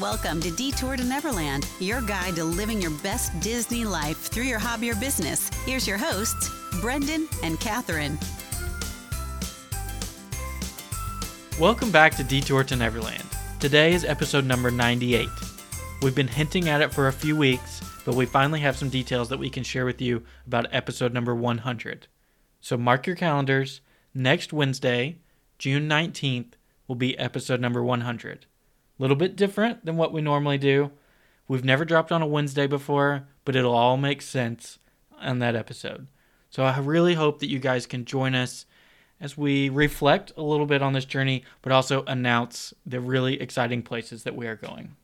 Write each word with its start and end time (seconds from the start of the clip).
Welcome 0.00 0.40
to 0.40 0.50
Detour 0.50 0.96
to 0.96 1.04
Neverland, 1.04 1.68
your 1.78 2.00
guide 2.00 2.36
to 2.36 2.44
living 2.44 2.80
your 2.80 2.92
best 3.02 3.38
Disney 3.40 3.84
life 3.84 4.16
through 4.16 4.44
your 4.44 4.58
hobby 4.58 4.90
or 4.90 4.94
business. 4.94 5.50
Here's 5.66 5.86
your 5.86 5.98
hosts, 5.98 6.50
Brendan 6.80 7.28
and 7.42 7.60
Catherine. 7.60 8.18
Welcome 11.60 11.90
back 11.90 12.16
to 12.16 12.24
Detour 12.24 12.64
to 12.64 12.74
Neverland. 12.74 13.22
Today 13.60 13.92
is 13.92 14.06
episode 14.06 14.46
number 14.46 14.70
98. 14.70 15.28
We've 16.00 16.14
been 16.14 16.26
hinting 16.26 16.70
at 16.70 16.80
it 16.80 16.94
for 16.94 17.08
a 17.08 17.12
few 17.12 17.36
weeks, 17.36 17.82
but 18.06 18.14
we 18.14 18.24
finally 18.24 18.60
have 18.60 18.78
some 18.78 18.88
details 18.88 19.28
that 19.28 19.38
we 19.38 19.50
can 19.50 19.62
share 19.62 19.84
with 19.84 20.00
you 20.00 20.22
about 20.46 20.72
episode 20.72 21.12
number 21.12 21.34
100. 21.34 22.06
So 22.62 22.78
mark 22.78 23.06
your 23.06 23.16
calendars. 23.16 23.82
Next 24.14 24.54
Wednesday, 24.54 25.18
June 25.58 25.86
19th, 25.86 26.52
will 26.88 26.96
be 26.96 27.18
episode 27.18 27.60
number 27.60 27.82
100 27.82 28.46
little 29.02 29.16
bit 29.16 29.34
different 29.34 29.84
than 29.84 29.96
what 29.96 30.12
we 30.12 30.22
normally 30.22 30.58
do. 30.58 30.92
We've 31.48 31.64
never 31.64 31.84
dropped 31.84 32.12
on 32.12 32.22
a 32.22 32.26
Wednesday 32.26 32.68
before, 32.68 33.26
but 33.44 33.56
it'll 33.56 33.74
all 33.74 33.96
make 33.96 34.22
sense 34.22 34.78
on 35.20 35.40
that 35.40 35.56
episode. 35.56 36.06
So 36.50 36.62
I 36.62 36.78
really 36.78 37.14
hope 37.14 37.40
that 37.40 37.50
you 37.50 37.58
guys 37.58 37.84
can 37.84 38.04
join 38.04 38.36
us 38.36 38.64
as 39.20 39.36
we 39.36 39.68
reflect 39.68 40.32
a 40.36 40.42
little 40.42 40.66
bit 40.66 40.82
on 40.82 40.92
this 40.92 41.04
journey, 41.04 41.42
but 41.62 41.72
also 41.72 42.04
announce 42.06 42.72
the 42.86 43.00
really 43.00 43.40
exciting 43.40 43.82
places 43.82 44.22
that 44.22 44.36
we 44.36 44.46
are 44.46 44.56
going. 44.56 44.94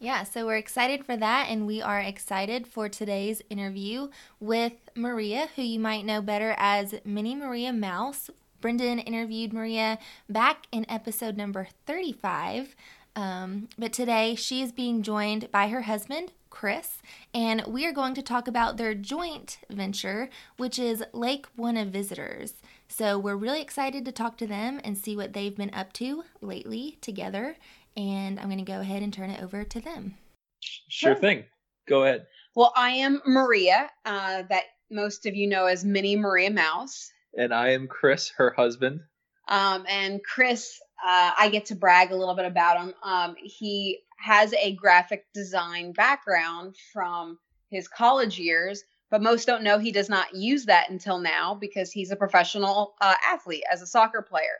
Yeah, 0.00 0.24
so 0.24 0.44
we're 0.44 0.56
excited 0.56 1.04
for 1.04 1.16
that, 1.16 1.46
and 1.48 1.66
we 1.66 1.80
are 1.80 2.00
excited 2.00 2.66
for 2.66 2.88
today's 2.88 3.42
interview 3.48 4.08
with 4.40 4.72
Maria, 4.94 5.48
who 5.54 5.62
you 5.62 5.78
might 5.78 6.04
know 6.04 6.20
better 6.20 6.54
as 6.58 6.96
Mini 7.04 7.36
Maria 7.36 7.72
Mouse. 7.72 8.28
Brendan 8.60 8.98
interviewed 8.98 9.52
Maria 9.52 9.98
back 10.28 10.66
in 10.72 10.84
episode 10.90 11.36
number 11.36 11.68
35 11.86 12.74
um, 13.16 13.68
but 13.78 13.92
today 13.92 14.34
she 14.34 14.62
is 14.62 14.72
being 14.72 15.02
joined 15.02 15.50
by 15.50 15.68
her 15.68 15.82
husband, 15.82 16.32
Chris, 16.50 16.98
and 17.32 17.64
we 17.66 17.86
are 17.86 17.92
going 17.92 18.14
to 18.14 18.22
talk 18.22 18.48
about 18.48 18.76
their 18.76 18.94
joint 18.94 19.58
venture, 19.70 20.28
which 20.56 20.78
is 20.78 21.04
Lake 21.12 21.46
Buena 21.56 21.84
Visitors. 21.84 22.54
So 22.88 23.18
we're 23.18 23.36
really 23.36 23.60
excited 23.60 24.04
to 24.04 24.12
talk 24.12 24.36
to 24.38 24.46
them 24.46 24.80
and 24.84 24.96
see 24.96 25.16
what 25.16 25.32
they've 25.32 25.56
been 25.56 25.74
up 25.74 25.92
to 25.94 26.24
lately 26.40 26.98
together. 27.00 27.56
And 27.96 28.38
I'm 28.38 28.46
going 28.46 28.58
to 28.58 28.64
go 28.64 28.80
ahead 28.80 29.02
and 29.02 29.12
turn 29.12 29.30
it 29.30 29.42
over 29.42 29.64
to 29.64 29.80
them. 29.80 30.16
Sure 30.60 31.14
thing. 31.14 31.44
Go 31.88 32.04
ahead. 32.04 32.26
Well, 32.54 32.72
I 32.76 32.90
am 32.90 33.20
Maria, 33.26 33.90
uh, 34.04 34.42
that 34.48 34.64
most 34.90 35.26
of 35.26 35.34
you 35.34 35.48
know 35.48 35.66
as 35.66 35.84
Mini 35.84 36.16
Maria 36.16 36.50
Mouse. 36.50 37.10
And 37.36 37.52
I 37.52 37.70
am 37.70 37.88
Chris, 37.88 38.30
her 38.36 38.54
husband. 38.56 39.00
Um, 39.48 39.84
and 39.88 40.22
Chris 40.24 40.80
uh, 41.04 41.32
I 41.38 41.50
get 41.50 41.66
to 41.66 41.74
brag 41.74 42.12
a 42.12 42.16
little 42.16 42.34
bit 42.34 42.46
about 42.46 42.78
him. 42.78 42.94
Um, 43.02 43.36
he 43.36 44.00
has 44.16 44.54
a 44.54 44.74
graphic 44.74 45.26
design 45.34 45.92
background 45.92 46.76
from 46.94 47.38
his 47.68 47.88
college 47.88 48.38
years, 48.38 48.82
but 49.10 49.22
most 49.22 49.46
don't 49.46 49.62
know 49.62 49.78
he 49.78 49.92
does 49.92 50.08
not 50.08 50.34
use 50.34 50.64
that 50.64 50.88
until 50.88 51.18
now 51.18 51.54
because 51.54 51.92
he's 51.92 52.10
a 52.10 52.16
professional 52.16 52.94
uh, 53.02 53.14
athlete 53.30 53.64
as 53.70 53.82
a 53.82 53.86
soccer 53.86 54.22
player. 54.22 54.56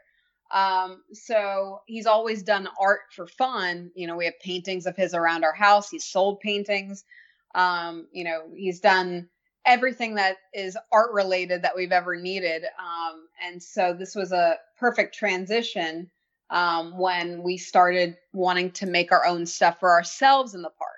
Um, 0.50 1.02
so 1.14 1.80
he's 1.86 2.04
always 2.04 2.42
done 2.42 2.68
art 2.78 3.00
for 3.16 3.26
fun. 3.26 3.90
You 3.94 4.06
know, 4.06 4.16
we 4.16 4.26
have 4.26 4.38
paintings 4.40 4.84
of 4.84 4.96
his 4.96 5.14
around 5.14 5.44
our 5.44 5.54
house. 5.54 5.88
He's 5.88 6.04
sold 6.04 6.40
paintings. 6.40 7.04
Um, 7.54 8.06
you 8.12 8.24
know, 8.24 8.42
he's 8.54 8.80
done 8.80 9.30
everything 9.64 10.16
that 10.16 10.36
is 10.52 10.76
art 10.92 11.12
related 11.14 11.62
that 11.62 11.74
we've 11.74 11.90
ever 11.90 12.16
needed. 12.16 12.64
Um, 12.78 13.28
and 13.42 13.62
so 13.62 13.94
this 13.94 14.14
was 14.14 14.30
a 14.30 14.58
perfect 14.78 15.14
transition 15.14 16.10
um, 16.50 16.96
when 16.98 17.42
we 17.42 17.56
started 17.56 18.16
wanting 18.32 18.70
to 18.72 18.86
make 18.86 19.12
our 19.12 19.26
own 19.26 19.46
stuff 19.46 19.80
for 19.80 19.90
ourselves 19.90 20.54
in 20.54 20.62
the 20.62 20.70
park. 20.70 20.90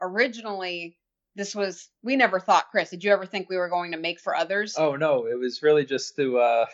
Originally, 0.00 0.96
this 1.34 1.54
was 1.54 1.88
we 2.02 2.16
never 2.16 2.38
thought, 2.38 2.70
Chris. 2.70 2.90
Did 2.90 3.04
you 3.04 3.12
ever 3.12 3.26
think 3.26 3.48
we 3.48 3.56
were 3.56 3.68
going 3.68 3.92
to 3.92 3.98
make 3.98 4.20
for 4.20 4.36
others? 4.36 4.74
Oh 4.76 4.96
no, 4.96 5.26
it 5.26 5.38
was 5.38 5.62
really 5.62 5.84
just 5.84 6.16
to 6.16 6.38
uh, 6.38 6.66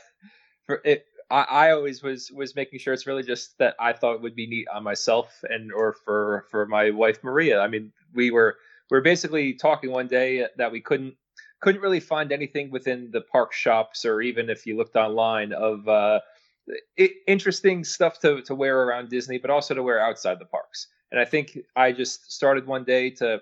for 0.67 0.81
it. 0.85 1.05
I, 1.31 1.43
I 1.43 1.71
always 1.73 2.03
was 2.03 2.31
was 2.31 2.57
making 2.57 2.79
sure 2.79 2.95
it's 2.95 3.07
really 3.07 3.23
just 3.23 3.57
that 3.59 3.77
I 3.79 3.93
thought 3.93 4.15
it 4.15 4.23
would 4.23 4.35
be 4.35 4.47
neat 4.47 4.67
on 4.73 4.83
myself 4.83 5.45
and 5.49 5.73
or 5.73 5.93
for 5.93 6.47
for 6.51 6.67
my 6.67 6.91
wife 6.91 7.23
Maria. 7.23 7.61
I 7.61 7.69
mean, 7.69 7.93
we 8.15 8.31
were 8.31 8.57
we 8.91 8.97
were 8.97 9.03
basically 9.03 9.55
talking 9.55 9.91
one 9.91 10.09
day 10.09 10.47
that 10.57 10.73
we 10.73 10.81
couldn't 10.81 11.15
couldn't 11.61 11.81
really 11.81 12.01
find 12.01 12.33
anything 12.33 12.71
within 12.71 13.11
the 13.11 13.21
park 13.21 13.53
shops 13.53 14.05
or 14.05 14.21
even 14.21 14.49
if 14.49 14.67
you 14.67 14.77
looked 14.77 14.97
online 14.97 15.53
of 15.53 15.87
uh, 15.89 16.21
interesting 17.27 17.85
stuff 17.85 18.21
to, 18.21 18.43
to 18.43 18.55
wear 18.55 18.83
around 18.83 19.09
Disney, 19.09 19.39
but 19.39 19.51
also 19.51 19.75
to 19.75 19.83
wear 19.83 20.01
outside 20.01 20.39
the 20.39 20.45
parks. 20.45 20.89
And 21.11 21.21
I 21.21 21.25
think 21.25 21.59
I 21.75 21.93
just 21.93 22.33
started 22.33 22.67
one 22.67 22.85
day 22.85 23.11
to 23.11 23.41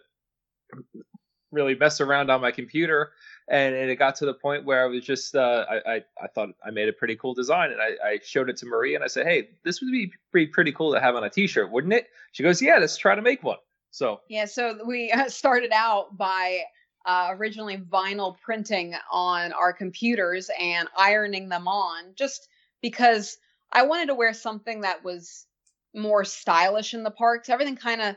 really 1.52 1.74
mess 1.74 2.00
around 2.00 2.30
on 2.30 2.40
my 2.40 2.50
computer, 2.50 3.12
and, 3.48 3.74
and 3.74 3.90
it 3.90 3.96
got 3.96 4.16
to 4.16 4.26
the 4.26 4.34
point 4.34 4.64
where 4.64 4.84
I 4.84 4.86
was 4.86 5.04
just 5.04 5.34
uh, 5.34 5.64
I, 5.68 5.94
I, 5.94 6.04
I 6.22 6.26
thought 6.34 6.50
I 6.64 6.70
made 6.70 6.88
a 6.88 6.92
pretty 6.92 7.16
cool 7.16 7.34
design, 7.34 7.72
and 7.72 7.80
I, 7.80 7.92
I 8.04 8.18
showed 8.22 8.50
it 8.50 8.56
to 8.58 8.66
Marie, 8.66 8.94
and 8.94 9.02
I 9.02 9.06
said, 9.08 9.26
"Hey, 9.26 9.50
this 9.64 9.80
would 9.80 9.90
be 9.90 10.12
pretty 10.30 10.48
pretty 10.48 10.72
cool 10.72 10.92
to 10.92 11.00
have 11.00 11.16
on 11.16 11.24
a 11.24 11.30
T-shirt, 11.30 11.70
wouldn't 11.70 11.92
it?" 11.92 12.08
She 12.32 12.42
goes, 12.42 12.60
"Yeah, 12.62 12.78
let's 12.78 12.96
try 12.96 13.14
to 13.14 13.22
make 13.22 13.42
one." 13.42 13.58
So 13.90 14.20
yeah, 14.28 14.44
so 14.44 14.78
we 14.86 15.12
started 15.28 15.72
out 15.72 16.16
by 16.16 16.62
uh, 17.06 17.28
originally 17.30 17.78
vinyl 17.78 18.36
printing 18.40 18.94
on 19.10 19.52
our 19.52 19.72
computers 19.72 20.50
and 20.60 20.88
ironing 20.98 21.48
them 21.48 21.68
on 21.68 22.12
just 22.16 22.48
because 22.86 23.36
I 23.72 23.82
wanted 23.82 24.06
to 24.06 24.14
wear 24.14 24.32
something 24.32 24.82
that 24.82 25.02
was 25.02 25.44
more 25.92 26.24
stylish 26.24 26.94
in 26.94 27.02
the 27.02 27.10
parks. 27.10 27.48
Everything 27.48 27.74
kind 27.74 28.00
of, 28.00 28.14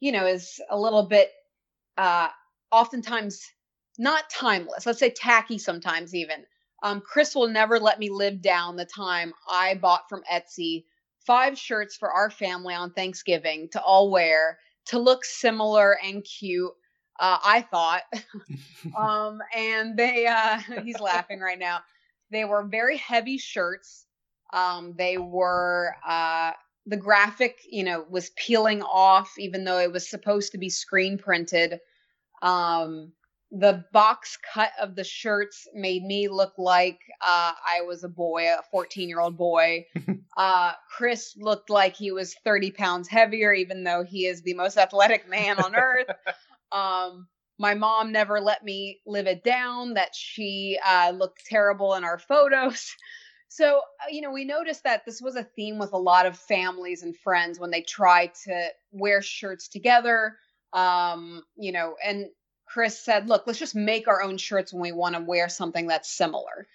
you 0.00 0.10
know, 0.10 0.26
is 0.26 0.60
a 0.68 0.76
little 0.76 1.04
bit 1.04 1.30
uh 1.96 2.26
oftentimes 2.72 3.46
not 3.98 4.28
timeless. 4.28 4.84
Let's 4.84 4.98
say 4.98 5.10
tacky 5.10 5.58
sometimes 5.58 6.12
even. 6.12 6.44
Um 6.82 7.00
Chris 7.00 7.36
will 7.36 7.46
never 7.46 7.78
let 7.78 8.00
me 8.00 8.10
live 8.10 8.42
down 8.42 8.74
the 8.74 8.84
time 8.84 9.32
I 9.48 9.76
bought 9.76 10.08
from 10.08 10.24
Etsy 10.28 10.86
five 11.24 11.56
shirts 11.56 11.96
for 11.96 12.10
our 12.10 12.30
family 12.30 12.74
on 12.74 12.92
Thanksgiving 12.92 13.68
to 13.68 13.80
all 13.80 14.10
wear 14.10 14.58
to 14.86 14.98
look 14.98 15.24
similar 15.24 15.96
and 16.02 16.24
cute. 16.24 16.72
Uh, 17.16 17.38
I 17.44 17.60
thought. 17.60 18.02
um, 18.96 19.40
and 19.54 19.96
they, 19.96 20.26
uh, 20.26 20.58
he's 20.82 20.98
laughing 20.98 21.38
right 21.38 21.58
now. 21.58 21.80
They 22.30 22.44
were 22.44 22.62
very 22.62 22.96
heavy 22.96 23.38
shirts. 23.38 24.06
Um, 24.52 24.94
they 24.96 25.18
were 25.18 25.94
uh, 26.06 26.52
the 26.86 26.96
graphic, 26.96 27.60
you 27.68 27.84
know, 27.84 28.04
was 28.08 28.30
peeling 28.30 28.82
off, 28.82 29.34
even 29.38 29.64
though 29.64 29.78
it 29.78 29.92
was 29.92 30.08
supposed 30.08 30.52
to 30.52 30.58
be 30.58 30.68
screen 30.68 31.18
printed. 31.18 31.80
Um, 32.42 33.12
the 33.52 33.84
box 33.92 34.38
cut 34.54 34.70
of 34.80 34.94
the 34.94 35.04
shirts 35.04 35.66
made 35.74 36.04
me 36.04 36.28
look 36.28 36.52
like 36.56 37.00
uh, 37.20 37.52
I 37.66 37.82
was 37.82 38.04
a 38.04 38.08
boy, 38.08 38.46
a 38.46 38.62
14 38.70 39.08
year 39.08 39.20
old 39.20 39.36
boy. 39.36 39.86
uh, 40.36 40.72
Chris 40.96 41.34
looked 41.36 41.68
like 41.68 41.96
he 41.96 42.12
was 42.12 42.34
30 42.44 42.70
pounds 42.70 43.08
heavier, 43.08 43.52
even 43.52 43.82
though 43.82 44.04
he 44.04 44.26
is 44.26 44.42
the 44.42 44.54
most 44.54 44.76
athletic 44.76 45.28
man 45.28 45.58
on 45.58 45.74
earth. 45.74 46.06
Um, 46.72 47.26
my 47.60 47.74
mom 47.74 48.10
never 48.10 48.40
let 48.40 48.64
me 48.64 49.00
live 49.04 49.26
it 49.26 49.44
down 49.44 49.92
that 49.92 50.14
she 50.14 50.78
uh, 50.82 51.10
looked 51.14 51.44
terrible 51.44 51.94
in 51.94 52.02
our 52.02 52.18
photos. 52.18 52.96
So, 53.52 53.78
uh, 53.78 54.06
you 54.08 54.20
know, 54.20 54.30
we 54.30 54.44
noticed 54.44 54.84
that 54.84 55.04
this 55.04 55.20
was 55.20 55.34
a 55.34 55.42
theme 55.42 55.76
with 55.76 55.92
a 55.92 55.98
lot 55.98 56.24
of 56.24 56.38
families 56.38 57.02
and 57.02 57.16
friends 57.16 57.58
when 57.58 57.72
they 57.72 57.80
try 57.80 58.30
to 58.44 58.68
wear 58.92 59.20
shirts 59.22 59.66
together. 59.66 60.36
Um, 60.72 61.42
you 61.56 61.72
know, 61.72 61.96
and 62.02 62.28
Chris 62.64 62.96
said, 63.04 63.28
look, 63.28 63.48
let's 63.48 63.58
just 63.58 63.74
make 63.74 64.06
our 64.06 64.22
own 64.22 64.38
shirts 64.38 64.72
when 64.72 64.82
we 64.82 64.92
want 64.92 65.16
to 65.16 65.20
wear 65.20 65.48
something 65.48 65.88
that's 65.88 66.08
similar. 66.08 66.68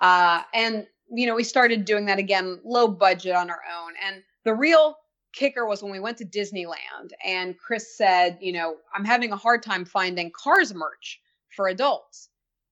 Uh, 0.00 0.42
and, 0.54 0.86
you 1.10 1.26
know, 1.26 1.34
we 1.34 1.42
started 1.42 1.84
doing 1.84 2.06
that 2.06 2.20
again, 2.20 2.60
low 2.64 2.86
budget 2.86 3.34
on 3.34 3.50
our 3.50 3.62
own. 3.82 3.94
And 4.06 4.22
the 4.44 4.54
real 4.54 4.94
kicker 5.32 5.66
was 5.66 5.82
when 5.82 5.92
we 5.92 6.00
went 6.00 6.18
to 6.18 6.24
Disneyland 6.24 7.12
and 7.24 7.58
Chris 7.58 7.96
said, 7.96 8.38
you 8.40 8.52
know, 8.52 8.76
I'm 8.94 9.04
having 9.04 9.32
a 9.32 9.36
hard 9.36 9.62
time 9.62 9.84
finding 9.84 10.30
cars 10.30 10.74
merch 10.74 11.20
for 11.54 11.68
adults. 11.68 12.28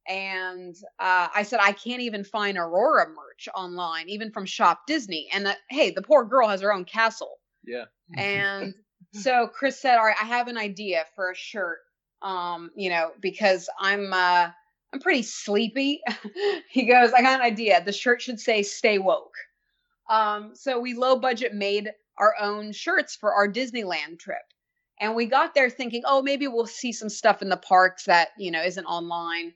And 0.09 0.75
uh, 0.99 1.29
I 1.35 1.43
said, 1.43 1.61
I 1.63 1.73
can't 1.73 2.01
even 2.01 2.25
find 2.25 2.57
Aurora 2.57 3.07
merch 3.09 3.49
online, 3.55 4.09
even 4.09 4.31
from 4.31 4.47
Shop 4.47 4.87
Disney. 4.87 5.29
And 5.33 5.47
uh, 5.47 5.55
hey, 5.69 5.91
the 5.91 6.03
poor 6.03 6.25
girl 6.25 6.49
has 6.49 6.63
her 6.63 6.73
own 6.73 6.85
castle. 6.85 7.39
Yeah. 7.65 7.85
And 8.17 8.75
so 9.13 9.49
Chris 9.49 9.81
said, 9.81 9.99
all 9.99 10.07
right, 10.07 10.17
I 10.21 10.25
have 10.25 10.49
an 10.49 10.57
idea 10.57 11.05
for 11.15 11.31
a 11.31 11.35
shirt. 11.35 11.79
Um, 12.23 12.71
you 12.75 12.91
know, 12.91 13.13
because 13.21 13.69
I'm 13.79 14.13
uh 14.13 14.49
I'm 14.93 15.01
pretty 15.01 15.23
sleepy. 15.23 16.01
he 16.71 16.87
goes, 16.87 17.13
I 17.13 17.23
got 17.23 17.41
an 17.41 17.47
idea. 17.47 17.85
The 17.85 17.93
shirt 17.93 18.23
should 18.23 18.41
say 18.41 18.63
stay 18.63 18.99
woke. 18.99 19.35
Um, 20.09 20.53
so 20.55 20.81
we 20.81 20.95
low 20.95 21.17
budget 21.17 21.55
made 21.55 21.91
our 22.19 22.35
own 22.41 22.73
shirts 22.73 23.17
for 23.17 23.33
our 23.33 23.49
Disneyland 23.49 24.19
trip. 24.19 24.43
And 25.01 25.15
we 25.15 25.27
got 25.27 25.55
there 25.55 25.71
thinking, 25.71 26.03
oh, 26.05 26.23
maybe 26.23 26.49
we'll 26.49 26.67
see 26.67 26.93
some 26.93 27.09
stuff 27.09 27.41
in 27.43 27.49
the 27.49 27.57
parks 27.57 28.05
that, 28.05 28.31
you 28.37 28.51
know, 28.51 28.63
isn't 28.63 28.85
online. 28.85 29.55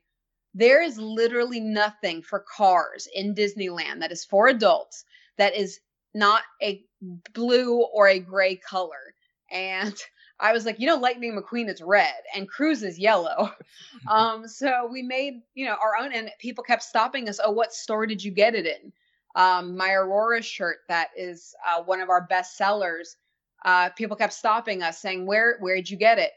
There 0.55 0.83
is 0.83 0.99
literally 0.99 1.61
nothing 1.61 2.23
for 2.23 2.45
cars 2.57 3.09
in 3.13 3.35
Disneyland 3.35 4.01
that 4.01 4.13
is 4.13 4.25
for 4.25 4.47
adults 4.49 5.05
that 5.39 5.57
is 5.57 5.81
not 6.15 6.43
a 6.63 6.85
blue 7.33 7.83
or 7.83 8.09
a 8.09 8.19
gray 8.19 8.57
color. 8.57 9.15
and 9.51 9.95
I 10.41 10.53
was 10.53 10.67
like, 10.67 10.81
you 10.81 10.89
know, 10.89 10.97
Lightning 10.97 11.41
McQueen 11.41 11.71
is 11.71 11.81
red 11.81 12.13
and 12.35 12.49
Cruz 12.49 12.83
is 12.83 12.99
yellow. 12.99 13.53
um, 14.09 14.49
so 14.49 14.89
we 14.91 15.03
made, 15.03 15.35
you 15.55 15.67
know, 15.67 15.77
our 15.81 15.97
own, 16.01 16.13
and 16.13 16.33
people 16.41 16.65
kept 16.65 16.83
stopping 16.83 17.29
us. 17.29 17.39
Oh, 17.43 17.53
what 17.53 17.73
store 17.73 18.07
did 18.07 18.25
you 18.25 18.33
get 18.33 18.57
it 18.57 18.67
in? 18.67 18.93
Um, 19.35 19.77
my 19.77 19.93
Aurora 19.93 20.43
shirt 20.43 20.79
that 20.89 21.11
is 21.17 21.55
uh, 21.67 21.83
one 21.83 22.01
of 22.01 22.11
our 22.11 22.23
best 22.23 22.57
sellers. 22.57 23.17
Uh, 23.65 23.91
people 23.91 24.17
kept 24.17 24.33
stopping 24.33 24.83
us 24.83 25.01
saying, 25.01 25.25
where, 25.27 25.57
where'd 25.61 25.89
you 25.89 25.97
get 25.97 26.19
it? 26.19 26.33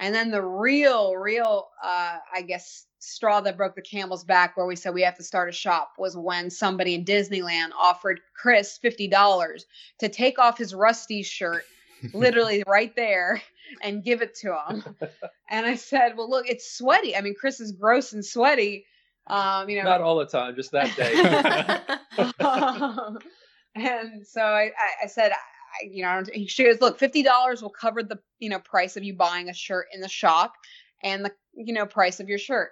And 0.00 0.14
then 0.14 0.30
the 0.30 0.42
real, 0.42 1.16
real, 1.16 1.68
uh, 1.82 2.18
I 2.32 2.42
guess, 2.42 2.86
straw 3.00 3.40
that 3.40 3.56
broke 3.56 3.74
the 3.74 3.82
camel's 3.82 4.24
back 4.24 4.56
where 4.56 4.66
we 4.66 4.76
said 4.76 4.94
we 4.94 5.02
have 5.02 5.16
to 5.16 5.24
start 5.24 5.48
a 5.48 5.52
shop 5.52 5.92
was 5.98 6.16
when 6.16 6.50
somebody 6.50 6.94
in 6.94 7.04
Disneyland 7.04 7.70
offered 7.78 8.20
Chris 8.34 8.78
$50 8.82 9.64
to 10.00 10.08
take 10.08 10.38
off 10.38 10.58
his 10.58 10.74
Rusty 10.74 11.22
shirt 11.22 11.64
literally 12.14 12.62
right 12.66 12.94
there 12.94 13.42
and 13.82 14.04
give 14.04 14.22
it 14.22 14.34
to 14.36 14.56
him. 14.68 14.84
and 15.50 15.66
I 15.66 15.74
said, 15.74 16.16
"Well, 16.16 16.30
look, 16.30 16.48
it's 16.48 16.76
sweaty. 16.76 17.16
I 17.16 17.20
mean, 17.20 17.34
Chris 17.38 17.60
is 17.60 17.72
gross 17.72 18.12
and 18.12 18.24
sweaty. 18.24 18.86
Um, 19.28 19.68
you 19.68 19.76
know, 19.76 19.84
not 19.84 20.00
all 20.00 20.18
the 20.18 20.26
time, 20.26 20.56
just 20.56 20.72
that 20.72 20.94
day." 20.96 21.14
um, 22.44 23.18
and 23.74 24.26
so 24.26 24.42
I, 24.42 24.70
I 25.02 25.06
said, 25.06 25.32
I, 25.32 25.86
you 25.90 26.02
know, 26.02 26.22
she 26.46 26.64
goes, 26.64 26.80
"Look, 26.80 26.98
fifty 26.98 27.22
dollars 27.22 27.62
will 27.62 27.70
cover 27.70 28.02
the 28.02 28.18
you 28.38 28.48
know 28.48 28.58
price 28.58 28.96
of 28.96 29.04
you 29.04 29.14
buying 29.14 29.48
a 29.48 29.54
shirt 29.54 29.86
in 29.94 30.00
the 30.00 30.08
shop 30.08 30.54
and 31.02 31.24
the 31.24 31.32
you 31.54 31.74
know 31.74 31.86
price 31.86 32.20
of 32.20 32.28
your 32.28 32.38
shirt." 32.38 32.70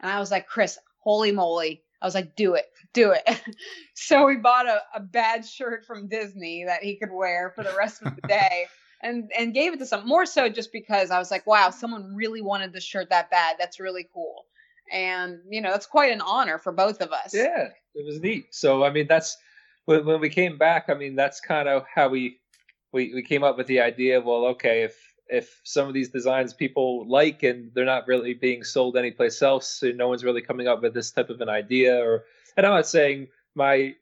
And 0.00 0.10
I 0.10 0.18
was 0.18 0.30
like, 0.30 0.46
"Chris, 0.46 0.78
holy 0.98 1.32
moly!" 1.32 1.84
I 2.02 2.04
was 2.04 2.16
like, 2.16 2.34
do 2.34 2.54
it, 2.54 2.66
do 2.92 3.12
it. 3.12 3.40
so 3.94 4.26
we 4.26 4.36
bought 4.36 4.66
a, 4.66 4.82
a 4.94 5.00
bad 5.00 5.46
shirt 5.46 5.86
from 5.86 6.08
Disney 6.08 6.64
that 6.64 6.82
he 6.82 6.96
could 6.96 7.12
wear 7.12 7.52
for 7.54 7.62
the 7.62 7.74
rest 7.78 8.02
of 8.02 8.16
the 8.16 8.26
day 8.26 8.66
and 9.02 9.30
and 9.36 9.54
gave 9.54 9.72
it 9.72 9.78
to 9.78 9.86
some 9.86 10.06
more 10.06 10.26
so 10.26 10.48
just 10.48 10.72
because 10.72 11.10
I 11.10 11.18
was 11.18 11.30
like, 11.30 11.46
wow, 11.46 11.70
someone 11.70 12.14
really 12.14 12.40
wanted 12.40 12.72
this 12.72 12.84
shirt 12.84 13.10
that 13.10 13.30
bad. 13.30 13.56
That's 13.58 13.80
really 13.80 14.08
cool. 14.12 14.46
And 14.92 15.40
you 15.48 15.60
know, 15.60 15.70
that's 15.70 15.86
quite 15.86 16.12
an 16.12 16.20
honor 16.20 16.58
for 16.58 16.70
both 16.70 17.00
of 17.00 17.10
us. 17.12 17.34
Yeah, 17.34 17.68
it 17.94 18.06
was 18.06 18.20
neat. 18.20 18.54
So 18.54 18.84
I 18.84 18.90
mean, 18.90 19.06
that's 19.08 19.36
when 19.86 20.04
when 20.04 20.20
we 20.20 20.28
came 20.28 20.58
back. 20.58 20.88
I 20.88 20.94
mean, 20.94 21.16
that's 21.16 21.40
kind 21.40 21.68
of 21.68 21.84
how 21.92 22.08
we 22.08 22.38
we 22.92 23.12
we 23.14 23.22
came 23.22 23.42
up 23.42 23.56
with 23.56 23.66
the 23.66 23.80
idea. 23.80 24.20
Well, 24.20 24.44
okay, 24.46 24.82
if 24.82 25.12
if 25.28 25.60
some 25.64 25.88
of 25.88 25.94
these 25.94 26.10
designs 26.10 26.52
people 26.52 27.08
like 27.08 27.42
and 27.42 27.70
they're 27.74 27.86
not 27.86 28.06
really 28.06 28.34
being 28.34 28.62
sold 28.62 28.96
anyplace 28.96 29.40
else, 29.40 29.66
so 29.66 29.90
no 29.90 30.08
one's 30.08 30.24
really 30.24 30.42
coming 30.42 30.68
up 30.68 30.82
with 30.82 30.92
this 30.92 31.10
type 31.10 31.30
of 31.30 31.40
an 31.40 31.48
idea. 31.48 31.96
Or 31.96 32.24
and 32.56 32.66
I'm 32.66 32.72
not 32.72 32.86
saying 32.86 33.28
my 33.54 33.94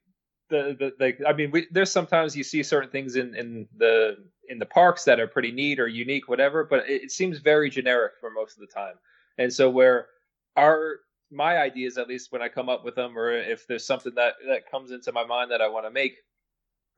the 0.49 0.77
the, 0.79 0.93
the 0.99 1.29
I 1.29 1.33
mean, 1.33 1.51
we, 1.53 1.69
there's 1.71 1.93
sometimes 1.93 2.37
you 2.37 2.43
see 2.43 2.63
certain 2.63 2.91
things 2.91 3.17
in 3.17 3.35
in 3.35 3.69
the 3.77 4.17
in 4.49 4.59
the 4.59 4.67
parks 4.67 5.05
that 5.05 5.21
are 5.21 5.29
pretty 5.29 5.53
neat 5.53 5.79
or 5.79 5.87
unique, 5.87 6.29
whatever. 6.29 6.65
But 6.65 6.89
it, 6.89 7.05
it 7.05 7.11
seems 7.13 7.39
very 7.39 7.71
generic 7.71 8.15
for 8.21 8.31
most 8.31 8.55
of 8.55 8.61
the 8.61 8.67
time. 8.67 8.95
And 9.39 9.53
so 9.53 9.71
where 9.71 10.09
our 10.57 11.01
my 11.31 11.59
ideas, 11.59 11.97
at 11.97 12.09
least 12.09 12.33
when 12.33 12.43
I 12.43 12.49
come 12.49 12.69
up 12.69 12.85
with 12.85 12.95
them, 12.95 13.17
or 13.17 13.31
if 13.33 13.67
there's 13.67 13.87
something 13.87 14.15
that 14.17 14.35
that 14.49 14.71
comes 14.71 14.91
into 14.91 15.13
my 15.13 15.25
mind 15.25 15.51
that 15.51 15.61
I 15.61 15.69
want 15.69 15.87
to 15.87 15.91
make, 15.91 16.17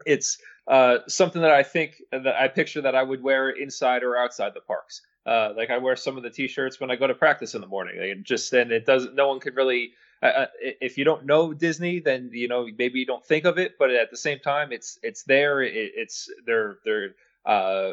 it's 0.07 0.39
uh, 0.67 0.99
something 1.07 1.43
that 1.43 1.51
I 1.51 1.63
think 1.63 1.97
that 2.11 2.35
I 2.35 2.49
picture 2.49 2.81
that 2.83 2.95
I 2.95 3.03
would 3.03 3.23
wear 3.23 3.51
inside 3.51 4.03
or 4.03 4.17
outside 4.17 4.55
the 4.55 4.61
parks. 4.61 5.03
Uh, 5.25 5.53
like 5.57 5.71
I 5.71 5.79
wear 5.79 5.95
some 5.95 6.17
of 6.17 6.25
the 6.25 6.31
t-shirts 6.31 6.81
when 6.81 6.91
I 6.91 6.97
go 6.97 7.07
to 7.07 7.15
practice 7.15 7.55
in 7.55 7.61
the 7.61 7.67
morning. 7.67 8.01
Like 8.01 8.23
just 8.23 8.53
and 8.53 8.73
it 8.73 8.87
doesn't. 8.87 9.15
No 9.15 9.29
one 9.29 9.41
could 9.41 9.57
really. 9.57 9.93
Uh, 10.23 10.27
uh 10.27 10.47
if 10.81 10.99
you 10.99 11.05
don't 11.05 11.27
know 11.27 11.53
Disney, 11.53 12.01
then 12.01 12.31
you 12.33 12.49
know 12.49 12.67
maybe 12.79 12.99
you 13.01 13.07
don't 13.07 13.25
think 13.25 13.45
of 13.45 13.59
it, 13.59 13.75
but 13.79 13.91
at 13.91 14.11
the 14.11 14.17
same 14.17 14.39
time, 14.39 14.73
it's 14.73 14.99
it's 15.03 15.25
there. 15.25 15.63
It, 15.63 15.93
it's 15.95 16.29
they're 16.47 16.79
they're 16.85 17.15
uh, 17.45 17.93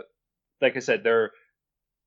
like 0.61 0.75
I 0.75 0.79
said, 0.79 1.03
they're 1.03 1.31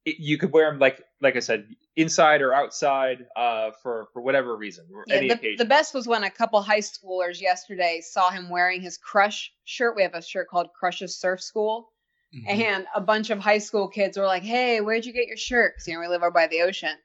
you 0.05 0.39
could 0.39 0.53
wear 0.53 0.71
them 0.71 0.79
like 0.79 1.03
like 1.21 1.37
I 1.37 1.41
said, 1.41 1.67
inside 1.97 2.43
or 2.43 2.53
outside 2.53 3.27
uh, 3.37 3.71
for 3.83 4.09
for 4.13 4.21
whatever 4.21 4.57
reason. 4.57 4.87
Yeah, 5.07 5.35
the, 5.35 5.57
the, 5.57 5.65
best 5.65 5.95
was 5.95 6.07
when 6.07 6.25
a 6.25 6.31
couple 6.31 6.61
high 6.61 6.81
schoolers 6.81 7.41
yesterday 7.41 8.01
saw 8.03 8.31
him 8.31 8.51
wearing 8.51 8.81
his 8.81 8.99
Crush 8.99 9.53
shirt. 9.65 9.95
We 9.95 10.03
have 10.03 10.15
a 10.15 10.23
shirt 10.23 10.49
called 10.49 10.69
Crush's 10.73 11.17
Surf 11.19 11.41
School, 11.41 11.93
mm-hmm. 12.35 12.61
and 12.61 12.87
a 12.95 13.01
bunch 13.01 13.31
of 13.31 13.39
high 13.39 13.59
school 13.59 13.89
kids 13.89 14.19
were 14.19 14.27
like, 14.27 14.43
"Hey, 14.43 14.81
where'd 14.81 15.07
you 15.07 15.13
get 15.13 15.29
your 15.29 15.37
shirt?" 15.37 15.75
Because 15.75 15.87
you 15.87 15.95
know 15.95 16.01
we 16.01 16.09
live 16.09 16.23
over 16.23 16.31
by 16.31 16.49
the 16.49 16.63
ocean. 16.63 16.97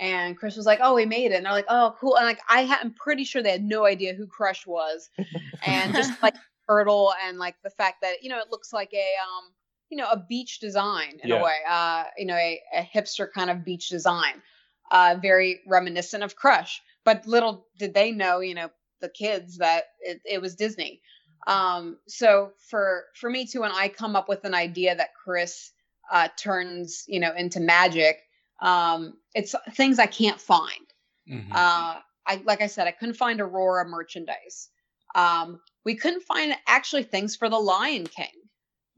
And 0.00 0.36
Chris 0.36 0.56
was 0.56 0.66
like, 0.66 0.80
"Oh, 0.82 0.94
we 0.94 1.06
made 1.06 1.30
it." 1.30 1.36
And 1.36 1.46
they're 1.46 1.52
like, 1.52 1.66
"Oh, 1.68 1.94
cool." 2.00 2.16
And 2.16 2.26
like 2.26 2.40
I 2.48 2.64
ha- 2.64 2.80
I'm 2.82 2.94
pretty 2.94 3.24
sure 3.24 3.42
they 3.42 3.52
had 3.52 3.62
no 3.62 3.84
idea 3.84 4.14
who 4.14 4.26
Crush 4.26 4.66
was, 4.66 5.08
and 5.66 5.94
just 5.94 6.20
like 6.22 6.34
turtle 6.66 7.12
and 7.24 7.38
like 7.38 7.56
the 7.62 7.70
fact 7.70 8.00
that 8.02 8.22
you 8.22 8.30
know 8.30 8.38
it 8.38 8.50
looks 8.50 8.72
like 8.72 8.92
a 8.94 8.96
um 9.22 9.52
you 9.90 9.96
know, 9.96 10.08
a 10.10 10.16
beach 10.16 10.60
design 10.60 11.18
in 11.22 11.30
yeah. 11.30 11.40
a 11.40 11.44
way, 11.44 11.56
uh, 11.68 12.04
you 12.16 12.24
know, 12.24 12.36
a, 12.36 12.60
a, 12.74 12.82
hipster 12.82 13.26
kind 13.30 13.50
of 13.50 13.64
beach 13.64 13.88
design, 13.88 14.40
uh, 14.92 15.16
very 15.20 15.60
reminiscent 15.66 16.22
of 16.22 16.36
Crush. 16.36 16.80
But 17.04 17.26
little 17.26 17.66
did 17.78 17.92
they 17.92 18.12
know, 18.12 18.40
you 18.40 18.54
know, 18.54 18.70
the 19.00 19.08
kids 19.08 19.58
that 19.58 19.84
it, 20.00 20.20
it 20.24 20.40
was 20.40 20.54
Disney. 20.54 21.00
Um, 21.46 21.98
so 22.06 22.52
for 22.68 23.04
for 23.14 23.28
me 23.28 23.46
too, 23.46 23.62
when 23.62 23.72
I 23.72 23.88
come 23.88 24.14
up 24.14 24.28
with 24.28 24.44
an 24.44 24.54
idea 24.54 24.94
that 24.94 25.14
Chris 25.14 25.72
uh, 26.12 26.28
turns, 26.36 27.04
you 27.08 27.18
know, 27.18 27.34
into 27.34 27.60
magic, 27.60 28.18
um, 28.62 29.14
it's 29.34 29.54
things 29.74 29.98
I 29.98 30.06
can't 30.06 30.40
find. 30.40 30.86
Mm-hmm. 31.28 31.52
Uh, 31.52 31.96
I 32.26 32.42
like 32.44 32.60
I 32.60 32.66
said, 32.66 32.86
I 32.86 32.92
couldn't 32.92 33.14
find 33.16 33.40
Aurora 33.40 33.88
merchandise. 33.88 34.68
Um, 35.14 35.60
we 35.84 35.96
couldn't 35.96 36.22
find 36.22 36.54
actually 36.68 37.02
things 37.02 37.34
for 37.34 37.48
the 37.48 37.58
Lion 37.58 38.06
King 38.06 38.28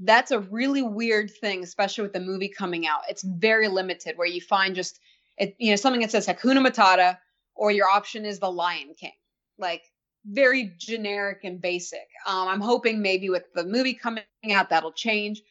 that's 0.05 0.31
a 0.31 0.41
really 0.41 0.83
weird 0.83 1.31
thing, 1.31 1.63
especially 1.63 2.03
with 2.03 2.13
the 2.13 2.21
movie 2.21 2.49
coming 2.49 2.87
out. 2.87 3.01
It's 3.09 3.23
very 3.23 3.69
limited 3.69 4.17
where 4.17 4.27
you 4.27 4.41
find 4.41 4.75
just 4.75 5.01
it, 5.39 5.57
you 5.59 5.71
know, 5.71 5.77
something 5.77 6.03
that 6.03 6.11
says 6.11 6.27
Hakuna 6.27 6.67
Matata, 6.67 7.19
or 7.55 7.71
your 7.71 7.89
option 7.89 8.25
is 8.25 8.39
the 8.39 8.51
Lion 8.51 8.95
King. 8.99 9.13
Like 9.59 9.83
very 10.27 10.73
generic 10.79 11.41
and 11.45 11.61
basic. 11.61 12.07
Um, 12.27 12.49
I'm 12.49 12.61
hoping 12.61 13.03
maybe 13.03 13.31
with 13.31 13.45
the 13.55 13.65
movie 13.65 13.95
coming 13.95 14.25
out 14.53 14.71
that'll 14.71 14.93
change. 14.93 15.43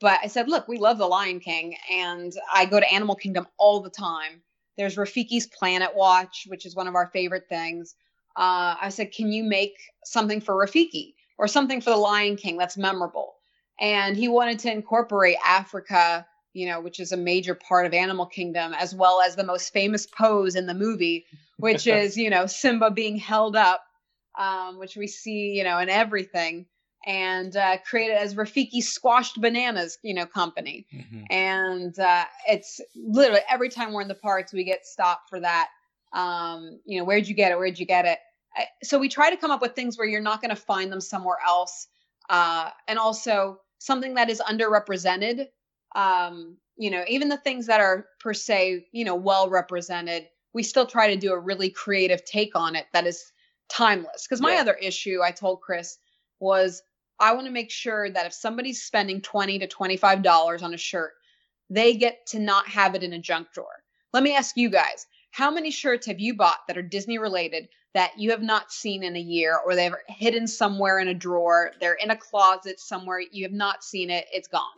But 0.00 0.20
I 0.22 0.26
said, 0.26 0.48
look, 0.48 0.68
we 0.68 0.78
love 0.78 0.98
the 0.98 1.06
Lion 1.06 1.40
King, 1.40 1.74
and 1.90 2.32
I 2.52 2.66
go 2.66 2.78
to 2.78 2.92
Animal 2.92 3.14
Kingdom 3.14 3.46
all 3.56 3.80
the 3.80 3.90
time. 3.90 4.42
There's 4.76 4.96
Rafiki's 4.96 5.46
Planet 5.46 5.96
Watch, 5.96 6.44
which 6.48 6.66
is 6.66 6.76
one 6.76 6.86
of 6.86 6.94
our 6.94 7.06
favorite 7.14 7.48
things. 7.48 7.94
Uh, 8.36 8.76
I 8.78 8.90
said, 8.90 9.12
can 9.12 9.32
you 9.32 9.42
make 9.42 9.72
something 10.04 10.42
for 10.42 10.54
Rafiki 10.54 11.14
or 11.38 11.48
something 11.48 11.80
for 11.80 11.90
the 11.90 11.96
Lion 11.96 12.36
King 12.36 12.58
that's 12.58 12.76
memorable? 12.76 13.35
And 13.80 14.16
he 14.16 14.28
wanted 14.28 14.58
to 14.60 14.72
incorporate 14.72 15.36
Africa, 15.44 16.26
you 16.52 16.66
know, 16.66 16.80
which 16.80 17.00
is 17.00 17.12
a 17.12 17.16
major 17.16 17.54
part 17.54 17.86
of 17.86 17.92
Animal 17.92 18.26
Kingdom, 18.26 18.72
as 18.74 18.94
well 18.94 19.20
as 19.20 19.36
the 19.36 19.44
most 19.44 19.72
famous 19.72 20.06
pose 20.06 20.54
in 20.54 20.66
the 20.66 20.74
movie, 20.74 21.26
which 21.58 21.86
is, 21.86 22.16
you 22.16 22.30
know, 22.30 22.46
Simba 22.46 22.90
being 22.90 23.16
held 23.16 23.56
up, 23.56 23.84
um, 24.38 24.78
which 24.78 24.96
we 24.96 25.06
see, 25.06 25.56
you 25.56 25.64
know, 25.64 25.78
in 25.78 25.88
everything, 25.88 26.66
and 27.06 27.54
uh, 27.56 27.76
created 27.88 28.16
as 28.16 28.34
Rafiki 28.34 28.82
Squashed 28.82 29.40
Bananas, 29.40 29.98
you 30.02 30.14
know, 30.14 30.26
company. 30.26 30.86
Mm-hmm. 30.92 31.22
And 31.30 31.98
uh, 31.98 32.24
it's 32.48 32.80
literally 32.96 33.42
every 33.48 33.68
time 33.68 33.92
we're 33.92 34.02
in 34.02 34.08
the 34.08 34.14
parks, 34.14 34.52
we 34.52 34.64
get 34.64 34.86
stopped 34.86 35.28
for 35.28 35.40
that. 35.40 35.68
Um, 36.12 36.80
you 36.86 36.98
know, 36.98 37.04
where'd 37.04 37.28
you 37.28 37.34
get 37.34 37.52
it? 37.52 37.58
Where'd 37.58 37.78
you 37.78 37.86
get 37.86 38.06
it? 38.06 38.18
So 38.82 38.98
we 38.98 39.10
try 39.10 39.30
to 39.30 39.36
come 39.36 39.50
up 39.50 39.60
with 39.60 39.74
things 39.74 39.98
where 39.98 40.06
you're 40.06 40.20
not 40.22 40.40
going 40.40 40.48
to 40.48 40.56
find 40.56 40.90
them 40.90 41.00
somewhere 41.00 41.36
else. 41.46 41.88
Uh, 42.28 42.70
and 42.88 42.98
also 42.98 43.60
something 43.78 44.14
that 44.14 44.30
is 44.30 44.40
underrepresented 44.40 45.46
um, 45.94 46.56
you 46.76 46.90
know 46.90 47.04
even 47.08 47.28
the 47.28 47.38
things 47.38 47.66
that 47.66 47.80
are 47.80 48.06
per 48.20 48.34
se 48.34 48.86
you 48.92 49.04
know 49.04 49.14
well 49.14 49.48
represented 49.48 50.28
we 50.52 50.62
still 50.62 50.86
try 50.86 51.08
to 51.08 51.16
do 51.16 51.32
a 51.32 51.38
really 51.38 51.70
creative 51.70 52.24
take 52.24 52.54
on 52.54 52.76
it 52.76 52.86
that 52.92 53.06
is 53.06 53.32
timeless 53.68 54.26
because 54.26 54.40
my 54.40 54.54
yeah. 54.54 54.60
other 54.60 54.74
issue 54.74 55.18
i 55.24 55.30
told 55.30 55.60
chris 55.60 55.98
was 56.38 56.82
i 57.18 57.32
want 57.32 57.46
to 57.46 57.52
make 57.52 57.70
sure 57.70 58.10
that 58.10 58.26
if 58.26 58.32
somebody's 58.32 58.82
spending 58.82 59.20
20 59.20 59.58
to 59.58 59.66
25 59.66 60.22
dollars 60.22 60.62
on 60.62 60.74
a 60.74 60.78
shirt 60.78 61.12
they 61.68 61.94
get 61.94 62.26
to 62.26 62.38
not 62.38 62.68
have 62.68 62.94
it 62.94 63.02
in 63.02 63.14
a 63.14 63.18
junk 63.18 63.48
drawer 63.52 63.82
let 64.12 64.22
me 64.22 64.36
ask 64.36 64.56
you 64.56 64.70
guys 64.70 65.06
how 65.32 65.50
many 65.50 65.70
shirts 65.70 66.06
have 66.06 66.20
you 66.20 66.34
bought 66.34 66.58
that 66.68 66.78
are 66.78 66.82
disney 66.82 67.18
related 67.18 67.68
that 67.96 68.18
you 68.18 68.30
have 68.30 68.42
not 68.42 68.70
seen 68.70 69.02
in 69.02 69.16
a 69.16 69.20
year 69.20 69.58
or 69.64 69.74
they're 69.74 70.02
hidden 70.06 70.46
somewhere 70.46 70.98
in 70.98 71.08
a 71.08 71.14
drawer 71.14 71.72
they're 71.80 71.94
in 71.94 72.10
a 72.10 72.16
closet 72.16 72.78
somewhere 72.78 73.18
you 73.32 73.42
have 73.42 73.54
not 73.54 73.82
seen 73.82 74.10
it 74.10 74.26
it's 74.32 74.48
gone. 74.48 74.76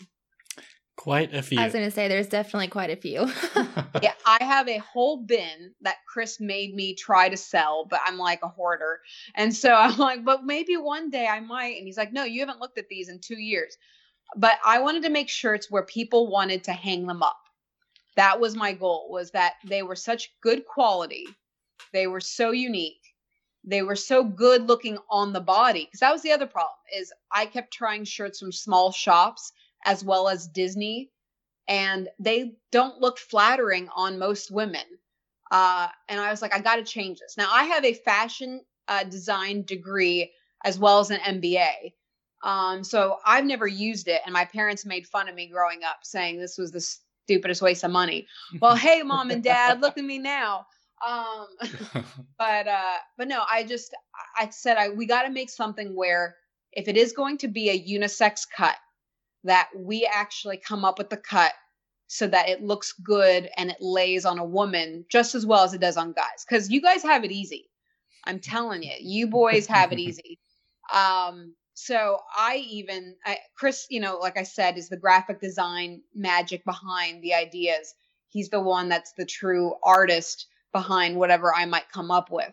Quite 0.97 1.33
a 1.33 1.43
few. 1.43 1.61
I 1.61 1.65
was 1.65 1.73
going 1.73 1.85
to 1.85 1.93
say 1.93 2.09
there's 2.09 2.29
definitely 2.29 2.69
quite 2.69 2.91
a 2.91 2.97
few. 2.97 3.31
Yeah 4.03 4.13
i 4.25 4.39
have 4.45 4.69
a 4.69 4.79
whole 4.79 5.17
bin 5.17 5.75
that 5.81 5.97
chris 6.07 6.39
made 6.39 6.75
me 6.75 6.95
try 6.95 7.29
to 7.29 7.37
sell 7.37 7.87
but 7.91 8.01
i'm 8.07 8.19
like 8.19 8.41
a 8.43 8.49
hoarder. 8.49 9.01
And 9.35 9.55
so 9.55 9.75
i'm 9.75 9.99
like 9.99 10.25
but 10.25 10.45
maybe 10.45 10.77
one 10.77 11.11
day 11.11 11.27
i 11.27 11.41
might. 11.41 11.77
And 11.77 11.87
he's 11.87 11.99
like 11.99 12.13
no 12.13 12.23
you 12.23 12.41
haven't 12.41 12.61
looked 12.61 12.79
at 12.79 12.89
these 12.89 13.09
in 13.09 13.19
two 13.19 13.39
years. 13.39 13.77
But 14.37 14.59
i 14.65 14.79
wanted 14.79 15.03
to 15.03 15.11
make 15.11 15.29
shirts 15.29 15.69
where 15.69 15.83
people 15.83 16.31
wanted 16.31 16.63
to 16.65 16.73
hang 16.73 17.07
them 17.07 17.25
up. 17.25 17.41
That 18.15 18.39
was 18.39 18.55
my 18.55 18.73
goal 18.75 19.09
was 19.11 19.33
that 19.33 19.55
they 19.65 19.83
were 19.83 19.97
such 19.97 20.33
good 20.41 20.65
quality 20.67 21.27
they 21.93 22.07
were 22.07 22.21
so 22.21 22.51
unique 22.51 23.08
they 23.69 23.83
were 23.83 23.97
so 23.97 24.25
good 24.25 24.67
looking 24.67 24.99
on 25.11 25.33
the 25.33 25.41
body 25.41 25.85
because 25.85 26.01
that 26.01 26.13
was 26.13 26.23
the 26.23 26.33
other 26.33 26.47
problem 26.47 26.75
is 26.97 27.13
i 27.31 27.45
kept 27.45 27.73
trying 27.73 28.05
shirts 28.05 28.39
from 28.41 28.51
small 28.51 28.91
shops 28.91 29.53
as 29.85 30.05
well 30.05 30.29
as 30.29 30.47
Disney, 30.47 31.11
and 31.67 32.09
they 32.19 32.55
don't 32.73 33.01
look 33.01 33.19
flattering 33.19 33.89
on 33.95 34.19
most 34.19 34.51
women. 34.51 34.85
Uh, 35.51 35.89
and 36.09 36.21
I 36.21 36.31
was 36.31 36.43
like, 36.43 36.55
I 36.55 36.61
got 36.61 36.77
to 36.77 36.85
change 36.85 37.21
this. 37.21 37.37
Now, 37.37 37.49
I 37.51 37.65
have 37.65 37.85
a 37.85 37.95
fashion 37.95 38.63
uh, 38.87 39.05
design 39.05 39.63
degree 39.63 40.33
as 40.65 40.79
well 40.79 40.99
as 41.01 41.11
an 41.11 41.21
MBA. 41.21 41.93
Um, 42.43 42.85
so 42.85 43.19
I've 43.25 43.45
never 43.45 43.67
used 43.67 44.09
it, 44.09 44.21
and 44.25 44.33
my 44.33 44.45
parents 44.45 44.85
made 44.85 45.07
fun 45.07 45.29
of 45.29 45.35
me 45.35 45.49
growing 45.49 45.85
up, 45.85 45.99
saying 46.03 46.39
this 46.39 46.59
was 46.59 46.71
the 46.71 46.81
stupidest 47.25 47.63
waste 47.63 47.85
of 47.85 47.91
money. 47.91 48.27
Well, 48.61 48.77
hey, 48.77 49.03
mom 49.03 49.31
and 49.31 49.43
dad, 49.43 49.81
look 49.81 49.99
at 49.99 50.05
me 50.05 50.19
now. 50.19 50.67
Um, 51.07 51.47
but 52.39 52.69
uh, 52.69 52.97
but 53.17 53.29
no, 53.29 53.43
I 53.51 53.65
just 53.65 53.95
I 54.37 54.49
said 54.51 54.77
I 54.77 54.91
we 54.91 55.07
got 55.07 55.23
to 55.23 55.31
make 55.31 55.51
something 55.51 55.95
where 55.95 56.37
if 56.73 56.89
it 56.89 56.97
is 56.97 57.13
going 57.13 57.39
to 57.39 57.49
be 57.49 57.71
a 57.71 57.83
unisex 57.83 58.47
cut, 58.55 58.77
that 59.45 59.69
we 59.77 60.09
actually 60.13 60.59
come 60.59 60.85
up 60.85 60.99
with 60.99 61.11
the 61.11 61.17
cut 61.17 61.53
so 62.07 62.27
that 62.27 62.49
it 62.49 62.63
looks 62.63 62.93
good 62.93 63.49
and 63.57 63.71
it 63.71 63.77
lays 63.81 64.25
on 64.25 64.39
a 64.39 64.45
woman 64.45 65.05
just 65.11 65.35
as 65.35 65.45
well 65.45 65.65
as 65.65 65.75
it 65.75 65.81
does 65.81 65.97
on 65.97 66.13
guys. 66.13 66.45
Because 66.49 66.71
you 66.71 66.81
guys 66.81 67.03
have 67.03 67.25
it 67.25 67.33
easy. 67.33 67.69
I'm 68.25 68.41
telling 68.41 68.83
you, 68.83 68.93
you 69.01 69.29
boys 69.29 69.67
have 69.67 69.93
it 69.93 69.99
easy. 69.99 70.39
Um, 70.91 71.55
so 71.75 72.19
I 72.35 72.65
even 72.71 73.15
I, 73.27 73.37
Chris, 73.55 73.87
you 73.91 74.01
know, 74.01 74.17
like 74.17 74.39
I 74.39 74.45
said, 74.45 74.79
is 74.79 74.89
the 74.89 74.97
graphic 74.97 75.39
design 75.39 76.01
magic 76.15 76.65
behind 76.65 77.23
the 77.23 77.35
ideas. 77.35 77.95
He's 78.31 78.49
the 78.49 78.63
one 78.63 78.89
that's 78.89 79.13
the 79.13 79.27
true 79.27 79.75
artist 79.83 80.47
behind 80.73 81.17
whatever 81.17 81.55
I 81.55 81.65
might 81.67 81.91
come 81.93 82.11
up 82.11 82.31
with. 82.31 82.53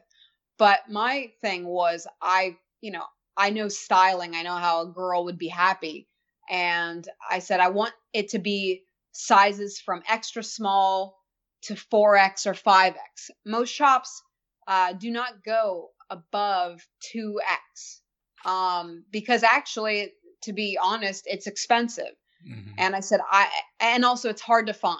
But 0.57 0.89
my 0.89 1.31
thing 1.41 1.65
was 1.65 2.07
I, 2.21 2.57
you 2.81 2.91
know, 2.91 3.03
I 3.37 3.49
know 3.49 3.67
styling. 3.67 4.35
I 4.35 4.43
know 4.43 4.55
how 4.55 4.81
a 4.81 4.87
girl 4.87 5.25
would 5.25 5.37
be 5.37 5.47
happy. 5.47 6.07
And 6.49 7.07
I 7.29 7.39
said 7.39 7.59
I 7.59 7.69
want 7.69 7.93
it 8.13 8.29
to 8.29 8.39
be 8.39 8.83
sizes 9.11 9.79
from 9.79 10.03
extra 10.07 10.43
small 10.43 11.17
to 11.63 11.73
4x 11.73 12.45
or 12.45 12.53
5x. 12.53 13.31
Most 13.45 13.69
shops 13.69 14.21
uh, 14.67 14.93
do 14.93 15.09
not 15.09 15.43
go 15.43 15.89
above 16.09 16.85
2x 17.15 17.99
um, 18.45 19.03
because 19.11 19.43
actually, 19.43 20.13
to 20.43 20.53
be 20.53 20.77
honest, 20.81 21.25
it's 21.25 21.47
expensive. 21.47 22.13
Mm-hmm. 22.47 22.71
And 22.77 22.95
I 22.95 22.99
said, 22.99 23.19
I, 23.29 23.49
and 23.79 24.05
also 24.05 24.29
it's 24.29 24.41
hard 24.41 24.67
to 24.67 24.73
find. 24.73 24.99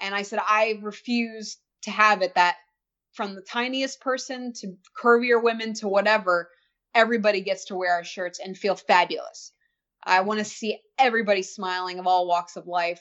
And 0.00 0.14
I 0.14 0.22
said, 0.22 0.40
I 0.42 0.78
refuse 0.82 1.58
to 1.86 1.90
have 1.90 2.22
it 2.22 2.34
that 2.34 2.56
from 3.12 3.34
the 3.34 3.42
tiniest 3.42 4.00
person 4.00 4.52
to 4.52 4.76
curvier 4.96 5.42
women 5.42 5.72
to 5.74 5.88
whatever, 5.88 6.50
everybody 6.94 7.40
gets 7.40 7.64
to 7.66 7.76
wear 7.76 7.94
our 7.94 8.04
shirts 8.04 8.38
and 8.38 8.56
feel 8.56 8.74
fabulous. 8.76 9.52
I 10.04 10.20
want 10.20 10.38
to 10.38 10.44
see 10.44 10.78
everybody 10.98 11.42
smiling 11.42 11.98
of 11.98 12.06
all 12.06 12.28
walks 12.28 12.56
of 12.56 12.66
life 12.66 13.00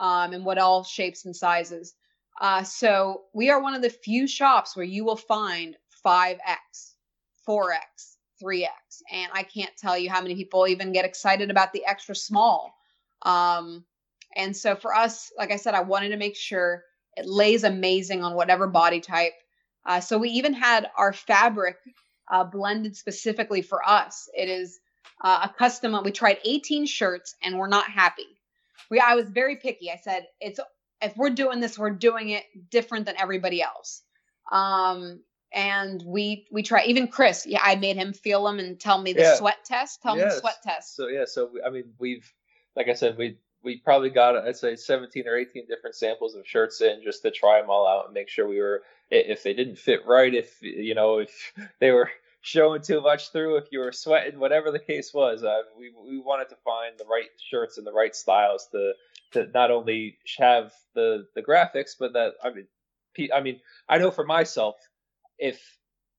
um, 0.00 0.32
and 0.32 0.44
what 0.44 0.58
all 0.58 0.84
shapes 0.84 1.24
and 1.24 1.34
sizes. 1.34 1.94
Uh, 2.40 2.64
so 2.64 3.22
we 3.32 3.50
are 3.50 3.62
one 3.62 3.74
of 3.74 3.82
the 3.82 3.90
few 3.90 4.26
shops 4.26 4.76
where 4.76 4.84
you 4.84 5.04
will 5.04 5.16
find 5.16 5.76
5X, 6.04 6.94
4X, 7.48 8.16
3x 8.42 9.02
and 9.10 9.30
i 9.34 9.42
can't 9.42 9.76
tell 9.76 9.96
you 9.96 10.10
how 10.10 10.20
many 10.20 10.34
people 10.34 10.66
even 10.66 10.92
get 10.92 11.04
excited 11.04 11.50
about 11.50 11.72
the 11.72 11.84
extra 11.86 12.14
small 12.14 12.74
um, 13.22 13.84
and 14.36 14.56
so 14.56 14.74
for 14.74 14.94
us 14.94 15.30
like 15.38 15.50
i 15.50 15.56
said 15.56 15.74
i 15.74 15.80
wanted 15.80 16.08
to 16.08 16.16
make 16.16 16.36
sure 16.36 16.82
it 17.16 17.26
lays 17.26 17.64
amazing 17.64 18.22
on 18.22 18.34
whatever 18.34 18.66
body 18.66 19.00
type. 19.00 19.32
Uh, 19.84 20.00
so 20.00 20.18
we 20.18 20.30
even 20.30 20.52
had 20.52 20.88
our 20.96 21.12
fabric 21.12 21.76
uh, 22.30 22.44
blended 22.44 22.96
specifically 22.96 23.62
for 23.62 23.86
us. 23.86 24.28
It 24.34 24.48
is 24.48 24.78
uh, 25.20 25.48
a 25.48 25.58
custom 25.58 25.96
we 26.04 26.12
tried 26.12 26.38
18 26.44 26.86
shirts 26.86 27.34
and 27.42 27.58
we're 27.58 27.68
not 27.68 27.84
happy. 27.84 28.26
We 28.90 29.00
i 29.00 29.14
was 29.14 29.28
very 29.28 29.56
picky. 29.56 29.90
I 29.90 29.96
said 29.96 30.26
it's 30.40 30.60
if 31.00 31.16
we're 31.16 31.30
doing 31.30 31.60
this 31.60 31.78
we're 31.78 31.90
doing 31.90 32.30
it 32.30 32.44
different 32.70 33.06
than 33.06 33.16
everybody 33.18 33.62
else. 33.62 34.02
Um, 34.50 35.20
and 35.52 36.02
we 36.06 36.46
we 36.50 36.62
try 36.62 36.84
even 36.84 37.06
chris 37.06 37.46
yeah 37.46 37.60
i 37.62 37.74
made 37.74 37.96
him 37.96 38.14
feel 38.14 38.44
them 38.44 38.58
and 38.58 38.80
tell 38.80 39.00
me 39.00 39.12
the 39.12 39.20
yeah. 39.20 39.34
sweat 39.34 39.58
test 39.64 40.00
tell 40.02 40.16
yes. 40.16 40.24
me 40.24 40.30
the 40.30 40.40
sweat 40.40 40.56
test. 40.62 40.96
So 40.96 41.08
yeah 41.08 41.24
so 41.26 41.50
i 41.66 41.70
mean 41.70 41.92
we've 41.98 42.32
like 42.74 42.88
i 42.88 42.94
said 42.94 43.18
we 43.18 43.36
we 43.64 43.78
probably 43.78 44.10
got 44.10 44.36
i'd 44.36 44.56
say 44.56 44.76
17 44.76 45.26
or 45.26 45.36
18 45.36 45.66
different 45.66 45.96
samples 45.96 46.34
of 46.34 46.46
shirts 46.46 46.80
in 46.80 47.02
just 47.02 47.22
to 47.22 47.30
try 47.30 47.60
them 47.60 47.70
all 47.70 47.86
out 47.86 48.06
and 48.06 48.14
make 48.14 48.28
sure 48.28 48.46
we 48.46 48.60
were 48.60 48.82
if 49.10 49.42
they 49.42 49.54
didn't 49.54 49.78
fit 49.78 50.00
right 50.06 50.34
if 50.34 50.60
you 50.62 50.94
know 50.94 51.18
if 51.18 51.52
they 51.80 51.90
were 51.90 52.10
showing 52.40 52.82
too 52.82 53.00
much 53.00 53.30
through 53.30 53.56
if 53.56 53.66
you 53.70 53.78
were 53.78 53.92
sweating 53.92 54.38
whatever 54.38 54.72
the 54.72 54.78
case 54.78 55.14
was 55.14 55.44
uh, 55.44 55.62
we, 55.78 55.92
we 56.04 56.18
wanted 56.18 56.48
to 56.48 56.56
find 56.64 56.94
the 56.98 57.04
right 57.04 57.28
shirts 57.38 57.78
and 57.78 57.86
the 57.86 57.92
right 57.92 58.16
styles 58.16 58.68
to 58.72 58.92
to 59.30 59.46
not 59.54 59.70
only 59.70 60.18
have 60.38 60.72
the 60.94 61.26
the 61.36 61.42
graphics 61.42 61.92
but 61.98 62.12
that 62.14 62.32
i 62.42 62.50
mean 62.50 62.66
I 63.32 63.40
mean, 63.40 63.60
I 63.88 63.98
know 63.98 64.10
for 64.10 64.24
myself, 64.24 64.76
if 65.38 65.60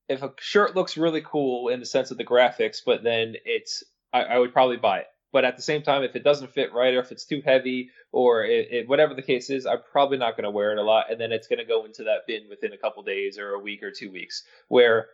if 0.08 0.22
a 0.22 0.32
shirt 0.38 0.76
looks 0.76 0.96
really 0.96 1.22
cool 1.22 1.68
in 1.68 1.80
the 1.80 1.86
sense 1.86 2.10
of 2.10 2.18
the 2.18 2.24
graphics, 2.24 2.78
but 2.84 3.02
then 3.02 3.34
it's 3.44 3.82
I, 4.12 4.22
I 4.22 4.38
would 4.38 4.52
probably 4.52 4.76
buy 4.76 5.00
it. 5.00 5.06
But 5.34 5.44
at 5.44 5.56
the 5.56 5.62
same 5.62 5.82
time, 5.82 6.04
if 6.04 6.14
it 6.14 6.22
doesn't 6.22 6.54
fit 6.54 6.72
right, 6.72 6.94
or 6.94 7.00
if 7.00 7.10
it's 7.10 7.24
too 7.24 7.42
heavy, 7.44 7.90
or 8.12 8.44
it, 8.44 8.68
it, 8.70 8.88
whatever 8.88 9.14
the 9.14 9.20
case 9.22 9.50
is, 9.50 9.66
I'm 9.66 9.80
probably 9.90 10.16
not 10.16 10.36
going 10.36 10.44
to 10.44 10.50
wear 10.50 10.70
it 10.70 10.78
a 10.78 10.82
lot, 10.82 11.10
and 11.10 11.20
then 11.20 11.32
it's 11.32 11.48
going 11.48 11.58
to 11.58 11.64
go 11.64 11.84
into 11.84 12.04
that 12.04 12.28
bin 12.28 12.44
within 12.48 12.72
a 12.72 12.78
couple 12.78 13.02
days 13.02 13.36
or 13.36 13.50
a 13.50 13.58
week 13.58 13.82
or 13.82 13.90
two 13.90 14.12
weeks. 14.12 14.44
Where 14.68 15.08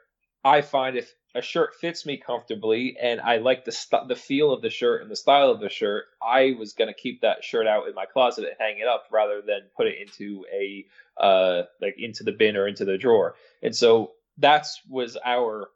I 0.45 0.61
find 0.61 0.99
if 0.99 1.15
a 1.35 1.41
shirt 1.41 1.75
fits 1.75 2.05
me 2.05 2.19
comfortably 2.19 2.99
and 3.01 3.19
I 3.19 3.39
like 3.39 3.65
the 3.65 3.73
st- 3.73 4.09
the 4.09 4.15
feel 4.15 4.53
of 4.53 4.61
the 4.61 4.69
shirt 4.69 5.01
and 5.01 5.11
the 5.11 5.17
style 5.17 5.51
of 5.51 5.59
the 5.59 5.71
shirt, 5.71 6.05
I 6.23 6.55
was 6.59 6.75
gonna 6.75 6.93
keep 6.93 7.23
that 7.23 7.43
shirt 7.43 7.67
out 7.67 7.89
in 7.89 7.95
my 7.95 8.05
closet 8.05 8.45
and 8.45 8.57
hang 8.59 8.79
it 8.79 8.89
up 8.89 9.05
rather 9.11 9.41
than 9.41 9.71
put 9.75 9.87
it 9.87 9.97
into 10.01 10.45
a 10.53 10.85
uh 11.19 11.63
like 11.81 11.95
into 11.99 12.25
the 12.25 12.33
bin 12.33 12.57
or 12.57 12.69
into 12.69 12.85
the 12.85 12.99
drawer. 12.99 13.37
And 13.63 13.75
so 13.75 14.13
that's 14.37 14.83
was 14.87 15.17
our 15.25 15.71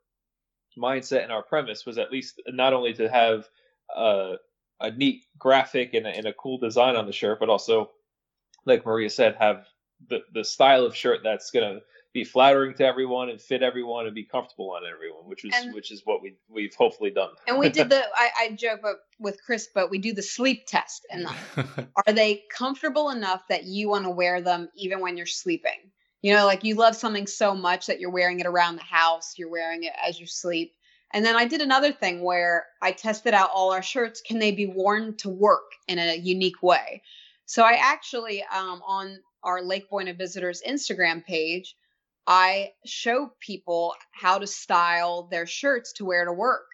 mindset 0.77 1.23
and 1.23 1.33
our 1.33 1.43
premise 1.43 1.87
was 1.87 1.97
at 1.97 2.13
least 2.13 2.43
not 2.49 2.75
only 2.75 2.93
to 2.95 3.09
have 3.09 3.49
uh, 3.95 4.35
a 4.81 4.91
neat 4.91 5.25
graphic 5.38 5.95
and 5.95 6.07
a, 6.07 6.11
and 6.11 6.26
a 6.26 6.33
cool 6.33 6.59
design 6.59 6.97
on 6.97 7.07
the 7.07 7.12
shirt, 7.12 7.41
but 7.41 7.49
also, 7.49 7.91
like 8.67 8.85
Maria 8.85 9.11
said, 9.11 9.37
have 9.38 9.67
the 10.09 10.21
the 10.33 10.45
style 10.45 10.85
of 10.85 10.95
shirt 10.95 11.21
that's 11.23 11.50
gonna 11.50 11.81
be 12.14 12.25
flattering 12.25 12.75
to 12.75 12.85
everyone 12.85 13.29
and 13.29 13.41
fit 13.41 13.62
everyone 13.62 14.07
and 14.07 14.14
be 14.14 14.23
comfortable 14.23 14.71
on 14.71 14.83
everyone, 14.87 15.29
which 15.29 15.45
is 15.45 15.53
and, 15.55 15.75
which 15.75 15.91
is 15.91 16.03
what 16.05 16.23
we 16.23 16.37
we've 16.49 16.75
hopefully 16.75 17.11
done. 17.11 17.31
and 17.49 17.59
we 17.59 17.69
did 17.69 17.88
the 17.88 18.03
I, 18.17 18.31
I 18.41 18.50
joke 18.53 18.81
but 18.83 19.00
with 19.19 19.43
Chris, 19.45 19.69
but 19.75 19.91
we 19.91 19.99
do 19.99 20.14
the 20.14 20.23
sleep 20.23 20.67
test 20.67 21.05
and 21.11 21.26
are 22.07 22.12
they 22.12 22.45
comfortable 22.50 23.11
enough 23.11 23.43
that 23.49 23.64
you 23.64 23.88
want 23.88 24.05
to 24.05 24.11
wear 24.11 24.41
them 24.41 24.69
even 24.76 25.00
when 25.00 25.17
you're 25.17 25.26
sleeping? 25.26 25.91
You 26.23 26.33
know, 26.35 26.47
like 26.47 26.64
you 26.64 26.76
love 26.76 26.97
something 26.97 27.26
so 27.26 27.55
much 27.55 27.87
that 27.88 28.00
you're 28.00 28.11
wearing 28.11 28.41
it 28.41 28.47
around 28.47 28.76
the 28.76 28.83
house, 28.83 29.35
you're 29.37 29.50
wearing 29.50 29.83
it 29.83 29.93
as 30.07 30.19
you 30.19 30.26
sleep. 30.26 30.73
And 31.14 31.25
then 31.25 31.37
I 31.37 31.47
did 31.47 31.61
another 31.61 31.92
thing 31.92 32.23
where 32.23 32.66
I 32.83 32.90
tested 32.90 33.35
out 33.35 33.50
all 33.54 33.73
our 33.73 33.83
shirts. 33.83 34.21
Can 34.21 34.40
they 34.40 34.50
be 34.50 34.66
worn 34.66 35.16
to 35.18 35.28
work 35.28 35.71
in 35.87 36.00
a 36.00 36.16
unique 36.16 36.61
way? 36.61 37.02
So 37.47 37.62
I 37.62 37.78
actually, 37.80 38.42
um, 38.42 38.83
on 38.85 39.21
our 39.44 39.62
Lake 39.62 39.88
Buena 39.88 40.14
Visitors 40.14 40.61
Instagram 40.66 41.25
page, 41.25 41.76
I 42.26 42.73
show 42.85 43.33
people 43.38 43.94
how 44.11 44.38
to 44.38 44.47
style 44.49 45.28
their 45.30 45.47
shirts 45.47 45.92
to 45.94 46.04
wear 46.04 46.25
to 46.25 46.33
work. 46.33 46.66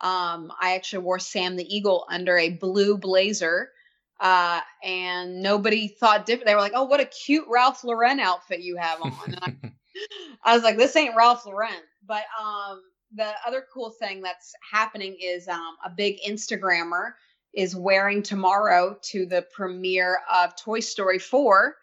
Um, 0.00 0.50
I 0.60 0.74
actually 0.74 1.04
wore 1.04 1.20
Sam 1.20 1.54
the 1.54 1.76
Eagle 1.76 2.04
under 2.10 2.36
a 2.36 2.50
blue 2.50 2.98
blazer, 2.98 3.70
uh, 4.18 4.60
and 4.82 5.40
nobody 5.40 5.86
thought 5.86 6.26
different. 6.26 6.46
They 6.46 6.54
were 6.54 6.60
like, 6.60 6.72
"Oh, 6.74 6.84
what 6.84 7.00
a 7.00 7.04
cute 7.04 7.46
Ralph 7.48 7.84
Lauren 7.84 8.18
outfit 8.18 8.60
you 8.60 8.76
have 8.76 9.00
on." 9.02 9.12
I, 9.40 9.54
I, 10.44 10.54
was 10.54 10.64
like, 10.64 10.78
"This 10.78 10.96
ain't 10.96 11.16
Ralph 11.16 11.46
Lauren." 11.46 11.70
But 12.06 12.24
um, 12.42 12.82
the 13.14 13.32
other 13.46 13.64
cool 13.72 13.90
thing 13.90 14.22
that's 14.22 14.54
happening 14.72 15.16
is 15.20 15.48
um, 15.48 15.76
a 15.84 15.90
big 15.90 16.18
Instagrammer 16.26 17.12
is 17.54 17.76
wearing 17.76 18.22
tomorrow 18.22 18.98
to 19.10 19.26
the 19.26 19.46
premiere 19.54 20.20
of 20.32 20.56
Toy 20.56 20.80
Story 20.80 21.18
4 21.18 21.76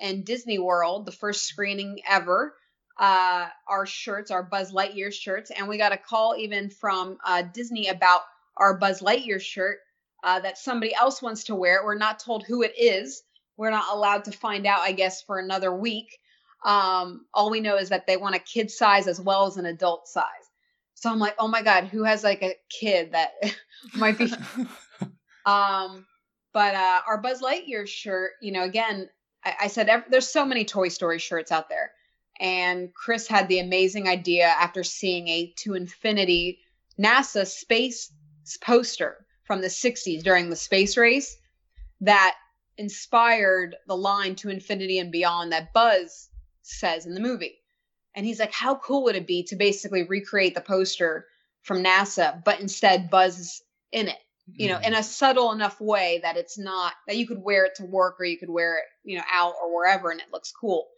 in 0.00 0.24
Disney 0.24 0.58
World, 0.58 1.06
the 1.06 1.12
first 1.12 1.44
screening 1.44 2.00
ever 2.08 2.54
uh, 2.98 3.46
our 3.68 3.86
shirts, 3.86 4.30
our 4.30 4.42
Buzz 4.42 4.72
Lightyear 4.72 5.12
shirts, 5.12 5.50
and 5.50 5.68
we 5.68 5.78
got 5.78 5.92
a 5.92 5.96
call 5.96 6.34
even 6.36 6.70
from 6.70 7.18
uh, 7.24 7.42
Disney 7.42 7.88
about 7.88 8.22
our 8.56 8.76
Buzz 8.76 9.00
Lightyear 9.00 9.40
shirt 9.40 9.78
uh, 10.24 10.40
that 10.40 10.58
somebody 10.58 10.94
else 10.94 11.22
wants 11.22 11.44
to 11.44 11.54
wear. 11.54 11.84
We're 11.84 11.96
not 11.96 12.18
told 12.18 12.44
who 12.44 12.62
it 12.62 12.74
is. 12.76 13.22
We're 13.56 13.70
not 13.70 13.92
allowed 13.92 14.24
to 14.24 14.32
find 14.32 14.66
out, 14.66 14.80
I 14.80 14.92
guess, 14.92 15.22
for 15.22 15.38
another 15.38 15.72
week. 15.72 16.18
Um, 16.64 17.26
all 17.32 17.50
we 17.50 17.60
know 17.60 17.76
is 17.76 17.90
that 17.90 18.06
they 18.06 18.16
want 18.16 18.34
a 18.34 18.40
kid 18.40 18.70
size 18.70 19.06
as 19.06 19.20
well 19.20 19.46
as 19.46 19.56
an 19.56 19.66
adult 19.66 20.08
size. 20.08 20.24
So 20.98 21.10
I'm 21.10 21.20
like, 21.20 21.36
oh 21.38 21.46
my 21.46 21.62
god, 21.62 21.84
who 21.84 22.02
has 22.02 22.24
like 22.24 22.42
a 22.42 22.56
kid 22.70 23.12
that 23.12 23.30
might 23.94 24.18
be? 24.18 24.32
um, 25.46 26.04
but 26.52 26.74
uh, 26.74 27.00
our 27.06 27.18
Buzz 27.18 27.40
Lightyear 27.40 27.86
shirt, 27.86 28.32
you 28.42 28.50
know, 28.50 28.64
again, 28.64 29.08
I, 29.44 29.54
I 29.62 29.66
said 29.68 29.88
every, 29.88 30.06
there's 30.10 30.28
so 30.28 30.44
many 30.44 30.64
Toy 30.64 30.88
Story 30.88 31.20
shirts 31.20 31.52
out 31.52 31.68
there 31.68 31.92
and 32.40 32.92
Chris 32.94 33.28
had 33.28 33.48
the 33.48 33.60
amazing 33.60 34.08
idea 34.08 34.46
after 34.46 34.82
seeing 34.82 35.28
a 35.28 35.52
to 35.58 35.74
infinity 35.74 36.58
NASA 36.98 37.46
space 37.46 38.12
poster 38.60 39.24
from 39.44 39.60
the 39.60 39.68
60s 39.68 40.22
during 40.24 40.50
the 40.50 40.56
space 40.56 40.96
race 40.96 41.36
that 42.00 42.34
inspired 42.76 43.76
the 43.86 43.96
line 43.96 44.34
to 44.36 44.50
infinity 44.50 44.98
and 44.98 45.12
beyond 45.12 45.52
that 45.52 45.72
Buzz 45.72 46.28
says 46.62 47.06
in 47.06 47.14
the 47.14 47.20
movie. 47.20 47.57
And 48.18 48.26
he's 48.26 48.40
like, 48.40 48.52
how 48.52 48.74
cool 48.74 49.04
would 49.04 49.14
it 49.14 49.28
be 49.28 49.44
to 49.44 49.54
basically 49.54 50.02
recreate 50.02 50.56
the 50.56 50.60
poster 50.60 51.26
from 51.62 51.84
NASA, 51.84 52.42
but 52.42 52.58
instead 52.58 53.10
Buzz 53.10 53.38
is 53.38 53.62
in 53.92 54.08
it, 54.08 54.18
you 54.48 54.66
know, 54.66 54.74
Mm-hmm. 54.74 54.86
in 54.86 54.94
a 54.94 55.04
subtle 55.04 55.52
enough 55.52 55.80
way 55.80 56.18
that 56.24 56.36
it's 56.36 56.58
not 56.58 56.94
that 57.06 57.16
you 57.16 57.28
could 57.28 57.38
wear 57.40 57.66
it 57.66 57.76
to 57.76 57.84
work 57.84 58.16
or 58.18 58.24
you 58.24 58.36
could 58.36 58.50
wear 58.50 58.78
it, 58.78 58.84
you 59.04 59.18
know, 59.18 59.22
out 59.32 59.54
or 59.62 59.72
wherever 59.72 60.10
and 60.10 60.20
it 60.20 60.32
looks 60.32 60.50
cool. 60.50 60.88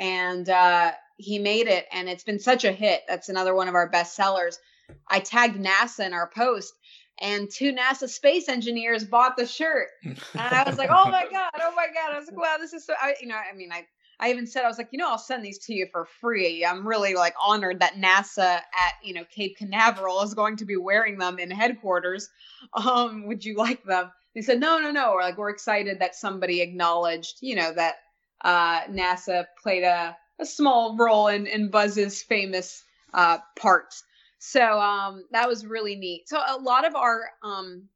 And 0.00 0.48
uh, 0.48 0.90
he 1.16 1.38
made 1.38 1.68
it, 1.68 1.86
and 1.92 2.08
it's 2.08 2.24
been 2.24 2.40
such 2.40 2.64
a 2.64 2.72
hit. 2.72 3.02
That's 3.06 3.28
another 3.28 3.54
one 3.54 3.68
of 3.68 3.76
our 3.76 3.88
best 3.88 4.16
sellers. 4.16 4.58
I 5.06 5.20
tagged 5.20 5.64
NASA 5.64 6.06
in 6.06 6.12
our 6.12 6.28
post, 6.28 6.72
and 7.20 7.48
two 7.48 7.72
NASA 7.72 8.08
space 8.08 8.48
engineers 8.48 9.04
bought 9.04 9.36
the 9.36 9.46
shirt. 9.46 9.90
And 10.02 10.18
I 10.34 10.64
was 10.64 10.76
like, 10.76 10.90
oh 10.90 11.08
my 11.08 11.24
God, 11.30 11.50
oh 11.60 11.72
my 11.76 11.86
God. 11.94 12.14
I 12.14 12.18
was 12.18 12.26
like, 12.26 12.36
wow, 12.36 12.56
this 12.58 12.72
is 12.72 12.84
so, 12.84 12.94
I, 13.00 13.14
you 13.20 13.28
know, 13.28 13.36
I 13.36 13.54
mean, 13.56 13.70
I, 13.70 13.86
I 14.20 14.30
even 14.30 14.46
said, 14.46 14.64
I 14.64 14.68
was 14.68 14.78
like, 14.78 14.88
you 14.90 14.98
know, 14.98 15.08
I'll 15.08 15.18
send 15.18 15.44
these 15.44 15.58
to 15.60 15.74
you 15.74 15.86
for 15.92 16.04
free. 16.04 16.64
I'm 16.64 16.86
really 16.86 17.14
like 17.14 17.34
honored 17.40 17.80
that 17.80 17.94
NASA 17.94 18.56
at, 18.56 18.94
you 19.02 19.14
know, 19.14 19.24
Cape 19.30 19.56
Canaveral 19.56 20.22
is 20.22 20.34
going 20.34 20.56
to 20.56 20.64
be 20.64 20.76
wearing 20.76 21.18
them 21.18 21.38
in 21.38 21.50
headquarters. 21.50 22.28
Um, 22.72 23.26
would 23.26 23.44
you 23.44 23.56
like 23.56 23.84
them? 23.84 24.10
They 24.34 24.42
said, 24.42 24.60
no, 24.60 24.78
no, 24.78 24.90
no. 24.90 25.12
We're 25.12 25.22
like, 25.22 25.38
we're 25.38 25.50
excited 25.50 26.00
that 26.00 26.16
somebody 26.16 26.60
acknowledged, 26.60 27.38
you 27.40 27.54
know, 27.54 27.72
that 27.72 27.96
uh, 28.42 28.82
NASA 28.84 29.46
played 29.62 29.84
a, 29.84 30.16
a 30.40 30.46
small 30.46 30.96
role 30.96 31.28
in, 31.28 31.46
in 31.46 31.70
Buzz's 31.70 32.22
famous 32.22 32.84
uh, 33.14 33.38
parts. 33.56 34.04
So 34.38 34.80
um, 34.80 35.24
that 35.32 35.48
was 35.48 35.66
really 35.66 35.96
neat. 35.96 36.28
So 36.28 36.38
a 36.38 36.58
lot 36.58 36.86
of 36.86 36.94
our 36.94 37.30
um, 37.42 37.88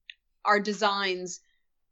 our 0.44 0.58
designs 0.58 1.40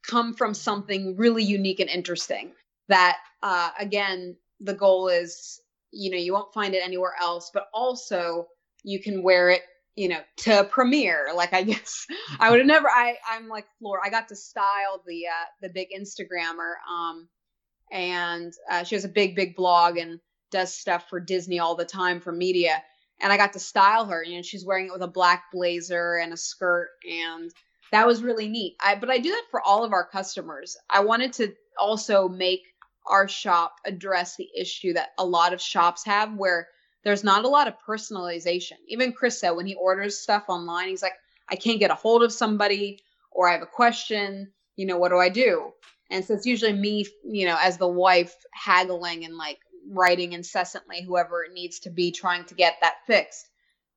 come 0.03 0.35
from 0.35 0.55
something 0.55 1.17
really 1.17 1.45
unique 1.45 1.81
and 1.81 1.91
interesting. 1.91 2.51
That 2.91 3.17
uh, 3.43 3.71
again, 3.79 4.37
the 4.61 4.75
goal 4.75 5.09
is 5.09 5.61
you 5.91 6.11
know 6.11 6.19
you 6.19 6.33
won't 6.33 6.53
find 6.53 6.75
it 6.75 6.83
anywhere 6.85 7.15
else, 7.21 7.51
but 7.53 7.69
also 7.73 8.47
you 8.85 9.01
can 9.01 9.23
wear 9.23 9.51
it 9.51 9.63
you 9.97 10.09
know 10.09 10.21
to 10.39 10.65
premiere. 10.65 11.29
Like 11.35 11.53
I 11.53 11.63
guess 11.71 12.07
I 12.39 12.51
would 12.51 12.61
have 12.61 12.67
never. 12.67 12.89
I 12.89 13.17
I'm 13.29 13.49
like 13.49 13.67
floor 13.79 14.01
I 14.05 14.11
got 14.11 14.29
to 14.29 14.37
style 14.37 15.03
the 15.07 15.27
uh, 15.27 15.47
the 15.63 15.71
big 15.71 15.89
Instagrammer. 15.99 16.75
Um, 16.91 17.29
and 17.93 18.53
uh, 18.71 18.85
she 18.85 18.95
has 18.95 19.05
a 19.05 19.09
big 19.09 19.35
big 19.35 19.57
blog 19.57 19.97
and 19.97 20.21
does 20.51 20.75
stuff 20.75 21.09
for 21.09 21.21
Disney 21.21 21.59
all 21.59 21.77
the 21.77 21.85
time 21.85 22.21
for 22.21 22.33
media 22.33 22.83
and 23.21 23.33
I 23.33 23.37
got 23.37 23.53
to 23.53 23.59
style 23.59 24.07
her. 24.07 24.25
You 24.25 24.37
know, 24.37 24.43
she's 24.43 24.65
wearing 24.65 24.87
it 24.87 24.93
with 24.93 25.03
a 25.03 25.09
black 25.09 25.45
blazer 25.53 26.17
and 26.17 26.33
a 26.33 26.37
skirt, 26.37 26.89
and 27.09 27.51
that 27.93 28.07
was 28.07 28.23
really 28.23 28.49
neat. 28.49 28.77
I 28.83 28.95
but 28.95 29.11
I 29.11 29.19
do 29.19 29.31
that 29.31 29.45
for 29.51 29.61
all 29.61 29.85
of 29.85 29.93
our 29.93 30.07
customers. 30.07 30.77
I 30.89 31.01
wanted 31.01 31.33
to 31.35 31.55
also 31.79 32.29
make 32.29 32.63
our 33.11 33.29
shop 33.29 33.75
address 33.85 34.37
the 34.37 34.49
issue 34.59 34.95
that 34.95 35.11
a 35.19 35.25
lot 35.25 35.53
of 35.53 35.61
shops 35.61 36.05
have, 36.07 36.35
where 36.35 36.69
there's 37.05 37.25
not 37.25 37.45
a 37.45 37.49
lot 37.49 37.69
of 37.69 37.75
personalization. 37.87 38.77
Even 38.89 39.13
Chris 39.13 39.41
said 39.41 39.51
when 39.51 39.67
he 39.67 39.75
orders 39.75 40.19
stuff 40.19 40.45
online, 40.49 40.89
he's 40.89 41.03
like, 41.03 41.15
I 41.49 41.57
can't 41.57 41.81
get 41.81 41.91
a 41.91 41.95
hold 41.95 42.23
of 42.23 42.33
somebody, 42.33 43.01
or 43.31 43.49
I 43.49 43.53
have 43.53 43.63
a 43.63 43.67
question. 43.67 44.53
You 44.77 44.87
know, 44.87 44.99
what 44.99 45.11
do 45.11 45.19
I 45.19 45.29
do? 45.29 45.73
And 46.11 46.25
so 46.25 46.35
it's 46.35 46.47
usually 46.47 46.73
me, 46.73 47.07
you 47.25 47.47
know, 47.47 47.57
as 47.61 47.79
the 47.79 47.89
wife 47.89 48.35
haggling 48.53 49.25
and 49.25 49.37
like 49.37 49.59
writing 49.89 50.33
incessantly 50.33 51.03
whoever 51.03 51.45
it 51.45 51.53
needs 51.53 51.81
to 51.81 51.91
be 51.91 52.13
trying 52.13 52.45
to 52.47 52.55
get 52.55 52.77
that 52.81 52.97
fixed. 53.07 53.49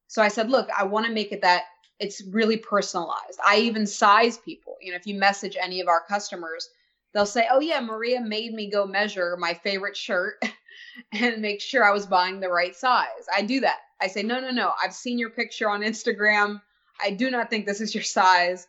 So 0.08 0.22
I 0.22 0.28
said, 0.28 0.50
look, 0.50 0.70
I 0.78 0.84
want 0.84 1.06
to 1.08 1.12
make 1.12 1.32
it 1.32 1.42
that 1.42 1.64
it's 2.00 2.24
really 2.32 2.58
personalized. 2.58 3.40
I 3.46 3.60
even 3.60 3.86
size 3.88 4.38
people. 4.38 4.76
You 4.82 4.92
know, 4.92 4.98
if 4.98 5.08
you 5.08 5.16
message 5.16 5.58
any 5.60 5.82
of 5.82 5.88
our 5.88 6.04
customers, 6.08 6.70
they'll 7.14 7.26
say, 7.26 7.48
"Oh 7.52 7.60
yeah, 7.60 7.80
Maria 7.80 8.22
made 8.22 8.54
me 8.54 8.70
go 8.70 8.86
measure 8.86 9.38
my 9.38 9.54
favorite 9.54 9.98
shirt 9.98 10.44
and 11.12 11.42
make 11.42 11.62
sure 11.62 11.84
I 11.84 11.92
was 11.92 12.06
buying 12.06 12.40
the 12.40 12.50
right 12.50 12.76
size." 12.76 13.28
I 13.34 13.42
do 13.42 13.62
that. 13.62 13.80
I 14.02 14.08
say, 14.08 14.24
"No, 14.24 14.40
no, 14.40 14.52
no. 14.52 14.72
I've 14.82 14.94
seen 14.94 15.18
your 15.18 15.30
picture 15.30 15.70
on 15.70 15.82
Instagram. 15.82 16.62
I 17.02 17.12
do 17.12 17.32
not 17.32 17.50
think 17.50 17.66
this 17.66 17.82
is 17.82 17.94
your 17.94 18.04
size. 18.04 18.68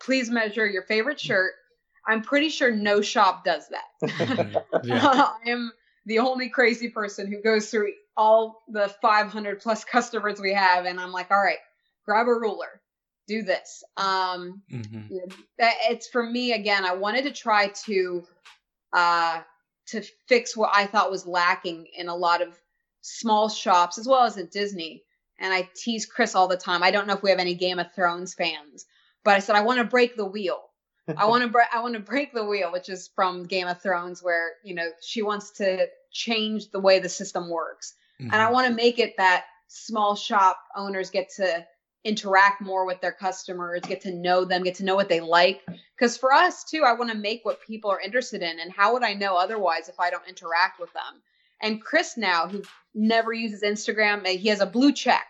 Please 0.00 0.30
measure 0.30 0.66
your 0.66 0.82
favorite 0.82 1.18
mm. 1.18 1.26
shirt." 1.26 1.52
I'm 2.06 2.20
pretty 2.20 2.50
sure 2.50 2.70
no 2.70 3.00
shop 3.00 3.44
does 3.44 3.68
that. 3.68 3.84
Mm-hmm. 4.84 4.92
I 4.92 5.50
am 5.50 5.72
the 6.06 6.18
only 6.18 6.50
crazy 6.50 6.88
person 6.88 7.26
who 7.26 7.40
goes 7.40 7.70
through 7.70 7.92
all 8.16 8.62
the 8.68 8.88
500 9.00 9.60
plus 9.60 9.84
customers 9.84 10.40
we 10.40 10.52
have 10.52 10.84
and 10.84 11.00
i'm 11.00 11.12
like 11.12 11.30
all 11.30 11.42
right 11.42 11.58
grab 12.04 12.26
a 12.26 12.34
ruler 12.34 12.80
do 13.26 13.42
this. 13.42 13.82
Um 13.96 14.62
Mhm. 14.70 15.32
it's 15.48 16.08
for 16.08 16.22
me 16.22 16.52
again 16.52 16.84
i 16.84 16.94
wanted 16.94 17.24
to 17.24 17.30
try 17.30 17.68
to 17.84 18.26
uh 18.92 19.40
to 19.86 20.02
fix 20.28 20.56
what 20.56 20.70
i 20.72 20.86
thought 20.86 21.10
was 21.10 21.26
lacking 21.26 21.86
in 21.96 22.08
a 22.08 22.16
lot 22.16 22.40
of 22.42 22.58
small 23.02 23.48
shops 23.48 23.98
as 23.98 24.08
well 24.08 24.24
as 24.24 24.36
at 24.38 24.50
disney. 24.50 25.02
And 25.38 25.52
i 25.52 25.68
tease 25.76 26.06
chris 26.06 26.34
all 26.34 26.48
the 26.48 26.56
time. 26.56 26.82
I 26.82 26.90
don't 26.90 27.06
know 27.06 27.14
if 27.14 27.22
we 27.22 27.30
have 27.30 27.38
any 27.38 27.54
game 27.54 27.78
of 27.78 27.92
thrones 27.92 28.34
fans 28.34 28.86
but 29.24 29.34
i 29.34 29.38
said 29.40 29.56
i 29.56 29.62
want 29.62 29.78
to 29.78 29.84
break 29.84 30.16
the 30.16 30.24
wheel. 30.24 30.60
I 31.18 31.26
want 31.26 31.42
to 31.42 31.50
bre- 31.50 31.70
I 31.72 31.82
want 31.82 31.94
to 31.94 32.00
break 32.00 32.32
the 32.32 32.46
wheel, 32.46 32.72
which 32.72 32.88
is 32.88 33.10
from 33.14 33.44
Game 33.44 33.68
of 33.68 33.82
Thrones, 33.82 34.22
where 34.22 34.52
you 34.64 34.74
know 34.74 34.88
she 35.02 35.20
wants 35.20 35.50
to 35.58 35.86
change 36.10 36.70
the 36.70 36.80
way 36.80 36.98
the 36.98 37.10
system 37.10 37.50
works, 37.50 37.94
and 38.20 38.32
I 38.32 38.46
Mhm. 38.46 38.52
want 38.52 38.68
to 38.68 38.74
make 38.74 38.98
it 38.98 39.14
that 39.18 39.44
small 39.68 40.16
shop 40.16 40.58
owners 40.74 41.10
get 41.10 41.28
to 41.36 41.66
interact 42.04 42.60
more 42.60 42.86
with 42.86 43.00
their 43.00 43.12
customers, 43.12 43.80
get 43.82 44.02
to 44.02 44.12
know 44.12 44.44
them, 44.44 44.62
get 44.62 44.76
to 44.76 44.84
know 44.84 44.94
what 44.94 45.08
they 45.08 45.20
like. 45.20 45.62
Because 45.96 46.16
for 46.16 46.32
us 46.32 46.64
too, 46.64 46.82
I 46.84 46.92
want 46.92 47.10
to 47.10 47.16
make 47.16 47.44
what 47.44 47.62
people 47.62 47.90
are 47.90 48.00
interested 48.00 48.42
in, 48.42 48.60
and 48.60 48.70
how 48.70 48.92
would 48.92 49.02
I 49.02 49.14
know 49.14 49.36
otherwise 49.36 49.88
if 49.88 49.98
I 49.98 50.10
don't 50.10 50.28
interact 50.28 50.78
with 50.78 50.92
them? 50.92 51.22
And 51.62 51.82
Chris 51.82 52.16
now, 52.16 52.46
who 52.46 52.62
never 52.94 53.32
uses 53.32 53.62
Instagram, 53.62 54.26
eh, 54.26 54.36
he 54.36 54.48
has 54.48 54.60
a 54.60 54.66
blue 54.66 54.92
check. 54.92 55.26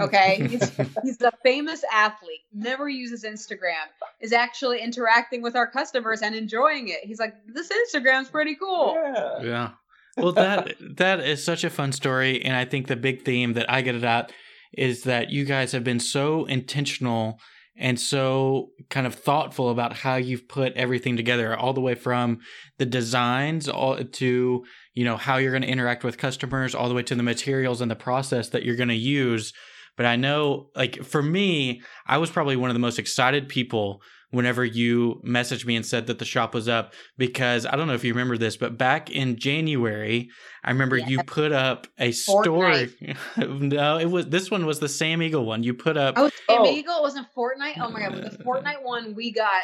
Okay, 0.00 0.46
he's, 0.48 0.70
he's 1.02 1.20
a 1.20 1.32
famous 1.42 1.84
athlete, 1.92 2.40
never 2.52 2.88
uses 2.88 3.24
Instagram, 3.24 3.84
is 4.20 4.32
actually 4.32 4.80
interacting 4.80 5.42
with 5.42 5.56
our 5.56 5.66
customers 5.66 6.22
and 6.22 6.34
enjoying 6.34 6.88
it. 6.88 7.00
He's 7.02 7.18
like, 7.18 7.34
this 7.46 7.70
Instagram's 7.70 8.30
pretty 8.30 8.54
cool. 8.54 8.94
Yeah. 8.94 9.42
Yeah. 9.42 9.70
Well, 10.16 10.32
that 10.32 10.74
that 10.96 11.20
is 11.20 11.42
such 11.42 11.64
a 11.64 11.70
fun 11.70 11.92
story, 11.92 12.42
and 12.44 12.54
I 12.54 12.66
think 12.66 12.86
the 12.86 12.96
big 12.96 13.24
theme 13.24 13.54
that 13.54 13.70
I 13.70 13.80
get 13.80 13.94
it 13.94 14.04
at 14.04 14.30
is 14.72 15.04
that 15.04 15.30
you 15.30 15.44
guys 15.44 15.72
have 15.72 15.84
been 15.84 16.00
so 16.00 16.44
intentional 16.44 17.38
and 17.76 17.98
so 17.98 18.70
kind 18.90 19.06
of 19.06 19.14
thoughtful 19.14 19.70
about 19.70 19.94
how 19.94 20.16
you've 20.16 20.46
put 20.46 20.74
everything 20.74 21.16
together, 21.16 21.56
all 21.56 21.72
the 21.72 21.80
way 21.80 21.94
from 21.94 22.38
the 22.78 22.84
designs 22.84 23.68
all 23.68 23.96
to 23.96 24.64
you 24.94 25.04
know 25.04 25.16
how 25.16 25.38
you're 25.38 25.52
going 25.52 25.62
to 25.62 25.68
interact 25.68 26.04
with 26.04 26.18
customers, 26.18 26.74
all 26.74 26.88
the 26.88 26.94
way 26.94 27.02
to 27.02 27.14
the 27.14 27.22
materials 27.22 27.80
and 27.80 27.90
the 27.90 27.96
process 27.96 28.50
that 28.50 28.64
you're 28.64 28.76
going 28.76 28.88
to 28.88 28.94
use. 28.94 29.52
But 29.96 30.06
I 30.06 30.16
know, 30.16 30.70
like 30.74 31.02
for 31.02 31.22
me, 31.22 31.82
I 32.06 32.18
was 32.18 32.30
probably 32.30 32.56
one 32.56 32.70
of 32.70 32.74
the 32.74 32.80
most 32.80 32.98
excited 32.98 33.48
people 33.48 34.02
whenever 34.32 34.64
you 34.64 35.20
messaged 35.24 35.64
me 35.64 35.76
and 35.76 35.86
said 35.86 36.08
that 36.08 36.18
the 36.18 36.24
shop 36.24 36.54
was 36.54 36.66
up 36.66 36.94
because 37.16 37.64
I 37.64 37.76
don't 37.76 37.86
know 37.86 37.94
if 37.94 38.02
you 38.02 38.12
remember 38.12 38.36
this, 38.36 38.56
but 38.56 38.76
back 38.76 39.10
in 39.10 39.36
January, 39.38 40.30
I 40.64 40.70
remember 40.70 40.96
you 40.96 41.22
put 41.22 41.52
up 41.52 41.86
a 41.98 42.10
story. 42.12 42.90
no, 43.36 43.98
it 43.98 44.06
was 44.06 44.26
this 44.26 44.50
one 44.50 44.66
was 44.66 44.80
the 44.80 44.88
Sam 44.88 45.22
Eagle 45.22 45.44
one. 45.44 45.62
You 45.62 45.74
put 45.74 45.96
up 45.96 46.14
Oh, 46.18 46.28
Sam 46.48 46.62
Oh. 46.62 46.66
Eagle 46.66 46.96
it 46.96 47.02
wasn't 47.02 47.28
Fortnite. 47.36 47.78
Oh 47.78 47.90
my 47.90 48.00
god, 48.00 48.12
but 48.12 48.32
the 48.32 48.38
Fortnite 48.44 48.82
one 48.82 49.14
we 49.14 49.30
got. 49.30 49.62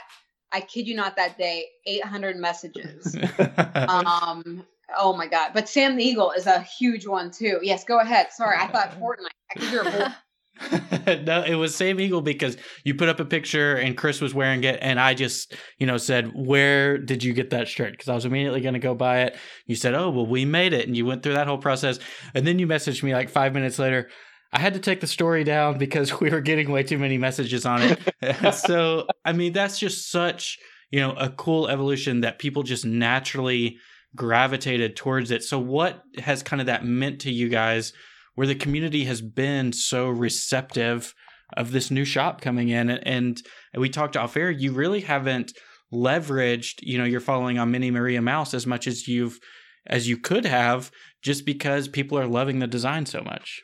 I 0.50 0.60
kid 0.62 0.86
you 0.86 0.96
not, 0.96 1.16
that 1.16 1.36
day, 1.36 1.66
800 1.86 2.36
messages. 2.36 3.14
um, 3.74 4.64
oh 4.96 5.14
my 5.14 5.26
god! 5.26 5.50
But 5.52 5.68
Sam 5.68 5.96
the 5.96 6.04
Eagle 6.04 6.30
is 6.30 6.46
a 6.46 6.60
huge 6.60 7.06
one 7.06 7.30
too. 7.30 7.58
Yes, 7.62 7.84
go 7.84 8.00
ahead. 8.00 8.28
Sorry, 8.32 8.56
I 8.58 8.66
thought 8.68 8.98
Fortnite. 8.98 9.28
I 9.50 9.58
could 9.58 9.68
hear 9.68 9.80
a 9.82 9.90
voice. 9.90 10.12
no, 11.24 11.44
it 11.46 11.54
was 11.54 11.74
Sam 11.74 12.00
Eagle 12.00 12.20
because 12.20 12.56
you 12.84 12.94
put 12.94 13.08
up 13.08 13.20
a 13.20 13.24
picture 13.24 13.76
and 13.76 13.96
Chris 13.96 14.20
was 14.20 14.34
wearing 14.34 14.64
it, 14.64 14.78
and 14.82 14.98
I 14.98 15.14
just, 15.14 15.54
you 15.78 15.86
know, 15.86 15.96
said, 15.96 16.32
"Where 16.34 16.98
did 16.98 17.22
you 17.22 17.32
get 17.32 17.50
that 17.50 17.68
shirt?" 17.68 17.92
Because 17.92 18.08
I 18.08 18.14
was 18.14 18.24
immediately 18.24 18.60
going 18.60 18.74
to 18.74 18.80
go 18.80 18.94
buy 18.94 19.20
it. 19.20 19.36
You 19.66 19.76
said, 19.76 19.94
"Oh, 19.94 20.10
well, 20.10 20.26
we 20.26 20.44
made 20.44 20.72
it," 20.72 20.86
and 20.86 20.96
you 20.96 21.06
went 21.06 21.22
through 21.22 21.34
that 21.34 21.46
whole 21.46 21.58
process, 21.58 21.98
and 22.34 22.46
then 22.46 22.58
you 22.58 22.66
messaged 22.66 23.02
me 23.02 23.12
like 23.12 23.28
five 23.28 23.52
minutes 23.52 23.78
later. 23.78 24.08
I 24.52 24.60
had 24.60 24.74
to 24.74 24.80
take 24.80 25.00
the 25.00 25.06
story 25.06 25.44
down 25.44 25.78
because 25.78 26.20
we 26.20 26.30
were 26.30 26.40
getting 26.40 26.70
way 26.70 26.82
too 26.82 26.98
many 26.98 27.18
messages 27.18 27.66
on 27.66 27.82
it. 27.82 28.54
so, 28.54 29.06
I 29.24 29.32
mean, 29.32 29.52
that's 29.52 29.78
just 29.78 30.10
such, 30.10 30.58
you 30.90 31.00
know, 31.00 31.12
a 31.12 31.30
cool 31.30 31.68
evolution 31.68 32.22
that 32.22 32.38
people 32.38 32.62
just 32.62 32.84
naturally 32.84 33.78
gravitated 34.16 34.96
towards 34.96 35.30
it. 35.30 35.42
So, 35.42 35.58
what 35.58 36.02
has 36.18 36.42
kind 36.42 36.60
of 36.60 36.66
that 36.66 36.84
meant 36.84 37.20
to 37.20 37.30
you 37.30 37.48
guys? 37.48 37.92
Where 38.38 38.46
the 38.46 38.54
community 38.54 39.04
has 39.04 39.20
been 39.20 39.72
so 39.72 40.08
receptive 40.08 41.12
of 41.56 41.72
this 41.72 41.90
new 41.90 42.04
shop 42.04 42.40
coming 42.40 42.68
in 42.68 42.88
and, 42.88 43.02
and 43.04 43.42
we 43.76 43.88
talked 43.88 44.16
off 44.16 44.36
air 44.36 44.48
you 44.48 44.70
really 44.70 45.00
haven't 45.00 45.52
leveraged 45.92 46.74
you 46.82 46.96
know 46.96 47.04
you're 47.04 47.18
following 47.18 47.58
on 47.58 47.72
mini 47.72 47.90
maria 47.90 48.22
mouse 48.22 48.54
as 48.54 48.64
much 48.64 48.86
as 48.86 49.08
you've 49.08 49.40
as 49.88 50.08
you 50.08 50.16
could 50.16 50.44
have 50.44 50.92
just 51.20 51.44
because 51.44 51.88
people 51.88 52.16
are 52.16 52.28
loving 52.28 52.60
the 52.60 52.68
design 52.68 53.04
so 53.06 53.22
much 53.22 53.60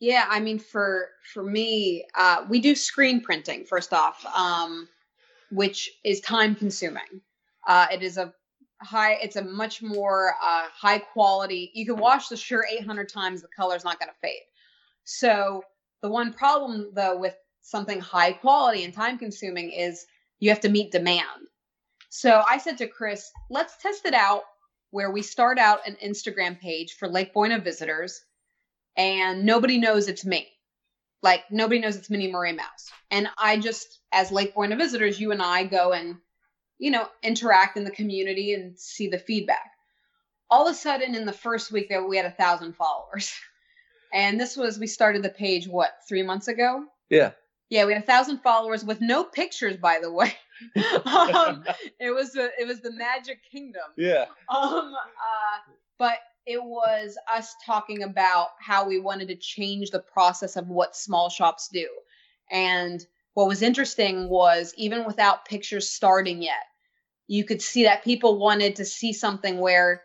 Yeah, 0.00 0.26
I 0.28 0.40
mean 0.40 0.58
for 0.58 1.10
for 1.32 1.44
me, 1.44 2.04
uh, 2.18 2.44
we 2.50 2.58
do 2.58 2.74
screen 2.74 3.20
printing 3.20 3.64
first 3.64 3.92
off, 3.92 4.26
um, 4.36 4.88
which 5.52 5.88
is 6.04 6.20
time 6.20 6.56
consuming. 6.56 7.22
Uh, 7.68 7.86
it 7.92 8.02
is 8.02 8.18
a 8.18 8.34
high. 8.82 9.14
It's 9.14 9.36
a 9.36 9.44
much 9.44 9.82
more 9.82 10.34
uh, 10.42 10.66
high 10.72 10.98
quality. 10.98 11.70
You 11.74 11.86
can 11.86 11.96
wash 11.96 12.28
the 12.28 12.36
shirt 12.36 12.66
800 12.70 13.08
times, 13.08 13.42
the 13.42 13.48
color's 13.48 13.84
not 13.84 13.98
going 13.98 14.08
to 14.08 14.18
fade. 14.20 14.42
So 15.04 15.64
the 16.02 16.08
one 16.08 16.32
problem 16.32 16.90
though 16.94 17.18
with 17.18 17.36
something 17.62 18.00
high 18.00 18.32
quality 18.32 18.84
and 18.84 18.92
time 18.92 19.18
consuming 19.18 19.70
is 19.70 20.06
you 20.40 20.50
have 20.50 20.60
to 20.60 20.68
meet 20.68 20.92
demand. 20.92 21.46
So 22.10 22.42
I 22.48 22.58
said 22.58 22.78
to 22.78 22.88
Chris, 22.88 23.30
let's 23.48 23.76
test 23.78 24.04
it 24.04 24.14
out 24.14 24.42
where 24.90 25.10
we 25.10 25.22
start 25.22 25.58
out 25.58 25.86
an 25.86 25.96
Instagram 26.04 26.60
page 26.60 26.94
for 26.94 27.08
Lake 27.08 27.32
Buena 27.32 27.58
visitors 27.58 28.22
and 28.96 29.44
nobody 29.44 29.78
knows 29.78 30.08
it's 30.08 30.24
me. 30.24 30.48
Like 31.22 31.44
nobody 31.50 31.80
knows 31.80 31.96
it's 31.96 32.10
Mini 32.10 32.30
Maria 32.30 32.54
Mouse. 32.54 32.90
And 33.10 33.28
I 33.38 33.58
just, 33.58 34.00
as 34.10 34.32
Lake 34.32 34.54
Buena 34.54 34.76
visitors, 34.76 35.20
you 35.20 35.32
and 35.32 35.40
I 35.40 35.64
go 35.64 35.92
and, 35.92 36.16
you 36.82 36.90
know, 36.90 37.06
interact 37.22 37.76
in 37.76 37.84
the 37.84 37.92
community 37.92 38.54
and 38.54 38.76
see 38.76 39.06
the 39.06 39.16
feedback. 39.16 39.70
All 40.50 40.66
of 40.66 40.72
a 40.72 40.74
sudden, 40.74 41.14
in 41.14 41.24
the 41.24 41.32
first 41.32 41.70
week, 41.70 41.88
that 41.90 42.08
we 42.08 42.16
had 42.16 42.26
a 42.26 42.32
thousand 42.32 42.74
followers, 42.74 43.32
and 44.12 44.38
this 44.38 44.56
was 44.56 44.80
we 44.80 44.88
started 44.88 45.22
the 45.22 45.28
page 45.28 45.68
what 45.68 45.92
three 46.08 46.24
months 46.24 46.48
ago. 46.48 46.84
Yeah. 47.08 47.30
Yeah, 47.70 47.84
we 47.86 47.92
had 47.92 48.02
a 48.02 48.06
thousand 48.06 48.38
followers 48.38 48.84
with 48.84 49.00
no 49.00 49.22
pictures, 49.22 49.76
by 49.76 50.00
the 50.02 50.12
way. 50.12 50.34
um, 51.06 51.64
it 52.00 52.10
was 52.10 52.32
the 52.32 52.50
it 52.58 52.66
was 52.66 52.80
the 52.80 52.92
Magic 52.92 53.38
Kingdom. 53.48 53.82
Yeah. 53.96 54.26
Um. 54.50 54.92
Uh. 54.92 55.72
But 55.98 56.18
it 56.46 56.62
was 56.62 57.16
us 57.32 57.54
talking 57.64 58.02
about 58.02 58.48
how 58.58 58.88
we 58.88 58.98
wanted 58.98 59.28
to 59.28 59.36
change 59.36 59.90
the 59.90 60.00
process 60.00 60.56
of 60.56 60.66
what 60.66 60.96
small 60.96 61.30
shops 61.30 61.68
do. 61.72 61.88
And 62.50 63.06
what 63.34 63.46
was 63.46 63.62
interesting 63.62 64.28
was 64.28 64.74
even 64.76 65.06
without 65.06 65.44
pictures 65.44 65.88
starting 65.88 66.42
yet, 66.42 66.64
you 67.32 67.44
could 67.44 67.62
see 67.62 67.84
that 67.84 68.04
people 68.04 68.38
wanted 68.38 68.76
to 68.76 68.84
see 68.84 69.10
something 69.10 69.58
where 69.58 70.02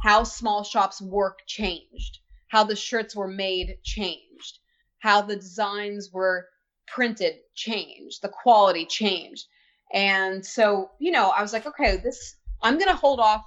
how 0.00 0.24
small 0.24 0.64
shops 0.64 1.00
work 1.00 1.38
changed, 1.46 2.18
how 2.48 2.64
the 2.64 2.74
shirts 2.74 3.14
were 3.14 3.28
made 3.28 3.78
changed, 3.84 4.58
how 4.98 5.22
the 5.22 5.36
designs 5.36 6.10
were 6.12 6.48
printed 6.88 7.34
changed, 7.54 8.22
the 8.22 8.28
quality 8.28 8.84
changed. 8.84 9.46
And 9.94 10.44
so, 10.44 10.90
you 10.98 11.12
know, 11.12 11.28
I 11.28 11.42
was 11.42 11.52
like, 11.52 11.64
okay, 11.64 11.98
this 11.98 12.34
I'm 12.60 12.74
going 12.74 12.90
to 12.90 12.96
hold 12.96 13.20
off 13.20 13.44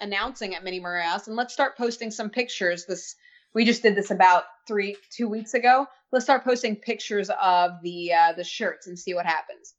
announcing 0.00 0.54
at 0.54 0.64
Mini 0.64 0.80
Marias, 0.80 1.26
and 1.26 1.36
let's 1.36 1.52
start 1.52 1.76
posting 1.76 2.10
some 2.10 2.30
pictures. 2.30 2.86
This 2.86 3.14
we 3.52 3.66
just 3.66 3.82
did 3.82 3.94
this 3.94 4.10
about 4.10 4.44
three 4.66 4.96
two 5.14 5.28
weeks 5.28 5.52
ago. 5.52 5.86
Let's 6.12 6.24
start 6.24 6.44
posting 6.44 6.76
pictures 6.76 7.28
of 7.42 7.72
the 7.82 8.14
uh, 8.14 8.32
the 8.32 8.44
shirts 8.44 8.86
and 8.86 8.98
see 8.98 9.12
what 9.12 9.26
happens. 9.26 9.74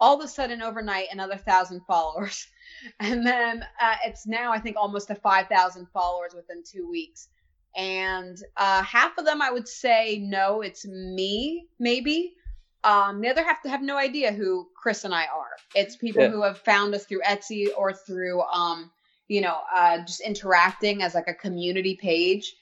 All 0.00 0.18
of 0.18 0.24
a 0.24 0.28
sudden, 0.28 0.62
overnight, 0.62 1.08
another 1.10 1.36
thousand 1.36 1.80
followers, 1.86 2.46
and 3.00 3.26
then 3.26 3.64
uh, 3.80 3.96
it's 4.04 4.26
now 4.26 4.52
I 4.52 4.58
think 4.58 4.76
almost 4.76 5.08
to 5.08 5.14
five 5.14 5.48
thousand 5.48 5.86
followers 5.92 6.34
within 6.34 6.62
two 6.64 6.88
weeks. 6.88 7.28
And 7.76 8.38
uh, 8.56 8.82
half 8.82 9.18
of 9.18 9.26
them, 9.26 9.42
I 9.42 9.50
would 9.50 9.68
say, 9.68 10.18
no, 10.22 10.62
it's 10.62 10.86
me, 10.86 11.66
maybe. 11.78 12.32
Um, 12.84 13.20
the 13.20 13.28
other 13.28 13.44
half 13.44 13.62
to 13.62 13.68
have 13.68 13.82
no 13.82 13.98
idea 13.98 14.32
who 14.32 14.68
Chris 14.74 15.04
and 15.04 15.14
I 15.14 15.24
are. 15.24 15.56
It's 15.74 15.96
people 15.96 16.22
yeah. 16.22 16.28
who 16.28 16.42
have 16.42 16.58
found 16.58 16.94
us 16.94 17.04
through 17.04 17.20
Etsy 17.20 17.66
or 17.76 17.92
through 17.92 18.40
um, 18.42 18.90
you 19.28 19.40
know, 19.40 19.58
uh, 19.74 19.98
just 19.98 20.20
interacting 20.20 21.02
as 21.02 21.14
like 21.14 21.28
a 21.28 21.34
community 21.34 21.98
page. 22.00 22.54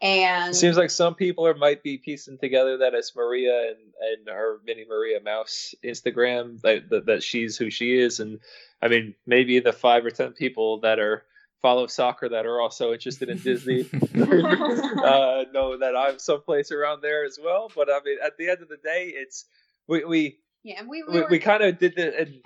And 0.00 0.54
seems 0.54 0.76
like 0.76 0.90
some 0.90 1.14
people 1.14 1.46
are 1.46 1.54
might 1.54 1.82
be 1.82 1.98
piecing 1.98 2.38
together 2.38 2.78
that 2.78 2.94
it's 2.94 3.14
Maria 3.16 3.68
and 3.68 3.78
and 4.00 4.28
our 4.28 4.60
mini 4.66 4.84
Maria 4.88 5.20
Mouse 5.20 5.74
Instagram 5.82 6.60
that, 6.62 6.90
that 6.90 7.06
that 7.06 7.22
she's 7.22 7.56
who 7.56 7.70
she 7.70 7.98
is, 7.98 8.20
and 8.20 8.40
I 8.82 8.88
mean 8.88 9.14
maybe 9.26 9.60
the 9.60 9.72
five 9.72 10.04
or 10.04 10.10
ten 10.10 10.32
people 10.32 10.80
that 10.80 10.98
are 10.98 11.24
follow 11.62 11.86
soccer 11.86 12.28
that 12.28 12.44
are 12.44 12.60
also 12.60 12.92
interested 12.92 13.30
in 13.30 13.38
Disney. 13.38 13.88
Uh, 15.04 15.44
know 15.52 15.76
that 15.76 15.94
I'm 15.94 16.18
someplace 16.18 16.72
around 16.72 17.02
there 17.02 17.26
as 17.26 17.38
well. 17.42 17.70
But 17.74 17.90
I 17.90 18.00
mean, 18.04 18.16
at 18.24 18.38
the 18.38 18.48
end 18.48 18.62
of 18.62 18.68
the 18.68 18.78
day, 18.78 19.12
it's 19.14 19.44
we 19.86 20.04
we 20.04 20.38
yeah, 20.62 20.80
and 20.80 20.88
we 20.88 21.02
we, 21.02 21.20
we, 21.20 21.26
we 21.32 21.38
kind 21.38 21.62
of 21.62 21.78
did 21.78 21.94
the 21.94 22.18
and 22.18 22.40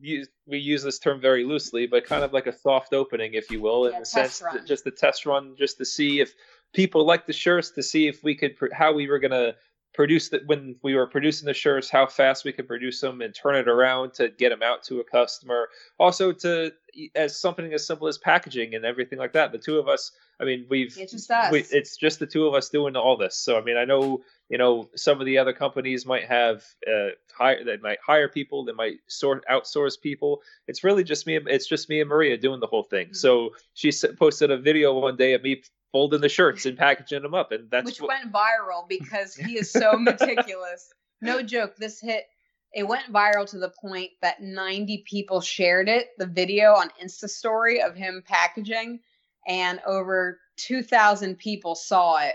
use 0.00 0.28
we 0.46 0.58
use 0.58 0.82
this 0.82 0.98
term 0.98 1.20
very 1.20 1.44
loosely, 1.44 1.86
but 1.86 2.04
kind 2.04 2.24
of 2.24 2.32
like 2.32 2.46
a 2.46 2.52
soft 2.52 2.92
opening, 2.92 3.34
if 3.34 3.50
you 3.50 3.60
will, 3.60 3.86
in 3.86 3.92
yeah, 3.92 4.00
the 4.00 4.06
sense 4.06 4.42
just 4.66 4.86
a 4.86 4.90
test 4.90 5.26
run, 5.26 5.54
just 5.56 5.78
to 5.78 5.84
see 5.84 6.20
if 6.20 6.34
people 6.72 7.06
like 7.06 7.26
the 7.26 7.32
shirts, 7.32 7.70
to 7.72 7.82
see 7.82 8.06
if 8.06 8.22
we 8.22 8.34
could 8.34 8.56
how 8.72 8.92
we 8.92 9.08
were 9.08 9.18
gonna 9.18 9.54
produce 9.92 10.28
that 10.28 10.46
when 10.46 10.76
we 10.82 10.94
were 10.94 11.06
producing 11.06 11.46
the 11.46 11.54
shirts, 11.54 11.90
how 11.90 12.06
fast 12.06 12.44
we 12.44 12.52
could 12.52 12.68
produce 12.68 13.00
them 13.00 13.20
and 13.20 13.34
turn 13.34 13.56
it 13.56 13.68
around 13.68 14.14
to 14.14 14.28
get 14.28 14.50
them 14.50 14.62
out 14.62 14.82
to 14.84 15.00
a 15.00 15.04
customer. 15.04 15.68
Also, 15.98 16.32
to 16.32 16.72
as 17.14 17.38
something 17.38 17.72
as 17.72 17.86
simple 17.86 18.08
as 18.08 18.18
packaging 18.18 18.74
and 18.74 18.84
everything 18.84 19.18
like 19.18 19.32
that. 19.32 19.52
The 19.52 19.58
two 19.58 19.78
of 19.78 19.88
us, 19.88 20.12
I 20.40 20.44
mean, 20.44 20.66
we've 20.68 20.96
it's 20.96 21.12
just 21.12 21.30
us. 21.30 21.52
We, 21.52 21.64
it's 21.70 21.96
just 21.96 22.18
the 22.18 22.26
two 22.26 22.46
of 22.46 22.54
us 22.54 22.68
doing 22.68 22.96
all 22.96 23.16
this. 23.16 23.36
So 23.36 23.58
I 23.58 23.62
mean, 23.62 23.76
I 23.76 23.84
know 23.84 24.22
you 24.50 24.58
know 24.58 24.90
some 24.96 25.20
of 25.20 25.26
the 25.26 25.38
other 25.38 25.52
companies 25.52 26.04
might 26.04 26.24
have 26.24 26.64
uh, 26.86 27.10
hire 27.32 27.64
they 27.64 27.76
might 27.78 27.98
hire 28.04 28.28
people, 28.28 28.64
they 28.64 28.72
might 28.72 28.98
sort 29.06 29.44
outsource 29.50 29.98
people. 29.98 30.42
It's 30.66 30.84
really 30.84 31.04
just 31.04 31.26
me. 31.26 31.38
It's 31.46 31.66
just 31.66 31.88
me 31.88 32.00
and 32.00 32.10
Maria 32.10 32.36
doing 32.36 32.60
the 32.60 32.66
whole 32.66 32.82
thing. 32.82 33.06
Mm-hmm. 33.06 33.14
So 33.14 33.50
she 33.72 33.92
posted 34.18 34.50
a 34.50 34.58
video 34.58 34.92
one 34.98 35.16
day 35.16 35.34
of 35.34 35.42
me 35.42 35.62
folding 35.92 36.20
the 36.20 36.28
shirts 36.28 36.66
and 36.66 36.76
packaging 36.76 37.22
them 37.22 37.32
up, 37.32 37.52
and 37.52 37.70
that's 37.70 37.86
which 37.86 38.00
what... 38.00 38.08
went 38.08 38.32
viral 38.32 38.88
because 38.88 39.34
he 39.34 39.56
is 39.56 39.70
so 39.70 39.96
meticulous. 39.96 40.92
No 41.22 41.42
joke, 41.42 41.76
this 41.76 42.00
hit. 42.00 42.24
It 42.72 42.86
went 42.86 43.12
viral 43.12 43.48
to 43.50 43.58
the 43.58 43.72
point 43.80 44.10
that 44.22 44.40
90 44.40 45.04
people 45.06 45.40
shared 45.40 45.88
it, 45.88 46.08
the 46.18 46.26
video 46.26 46.72
on 46.72 46.88
Insta 47.02 47.28
story 47.28 47.82
of 47.82 47.94
him 47.94 48.22
packaging, 48.26 49.00
and 49.46 49.80
over 49.86 50.40
2,000 50.56 51.36
people 51.36 51.74
saw 51.74 52.18
it 52.18 52.34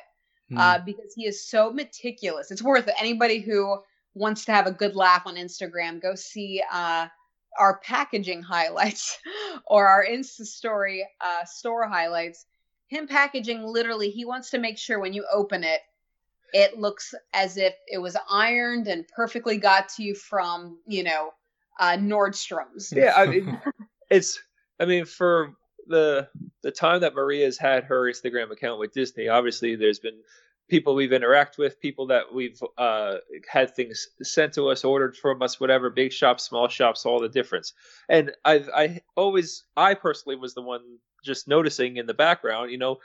mm. 0.52 0.58
uh, 0.58 0.80
because 0.86 1.14
he 1.16 1.26
is 1.26 1.48
so 1.48 1.72
meticulous. 1.72 2.52
It's 2.52 2.64
worth 2.64 2.88
it. 2.88 2.96
Anybody 3.00 3.40
who 3.40 3.80
wants 4.14 4.46
to 4.46 4.54
have 4.54 4.68
a 4.68 4.72
good 4.72 4.96
laugh 4.96 5.24
on 5.26 5.36
Instagram, 5.36 6.02
go 6.02 6.16
see 6.16 6.62
uh, 6.72 7.08
our 7.60 7.80
packaging 7.80 8.42
highlights 8.42 9.18
or 9.68 9.88
our 9.88 10.06
Insta 10.06 10.46
story 10.46 11.08
uh, 11.22 11.46
store 11.46 11.88
highlights 11.88 12.46
him 12.88 13.08
packaging 13.08 13.64
literally 13.64 14.10
he 14.10 14.26
wants 14.26 14.50
to 14.52 14.58
make 14.58 14.78
sure 14.78 15.00
when 15.00 15.14
you 15.14 15.26
open 15.34 15.64
it 15.64 15.82
it 16.54 16.78
looks 16.78 17.14
as 17.34 17.58
if 17.58 17.74
it 17.88 17.98
was 17.98 18.16
ironed 18.30 18.88
and 18.88 19.08
perfectly 19.08 19.58
got 19.58 19.90
to 19.90 20.04
you 20.04 20.16
from 20.16 20.78
you 20.88 21.04
know 21.04 21.32
uh, 21.80 21.98
nordstrom's 21.98 22.94
yeah 22.96 23.14
i 23.16 23.26
mean 23.26 23.60
it's 24.10 24.40
i 24.80 24.86
mean 24.86 25.06
for 25.06 25.54
the 25.88 26.28
the 26.64 26.72
time 26.72 27.02
that 27.02 27.16
maria's 27.16 27.58
had 27.58 27.84
her 27.84 28.04
instagram 28.04 28.52
account 28.52 28.80
with 28.80 28.94
disney 28.94 29.28
obviously 29.28 29.76
there's 29.76 30.00
been 30.00 30.20
people 30.68 30.96
we've 30.96 31.12
interacted 31.12 31.60
with 31.60 31.80
people 31.80 32.08
that 32.08 32.34
we've 32.34 32.60
uh, 32.80 33.18
had 33.48 33.76
things 33.76 34.08
sent 34.24 34.52
to 34.54 34.68
us 34.70 34.84
ordered 34.84 35.16
from 35.16 35.44
us 35.44 35.60
whatever 35.60 35.92
big 35.92 36.12
shops 36.12 36.44
small 36.44 36.68
shops 36.68 37.06
all 37.06 37.20
the 37.20 37.30
difference 37.30 37.74
and 38.10 38.32
i 38.44 38.64
i 38.76 39.00
always 39.16 39.64
i 39.78 39.94
personally 39.94 40.36
was 40.36 40.56
the 40.56 40.62
one 40.62 40.82
just 41.26 41.48
noticing 41.48 41.98
in 41.98 42.06
the 42.06 42.14
background, 42.14 42.72
you 42.72 42.78
know, 42.78 42.98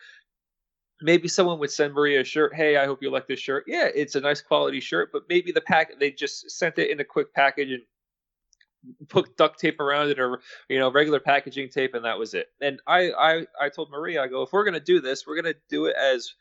maybe 1.00 1.26
someone 1.26 1.58
would 1.58 1.70
send 1.70 1.94
Maria 1.94 2.20
a 2.20 2.24
shirt. 2.24 2.54
Hey, 2.54 2.76
I 2.76 2.84
hope 2.84 3.02
you 3.02 3.10
like 3.10 3.26
this 3.26 3.40
shirt. 3.40 3.64
Yeah, 3.66 3.88
it's 3.92 4.14
a 4.14 4.20
nice 4.20 4.42
quality 4.42 4.80
shirt, 4.80 5.10
but 5.12 5.22
maybe 5.28 5.50
the 5.50 5.62
pack 5.62 5.98
they 5.98 6.10
just 6.10 6.50
sent 6.50 6.78
it 6.78 6.90
in 6.90 7.00
a 7.00 7.04
quick 7.04 7.32
package 7.34 7.70
and 7.70 7.82
put 9.08 9.36
duct 9.36 9.58
tape 9.58 9.80
around 9.80 10.10
it 10.10 10.18
or 10.18 10.40
you 10.68 10.78
know 10.78 10.90
regular 10.90 11.20
packaging 11.20 11.68
tape 11.68 11.94
and 11.94 12.04
that 12.04 12.18
was 12.18 12.34
it. 12.34 12.48
And 12.60 12.80
I 12.86 13.10
I 13.12 13.46
I 13.60 13.68
told 13.68 13.90
Maria 13.90 14.22
I 14.22 14.28
go 14.28 14.42
if 14.42 14.52
we're 14.52 14.64
gonna 14.64 14.80
do 14.80 15.00
this 15.00 15.26
we're 15.26 15.36
gonna 15.36 15.54
do 15.68 15.86
it 15.86 15.96
as 15.96 16.34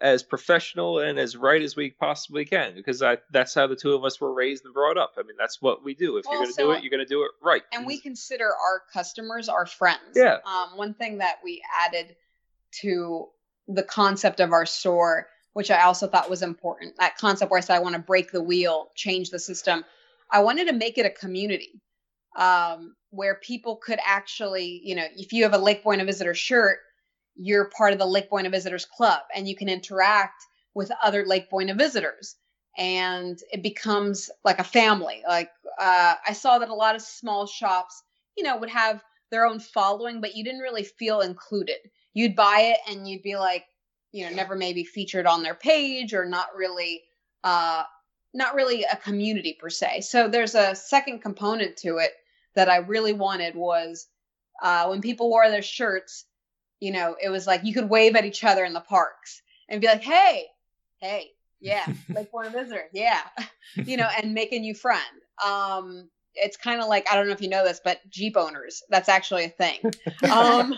as 0.00 0.22
professional 0.22 1.00
and 1.00 1.18
as 1.18 1.36
right 1.36 1.62
as 1.62 1.76
we 1.76 1.90
possibly 1.90 2.44
can 2.44 2.74
because 2.74 3.02
I, 3.02 3.18
that's 3.32 3.54
how 3.54 3.66
the 3.66 3.76
two 3.76 3.92
of 3.94 4.04
us 4.04 4.20
were 4.20 4.32
raised 4.32 4.64
and 4.64 4.74
brought 4.74 4.96
up. 4.96 5.14
I 5.18 5.22
mean, 5.22 5.36
that's 5.38 5.60
what 5.60 5.84
we 5.84 5.94
do. 5.94 6.16
If 6.16 6.24
well, 6.24 6.34
you're 6.34 6.42
going 6.42 6.48
to 6.48 6.54
so, 6.54 6.66
do 6.66 6.72
it, 6.72 6.82
you're 6.82 6.90
going 6.90 7.04
to 7.04 7.06
do 7.06 7.22
it 7.22 7.30
right. 7.42 7.62
And 7.72 7.86
we 7.86 7.98
consider 7.98 8.46
our 8.46 8.82
customers 8.92 9.48
our 9.48 9.66
friends. 9.66 10.14
Yeah. 10.14 10.38
Um, 10.46 10.76
one 10.76 10.94
thing 10.94 11.18
that 11.18 11.36
we 11.42 11.62
added 11.84 12.16
to 12.80 13.28
the 13.66 13.82
concept 13.82 14.40
of 14.40 14.52
our 14.52 14.66
store, 14.66 15.28
which 15.52 15.70
I 15.70 15.82
also 15.82 16.06
thought 16.06 16.30
was 16.30 16.42
important, 16.42 16.96
that 16.98 17.16
concept 17.16 17.50
where 17.50 17.58
I 17.58 17.60
said 17.60 17.76
I 17.76 17.80
want 17.80 17.94
to 17.94 18.00
break 18.00 18.30
the 18.30 18.42
wheel, 18.42 18.90
change 18.94 19.30
the 19.30 19.38
system. 19.38 19.84
I 20.30 20.40
wanted 20.40 20.68
to 20.68 20.74
make 20.74 20.98
it 20.98 21.06
a 21.06 21.10
community 21.10 21.80
um, 22.36 22.94
where 23.10 23.36
people 23.36 23.76
could 23.76 23.98
actually, 24.04 24.80
you 24.84 24.94
know, 24.94 25.06
if 25.16 25.32
you 25.32 25.44
have 25.44 25.54
a 25.54 25.58
Lake 25.58 25.82
Buena 25.82 26.04
visitor 26.04 26.34
shirt, 26.34 26.78
you're 27.36 27.70
part 27.76 27.92
of 27.92 27.98
the 27.98 28.06
Lake 28.06 28.30
Buena 28.30 28.50
Visitors 28.50 28.84
Club 28.84 29.20
and 29.34 29.48
you 29.48 29.56
can 29.56 29.68
interact 29.68 30.42
with 30.74 30.90
other 31.02 31.24
Lake 31.24 31.48
Buena 31.50 31.74
visitors. 31.74 32.36
And 32.76 33.38
it 33.52 33.62
becomes 33.62 34.30
like 34.44 34.60
a 34.60 34.64
family. 34.64 35.22
Like 35.26 35.50
uh, 35.80 36.14
I 36.26 36.32
saw 36.32 36.58
that 36.58 36.68
a 36.68 36.74
lot 36.74 36.94
of 36.94 37.02
small 37.02 37.46
shops, 37.46 38.02
you 38.36 38.44
know, 38.44 38.56
would 38.56 38.70
have 38.70 39.02
their 39.30 39.46
own 39.46 39.58
following, 39.58 40.20
but 40.20 40.36
you 40.36 40.44
didn't 40.44 40.60
really 40.60 40.84
feel 40.84 41.20
included. 41.20 41.78
You'd 42.14 42.36
buy 42.36 42.74
it 42.74 42.78
and 42.90 43.08
you'd 43.08 43.22
be 43.22 43.36
like, 43.36 43.64
you 44.12 44.24
know 44.24 44.34
never 44.34 44.54
maybe 44.54 44.84
featured 44.84 45.26
on 45.26 45.42
their 45.42 45.54
page 45.54 46.14
or 46.14 46.24
not 46.24 46.48
really 46.56 47.02
uh, 47.44 47.84
not 48.34 48.54
really 48.54 48.84
a 48.84 48.96
community 48.96 49.56
per 49.58 49.70
se. 49.70 50.02
So 50.02 50.28
there's 50.28 50.54
a 50.54 50.74
second 50.74 51.20
component 51.20 51.76
to 51.78 51.98
it 51.98 52.12
that 52.54 52.68
I 52.68 52.78
really 52.78 53.12
wanted 53.12 53.54
was 53.54 54.08
uh, 54.62 54.86
when 54.88 55.00
people 55.00 55.30
wore 55.30 55.48
their 55.48 55.62
shirts, 55.62 56.24
you 56.80 56.92
know, 56.92 57.16
it 57.22 57.30
was 57.30 57.46
like 57.46 57.64
you 57.64 57.72
could 57.72 57.88
wave 57.88 58.16
at 58.16 58.24
each 58.24 58.44
other 58.44 58.64
in 58.64 58.72
the 58.72 58.80
parks 58.80 59.42
and 59.68 59.80
be 59.80 59.86
like, 59.86 60.02
"Hey, 60.02 60.46
hey, 60.98 61.30
yeah, 61.60 61.86
like 62.08 62.32
one 62.32 62.52
visitor, 62.52 62.84
yeah," 62.92 63.22
you 63.76 63.96
know, 63.96 64.08
and 64.20 64.34
make 64.34 64.52
a 64.52 64.58
new 64.58 64.74
friend. 64.74 65.02
Um, 65.44 66.08
it's 66.34 66.56
kind 66.56 66.80
of 66.80 66.88
like 66.88 67.06
I 67.10 67.16
don't 67.16 67.26
know 67.26 67.32
if 67.32 67.40
you 67.40 67.48
know 67.48 67.64
this, 67.64 67.80
but 67.82 68.00
Jeep 68.10 68.36
owners, 68.36 68.82
that's 68.90 69.08
actually 69.08 69.44
a 69.44 69.50
thing. 69.50 69.78
Um, 70.30 70.74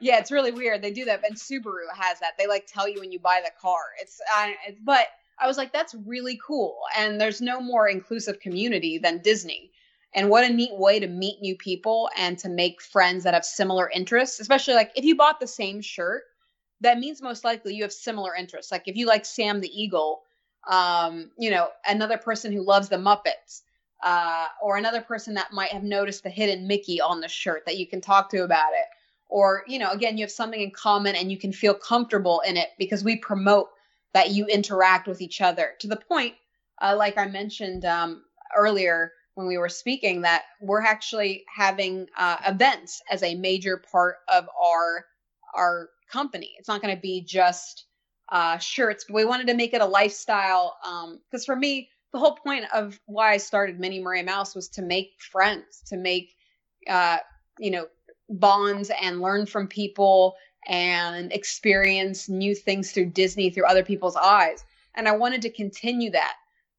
yeah, 0.00 0.18
it's 0.18 0.30
really 0.30 0.50
weird. 0.50 0.82
They 0.82 0.90
do 0.90 1.04
that, 1.06 1.22
and 1.24 1.36
Subaru 1.36 1.86
has 1.94 2.20
that. 2.20 2.32
They 2.38 2.46
like 2.46 2.66
tell 2.66 2.88
you 2.88 3.00
when 3.00 3.12
you 3.12 3.18
buy 3.18 3.40
the 3.44 3.50
car. 3.60 3.78
It's, 4.00 4.20
I, 4.34 4.54
it's 4.66 4.80
but 4.82 5.06
I 5.40 5.46
was 5.46 5.56
like, 5.56 5.72
that's 5.72 5.94
really 6.06 6.38
cool. 6.44 6.78
And 6.96 7.20
there's 7.20 7.40
no 7.40 7.60
more 7.60 7.88
inclusive 7.88 8.40
community 8.40 8.98
than 8.98 9.22
Disney. 9.22 9.70
And 10.14 10.30
what 10.30 10.44
a 10.44 10.52
neat 10.52 10.72
way 10.72 10.98
to 11.00 11.06
meet 11.06 11.40
new 11.40 11.56
people 11.56 12.08
and 12.16 12.38
to 12.38 12.48
make 12.48 12.80
friends 12.80 13.24
that 13.24 13.34
have 13.34 13.44
similar 13.44 13.90
interests, 13.90 14.40
especially 14.40 14.74
like 14.74 14.90
if 14.96 15.04
you 15.04 15.16
bought 15.16 15.38
the 15.38 15.46
same 15.46 15.80
shirt, 15.80 16.22
that 16.80 16.98
means 16.98 17.20
most 17.20 17.44
likely 17.44 17.74
you 17.74 17.82
have 17.82 17.92
similar 17.92 18.34
interests. 18.34 18.72
Like 18.72 18.88
if 18.88 18.96
you 18.96 19.06
like 19.06 19.24
Sam 19.24 19.60
the 19.60 19.70
Eagle, 19.82 20.22
um, 20.68 21.30
you 21.38 21.50
know, 21.50 21.68
another 21.86 22.18
person 22.18 22.52
who 22.52 22.62
loves 22.64 22.88
the 22.88 22.96
Muppets, 22.96 23.62
uh, 24.02 24.46
or 24.62 24.76
another 24.76 25.00
person 25.00 25.34
that 25.34 25.52
might 25.52 25.70
have 25.70 25.82
noticed 25.82 26.22
the 26.22 26.30
hidden 26.30 26.66
Mickey 26.66 27.00
on 27.00 27.20
the 27.20 27.28
shirt 27.28 27.64
that 27.66 27.78
you 27.78 27.86
can 27.86 28.00
talk 28.00 28.30
to 28.30 28.44
about 28.44 28.72
it. 28.72 28.86
Or, 29.28 29.64
you 29.66 29.78
know, 29.78 29.90
again, 29.90 30.16
you 30.16 30.24
have 30.24 30.30
something 30.30 30.60
in 30.60 30.70
common 30.70 31.16
and 31.16 31.30
you 31.30 31.36
can 31.36 31.52
feel 31.52 31.74
comfortable 31.74 32.40
in 32.46 32.56
it 32.56 32.68
because 32.78 33.04
we 33.04 33.16
promote 33.16 33.68
that 34.18 34.32
you 34.32 34.46
interact 34.46 35.06
with 35.06 35.20
each 35.20 35.40
other 35.40 35.74
to 35.78 35.86
the 35.86 35.94
point, 35.94 36.34
uh, 36.82 36.92
like 36.98 37.16
I 37.16 37.26
mentioned 37.28 37.84
um, 37.84 38.24
earlier 38.56 39.12
when 39.36 39.46
we 39.46 39.58
were 39.58 39.68
speaking, 39.68 40.22
that 40.22 40.42
we're 40.60 40.82
actually 40.82 41.44
having 41.54 42.08
uh, 42.18 42.38
events 42.44 43.00
as 43.08 43.22
a 43.22 43.36
major 43.36 43.76
part 43.92 44.16
of 44.26 44.48
our 44.60 45.04
our 45.54 45.90
company. 46.10 46.50
It's 46.58 46.66
not 46.66 46.82
going 46.82 46.96
to 46.96 47.00
be 47.00 47.20
just 47.20 47.84
uh, 48.28 48.58
shirts, 48.58 49.04
but 49.06 49.14
we 49.14 49.24
wanted 49.24 49.46
to 49.46 49.54
make 49.54 49.72
it 49.72 49.80
a 49.80 49.86
lifestyle. 49.86 50.76
Because 50.82 51.42
um, 51.42 51.46
for 51.46 51.54
me, 51.54 51.88
the 52.12 52.18
whole 52.18 52.34
point 52.34 52.64
of 52.74 52.98
why 53.06 53.34
I 53.34 53.36
started 53.36 53.78
Mini 53.78 54.00
Maria 54.00 54.24
Mouse 54.24 54.52
was 54.52 54.68
to 54.70 54.82
make 54.82 55.12
friends, 55.30 55.84
to 55.86 55.96
make 55.96 56.34
uh, 56.90 57.18
you 57.60 57.70
know 57.70 57.86
bonds 58.28 58.90
and 59.00 59.20
learn 59.20 59.46
from 59.46 59.68
people 59.68 60.34
and 60.66 61.32
experience 61.32 62.28
new 62.28 62.54
things 62.54 62.92
through 62.92 63.06
Disney 63.06 63.50
through 63.50 63.66
other 63.66 63.84
people's 63.84 64.16
eyes. 64.16 64.64
And 64.94 65.08
I 65.08 65.16
wanted 65.16 65.42
to 65.42 65.50
continue 65.50 66.10
that 66.10 66.34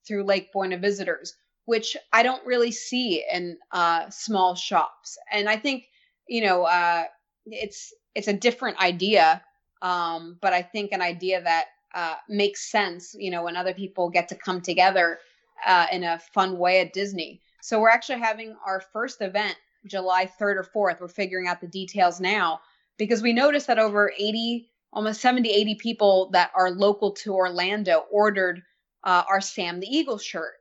through 0.05 0.23
Lake 0.23 0.51
Buena 0.51 0.77
visitors, 0.77 1.35
which 1.65 1.95
I 2.11 2.23
don't 2.23 2.45
really 2.45 2.71
see 2.71 3.23
in 3.31 3.57
uh, 3.71 4.09
small 4.09 4.55
shops. 4.55 5.17
And 5.31 5.49
I 5.49 5.55
think, 5.55 5.85
you 6.27 6.43
know, 6.43 6.63
uh, 6.63 7.05
it's 7.45 7.93
it's 8.15 8.27
a 8.27 8.33
different 8.33 8.77
idea, 8.79 9.41
um, 9.81 10.37
but 10.41 10.51
I 10.51 10.61
think 10.61 10.91
an 10.91 11.01
idea 11.01 11.41
that 11.41 11.65
uh, 11.93 12.15
makes 12.27 12.69
sense, 12.69 13.15
you 13.17 13.31
know, 13.31 13.43
when 13.43 13.55
other 13.55 13.73
people 13.73 14.09
get 14.09 14.27
to 14.29 14.35
come 14.35 14.61
together 14.61 15.19
uh, 15.65 15.87
in 15.91 16.03
a 16.03 16.19
fun 16.19 16.57
way 16.57 16.81
at 16.81 16.93
Disney. 16.93 17.41
So 17.61 17.79
we're 17.79 17.89
actually 17.89 18.19
having 18.19 18.55
our 18.65 18.81
first 18.81 19.21
event 19.21 19.55
July 19.85 20.29
3rd 20.39 20.65
or 20.73 20.91
4th. 20.91 21.01
We're 21.01 21.07
figuring 21.07 21.47
out 21.47 21.61
the 21.61 21.67
details 21.67 22.19
now 22.19 22.61
because 22.99 23.23
we 23.23 23.33
noticed 23.33 23.67
that 23.67 23.79
over 23.79 24.13
80 24.15 24.69
almost 24.93 25.21
70 25.21 25.49
80 25.49 25.75
people 25.75 26.29
that 26.33 26.51
are 26.55 26.69
local 26.69 27.11
to 27.11 27.33
orlando 27.33 28.03
ordered 28.11 28.61
uh, 29.03 29.23
our 29.27 29.41
sam 29.41 29.79
the 29.79 29.87
eagle 29.87 30.19
shirt 30.19 30.53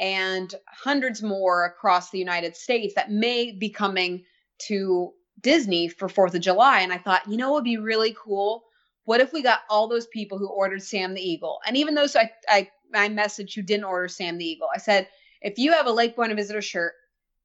and 0.00 0.52
hundreds 0.66 1.22
more 1.22 1.66
across 1.66 2.10
the 2.10 2.18
united 2.18 2.56
states 2.56 2.94
that 2.94 3.12
may 3.12 3.52
be 3.52 3.68
coming 3.68 4.24
to 4.58 5.12
disney 5.40 5.88
for 5.88 6.08
fourth 6.08 6.34
of 6.34 6.40
july. 6.40 6.80
And 6.80 6.92
i 6.92 6.98
thought 6.98 7.28
you 7.28 7.36
know 7.36 7.50
what 7.50 7.58
would 7.58 7.64
be 7.64 7.76
really 7.76 8.16
cool? 8.18 8.64
What 9.04 9.20
if 9.20 9.34
we 9.34 9.42
got 9.42 9.60
all 9.68 9.86
those 9.86 10.06
people 10.06 10.38
who 10.38 10.48
ordered 10.48 10.82
sam 10.82 11.12
the 11.12 11.20
eagle? 11.20 11.60
And 11.66 11.76
even 11.76 11.94
those 11.94 12.16
i 12.16 12.30
i 12.48 12.68
my 12.92 13.08
message 13.08 13.54
who 13.54 13.62
didn't 13.62 13.84
order 13.84 14.08
sam 14.08 14.38
the 14.38 14.46
eagle. 14.46 14.68
I 14.74 14.78
said 14.78 15.08
if 15.42 15.58
you 15.58 15.72
have 15.72 15.86
a 15.86 15.92
lake 15.92 16.16
buena 16.16 16.34
visitor 16.34 16.62
shirt 16.62 16.94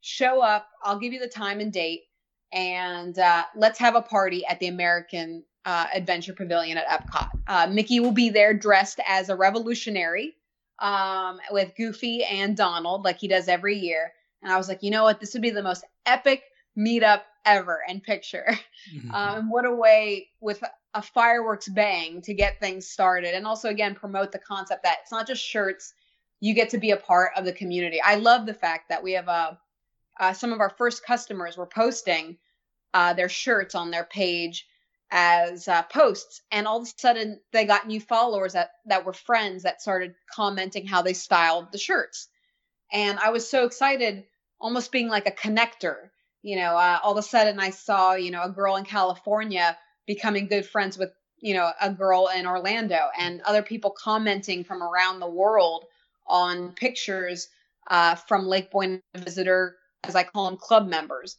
show 0.02 0.42
up. 0.42 0.70
I'll 0.84 1.00
give 1.00 1.12
you 1.12 1.20
the 1.20 1.28
time 1.28 1.60
and 1.60 1.74
date 1.74 2.04
and 2.52 3.18
uh, 3.18 3.44
let's 3.56 3.80
have 3.80 3.96
a 3.96 4.02
party 4.02 4.46
at 4.46 4.60
the 4.60 4.68
American 4.68 5.44
uh, 5.66 5.88
Adventure 5.94 6.34
Pavilion 6.34 6.78
at 6.78 6.88
Epcot. 6.88 7.30
Uh, 7.48 7.68
Mickey 7.68 8.00
will 8.00 8.12
be 8.12 8.30
there 8.30 8.54
dressed 8.54 9.00
as 9.08 9.30
a 9.30 9.36
revolutionary 9.36 10.36
um, 10.80 11.40
with 11.52 11.76
Goofy 11.76 12.24
and 12.24 12.56
Donald, 12.56 13.04
like 13.04 13.20
he 13.20 13.28
does 13.28 13.48
every 13.48 13.78
year. 13.78 14.14
And 14.42 14.52
I 14.52 14.58
was 14.58 14.68
like, 14.70 14.82
you 14.82 14.92
know 14.92 15.04
what? 15.04 15.20
This 15.20 15.34
would 15.34 15.42
be 15.42 15.50
the 15.50 15.64
most 15.64 15.84
epic 16.06 16.44
meetup 16.78 17.22
ever 17.46 17.82
and 17.88 18.02
picture. 18.02 18.48
Mm-hmm. 18.96 19.12
Um, 19.14 19.52
what 19.52 19.66
a 19.66 19.74
way 19.74 20.30
with 20.40 20.64
a 20.94 21.02
fireworks 21.02 21.68
bang 21.68 22.22
to 22.22 22.34
get 22.34 22.60
things 22.60 22.88
started. 22.88 23.36
And 23.36 23.46
also, 23.46 23.70
again, 23.70 23.94
promote 23.94 24.32
the 24.32 24.40
concept 24.40 24.84
that 24.84 25.00
it's 25.02 25.12
not 25.12 25.28
just 25.28 25.44
shirts, 25.44 25.94
you 26.40 26.54
get 26.54 26.70
to 26.70 26.78
be 26.78 26.92
a 26.92 26.98
part 26.98 27.32
of 27.36 27.44
the 27.44 27.52
community. 27.52 28.02
I 28.02 28.16
love 28.16 28.46
the 28.46 28.54
fact 28.54 28.88
that 28.90 29.04
we 29.04 29.12
have 29.12 29.28
a 29.28 29.60
uh, 30.20 30.34
some 30.34 30.54
of 30.54 30.60
our 30.60 30.70
first 30.70 31.06
customers 31.06 31.58
were 31.58 31.66
posting 31.68 32.38
uh, 32.94 33.14
their 33.14 33.30
shirts 33.30 33.76
on 33.76 33.92
their 33.92 34.04
page 34.04 34.68
as 35.12 35.68
uh, 35.68 35.84
posts. 35.84 36.42
And 36.52 36.68
all 36.68 36.78
of 36.82 36.84
a 36.84 37.00
sudden 37.00 37.40
they 37.52 37.66
got 37.66 37.88
new 37.88 38.00
followers 38.00 38.54
that 38.54 38.72
that 38.86 39.06
were 39.06 39.14
friends 39.14 39.64
that 39.64 39.82
started 39.82 40.14
commenting 40.34 40.86
how 40.86 41.02
they 41.02 41.14
styled 41.14 41.72
the 41.72 41.78
shirts. 41.78 42.28
And 42.92 43.20
i 43.20 43.30
was 43.30 43.50
so 43.50 43.66
excited 43.66 44.26
almost 44.60 44.92
being 44.92 45.08
like 45.08 45.28
a 45.28 45.32
connector. 45.32 46.10
You 46.42 46.58
know 46.58 46.76
uh, 46.78 47.00
all 47.04 47.14
of 47.14 47.18
a 47.18 47.28
sudden 47.28 47.60
i 47.60 47.72
saw 47.72 48.14
you 48.14 48.32
know 48.32 48.44
a 48.44 48.50
girl 48.50 48.76
in 48.78 48.86
california 48.86 49.78
becoming 50.08 50.48
good 50.48 50.66
friends 50.66 50.98
with 50.98 51.12
you 51.40 51.54
know 51.54 51.72
a 51.82 51.92
girl 51.92 52.30
in 52.36 52.46
orlando 52.48 53.00
and 53.18 53.42
other 53.42 53.62
people 53.64 53.92
commenting 53.92 54.64
from 54.64 54.82
around 54.82 55.20
the 55.20 55.30
world 55.30 55.86
on 56.28 56.72
pictures 56.74 57.50
uh, 57.90 58.16
from 58.16 58.46
lake 58.48 58.72
buena 58.72 59.02
visitor 59.18 59.76
as 60.04 60.16
I 60.16 60.24
call 60.24 60.46
them, 60.46 60.58
club 60.58 60.88
members. 60.88 61.38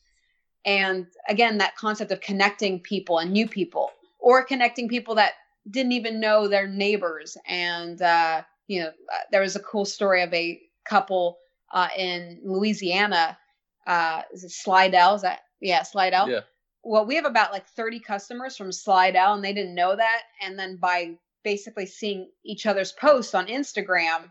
And 0.65 1.07
again, 1.29 1.59
that 1.59 1.77
concept 1.77 2.13
of 2.13 2.21
connecting 2.21 2.81
people 2.81 3.19
and 3.19 3.33
new 3.33 3.49
people, 3.49 3.91
or 4.19 4.45
connecting 4.45 4.89
people 4.89 5.15
that 5.17 5.33
didn't 5.69 5.93
even 5.93 6.21
know 6.21 6.49
their 6.49 6.69
neighbors. 6.69 7.37
And, 7.47 8.01
uh, 8.01 8.43
you 8.67 8.81
know, 8.81 8.89
uh, 8.89 9.19
there 9.31 9.41
was 9.41 9.57
a 9.57 9.61
cool 9.61 9.85
story 9.85 10.23
of 10.23 10.33
a 10.35 10.61
couple 10.85 11.39
uh, 11.73 11.89
in 11.97 12.41
Louisiana. 12.45 13.39
Uh, 13.87 14.23
is 14.33 14.45
it 14.45 14.51
Slidell? 14.51 15.15
Is 15.15 15.23
that, 15.23 15.41
yeah, 15.61 15.83
Slidell? 15.83 16.29
Yeah. 16.29 16.41
Well, 16.83 17.07
we 17.07 17.17
have 17.17 17.27
about 17.27 17.53
like 17.53 17.67
30 17.69 18.01
customers 18.01 18.57
from 18.57 18.73
Slidell, 18.73 19.35
and 19.35 19.45
they 19.45 19.53
didn't 19.53 19.75
know 19.75 19.97
that. 19.97 20.23
And 20.43 20.59
then 20.59 20.77
by 20.77 21.17
basically 21.43 21.87
seeing 21.87 22.31
each 22.45 22.67
other's 22.67 22.93
posts 22.93 23.35
on 23.35 23.47
Instagram, 23.47 24.31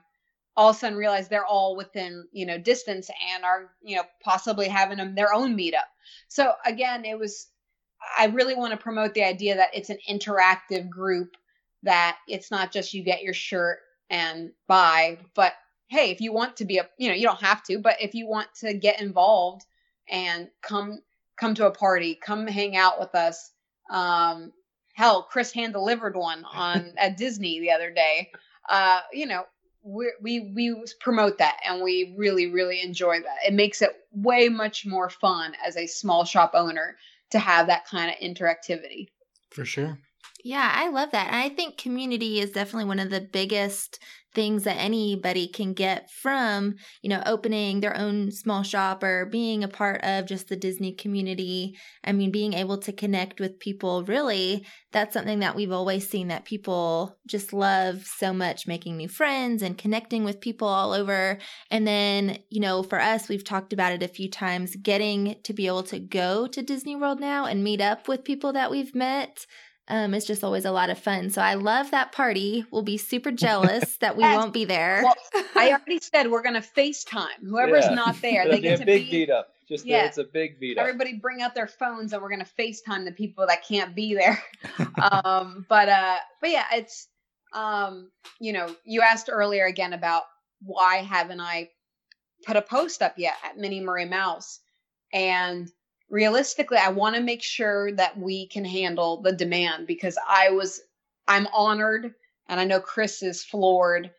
all 0.57 0.71
of 0.71 0.75
a 0.75 0.79
sudden 0.79 0.97
realize 0.97 1.27
they're 1.27 1.45
all 1.45 1.75
within 1.75 2.27
you 2.31 2.45
know 2.45 2.57
distance 2.57 3.09
and 3.33 3.43
are 3.45 3.71
you 3.81 3.95
know 3.95 4.03
possibly 4.23 4.67
having 4.67 4.97
them 4.97 5.15
their 5.15 5.33
own 5.33 5.57
meetup. 5.57 5.89
So 6.27 6.53
again 6.65 7.05
it 7.05 7.17
was 7.17 7.47
i 8.17 8.25
really 8.27 8.55
want 8.55 8.71
to 8.71 8.77
promote 8.77 9.13
the 9.13 9.23
idea 9.23 9.55
that 9.55 9.69
it's 9.73 9.89
an 9.89 9.97
interactive 10.09 10.89
group 10.89 11.35
that 11.83 12.17
it's 12.27 12.51
not 12.51 12.71
just 12.71 12.93
you 12.93 13.03
get 13.03 13.23
your 13.23 13.33
shirt 13.33 13.79
and 14.09 14.51
buy 14.67 15.17
but 15.35 15.53
hey 15.88 16.12
if 16.12 16.21
you 16.21 16.33
want 16.33 16.57
to 16.57 16.65
be 16.65 16.77
a 16.77 16.89
you 16.97 17.09
know 17.09 17.15
you 17.15 17.23
don't 17.23 17.41
have 17.41 17.63
to 17.63 17.77
but 17.79 17.95
if 18.01 18.15
you 18.15 18.27
want 18.27 18.47
to 18.55 18.73
get 18.73 19.01
involved 19.01 19.65
and 20.09 20.49
come 20.62 20.99
come 21.38 21.53
to 21.53 21.67
a 21.67 21.71
party 21.71 22.15
come 22.15 22.47
hang 22.47 22.75
out 22.75 22.99
with 22.99 23.13
us 23.15 23.51
um 23.91 24.51
hell 24.93 25.23
chris 25.23 25.51
hand 25.51 25.73
delivered 25.73 26.15
one 26.15 26.43
on 26.45 26.93
at 26.97 27.17
disney 27.17 27.59
the 27.59 27.71
other 27.71 27.91
day. 27.91 28.31
Uh 28.67 28.99
you 29.13 29.25
know 29.25 29.43
we 29.89 30.12
we 30.21 30.52
we 30.56 30.84
promote 30.99 31.38
that 31.39 31.58
and 31.65 31.82
we 31.82 32.13
really 32.17 32.47
really 32.47 32.82
enjoy 32.82 33.19
that. 33.19 33.38
It 33.47 33.54
makes 33.54 33.82
it 33.82 33.91
way 34.12 34.49
much 34.49 34.86
more 34.86 35.10
fun 35.10 35.54
as 35.65 35.78
a 35.78 35.88
small 35.88 36.25
shop 36.25 36.52
owner 36.54 36.97
to 37.32 37.39
have 37.39 37.67
that 37.67 37.86
kind 37.86 38.12
of 38.12 38.17
interactivity. 38.17 39.08
For 39.49 39.65
sure. 39.65 39.99
Yeah, 40.43 40.71
I 40.73 40.89
love 40.89 41.12
that. 41.12 41.28
And 41.28 41.36
I 41.36 41.49
think 41.49 41.78
community 41.78 42.39
is 42.39 42.52
definitely 42.52 42.86
one 42.86 42.99
of 42.99 43.10
the 43.10 43.19
biggest 43.19 43.99
things 44.34 44.63
that 44.63 44.78
anybody 44.78 45.47
can 45.47 45.73
get 45.73 46.10
from, 46.12 46.75
you 47.02 47.10
know, 47.10 47.21
opening 47.25 47.80
their 47.80 47.97
own 47.97 48.32
small 48.32 48.62
shop 48.63 49.04
or 49.04 49.25
being 49.25 49.63
a 49.63 49.67
part 49.67 50.02
of 50.04 50.28
just 50.28 50.47
the 50.47 50.56
Disney 50.56 50.93
community. 50.93 51.75
I 52.04 52.13
mean, 52.13 52.32
being 52.32 52.54
able 52.54 52.78
to 52.78 52.93
connect 52.93 53.39
with 53.39 53.60
people, 53.60 54.04
really, 54.06 54.65
that's 54.91 55.13
something 55.13 55.39
that 55.39 55.56
we've 55.56 55.71
always 55.71 56.08
seen 56.08 56.28
that 56.28 56.45
people 56.45 57.17
just 57.28 57.52
love 57.52 58.06
so 58.06 58.32
much 58.32 58.67
making 58.67 58.97
new 58.97 59.10
friends 59.10 59.62
and 59.63 59.78
connecting 59.78 60.23
with 60.23 60.39
people 60.41 60.67
all 60.67 60.93
over. 60.93 61.39
And 61.71 61.86
then, 61.88 62.38
you 62.49 62.62
know, 62.62 62.84
for 62.84 63.02
us, 63.02 63.28
we've 63.28 63.43
talked 63.43 63.73
about 63.73 63.93
it 63.93 64.04
a 64.04 64.08
few 64.08 64.30
times, 64.30 64.75
getting 64.75 65.36
to 65.43 65.54
be 65.54 65.67
able 65.67 65.84
to 65.84 65.99
go 65.99 66.47
to 66.47 66.62
Disney 66.62 66.95
World 66.95 67.19
now 67.19 67.45
and 67.45 67.63
meet 67.63 67.82
up 67.82 68.08
with 68.08 68.23
people 68.23 68.54
that 68.54 68.71
we've 68.71 68.95
met 68.95 69.45
Um, 69.89 70.13
it's 70.13 70.25
just 70.25 70.43
always 70.43 70.65
a 70.65 70.71
lot 70.71 70.89
of 70.89 70.99
fun. 70.99 71.30
So 71.32 71.41
I 71.41 71.56
love 71.56 71.91
that 71.91 72.12
party. 72.12 72.63
We'll 72.71 72.84
be 72.84 72.97
super 72.97 73.32
jealous 73.32 73.97
that 73.97 74.15
we 74.15 74.23
Yes. 74.30 74.38
won't 74.38 74.54
be 74.54 74.65
there. 74.65 75.02
Well, 75.04 75.43
I 75.56 75.69
already 75.73 75.99
said 75.99 76.30
we're 76.30 76.43
gonna 76.43 76.62
FaceTime. 76.62 77.41
Whoever's 77.47 77.86
Yeah. 77.86 77.95
not 77.95 78.21
there, 78.21 78.41
It'll 78.43 78.54
they 78.56 78.62
be 78.62 78.67
a 78.69 78.78
to 78.78 78.86
big 78.86 79.10
be. 79.10 79.25
meetup. 79.28 79.45
Just 79.67 79.86
Yeah. 79.86 80.06
it's 80.06 80.17
a 80.17 80.23
big 80.23 80.60
meetup. 80.62 80.78
Everybody 80.78 81.13
bring 81.17 81.41
out 81.41 81.56
their 81.56 81.67
phones 81.67 82.13
and 82.13 82.21
we're 82.21 82.30
gonna 82.30 82.45
FaceTime 82.58 83.06
the 83.06 83.12
people 83.12 83.47
that 83.47 83.65
can't 83.67 83.95
be 83.95 84.13
there. 84.15 84.41
um, 85.12 85.65
but 85.69 85.89
uh, 85.89 86.17
but 86.41 86.49
yeah, 86.52 86.65
it's 86.73 87.08
um, 87.54 88.12
you 88.39 88.54
know, 88.54 88.75
you 88.86 89.02
asked 89.02 89.30
earlier 89.32 89.65
again 89.65 89.93
about 89.93 90.23
why 90.62 90.97
haven't 90.97 91.39
I 91.41 91.69
put 92.45 92.56
a 92.58 92.62
post 92.62 93.02
up 93.02 93.15
yet 93.17 93.34
at 93.43 93.58
Mini 93.58 93.80
Maria 93.82 94.06
Mouse, 94.06 94.60
and 95.13 95.67
realistically, 96.09 96.77
I 96.77 96.89
want 96.89 97.15
to 97.15 97.21
make 97.21 97.43
sure 97.43 97.91
that 97.93 98.17
we 98.17 98.47
can 98.47 98.65
handle 98.65 99.21
the 99.21 99.31
demand 99.31 99.87
because 99.87 100.17
I 100.27 100.49
was 100.49 100.81
I'm 101.27 101.47
honored 101.53 102.13
and 102.47 102.59
I 102.59 102.65
know 102.65 102.79
Chris 102.79 103.21
is 103.21 103.43
floored 103.43 104.11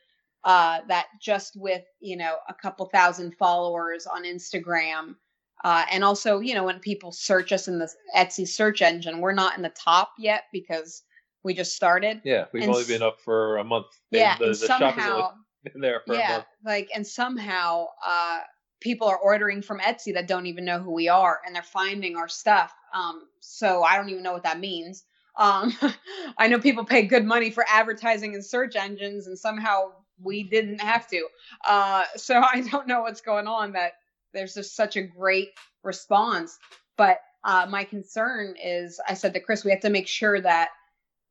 uh, 0.44 0.80
that 0.88 1.06
just 1.20 1.56
with 1.56 1.82
you 2.00 2.16
know 2.16 2.36
a 2.48 2.54
couple 2.54 2.86
thousand 2.86 3.36
followers 3.36 4.06
on 4.06 4.24
Instagram, 4.24 5.16
uh, 5.64 5.84
and 5.90 6.02
also 6.02 6.40
you 6.40 6.54
know 6.54 6.64
when 6.64 6.78
people 6.78 7.12
search 7.12 7.52
us 7.52 7.68
in 7.68 7.78
the 7.78 7.90
Etsy 8.16 8.48
search 8.48 8.80
engine, 8.80 9.20
we're 9.20 9.32
not 9.32 9.56
in 9.56 9.62
the 9.62 9.70
top 9.70 10.12
yet 10.18 10.44
because 10.52 11.02
we 11.42 11.52
just 11.54 11.74
started. 11.74 12.20
yeah, 12.24 12.46
we've 12.52 12.62
and 12.62 12.72
only 12.72 12.86
been 12.86 13.02
up 13.02 13.20
for 13.20 13.58
a 13.58 13.64
month. 13.64 13.86
Yeah, 14.10 14.38
the, 14.38 14.46
and 14.46 14.54
the 14.54 14.66
shop 14.66 14.80
has 14.80 15.04
somehow 15.04 15.16
only 15.16 15.34
been 15.72 15.80
there 15.82 16.00
for 16.06 16.14
a 16.14 16.18
yeah, 16.18 16.32
month. 16.32 16.46
like 16.64 16.88
and 16.94 17.06
somehow 17.06 17.86
uh, 18.06 18.40
people 18.80 19.06
are 19.06 19.18
ordering 19.18 19.62
from 19.62 19.78
Etsy 19.80 20.14
that 20.14 20.26
don't 20.26 20.46
even 20.46 20.64
know 20.64 20.78
who 20.78 20.92
we 20.92 21.08
are, 21.08 21.40
and 21.46 21.54
they're 21.54 21.62
finding 21.62 22.16
our 22.16 22.28
stuff. 22.28 22.74
Um, 22.94 23.28
so 23.40 23.82
I 23.82 23.96
don't 23.96 24.08
even 24.08 24.22
know 24.22 24.32
what 24.32 24.44
that 24.44 24.60
means. 24.60 25.04
Um, 25.36 25.76
I 26.38 26.48
know 26.48 26.58
people 26.58 26.84
pay 26.84 27.02
good 27.02 27.24
money 27.24 27.50
for 27.50 27.64
advertising 27.68 28.34
and 28.34 28.44
search 28.44 28.76
engines, 28.76 29.26
and 29.26 29.38
somehow 29.38 29.92
we 30.22 30.42
didn't 30.42 30.80
have 30.80 31.06
to. 31.08 31.26
Uh, 31.66 32.04
so 32.16 32.42
I 32.54 32.62
don't 32.70 32.86
know 32.86 33.02
what's 33.02 33.20
going 33.20 33.46
on. 33.46 33.72
That 33.72 33.92
there's 34.32 34.54
just 34.54 34.74
such 34.74 34.96
a 34.96 35.02
great 35.02 35.50
response, 35.82 36.58
but 36.96 37.20
uh, 37.44 37.66
my 37.68 37.84
concern 37.84 38.54
is, 38.62 39.00
I 39.08 39.14
said 39.14 39.32
to 39.34 39.40
Chris, 39.40 39.64
we 39.64 39.70
have 39.70 39.80
to 39.80 39.90
make 39.90 40.06
sure 40.06 40.40
that 40.40 40.70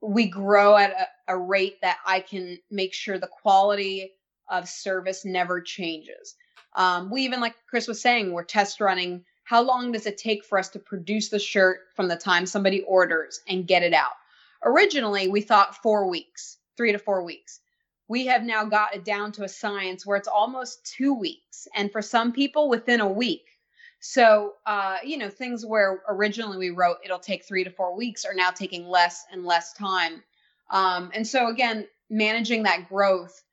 we 0.01 0.27
grow 0.27 0.75
at 0.75 0.91
a, 0.91 1.33
a 1.33 1.37
rate 1.37 1.77
that 1.81 1.97
I 2.05 2.21
can 2.21 2.57
make 2.71 2.93
sure 2.93 3.19
the 3.19 3.27
quality 3.27 4.13
of 4.49 4.67
service 4.67 5.25
never 5.25 5.61
changes. 5.61 6.35
Um, 6.79 7.11
we 7.11 7.23
even, 7.23 7.41
like 7.41 7.55
Chris 7.67 7.89
was 7.89 8.01
saying, 8.01 8.31
we're 8.31 8.45
test 8.45 8.79
running. 8.79 9.25
How 9.43 9.61
long 9.61 9.91
does 9.91 10.05
it 10.05 10.17
take 10.17 10.45
for 10.45 10.57
us 10.57 10.69
to 10.69 10.79
produce 10.79 11.27
the 11.27 11.37
shirt 11.37 11.81
from 11.93 12.07
the 12.07 12.15
time 12.15 12.45
somebody 12.45 12.81
orders 12.83 13.41
and 13.49 13.67
get 13.67 13.83
it 13.83 13.93
out? 13.93 14.13
Originally, 14.63 15.27
we 15.27 15.41
thought 15.41 15.83
four 15.83 16.09
weeks, 16.09 16.57
three 16.77 16.93
to 16.93 16.97
four 16.97 17.21
weeks. 17.21 17.59
We 18.07 18.27
have 18.27 18.43
now 18.43 18.63
got 18.63 18.95
it 18.95 19.03
down 19.03 19.33
to 19.33 19.43
a 19.43 19.49
science 19.49 20.05
where 20.05 20.15
it's 20.15 20.29
almost 20.29 20.85
two 20.85 21.13
weeks, 21.13 21.67
and 21.75 21.91
for 21.91 22.01
some 22.01 22.31
people, 22.31 22.69
within 22.69 23.01
a 23.01 23.11
week. 23.11 23.45
So, 23.99 24.53
uh, 24.65 24.99
you 25.03 25.17
know, 25.17 25.29
things 25.29 25.65
where 25.65 26.01
originally 26.07 26.57
we 26.57 26.69
wrote 26.69 26.97
it'll 27.03 27.19
take 27.19 27.43
three 27.43 27.65
to 27.65 27.69
four 27.69 27.93
weeks 27.95 28.23
are 28.23 28.33
now 28.33 28.51
taking 28.51 28.87
less 28.87 29.25
and 29.33 29.43
less 29.43 29.73
time. 29.73 30.23
Um, 30.71 31.11
and 31.13 31.27
so, 31.27 31.49
again, 31.49 31.87
managing 32.09 32.63
that 32.63 32.87
growth 32.87 33.43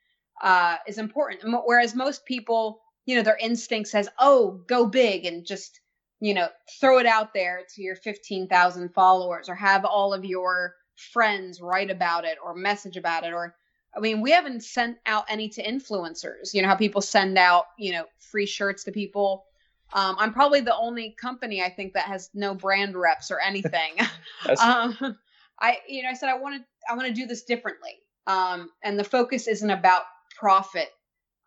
uh, 0.41 0.77
is 0.87 0.99
important. 0.99 1.43
Whereas 1.65 1.97
most 1.97 2.25
people, 2.25 2.81
you 3.07 3.15
know, 3.15 3.23
their 3.23 3.39
instinct 3.41 3.89
says, 3.89 4.09
oh, 4.19 4.61
go 4.67 4.85
big 4.85 5.25
and 5.25 5.47
just, 5.47 5.81
you 6.21 6.35
know, 6.35 6.49
throw 6.81 6.99
it 6.99 7.07
out 7.07 7.33
there 7.33 7.63
to 7.75 7.83
your 7.83 7.97
15,000 7.97 8.93
followers 8.93 9.49
or 9.49 9.55
have 9.55 9.85
all 9.85 10.13
of 10.13 10.25
your 10.25 10.75
friends 10.97 11.61
write 11.61 11.91
about 11.91 12.25
it 12.25 12.37
or 12.45 12.55
message 12.55 12.97
about 12.97 13.25
it. 13.25 13.33
Or, 13.33 13.55
I 13.97 14.01
mean, 14.01 14.21
we 14.21 14.33
haven't 14.33 14.65
sent 14.65 14.99
out 15.07 15.25
any 15.29 15.49
to 15.51 15.65
influencers. 15.65 16.53
You 16.53 16.63
know, 16.63 16.69
how 16.69 16.75
people 16.75 17.01
send 17.01 17.39
out, 17.39 17.67
you 17.79 17.93
know, 17.93 18.05
free 18.19 18.47
shirts 18.47 18.85
to 18.85 18.93
people. 18.93 19.45
Um, 19.93 20.17
I'm 20.19 20.33
probably 20.33 20.61
the 20.61 20.77
only 20.77 21.13
company 21.13 21.63
I 21.63 21.71
think 21.71 21.93
that 21.95 22.07
has 22.07 22.29
no 22.35 22.55
brand 22.55 22.97
reps 22.97 23.31
or 23.31 23.41
anything. 23.41 23.95
Um, 24.61 25.17
I, 25.59 25.79
you 25.89 26.03
know, 26.03 26.11
I 26.11 26.15
said 26.15 26.29
I 26.29 26.37
want 26.39 26.57
to, 26.57 26.65
I 26.91 26.95
want 26.95 27.09
to 27.09 27.15
do 27.15 27.27
this 27.27 27.45
differently. 27.45 27.95
Um, 28.27 28.71
and 28.83 28.99
the 28.99 29.05
focus 29.05 29.47
isn't 29.49 29.71
about 29.71 30.03
profit. 30.37 30.91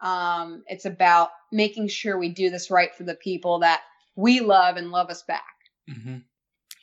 Um, 0.02 0.64
it's 0.68 0.86
about 0.86 1.30
making 1.52 1.90
sure 1.90 2.18
we 2.18 2.30
do 2.30 2.50
this 2.50 2.72
right 2.72 2.94
for 2.96 3.04
the 3.04 3.16
people 3.16 3.60
that 3.60 3.82
we 4.16 4.40
love 4.40 4.78
and 4.78 4.92
love 4.92 5.10
us 5.10 5.24
back. 5.24 5.44
Mm-hmm. 5.90 6.18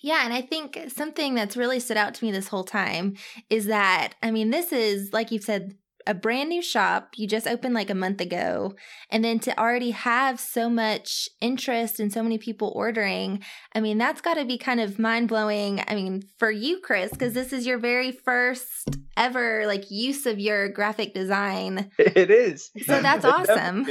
Yeah, 0.03 0.25
and 0.25 0.33
I 0.33 0.43
think 0.43 0.79
something 0.89 1.35
that's 1.35 1.57
really 1.57 1.81
stood 1.81 1.97
out 1.97 2.15
to 2.15 2.25
me 2.25 2.31
this 2.31 2.49
whole 2.49 2.65
time 2.65 3.17
is 3.51 3.67
that, 3.67 4.15
I 4.23 4.31
mean, 4.31 4.51
this 4.51 4.73
is, 4.73 5.13
like 5.13 5.33
you've 5.33 5.43
said, 5.43 5.75
a 6.07 6.15
brand 6.15 6.49
new 6.49 6.63
shop. 6.63 7.11
You 7.17 7.27
just 7.27 7.47
opened 7.47 7.75
like 7.75 7.91
a 7.91 7.95
month 7.95 8.21
ago. 8.21 8.75
And 9.11 9.25
then 9.25 9.39
to 9.41 9.59
already 9.59 9.91
have 9.91 10.39
so 10.41 10.71
much 10.71 11.29
interest 11.41 12.01
and 12.01 12.13
so 12.13 12.23
many 12.23 12.39
people 12.39 12.73
ordering, 12.75 13.43
I 13.75 13.81
mean, 13.81 13.99
that's 13.99 14.21
got 14.21 14.35
to 14.35 14.45
be 14.45 14.59
kind 14.59 14.81
of 14.81 14.99
mind 14.99 15.29
blowing. 15.29 15.83
I 15.87 15.95
mean, 15.95 16.23
for 16.39 16.51
you, 16.51 16.81
Chris, 16.81 17.11
because 17.11 17.33
this 17.33 17.53
is 17.53 17.67
your 17.67 17.79
very 17.79 18.13
first 18.13 18.97
ever 19.17 19.67
like 19.67 19.91
use 19.91 20.27
of 20.27 20.39
your 20.39 20.69
graphic 20.69 21.15
design. 21.15 21.91
it 21.99 22.31
is. 22.31 22.71
So 22.85 23.01
that's 23.01 23.25
awesome. 23.25 23.87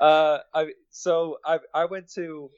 Uh, 0.00 0.38
I 0.54 0.72
so 0.90 1.38
I 1.44 1.58
I 1.74 1.84
went 1.86 2.08
to 2.14 2.50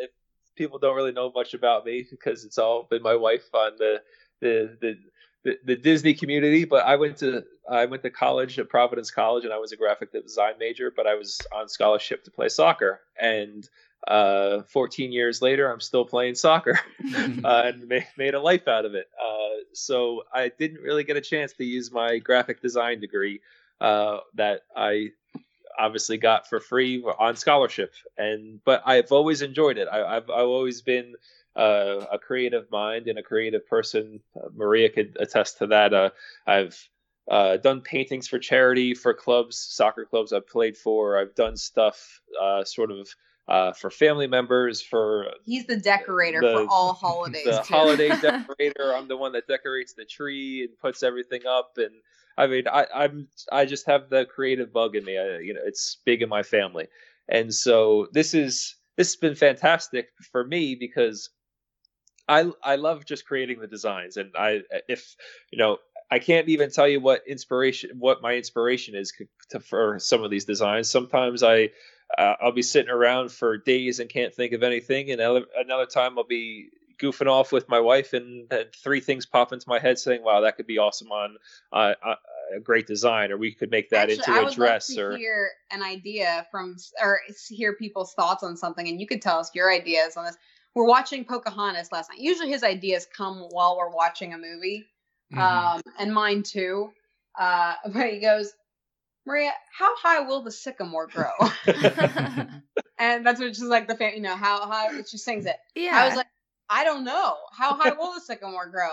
if 0.00 0.10
people 0.56 0.78
don't 0.78 0.96
really 0.96 1.12
know 1.12 1.30
much 1.34 1.54
about 1.54 1.84
me 1.84 2.06
because 2.10 2.44
it's 2.44 2.58
all 2.58 2.86
been 2.88 3.02
my 3.02 3.16
wife 3.16 3.48
on 3.52 3.72
the 3.78 4.02
the 4.40 4.76
the. 4.80 4.98
The, 5.42 5.58
the 5.64 5.76
Disney 5.76 6.12
community, 6.12 6.66
but 6.66 6.84
I 6.84 6.96
went 6.96 7.16
to 7.18 7.44
I 7.70 7.86
went 7.86 8.02
to 8.02 8.10
college 8.10 8.58
at 8.58 8.68
Providence 8.68 9.10
College, 9.10 9.44
and 9.44 9.54
I 9.54 9.58
was 9.58 9.72
a 9.72 9.76
graphic 9.76 10.12
design 10.12 10.54
major. 10.58 10.92
But 10.94 11.06
I 11.06 11.14
was 11.14 11.40
on 11.54 11.68
scholarship 11.68 12.24
to 12.24 12.30
play 12.30 12.48
soccer, 12.50 13.00
and 13.18 13.66
uh, 14.06 14.62
14 14.62 15.12
years 15.12 15.42
later, 15.42 15.70
I'm 15.70 15.80
still 15.80 16.04
playing 16.04 16.34
soccer 16.34 16.78
uh, 17.44 17.62
and 17.66 17.88
ma- 17.88 17.98
made 18.16 18.34
a 18.34 18.40
life 18.40 18.68
out 18.68 18.84
of 18.84 18.94
it. 18.94 19.08
Uh, 19.20 19.64
so 19.72 20.22
I 20.32 20.50
didn't 20.58 20.80
really 20.80 21.04
get 21.04 21.16
a 21.16 21.20
chance 21.20 21.52
to 21.54 21.64
use 21.64 21.92
my 21.92 22.18
graphic 22.18 22.60
design 22.60 23.00
degree 23.00 23.40
uh, 23.80 24.18
that 24.34 24.62
I 24.76 25.10
obviously 25.78 26.18
got 26.18 26.48
for 26.48 26.60
free 26.60 27.02
on 27.18 27.36
scholarship. 27.36 27.94
And 28.16 28.62
but 28.64 28.82
I've 28.86 29.12
always 29.12 29.42
enjoyed 29.42 29.78
it. 29.78 29.88
I, 29.90 30.16
I've 30.16 30.30
I've 30.30 30.48
always 30.48 30.82
been 30.82 31.14
uh, 31.56 32.06
a 32.12 32.18
creative 32.18 32.70
mind 32.70 33.08
and 33.08 33.18
a 33.18 33.22
creative 33.22 33.66
person. 33.66 34.20
Uh, 34.36 34.48
Maria 34.54 34.88
could 34.90 35.16
attest 35.20 35.58
to 35.58 35.66
that. 35.68 35.92
Uh, 35.92 36.10
I've 36.46 36.88
uh, 37.30 37.56
done 37.58 37.80
paintings 37.80 38.28
for 38.28 38.38
charity 38.38 38.94
for 38.94 39.14
clubs, 39.14 39.56
soccer 39.58 40.04
clubs 40.04 40.32
I've 40.32 40.48
played 40.48 40.76
for. 40.76 41.18
I've 41.18 41.34
done 41.34 41.56
stuff 41.56 42.20
uh, 42.40 42.64
sort 42.64 42.90
of 42.90 43.08
uh, 43.48 43.72
for 43.72 43.90
family 43.90 44.26
members, 44.28 44.80
for 44.80 45.26
He's 45.44 45.66
the 45.66 45.76
decorator 45.76 46.40
The- 46.40 46.52
for 46.52 46.66
all 46.70 46.92
holidays. 46.92 47.44
the 47.44 47.62
too. 47.62 47.74
holiday 47.74 48.08
decorator. 48.20 48.94
I'm 48.94 49.08
the 49.08 49.16
one 49.16 49.32
that 49.32 49.48
decorates 49.48 49.94
the 49.94 50.04
tree 50.04 50.64
and 50.68 50.78
puts 50.78 51.02
everything 51.02 51.42
up. 51.48 51.72
And 51.76 51.90
I 52.38 52.46
mean, 52.46 52.68
I, 52.68 52.86
I'm 52.94 53.26
I 53.50 53.64
just 53.64 53.86
have 53.86 54.08
the 54.08 54.24
creative 54.24 54.72
bug 54.72 54.94
in 54.94 55.04
me. 55.04 55.18
I, 55.18 55.38
you 55.38 55.54
know, 55.54 55.60
it's 55.64 55.98
big 56.04 56.22
in 56.22 56.28
my 56.28 56.42
family, 56.44 56.86
and 57.28 57.52
so 57.52 58.06
this 58.12 58.34
is 58.34 58.76
this 58.96 59.08
has 59.08 59.16
been 59.16 59.34
fantastic 59.34 60.08
for 60.30 60.44
me 60.44 60.74
because 60.76 61.30
I 62.30 62.50
I 62.62 62.76
love 62.76 63.04
just 63.04 63.26
creating 63.26 63.60
the 63.60 63.66
designs, 63.66 64.16
and 64.16 64.30
I 64.36 64.62
if 64.88 65.16
you 65.50 65.58
know. 65.58 65.78
I 66.12 66.18
can't 66.18 66.48
even 66.48 66.72
tell 66.72 66.88
you 66.88 66.98
what 66.98 67.22
inspiration, 67.28 67.90
what 68.00 68.20
my 68.20 68.34
inspiration 68.34 68.96
is 68.96 69.12
to, 69.50 69.60
for 69.60 70.00
some 70.00 70.24
of 70.24 70.30
these 70.32 70.44
designs. 70.44 70.90
Sometimes 70.90 71.44
I, 71.44 71.70
uh, 72.18 72.34
I'll 72.42 72.50
be 72.50 72.62
sitting 72.62 72.90
around 72.90 73.30
for 73.30 73.56
days 73.58 74.00
and 74.00 74.10
can't 74.10 74.34
think 74.34 74.52
of 74.52 74.64
anything, 74.64 75.12
and 75.12 75.20
another, 75.20 75.46
another 75.56 75.86
time 75.86 76.18
I'll 76.18 76.24
be 76.24 76.70
goofing 77.00 77.28
off 77.28 77.52
with 77.52 77.68
my 77.68 77.80
wife, 77.80 78.12
and, 78.12 78.52
and 78.52 78.66
three 78.74 79.00
things 79.00 79.26
pop 79.26 79.52
into 79.52 79.68
my 79.68 79.78
head 79.78 79.98
saying, 79.98 80.22
"Wow, 80.22 80.40
that 80.40 80.56
could 80.56 80.66
be 80.66 80.78
awesome 80.78 81.12
on 81.12 81.36
uh, 81.72 81.94
uh, 82.04 82.14
a 82.56 82.60
great 82.60 82.86
design," 82.86 83.32
or 83.32 83.38
we 83.38 83.52
could 83.54 83.70
make 83.70 83.90
that 83.90 84.10
Actually, 84.10 84.38
into 84.38 84.48
a 84.48 84.54
dress, 84.54 84.90
love 84.90 84.96
to 84.96 85.02
or 85.02 85.16
hear 85.16 85.50
an 85.70 85.82
idea 85.82 86.46
from 86.50 86.76
or 87.00 87.20
hear 87.48 87.74
people's 87.74 88.14
thoughts 88.14 88.42
on 88.42 88.56
something, 88.56 88.88
and 88.88 89.00
you 89.00 89.06
could 89.06 89.22
tell 89.22 89.38
us 89.38 89.50
your 89.54 89.72
ideas 89.72 90.16
on 90.16 90.24
this. 90.24 90.36
We're 90.74 90.86
watching 90.86 91.24
Pocahontas 91.24 91.90
last 91.92 92.10
night. 92.10 92.20
Usually, 92.20 92.48
his 92.50 92.62
ideas 92.62 93.06
come 93.16 93.38
while 93.50 93.76
we're 93.76 93.90
watching 93.90 94.34
a 94.34 94.38
movie, 94.38 94.86
Mm-hmm. 95.32 95.40
um, 95.40 95.80
and 95.98 96.12
mine 96.12 96.42
too. 96.42 96.90
Uh, 97.38 97.74
but 97.92 98.10
he 98.10 98.18
goes, 98.18 98.52
Maria, 99.26 99.52
how 99.76 99.94
high 99.96 100.20
will 100.20 100.42
the 100.42 100.50
sycamore 100.50 101.06
grow? 101.06 101.30
and 102.98 103.24
that's 103.24 103.40
what 103.40 103.54
she's 103.54 103.62
like 103.62 103.86
the 103.86 103.94
fan, 103.94 104.14
you 104.14 104.22
know, 104.22 104.34
how 104.34 104.66
high 104.66 104.88
she 105.08 105.18
sings 105.18 105.46
it. 105.46 105.56
yeah. 105.74 105.92
I 105.94 106.06
was 106.06 106.16
like, 106.16 106.26
I 106.68 106.84
don't 106.84 107.04
know. 107.04 107.36
How 107.56 107.74
high 107.74 107.92
will 107.92 108.14
the 108.14 108.20
sycamore 108.20 108.66
grow? 108.68 108.90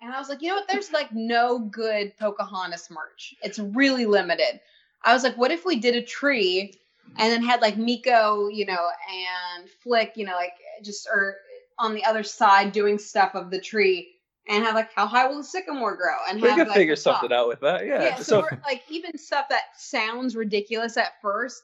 And 0.00 0.12
I 0.12 0.18
was 0.18 0.28
like, 0.28 0.42
you 0.42 0.48
know 0.48 0.56
what? 0.56 0.68
There's 0.68 0.92
like 0.92 1.12
no 1.12 1.58
good 1.58 2.12
Pocahontas 2.18 2.90
merch. 2.90 3.34
It's 3.42 3.58
really 3.58 4.04
limited. 4.06 4.60
I 5.04 5.12
was 5.14 5.22
like, 5.22 5.36
what 5.36 5.50
if 5.50 5.64
we 5.64 5.76
did 5.76 5.94
a 5.94 6.02
tree 6.02 6.74
and 7.18 7.32
then 7.32 7.42
had 7.42 7.60
like 7.62 7.76
Meeko, 7.76 8.54
you 8.54 8.66
know, 8.66 8.88
and 9.10 9.68
Flit, 9.82 10.12
you 10.16 10.26
know, 10.26 10.34
like 10.34 10.52
just 10.82 11.08
or 11.12 11.36
on 11.78 11.94
the 11.94 12.04
other 12.04 12.22
side 12.22 12.72
doing 12.72 12.98
stuff 12.98 13.34
of 13.34 13.50
the 13.50 13.60
tree 13.60 14.08
and 14.48 14.64
have 14.64 14.74
like 14.74 14.90
how 14.94 15.06
high 15.06 15.26
will 15.26 15.38
the 15.38 15.44
sycamore 15.44 15.96
grow 15.96 16.16
and 16.28 16.40
we 16.40 16.48
have 16.48 16.58
could 16.58 16.68
like, 16.68 16.76
figure 16.76 16.96
the 16.96 17.00
top. 17.00 17.20
something 17.20 17.36
out 17.36 17.48
with 17.48 17.60
that. 17.60 17.86
Yeah. 17.86 18.02
yeah, 18.02 18.16
so, 18.16 18.22
so 18.22 18.40
we're, 18.40 18.60
like 18.66 18.82
even 18.88 19.16
stuff 19.16 19.46
that 19.50 19.62
sounds 19.76 20.36
ridiculous 20.36 20.96
at 20.96 21.12
first 21.20 21.62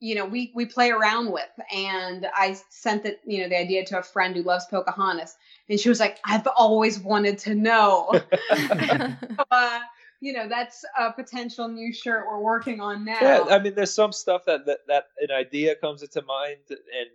you 0.00 0.14
know 0.14 0.24
we 0.24 0.52
we 0.54 0.64
play 0.64 0.90
around 0.90 1.32
with 1.32 1.48
and 1.74 2.26
i 2.34 2.56
sent 2.70 3.04
it 3.04 3.20
you 3.26 3.42
know 3.42 3.48
the 3.48 3.58
idea 3.58 3.84
to 3.84 3.98
a 3.98 4.02
friend 4.02 4.36
who 4.36 4.42
loves 4.42 4.64
pocahontas 4.66 5.36
and 5.68 5.80
she 5.80 5.88
was 5.88 5.98
like 5.98 6.18
i've 6.24 6.46
always 6.56 7.00
wanted 7.00 7.36
to 7.36 7.54
know 7.54 8.12
uh, 9.50 9.80
you 10.20 10.32
know 10.32 10.48
that's 10.48 10.84
a 10.98 11.12
potential 11.12 11.68
new 11.68 11.92
shirt 11.92 12.26
we're 12.26 12.40
working 12.40 12.80
on 12.80 13.04
now 13.04 13.18
yeah, 13.20 13.44
I 13.50 13.58
mean, 13.58 13.74
there's 13.74 13.92
some 13.92 14.12
stuff 14.12 14.44
that, 14.46 14.66
that 14.66 14.80
that 14.88 15.06
an 15.20 15.30
idea 15.30 15.74
comes 15.74 16.02
into 16.02 16.22
mind, 16.22 16.58
and 16.68 17.08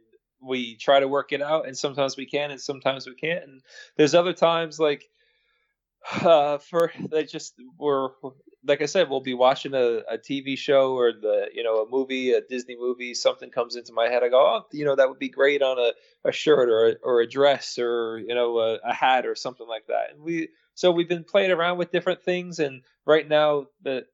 we 0.46 0.76
try 0.76 1.00
to 1.00 1.08
work 1.08 1.32
it 1.32 1.41
out, 1.41 1.68
and 1.68 1.78
sometimes 1.78 2.18
we 2.18 2.26
can, 2.26 2.52
and 2.52 2.62
sometimes 2.62 3.08
we 3.08 3.16
can't. 3.16 3.44
And 3.44 3.62
there's 3.98 4.16
other 4.16 4.34
times 4.34 4.80
like 4.80 5.10
uh, 6.22 6.58
for 6.58 6.91
they 7.12 7.24
just 7.26 7.54
we're 7.78 8.10
like 8.66 8.82
I 8.82 8.86
said, 8.86 9.09
we'll 9.09 9.22
be 9.22 9.34
watching 9.34 9.74
a, 9.74 10.01
a 10.09 10.18
TV 10.18 10.57
show 10.57 10.95
or 10.95 11.11
the 11.11 11.47
you 11.53 11.64
know 11.64 11.84
a 11.84 11.89
movie, 11.89 12.32
a 12.32 12.41
Disney 12.41 12.76
movie. 12.80 13.14
Something 13.14 13.49
comes 13.49 13.76
into 13.76 13.93
my 13.93 14.07
head. 14.07 14.24
I 14.24 14.30
go, 14.30 14.39
oh, 14.39 14.66
you 14.72 14.86
know, 14.86 14.95
that 14.95 15.09
would 15.09 15.20
be 15.20 15.30
great 15.30 15.61
on 15.61 15.78
a, 15.78 15.91
a 16.28 16.32
shirt 16.32 16.70
or 16.70 16.89
a, 16.89 16.95
or 17.03 17.22
a 17.22 17.28
dress 17.28 17.78
or 17.78 18.20
you 18.20 18.34
know 18.34 18.59
a, 18.59 18.80
a 18.84 18.93
hat 18.93 19.26
or 19.26 19.36
something 19.36 19.68
like 19.68 19.88
that. 19.88 20.11
And 20.14 20.22
we 20.22 20.49
so 20.76 20.91
we've 20.91 21.09
been 21.09 21.24
playing 21.24 21.51
around 21.51 21.78
with 21.78 21.91
different 21.91 22.24
things. 22.24 22.59
And 22.59 22.82
right 23.05 23.28
now, 23.28 23.68
the 23.84 24.05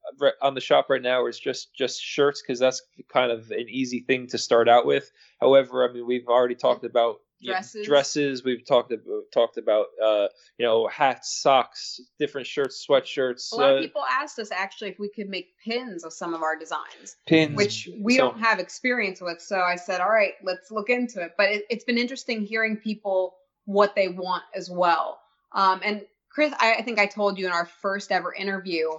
on 0.41 0.55
the 0.55 0.61
shop 0.61 0.87
right 0.89 1.01
now 1.01 1.27
is 1.27 1.39
just 1.39 1.73
just 1.73 2.01
shirts 2.01 2.41
because 2.41 2.59
that's 2.59 2.81
kind 3.11 3.31
of 3.31 3.51
an 3.51 3.67
easy 3.69 4.01
thing 4.01 4.27
to 4.27 4.37
start 4.37 4.67
out 4.67 4.85
with. 4.85 5.11
However, 5.39 5.87
I 5.87 5.93
mean, 5.93 6.05
we've 6.05 6.27
already 6.27 6.55
talked 6.55 6.83
about 6.83 7.17
Dresses. 7.43 7.85
dresses. 7.85 8.43
We've 8.43 8.65
talked 8.65 8.91
about 8.91 9.23
talked 9.33 9.57
about 9.57 9.87
uh, 10.03 10.27
you 10.57 10.65
know 10.65 10.87
hats, 10.87 11.41
socks, 11.41 12.01
different 12.19 12.47
shirts, 12.47 12.85
sweatshirts, 12.85 13.51
a 13.53 13.55
lot 13.55 13.69
uh, 13.69 13.75
of 13.75 13.81
people 13.81 14.03
asked 14.09 14.39
us 14.39 14.49
actually 14.51 14.89
if 14.89 14.99
we 14.99 15.09
could 15.09 15.29
make 15.29 15.49
pins 15.63 16.03
of 16.03 16.11
some 16.11 16.33
of 16.33 16.41
our 16.41 16.57
designs 16.57 17.15
pins, 17.27 17.55
which 17.55 17.89
we 17.99 18.17
So- 18.17 18.29
don't 18.29 18.39
have 18.39 18.59
experience 18.59 19.21
with. 19.21 19.41
So 19.41 19.59
I 19.59 19.75
said, 19.75 20.01
all 20.01 20.09
right, 20.09 20.33
let's 20.43 20.71
look 20.71 20.89
into 20.89 21.21
it. 21.21 21.33
But 21.37 21.49
it, 21.49 21.65
it's 21.69 21.85
been 21.85 21.97
interesting 21.97 22.41
hearing 22.41 22.75
people 22.75 23.35
what 23.65 23.95
they 23.95 24.07
want 24.09 24.43
as 24.53 24.69
well. 24.69 25.19
Um, 25.53 25.81
and 25.83 26.01
Chris, 26.29 26.53
I, 26.59 26.75
I 26.75 26.81
think 26.81 26.99
I 26.99 27.05
told 27.05 27.37
you 27.37 27.45
in 27.45 27.51
our 27.51 27.65
first 27.65 28.11
ever 28.11 28.33
interview 28.33 28.89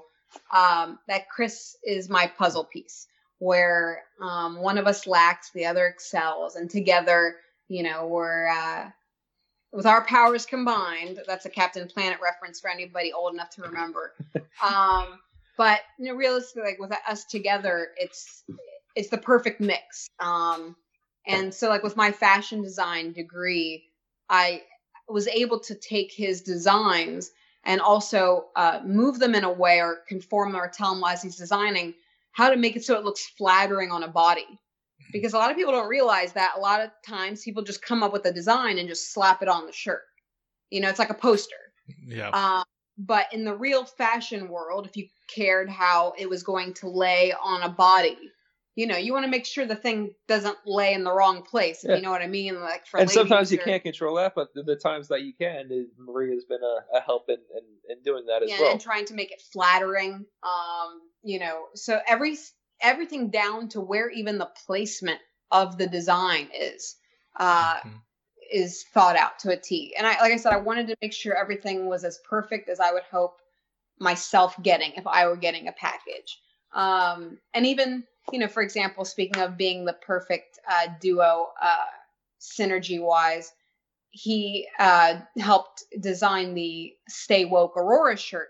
um, 0.55 0.99
that 1.09 1.28
Chris 1.28 1.76
is 1.84 2.09
my 2.09 2.26
puzzle 2.26 2.64
piece, 2.64 3.07
where 3.38 4.03
um, 4.20 4.57
one 4.57 4.78
of 4.78 4.86
us 4.86 5.07
lacks, 5.07 5.51
the 5.51 5.66
other 5.66 5.86
excels, 5.86 6.57
and 6.57 6.70
together, 6.70 7.36
you 7.71 7.83
know, 7.83 8.07
we're. 8.07 8.49
Uh, 8.49 8.91
with 9.73 9.87
our 9.87 10.05
powers 10.05 10.47
combined, 10.47 11.21
that's 11.29 11.47
a 11.47 11.51
Captain 11.51 11.87
Planet 11.87 12.18
reference 12.21 12.61
for 12.61 12.68
anybody 12.68 13.12
old 13.12 13.35
enough 13.35 13.51
to 13.51 13.62
remember. 13.62 14.14
um, 14.68 15.21
but 15.57 15.81
you 15.99 16.07
know, 16.07 16.14
realistically, 16.14 16.62
like 16.62 16.81
with 16.81 16.93
us 17.09 17.25
together, 17.25 17.89
it's 17.97 18.43
it's 18.97 19.11
the 19.11 19.18
perfect 19.18 19.61
mix. 19.61 20.09
Um, 20.18 20.75
and 21.27 21.55
so, 21.55 21.68
like 21.68 21.83
with 21.83 21.97
my 21.97 22.11
fashion 22.11 22.62
design 22.62 23.12
degree, 23.12 23.85
I 24.29 24.62
was 25.09 25.29
able 25.29 25.61
to 25.61 25.75
take 25.75 26.12
his 26.12 26.43
designs 26.43 27.31
and 27.64 27.81
also 27.81 28.47
uh, 28.57 28.81
move 28.85 29.18
them 29.18 29.35
in 29.35 29.45
a 29.45 29.53
way 29.53 29.81
or 29.81 29.99
conform 30.09 30.57
or 30.57 30.68
tell 30.68 30.95
him 30.95 31.05
as 31.05 31.23
he's 31.23 31.37
designing 31.37 31.95
how 32.33 32.51
to 32.51 32.57
make 32.57 32.77
it 32.77 32.85
so 32.85 32.97
it 32.97 33.05
looks 33.05 33.27
flattering 33.27 33.91
on 33.91 34.03
a 34.03 34.09
body. 34.09 34.47
Because 35.12 35.32
a 35.32 35.38
lot 35.38 35.50
of 35.50 35.56
people 35.56 35.72
don't 35.72 35.88
realize 35.88 36.32
that 36.34 36.52
a 36.56 36.61
lot 36.61 36.80
of 36.80 36.90
times 37.06 37.42
people 37.42 37.62
just 37.62 37.82
come 37.82 38.02
up 38.02 38.12
with 38.12 38.24
a 38.26 38.32
design 38.32 38.78
and 38.78 38.88
just 38.88 39.12
slap 39.12 39.42
it 39.42 39.48
on 39.48 39.66
the 39.66 39.72
shirt. 39.72 40.02
You 40.70 40.80
know, 40.80 40.88
it's 40.88 40.98
like 40.98 41.11
a 41.11 41.14
poster. 41.14 41.56
Yeah. 42.06 42.28
Um, 42.30 42.64
but 42.98 43.26
in 43.32 43.44
the 43.44 43.56
real 43.56 43.84
fashion 43.84 44.48
world, 44.48 44.86
if 44.86 44.96
you 44.96 45.08
cared 45.34 45.68
how 45.70 46.12
it 46.18 46.28
was 46.28 46.42
going 46.42 46.74
to 46.74 46.88
lay 46.88 47.32
on 47.32 47.62
a 47.62 47.68
body, 47.68 48.18
you 48.76 48.86
know, 48.86 48.96
you 48.96 49.12
want 49.12 49.24
to 49.24 49.30
make 49.30 49.46
sure 49.46 49.66
the 49.66 49.74
thing 49.74 50.14
doesn't 50.28 50.56
lay 50.64 50.92
in 50.94 51.02
the 51.02 51.12
wrong 51.12 51.42
place. 51.42 51.82
If 51.82 51.90
Yeah. 51.90 51.96
you 51.96 52.02
know 52.02 52.11
what 52.11 52.22
I 52.22 52.26
mean, 52.28 52.61
like 52.61 52.86
for 52.86 53.00
and 53.00 53.11
sometimes 53.11 53.50
you 53.50 53.58
or- 53.58 53.64
can't 53.64 53.82
control 53.82 54.14
that, 54.16 54.34
but 54.34 54.54
the, 54.54 54.62
the 54.62 54.76
times 54.76 55.08
that 55.08 55.22
you 55.22 55.32
can, 55.32 55.68
is- 55.70 55.88
Maria's 55.98 56.44
been 56.44 56.62
a, 56.62 56.96
a 56.96 57.00
help 57.00 57.28
in, 57.28 57.36
in, 57.56 57.96
in 57.96 58.02
doing 58.04 58.26
that 58.26 58.42
as 58.42 58.50
yeah, 58.50 58.61
well. 58.61 58.70
and 58.72 58.80
trying 58.80 59.06
to 59.06 59.14
make 59.14 59.32
it 59.32 59.42
flattering. 59.52 60.24
Um, 60.42 61.00
you 61.22 61.38
know, 61.40 61.64
so 61.74 61.98
every 62.06 62.36
everything 62.83 63.31
down 63.31 63.68
to 63.70 63.81
where 63.81 64.11
even 64.11 64.39
the 64.39 64.51
placement 64.66 65.20
of 65.51 65.78
the 65.78 65.87
design 65.87 66.49
is. 66.55 66.97
Uh, 67.37 67.81
Mhm. 67.81 68.01
is 68.53 68.83
thought 68.93 69.16
out 69.16 69.39
to 69.39 69.51
a 69.51 69.57
T. 69.57 69.95
And 69.97 70.07
I, 70.07 70.20
like 70.20 70.33
I 70.33 70.37
said, 70.37 70.53
I 70.53 70.59
wanted 70.59 70.89
to 70.89 70.97
make 71.01 71.12
sure 71.12 71.37
everything 71.37 71.87
was 71.87 72.05
as 72.05 72.18
perfect 72.28 72.68
as 72.68 72.81
I 72.81 72.93
would 72.93 73.05
hope 73.05 73.41
myself 73.99 74.61
getting 74.62 74.93
if 74.95 75.07
I 75.07 75.26
were 75.26 75.37
getting 75.37 75.68
a 75.68 75.72
package. 75.72 76.41
Um, 76.72 77.39
and 77.55 77.66
even, 77.66 78.05
you 78.33 78.39
know, 78.39 78.49
for 78.49 78.62
example, 78.62 79.05
speaking 79.05 79.43
of 79.43 79.57
being 79.57 79.85
the 79.85 79.93
perfect 79.93 80.59
uh, 80.68 80.89
duo, 81.01 81.51
uh, 81.61 81.87
synergy 82.41 83.01
wise, 83.01 83.53
he 84.11 84.66
uh, 84.78 85.20
helped 85.39 85.85
design 86.01 86.55
the 86.55 86.95
Stay 87.09 87.45
Woke 87.45 87.76
Aurora 87.76 88.16
shirt. 88.16 88.49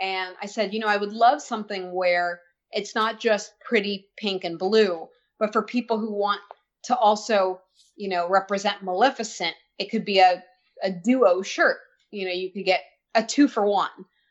And 0.00 0.34
I 0.42 0.46
said, 0.46 0.74
you 0.74 0.80
know, 0.80 0.88
I 0.88 0.96
would 0.96 1.12
love 1.12 1.40
something 1.40 1.92
where 1.92 2.40
it's 2.72 2.94
not 2.94 3.20
just 3.20 3.52
pretty 3.60 4.08
pink 4.16 4.44
and 4.44 4.58
blue, 4.58 5.08
but 5.38 5.52
for 5.52 5.62
people 5.62 5.98
who 5.98 6.12
want 6.12 6.40
to 6.84 6.96
also 6.96 7.60
you 7.96 8.08
know, 8.08 8.28
represent 8.28 8.82
Maleficent, 8.82 9.54
it 9.78 9.90
could 9.90 10.04
be 10.04 10.18
a, 10.18 10.42
a 10.82 10.90
duo 10.90 11.42
shirt. 11.42 11.78
You 12.10 12.26
know, 12.26 12.32
you 12.32 12.50
could 12.50 12.64
get 12.64 12.82
a 13.14 13.22
two 13.22 13.48
for 13.48 13.64
one. 13.66 13.90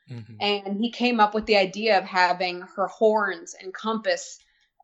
Mhm. 0.10 0.38
And 0.40 0.78
he 0.78 0.92
came 0.92 1.20
up 1.20 1.34
with 1.34 1.46
the 1.46 1.58
idea 1.58 1.98
of 1.98 2.04
having 2.04 2.62
her 2.76 2.88
horns 2.88 3.56
encompass 3.64 4.40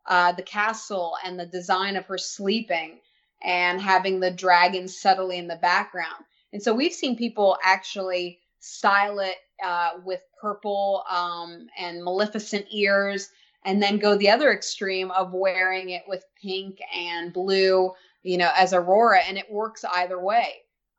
uh, 0.06 0.32
the 0.32 0.42
castle 0.42 1.16
and 1.24 1.38
the 1.38 1.46
design 1.46 1.96
of 1.96 2.06
her 2.06 2.16
sleeping 2.16 3.00
and 3.42 3.80
having 3.80 4.20
the 4.20 4.30
dragon 4.30 4.88
subtly 4.88 5.38
in 5.38 5.48
the 5.48 5.56
background. 5.56 6.24
And 6.52 6.62
so 6.62 6.72
we've 6.72 6.94
seen 6.94 7.16
people 7.16 7.58
actually 7.62 8.40
style 8.60 9.18
it 9.20 9.36
uh, 9.62 9.90
with 10.04 10.20
purple 10.40 11.04
um, 11.10 11.66
and 11.78 12.02
Maleficent 12.02 12.66
ears 12.70 13.28
and 13.68 13.80
then 13.80 13.98
go 13.98 14.16
the 14.16 14.30
other 14.30 14.52
extreme 14.52 15.10
of 15.12 15.32
wearing 15.32 15.90
it 15.90 16.02
with 16.08 16.24
pink 16.42 16.78
and 16.92 17.32
blue 17.32 17.92
you 18.22 18.36
know, 18.36 18.50
as 18.56 18.72
Aurora, 18.72 19.20
and 19.20 19.38
it 19.38 19.50
works 19.50 19.84
either 19.94 20.20
way. 20.20 20.48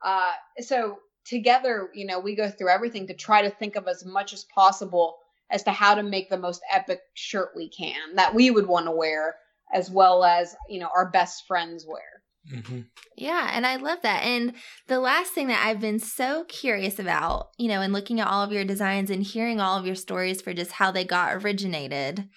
Uh, 0.03 0.31
so 0.59 0.99
together, 1.25 1.89
you 1.93 2.05
know, 2.05 2.19
we 2.19 2.35
go 2.35 2.49
through 2.49 2.69
everything 2.69 3.07
to 3.07 3.13
try 3.13 3.41
to 3.41 3.49
think 3.49 3.75
of 3.75 3.87
as 3.87 4.05
much 4.05 4.33
as 4.33 4.45
possible 4.45 5.17
as 5.51 5.63
to 5.63 5.71
how 5.71 5.95
to 5.95 6.03
make 6.03 6.29
the 6.29 6.37
most 6.37 6.61
epic 6.71 7.01
shirt 7.13 7.49
we 7.55 7.69
can 7.69 8.15
that 8.15 8.33
we 8.33 8.51
would 8.51 8.67
want 8.67 8.85
to 8.85 8.91
wear, 8.91 9.35
as 9.73 9.89
well 9.89 10.23
as 10.23 10.55
you 10.69 10.79
know 10.79 10.89
our 10.95 11.09
best 11.09 11.45
friends 11.47 11.85
wear. 11.87 12.23
Mhm. 12.51 12.85
Yeah, 13.15 13.51
and 13.53 13.67
I 13.67 13.75
love 13.75 14.01
that. 14.01 14.23
And 14.23 14.53
the 14.87 14.99
last 14.99 15.33
thing 15.33 15.47
that 15.47 15.63
I've 15.63 15.81
been 15.81 15.99
so 15.99 16.45
curious 16.45 16.97
about, 16.97 17.49
you 17.57 17.67
know, 17.67 17.81
in 17.81 17.91
looking 17.91 18.19
at 18.19 18.27
all 18.27 18.43
of 18.43 18.51
your 18.51 18.63
designs 18.63 19.09
and 19.09 19.21
hearing 19.21 19.59
all 19.59 19.77
of 19.77 19.85
your 19.85 19.95
stories 19.95 20.41
for 20.41 20.53
just 20.53 20.73
how 20.73 20.89
they 20.89 21.03
got 21.03 21.33
originated, 21.35 22.29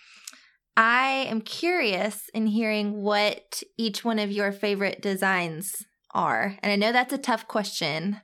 I 0.77 1.27
am 1.29 1.41
curious 1.43 2.29
in 2.33 2.47
hearing 2.47 3.03
what 3.03 3.62
each 3.77 4.05
one 4.05 4.18
of 4.18 4.31
your 4.31 4.53
favorite 4.53 5.03
designs 5.03 5.85
are. 6.12 6.57
And 6.62 6.73
I 6.73 6.77
know 6.77 6.93
that's 6.93 7.12
a 7.12 7.18
tough 7.18 7.47
question. 7.47 8.20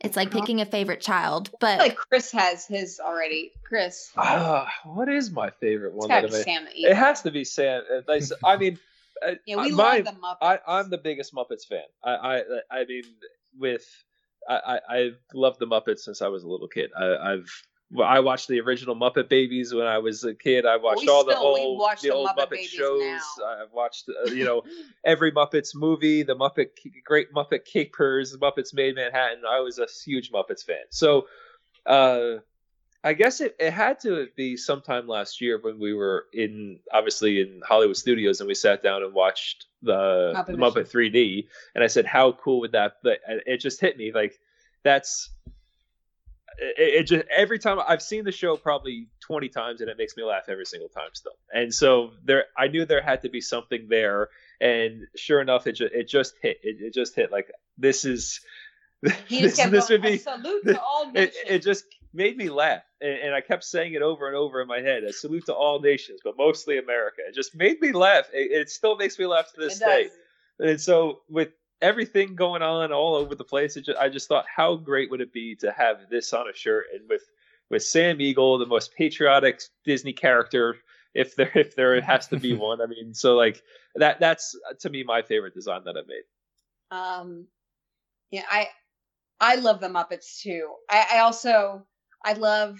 It's 0.00 0.16
like 0.16 0.28
Uh-huh. 0.28 0.40
picking 0.40 0.60
a 0.60 0.66
favorite 0.66 1.00
child, 1.00 1.50
but 1.58 1.66
I 1.70 1.76
feel 1.76 1.86
like 1.86 1.96
Chris 1.96 2.30
has 2.32 2.66
his 2.66 3.00
already. 3.00 3.52
Chris, 3.64 4.12
Ah, 4.16 4.72
what 4.84 5.08
is 5.08 5.30
my 5.30 5.50
favorite 5.60 5.92
one? 5.92 6.08
got 6.08 6.22
That 6.22 6.30
to 6.30 6.36
be? 6.36 6.42
Sam. 6.44 6.68
It 6.72 6.94
has 6.94 7.22
to 7.22 7.30
be 7.32 7.44
Sam. 7.44 7.82
uh, 8.08 8.20
I 8.44 8.56
mean, 8.56 8.78
uh, 9.26 9.34
Yeah, 9.44 9.56
we 9.56 9.72
my- 9.72 9.96
love 9.98 10.04
the 10.04 10.12
Muppets. 10.12 10.36
I, 10.40 10.58
I'm 10.68 10.90
the 10.90 10.98
biggest 10.98 11.34
Muppets 11.34 11.66
fan. 11.68 11.82
I, 12.04 12.12
I, 12.12 12.42
I 12.70 12.84
mean, 12.84 13.02
with 13.58 13.84
I, 14.48 14.78
I, 14.88 14.96
I've 14.98 15.18
loved 15.34 15.58
the 15.58 15.66
Muppets 15.66 16.00
since 16.00 16.22
I 16.22 16.28
was 16.28 16.44
a 16.44 16.48
little 16.48 16.68
kid. 16.68 16.90
I, 16.96 17.32
I've 17.32 17.50
well, 17.67 17.67
I 18.02 18.20
watched 18.20 18.48
the 18.48 18.60
original 18.60 18.94
Muppet 18.94 19.28
Babies 19.30 19.72
when 19.72 19.86
I 19.86 19.98
was 19.98 20.22
a 20.22 20.34
kid. 20.34 20.66
I 20.66 20.76
watched 20.76 21.00
we 21.00 21.08
all 21.08 21.24
the 21.24 21.32
still- 21.32 21.44
old 21.44 21.80
the 21.80 22.08
the 22.08 22.14
old 22.14 22.28
Muppet 22.28 22.50
Muppet, 22.50 22.64
shows. 22.64 23.00
now. 23.38 23.62
I've 23.62 23.72
watched 23.72 24.08
uh, 24.10 24.30
you 24.30 24.44
know 24.44 24.62
every 25.04 25.32
Muppets 25.32 25.74
movie, 25.74 26.22
the 26.22 26.36
Muppet 26.36 26.70
Great 27.04 27.32
Muppet 27.32 27.64
Capers, 27.64 28.32
the 28.32 28.38
Muppets 28.38 28.74
Made 28.74 28.94
Manhattan. 28.96 29.42
I 29.48 29.60
was 29.60 29.78
a 29.78 29.86
huge 30.04 30.30
Muppets 30.32 30.64
fan. 30.64 30.84
So, 30.90 31.28
uh, 31.86 32.38
I 33.04 33.14
guess 33.14 33.40
it, 33.40 33.56
it 33.58 33.72
had 33.72 34.00
to 34.00 34.28
be 34.36 34.56
sometime 34.56 35.06
last 35.06 35.40
year 35.40 35.58
when 35.62 35.78
we 35.78 35.94
were 35.94 36.26
in 36.34 36.80
obviously 36.92 37.40
in 37.40 37.62
Hollywood 37.66 37.96
Studios 37.96 38.40
and 38.40 38.48
we 38.48 38.54
sat 38.54 38.82
down 38.82 39.02
and 39.02 39.14
watched 39.14 39.66
the 39.82 40.34
Muppet 40.34 40.46
the 40.46 40.52
Muppet 40.54 40.90
3D 40.90 41.46
and 41.74 41.84
I 41.84 41.86
said 41.86 42.04
how 42.04 42.32
cool 42.32 42.60
would 42.60 42.72
that 42.72 42.94
but 43.02 43.20
it 43.46 43.58
just 43.58 43.80
hit 43.80 43.96
me 43.96 44.10
like 44.12 44.38
that's 44.82 45.30
it, 46.58 46.74
it 46.78 47.02
just 47.04 47.24
every 47.34 47.58
time 47.58 47.78
I've 47.86 48.02
seen 48.02 48.24
the 48.24 48.32
show 48.32 48.56
probably 48.56 49.08
20 49.20 49.48
times 49.48 49.80
and 49.80 49.88
it 49.88 49.96
makes 49.96 50.16
me 50.16 50.24
laugh 50.24 50.44
every 50.48 50.66
single 50.66 50.88
time 50.88 51.10
still. 51.12 51.36
And 51.52 51.72
so 51.72 52.12
there 52.24 52.46
I 52.56 52.68
knew 52.68 52.84
there 52.84 53.02
had 53.02 53.22
to 53.22 53.28
be 53.28 53.40
something 53.40 53.86
there. 53.88 54.28
And 54.60 55.06
sure 55.16 55.40
enough 55.40 55.66
it 55.66 55.72
just 55.72 55.94
it 55.94 56.08
just 56.08 56.34
hit 56.42 56.58
it, 56.62 56.76
it 56.80 56.94
just 56.94 57.14
hit. 57.14 57.30
Like 57.30 57.50
this 57.76 58.04
is 58.04 58.40
He 59.28 59.42
this, 59.42 59.56
kept 59.56 59.70
this 59.70 59.88
would 59.88 60.02
be 60.02 60.18
salute 60.18 60.64
to 60.64 60.80
all 60.80 61.08
it, 61.10 61.14
nations. 61.14 61.44
it 61.46 61.62
just 61.62 61.84
made 62.12 62.36
me 62.36 62.48
laugh. 62.50 62.82
And, 63.00 63.12
and 63.12 63.34
i 63.34 63.40
kept 63.40 63.62
saying 63.62 63.94
it 63.94 64.02
over 64.02 64.26
and 64.26 64.36
over 64.36 64.60
in 64.60 64.66
my 64.66 64.80
head 64.80 65.04
a 65.04 65.12
salute 65.12 65.46
to 65.46 65.54
all 65.54 65.80
nations 65.80 66.20
but 66.24 66.36
mostly 66.36 66.78
america. 66.78 67.18
It 67.28 67.34
just 67.34 67.54
made 67.54 67.80
me 67.80 67.92
laugh. 67.92 68.26
It, 68.32 68.50
it 68.50 68.70
still 68.70 68.96
makes 68.96 69.18
me 69.18 69.26
laugh 69.26 69.52
to 69.54 69.60
this 69.60 69.78
day. 69.78 70.08
And 70.58 70.80
so 70.80 71.20
with 71.28 71.50
everything 71.80 72.34
going 72.34 72.62
on 72.62 72.92
all 72.92 73.14
over 73.14 73.34
the 73.34 73.44
place. 73.44 73.76
It 73.76 73.84
just, 73.84 73.98
i 73.98 74.08
just 74.08 74.28
thought 74.28 74.44
how 74.54 74.76
great 74.76 75.10
would 75.10 75.20
it 75.20 75.32
be 75.32 75.54
to 75.56 75.72
have 75.72 76.08
this 76.10 76.32
on 76.32 76.48
a 76.48 76.54
shirt 76.54 76.86
and 76.94 77.08
with 77.08 77.22
with 77.70 77.82
sam 77.82 78.20
eagle 78.20 78.58
the 78.58 78.66
most 78.66 78.94
patriotic 78.94 79.60
disney 79.84 80.12
character 80.12 80.76
if 81.14 81.36
there 81.36 81.52
if 81.54 81.76
there 81.76 82.00
has 82.00 82.28
to 82.28 82.38
be 82.38 82.54
one. 82.56 82.80
I 82.80 82.86
mean 82.86 83.14
so 83.14 83.36
like 83.36 83.62
that 83.96 84.20
that's 84.20 84.56
to 84.80 84.90
me 84.90 85.02
my 85.04 85.22
favorite 85.22 85.54
design 85.54 85.82
that 85.84 85.96
i've 85.96 86.08
made. 86.08 86.24
Um, 86.90 87.46
yeah, 88.30 88.44
I 88.50 88.68
I 89.40 89.56
love 89.56 89.80
the 89.80 89.88
Muppets 89.88 90.40
too. 90.40 90.74
I, 90.90 91.06
I 91.14 91.18
also 91.18 91.86
I 92.24 92.32
love 92.32 92.78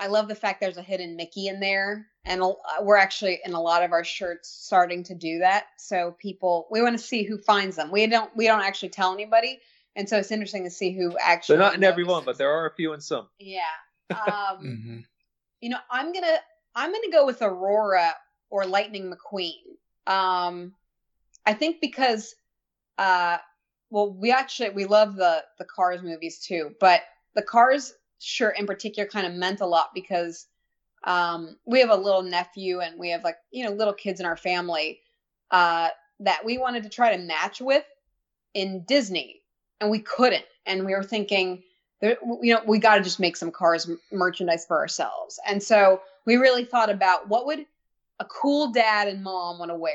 I 0.00 0.08
love 0.08 0.28
the 0.28 0.34
fact 0.34 0.60
there's 0.60 0.76
a 0.76 0.82
hidden 0.82 1.16
Mickey 1.16 1.46
in 1.46 1.60
there, 1.60 2.06
and 2.24 2.42
we're 2.80 2.96
actually 2.96 3.40
in 3.44 3.52
a 3.52 3.60
lot 3.60 3.82
of 3.82 3.92
our 3.92 4.04
shirts 4.04 4.48
starting 4.48 5.02
to 5.04 5.14
do 5.14 5.40
that. 5.40 5.66
So 5.78 6.14
people, 6.18 6.68
we 6.70 6.80
want 6.80 6.96
to 6.96 7.04
see 7.04 7.24
who 7.24 7.38
finds 7.38 7.76
them. 7.76 7.90
We 7.90 8.06
don't 8.06 8.34
we 8.36 8.46
don't 8.46 8.62
actually 8.62 8.90
tell 8.90 9.12
anybody, 9.12 9.60
and 9.96 10.08
so 10.08 10.18
it's 10.18 10.30
interesting 10.30 10.64
to 10.64 10.70
see 10.70 10.92
who 10.92 11.16
actually. 11.18 11.56
they're 11.56 11.66
not 11.66 11.74
in 11.74 11.84
every 11.84 12.04
one 12.04 12.24
but 12.24 12.38
there 12.38 12.50
are 12.50 12.66
a 12.66 12.74
few 12.74 12.92
in 12.92 13.00
some 13.00 13.28
Yeah. 13.38 13.60
Um, 14.12 14.58
hmm 14.58 14.98
you 15.62 15.70
know, 15.70 15.78
I'm 15.90 16.12
gonna 16.12 16.38
I'm 16.74 16.92
gonna 16.92 17.10
go 17.10 17.24
with 17.24 17.40
Aurora 17.40 18.14
or 18.50 18.66
Lightning 18.66 19.10
McQueen. 19.10 19.62
Um, 20.06 20.74
I 21.46 21.54
think 21.54 21.80
because, 21.80 22.34
uh, 22.98 23.38
well, 23.88 24.12
we 24.12 24.32
actually 24.32 24.70
we 24.70 24.84
love 24.84 25.16
the 25.16 25.44
the 25.58 25.64
Cars 25.64 26.02
movies 26.02 26.40
too, 26.40 26.74
but 26.80 27.02
the 27.34 27.42
Cars 27.42 27.94
shirt 28.18 28.58
in 28.58 28.66
particular 28.66 29.08
kind 29.08 29.26
of 29.26 29.32
meant 29.32 29.60
a 29.60 29.66
lot 29.66 29.90
because 29.94 30.46
um, 31.04 31.56
we 31.64 31.80
have 31.80 31.90
a 31.90 31.96
little 31.96 32.22
nephew 32.22 32.80
and 32.80 32.98
we 32.98 33.10
have 33.10 33.24
like 33.24 33.36
you 33.50 33.64
know 33.64 33.72
little 33.72 33.94
kids 33.94 34.20
in 34.20 34.26
our 34.26 34.36
family 34.36 35.00
uh, 35.50 35.88
that 36.20 36.44
we 36.44 36.58
wanted 36.58 36.82
to 36.84 36.88
try 36.88 37.16
to 37.16 37.22
match 37.22 37.60
with 37.60 37.84
in 38.54 38.84
Disney, 38.86 39.40
and 39.80 39.90
we 39.90 39.98
couldn't, 39.98 40.44
and 40.66 40.84
we 40.84 40.94
were 40.94 41.02
thinking 41.02 41.62
you 42.02 42.52
know, 42.52 42.60
we 42.66 42.78
got 42.78 42.96
to 42.96 43.02
just 43.02 43.20
make 43.20 43.36
some 43.36 43.50
cars 43.50 43.88
merchandise 44.10 44.66
for 44.66 44.76
ourselves. 44.76 45.38
And 45.46 45.62
so 45.62 46.00
we 46.24 46.36
really 46.36 46.64
thought 46.64 46.90
about 46.90 47.28
what 47.28 47.46
would 47.46 47.64
a 48.18 48.24
cool 48.24 48.72
dad 48.72 49.08
and 49.08 49.22
mom 49.22 49.58
want 49.58 49.70
to 49.70 49.76
wear, 49.76 49.94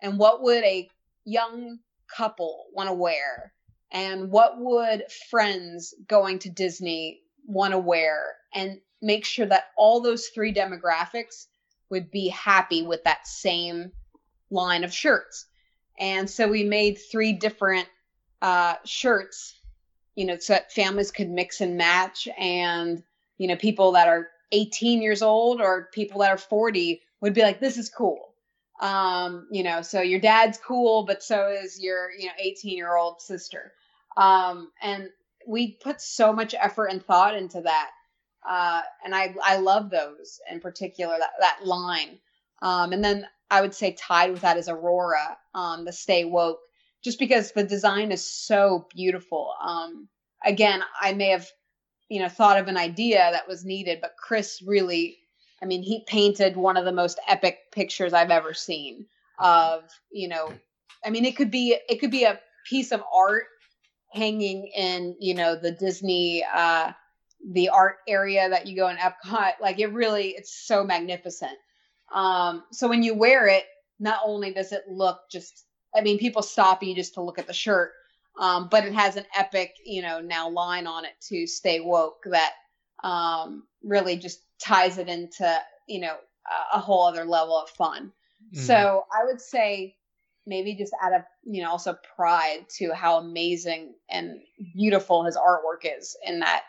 and 0.00 0.18
what 0.18 0.42
would 0.42 0.64
a 0.64 0.88
young 1.24 1.78
couple 2.14 2.66
want 2.72 2.88
to 2.88 2.92
wear, 2.94 3.52
and 3.90 4.30
what 4.30 4.58
would 4.58 5.04
friends 5.28 5.94
going 6.06 6.38
to 6.40 6.50
Disney 6.50 7.20
want 7.46 7.72
to 7.72 7.78
wear, 7.78 8.36
and 8.54 8.80
make 9.02 9.24
sure 9.24 9.46
that 9.46 9.70
all 9.76 10.00
those 10.00 10.28
three 10.28 10.52
demographics 10.52 11.46
would 11.90 12.10
be 12.10 12.28
happy 12.28 12.82
with 12.82 13.02
that 13.04 13.26
same 13.26 13.90
line 14.50 14.84
of 14.84 14.92
shirts. 14.92 15.46
And 15.98 16.28
so 16.28 16.48
we 16.48 16.64
made 16.64 16.98
three 17.10 17.32
different 17.32 17.88
uh, 18.42 18.76
shirts 18.84 19.60
you 20.20 20.26
know, 20.26 20.36
so 20.36 20.52
that 20.52 20.72
families 20.72 21.10
could 21.10 21.30
mix 21.30 21.62
and 21.62 21.78
match 21.78 22.28
and, 22.38 23.02
you 23.38 23.48
know, 23.48 23.56
people 23.56 23.92
that 23.92 24.08
are 24.08 24.28
18 24.52 25.00
years 25.00 25.22
old 25.22 25.62
or 25.62 25.88
people 25.94 26.20
that 26.20 26.30
are 26.30 26.36
40 26.36 27.00
would 27.22 27.32
be 27.32 27.42
like, 27.42 27.58
this 27.58 27.78
is 27.78 27.88
cool. 27.88 28.34
Um, 28.80 29.46
you 29.50 29.62
know, 29.62 29.82
so 29.82 30.00
your 30.00 30.20
dad's 30.20 30.58
cool, 30.58 31.04
but 31.04 31.22
so 31.22 31.48
is 31.48 31.80
your, 31.80 32.10
you 32.10 32.26
know, 32.26 32.32
18 32.38 32.76
year 32.76 32.96
old 32.96 33.22
sister. 33.22 33.72
Um, 34.16 34.70
and 34.82 35.08
we 35.46 35.78
put 35.82 36.00
so 36.00 36.32
much 36.32 36.54
effort 36.54 36.88
and 36.88 37.02
thought 37.02 37.36
into 37.36 37.60
that. 37.62 37.90
Uh, 38.48 38.82
and 39.04 39.14
I, 39.14 39.34
I 39.42 39.58
love 39.58 39.90
those 39.90 40.40
in 40.50 40.60
particular, 40.60 41.16
that, 41.18 41.30
that 41.40 41.66
line. 41.66 42.18
Um, 42.62 42.92
and 42.92 43.02
then 43.02 43.26
I 43.50 43.60
would 43.60 43.74
say 43.74 43.92
tied 43.92 44.32
with 44.32 44.42
that 44.42 44.56
is 44.56 44.68
Aurora, 44.68 45.36
um, 45.54 45.84
the 45.84 45.92
stay 45.92 46.24
woke 46.24 46.60
just 47.02 47.18
because 47.18 47.52
the 47.52 47.64
design 47.64 48.12
is 48.12 48.28
so 48.28 48.86
beautiful. 48.94 49.52
Um, 49.62 50.08
again, 50.44 50.82
I 51.00 51.12
may 51.12 51.30
have, 51.30 51.48
you 52.08 52.20
know, 52.20 52.28
thought 52.28 52.58
of 52.58 52.68
an 52.68 52.76
idea 52.76 53.30
that 53.32 53.48
was 53.48 53.64
needed, 53.64 54.00
but 54.00 54.16
Chris 54.18 54.62
really, 54.66 55.18
I 55.62 55.66
mean, 55.66 55.82
he 55.82 56.04
painted 56.06 56.56
one 56.56 56.76
of 56.76 56.84
the 56.84 56.92
most 56.92 57.18
epic 57.26 57.58
pictures 57.72 58.12
I've 58.12 58.30
ever 58.30 58.54
seen 58.54 59.06
of, 59.38 59.84
you 60.10 60.28
know, 60.28 60.52
I 61.04 61.10
mean, 61.10 61.24
it 61.24 61.36
could 61.36 61.50
be, 61.50 61.76
it 61.88 62.00
could 62.00 62.10
be 62.10 62.24
a 62.24 62.38
piece 62.68 62.92
of 62.92 63.02
art 63.14 63.44
hanging 64.12 64.70
in, 64.76 65.16
you 65.18 65.34
know, 65.34 65.56
the 65.56 65.70
Disney, 65.70 66.44
uh, 66.44 66.92
the 67.48 67.68
art 67.68 67.96
area 68.06 68.48
that 68.48 68.66
you 68.66 68.76
go 68.76 68.88
in 68.88 68.96
Epcot. 68.96 69.52
Like 69.60 69.78
it 69.78 69.92
really, 69.92 70.28
it's 70.30 70.66
so 70.66 70.84
magnificent. 70.84 71.56
Um, 72.14 72.64
so 72.72 72.88
when 72.88 73.02
you 73.02 73.14
wear 73.14 73.46
it, 73.46 73.64
not 73.98 74.20
only 74.24 74.52
does 74.52 74.72
it 74.72 74.82
look 74.88 75.20
just 75.30 75.64
I 75.94 76.02
mean, 76.02 76.18
people 76.18 76.42
stop 76.42 76.82
you 76.82 76.94
just 76.94 77.14
to 77.14 77.22
look 77.22 77.38
at 77.38 77.46
the 77.46 77.52
shirt, 77.52 77.92
um, 78.38 78.68
but 78.70 78.84
it 78.84 78.92
has 78.94 79.16
an 79.16 79.26
epic, 79.36 79.74
you 79.84 80.02
know, 80.02 80.20
now 80.20 80.48
line 80.48 80.86
on 80.86 81.04
it 81.04 81.14
to 81.28 81.46
stay 81.46 81.80
woke 81.80 82.22
that 82.26 82.52
um, 83.02 83.64
really 83.82 84.16
just 84.16 84.40
ties 84.60 84.98
it 84.98 85.08
into, 85.08 85.58
you 85.88 86.00
know, 86.00 86.14
a, 86.74 86.76
a 86.76 86.80
whole 86.80 87.06
other 87.06 87.24
level 87.24 87.58
of 87.58 87.70
fun. 87.70 88.12
Mm-hmm. 88.54 88.64
So 88.64 89.04
I 89.12 89.24
would 89.24 89.40
say 89.40 89.96
maybe 90.46 90.74
just 90.74 90.92
out 91.02 91.12
of, 91.12 91.22
you 91.44 91.62
know, 91.62 91.70
also 91.70 91.96
pride 92.16 92.66
to 92.78 92.94
how 92.94 93.18
amazing 93.18 93.94
and 94.08 94.40
beautiful 94.74 95.24
his 95.24 95.36
artwork 95.36 95.84
is 95.84 96.16
in 96.26 96.40
that, 96.40 96.62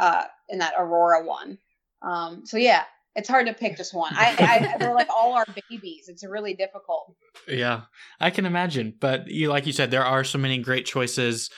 uh, 0.00 0.24
in 0.48 0.58
that 0.58 0.74
Aurora 0.76 1.24
one. 1.24 1.58
Um, 2.02 2.44
so 2.44 2.56
yeah, 2.56 2.84
it's 3.14 3.28
hard 3.28 3.46
to 3.46 3.54
pick 3.54 3.76
just 3.76 3.94
one. 3.94 4.12
I, 4.16 4.34
I 4.38 4.78
they're 4.78 4.94
like 4.94 5.10
all 5.10 5.34
our 5.34 5.46
babies. 5.68 6.08
It's 6.08 6.24
really 6.24 6.54
difficult. 6.54 7.14
Yeah, 7.46 7.82
I 8.18 8.30
can 8.30 8.46
imagine. 8.46 8.94
But 8.98 9.28
you, 9.28 9.48
like 9.48 9.66
you 9.66 9.72
said, 9.72 9.90
there 9.90 10.04
are 10.04 10.24
so 10.24 10.38
many 10.38 10.58
great 10.58 10.86
choices. 10.86 11.50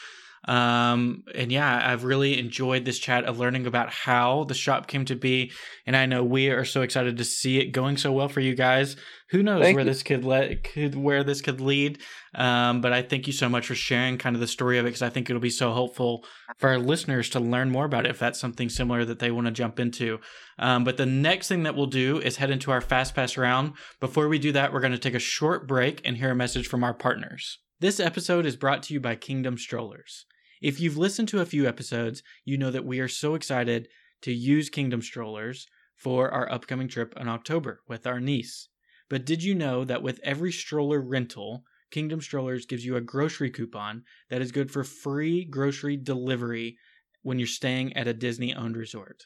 Um, 0.48 1.22
and 1.34 1.52
yeah, 1.52 1.80
I've 1.84 2.04
really 2.04 2.38
enjoyed 2.38 2.84
this 2.84 2.98
chat 2.98 3.24
of 3.24 3.38
learning 3.38 3.66
about 3.66 3.90
how 3.90 4.44
the 4.44 4.54
shop 4.54 4.88
came 4.88 5.04
to 5.04 5.14
be. 5.14 5.52
And 5.86 5.96
I 5.96 6.06
know 6.06 6.24
we 6.24 6.48
are 6.50 6.64
so 6.64 6.82
excited 6.82 7.16
to 7.16 7.24
see 7.24 7.58
it 7.58 7.72
going 7.72 7.96
so 7.96 8.12
well 8.12 8.28
for 8.28 8.40
you 8.40 8.54
guys. 8.54 8.96
Who 9.30 9.42
knows 9.42 9.62
Thank 9.62 9.76
where 9.76 9.84
you. 9.84 9.90
this 9.90 10.02
could 10.02 10.24
let 10.24 10.64
could 10.64 10.94
where 10.94 11.24
this 11.24 11.40
could 11.40 11.60
lead. 11.60 12.00
Um, 12.34 12.80
but 12.80 12.92
I 12.92 13.02
thank 13.02 13.26
you 13.26 13.32
so 13.32 13.48
much 13.48 13.66
for 13.66 13.74
sharing 13.74 14.18
kind 14.18 14.34
of 14.36 14.40
the 14.40 14.46
story 14.46 14.78
of 14.78 14.84
it 14.84 14.88
because 14.88 15.02
I 15.02 15.10
think 15.10 15.30
it'll 15.30 15.40
be 15.40 15.48
so 15.50 15.72
helpful 15.72 16.24
for 16.58 16.70
our 16.70 16.78
listeners 16.78 17.30
to 17.30 17.40
learn 17.40 17.70
more 17.70 17.84
about 17.84 18.04
it 18.04 18.10
if 18.10 18.18
that's 18.18 18.40
something 18.40 18.68
similar 18.68 19.04
that 19.04 19.20
they 19.20 19.30
want 19.30 19.46
to 19.46 19.52
jump 19.52 19.78
into. 19.78 20.18
Um, 20.58 20.84
but 20.84 20.96
the 20.96 21.06
next 21.06 21.48
thing 21.48 21.62
that 21.62 21.74
we'll 21.76 21.86
do 21.86 22.18
is 22.18 22.36
head 22.36 22.50
into 22.50 22.70
our 22.70 22.80
fast 22.80 23.14
pass 23.14 23.36
round. 23.36 23.74
Before 24.00 24.28
we 24.28 24.38
do 24.38 24.52
that, 24.52 24.72
we're 24.72 24.80
going 24.80 24.92
to 24.92 24.98
take 24.98 25.14
a 25.14 25.18
short 25.18 25.66
break 25.66 26.00
and 26.04 26.16
hear 26.16 26.30
a 26.30 26.36
message 26.36 26.66
from 26.66 26.84
our 26.84 26.94
partners. 26.94 27.58
This 27.80 28.00
episode 28.00 28.44
is 28.44 28.56
brought 28.56 28.82
to 28.84 28.94
you 28.94 29.00
by 29.00 29.16
Kingdom 29.16 29.56
Strollers. 29.56 30.26
If 30.62 30.78
you've 30.78 30.96
listened 30.96 31.26
to 31.30 31.40
a 31.40 31.46
few 31.46 31.66
episodes, 31.66 32.22
you 32.44 32.56
know 32.56 32.70
that 32.70 32.84
we 32.84 33.00
are 33.00 33.08
so 33.08 33.34
excited 33.34 33.88
to 34.20 34.32
use 34.32 34.70
Kingdom 34.70 35.02
Strollers 35.02 35.66
for 35.96 36.30
our 36.30 36.50
upcoming 36.52 36.86
trip 36.86 37.14
in 37.16 37.26
October 37.26 37.80
with 37.88 38.06
our 38.06 38.20
niece. 38.20 38.68
But 39.10 39.26
did 39.26 39.42
you 39.42 39.56
know 39.56 39.84
that 39.84 40.04
with 40.04 40.20
every 40.22 40.52
stroller 40.52 41.00
rental, 41.00 41.64
Kingdom 41.90 42.20
Strollers 42.20 42.64
gives 42.64 42.84
you 42.84 42.94
a 42.94 43.00
grocery 43.00 43.50
coupon 43.50 44.04
that 44.30 44.40
is 44.40 44.52
good 44.52 44.70
for 44.70 44.84
free 44.84 45.44
grocery 45.44 45.96
delivery 45.96 46.78
when 47.22 47.40
you're 47.40 47.48
staying 47.48 47.96
at 47.96 48.06
a 48.06 48.14
Disney 48.14 48.54
owned 48.54 48.76
resort? 48.76 49.24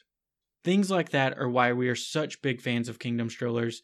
Things 0.63 0.89
like 0.89 1.11
that 1.11 1.37
are 1.37 1.49
why 1.49 1.71
we 1.71 1.87
are 1.87 1.95
such 1.95 2.41
big 2.41 2.61
fans 2.61 2.89
of 2.89 2.97
Kingdom 2.97 3.29
Strollers. 3.29 3.83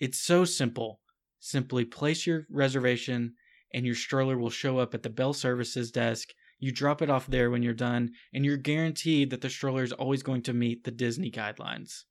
It's 0.00 0.18
so 0.18 0.44
simple. 0.44 1.00
Simply 1.38 1.84
place 1.84 2.26
your 2.26 2.44
reservation, 2.50 3.34
and 3.72 3.86
your 3.86 3.94
stroller 3.94 4.36
will 4.36 4.50
show 4.50 4.80
up 4.80 4.94
at 4.94 5.04
the 5.04 5.10
Bell 5.10 5.32
Services 5.32 5.92
desk. 5.92 6.30
You 6.58 6.72
drop 6.72 7.02
it 7.02 7.10
off 7.10 7.26
there 7.26 7.50
when 7.50 7.62
you're 7.62 7.74
done, 7.74 8.12
and 8.32 8.42
you're 8.44 8.56
guaranteed 8.56 9.30
that 9.30 9.42
the 9.42 9.50
stroller 9.50 9.82
is 9.82 9.92
always 9.92 10.22
going 10.22 10.42
to 10.42 10.52
meet 10.52 10.84
the 10.84 10.90
Disney 10.90 11.30
guidelines. 11.30 12.04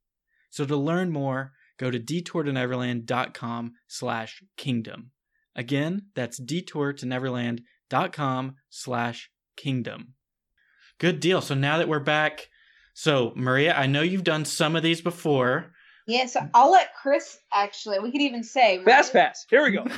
So 0.50 0.66
to 0.66 0.78
learn 0.78 1.12
more, 1.12 1.54
go 1.78 1.92
to 1.92 2.00
detourtoneverland.com 2.00 3.74
slash 3.88 4.44
kingdom. 4.56 5.12
Again, 5.56 6.08
that's 6.16 6.40
detourtoneverland.com 6.40 8.56
slash 8.70 9.30
kingdom. 9.58 10.14
Good 11.00 11.20
deal. 11.20 11.42
So 11.42 11.56
now 11.56 11.78
that 11.78 11.90
we're 11.90 12.00
back, 12.00 12.50
so 12.94 13.34
Maria, 13.36 13.76
I 13.76 13.88
know 13.88 14.02
you've 14.02 14.24
done 14.24 14.46
some 14.46 14.76
of 14.76 14.84
these 14.84 15.02
before. 15.02 15.74
Yeah, 16.08 16.28
so 16.28 16.48
I'll 16.54 16.72
let 16.72 16.94
Chris 16.96 17.40
actually. 17.52 18.00
We 18.00 18.12
could 18.12 18.22
even 18.22 18.44
say 18.44 18.84
Fast 18.84 19.12
pass. 19.12 19.46
Here 19.50 19.64
we 19.64 19.72
go. 19.72 19.84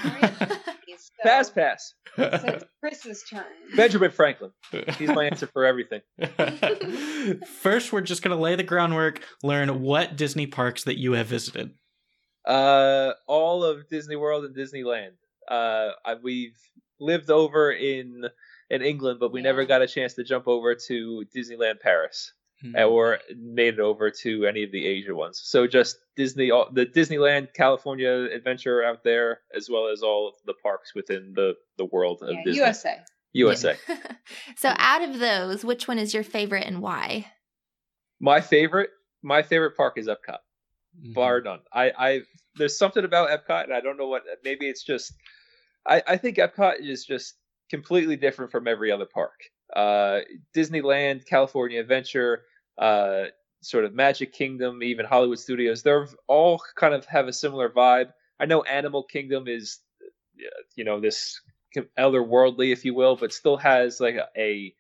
So, 0.98 1.24
Fast 1.24 1.56
pass. 1.56 1.94
So 2.16 2.24
it's 2.34 2.66
Chris's 2.82 3.24
turn. 3.30 3.46
Benjamin 3.76 4.12
Franklin. 4.12 4.52
He's 4.98 5.10
my 5.10 5.26
answer 5.26 5.48
for 5.48 5.66
everything. 5.66 6.02
First, 7.62 7.92
we're 7.94 8.02
just 8.02 8.22
going 8.24 8.36
to 8.36 8.42
lay 8.42 8.56
the 8.56 8.64
groundwork, 8.64 9.22
learn 9.44 9.82
what 9.82 10.16
Disney 10.16 10.48
parks 10.48 10.84
that 10.86 10.98
you 11.00 11.14
have 11.14 11.28
visited. 11.28 11.72
Uh, 12.46 13.12
all 13.28 13.64
of 13.64 13.88
Disney 13.90 14.16
World 14.16 14.46
and 14.46 14.56
Disneyland. 14.56 15.12
Uh, 15.50 15.92
I, 16.06 16.16
we've 16.22 16.58
lived 17.00 17.30
over 17.30 17.72
in 17.72 18.24
in 18.70 18.82
England, 18.82 19.20
but 19.20 19.32
we 19.32 19.40
Yeah. 19.40 19.46
never 19.46 19.66
got 19.66 19.82
a 19.82 19.88
chance 19.88 20.14
to 20.16 20.24
jump 20.24 20.48
over 20.48 20.76
to 20.88 21.26
Disneyland 21.36 21.80
Paris 21.80 22.34
Hmm. 22.62 22.76
or 22.76 23.20
made 23.36 23.76
it 23.76 23.80
over 23.80 24.10
to 24.10 24.46
any 24.48 24.64
of 24.64 24.72
the 24.72 24.84
Asia 24.88 25.14
ones. 25.14 25.40
So 25.44 25.68
just 25.68 25.98
Disney, 26.16 26.50
all- 26.50 26.72
the 26.72 26.88
Disneyland 26.88 27.54
California 27.54 28.10
adventure 28.34 28.84
out 28.84 29.04
there, 29.04 29.42
as 29.56 29.70
well 29.70 29.90
as 29.90 30.02
all 30.02 30.28
of 30.30 30.34
the 30.48 30.56
parks 30.64 30.96
within 30.96 31.34
the 31.36 31.54
the 31.78 31.86
world 31.86 32.24
of 32.24 32.30
Yeah, 32.34 32.44
Disney. 32.44 32.58
USA. 32.66 32.96
USA. 33.34 33.76
so 34.58 34.74
out 34.78 35.04
of 35.08 35.20
those, 35.20 35.64
which 35.64 35.88
one 35.88 36.00
is 36.00 36.16
your 36.16 36.24
favorite 36.24 36.66
and 36.66 36.82
why? 36.82 37.28
My 38.20 38.42
favorite, 38.42 38.90
my 39.22 39.44
favorite 39.44 39.78
park 39.78 40.00
is 40.00 40.08
Epcot. 40.08 40.40
Mhm. 41.00 41.14
bar 41.14 41.42
none. 41.42 41.60
I, 41.72 41.92
I 41.96 42.22
there's 42.56 42.76
something 42.76 43.06
about 43.06 43.30
Epcot, 43.30 43.66
and 43.66 43.74
I 43.74 43.82
don't 43.82 43.98
know 43.98 44.08
what. 44.08 44.24
Maybe 44.44 44.68
it's 44.68 44.84
just. 44.84 45.14
I, 45.86 46.02
I 46.08 46.18
think 46.18 46.38
Epcot 46.38 46.80
is 46.80 47.06
just 47.06 47.36
completely 47.70 48.16
different 48.16 48.52
from 48.52 48.68
every 48.68 48.92
other 48.92 49.06
park. 49.06 49.40
Uh, 49.76 50.20
Disneyland, 50.56 51.26
California 51.26 51.80
Adventure, 51.80 52.44
uh, 52.78 53.26
sort 53.62 53.86
of 53.86 53.94
Magic 53.94 54.34
Kingdom, 54.34 54.84
even 54.84 55.06
Hollywood 55.06 55.40
Studios. 55.40 55.84
They're 55.84 56.08
all 56.28 56.62
kind 56.76 56.94
of 56.94 57.06
have 57.06 57.28
a 57.28 57.34
similar 57.34 57.70
vibe. 57.70 58.12
I 58.40 58.46
know 58.46 58.62
Animal 58.64 59.04
Kingdom 59.04 59.48
is, 59.48 59.80
you 60.76 60.84
know, 60.84 61.00
this 61.00 61.42
otherworldly, 61.98 62.72
if 62.72 62.86
you 62.86 62.94
will, 62.94 63.16
but 63.16 63.34
still 63.34 63.58
has 63.58 64.00
like 64.00 64.16
a, 64.16 64.28
a 64.38 64.74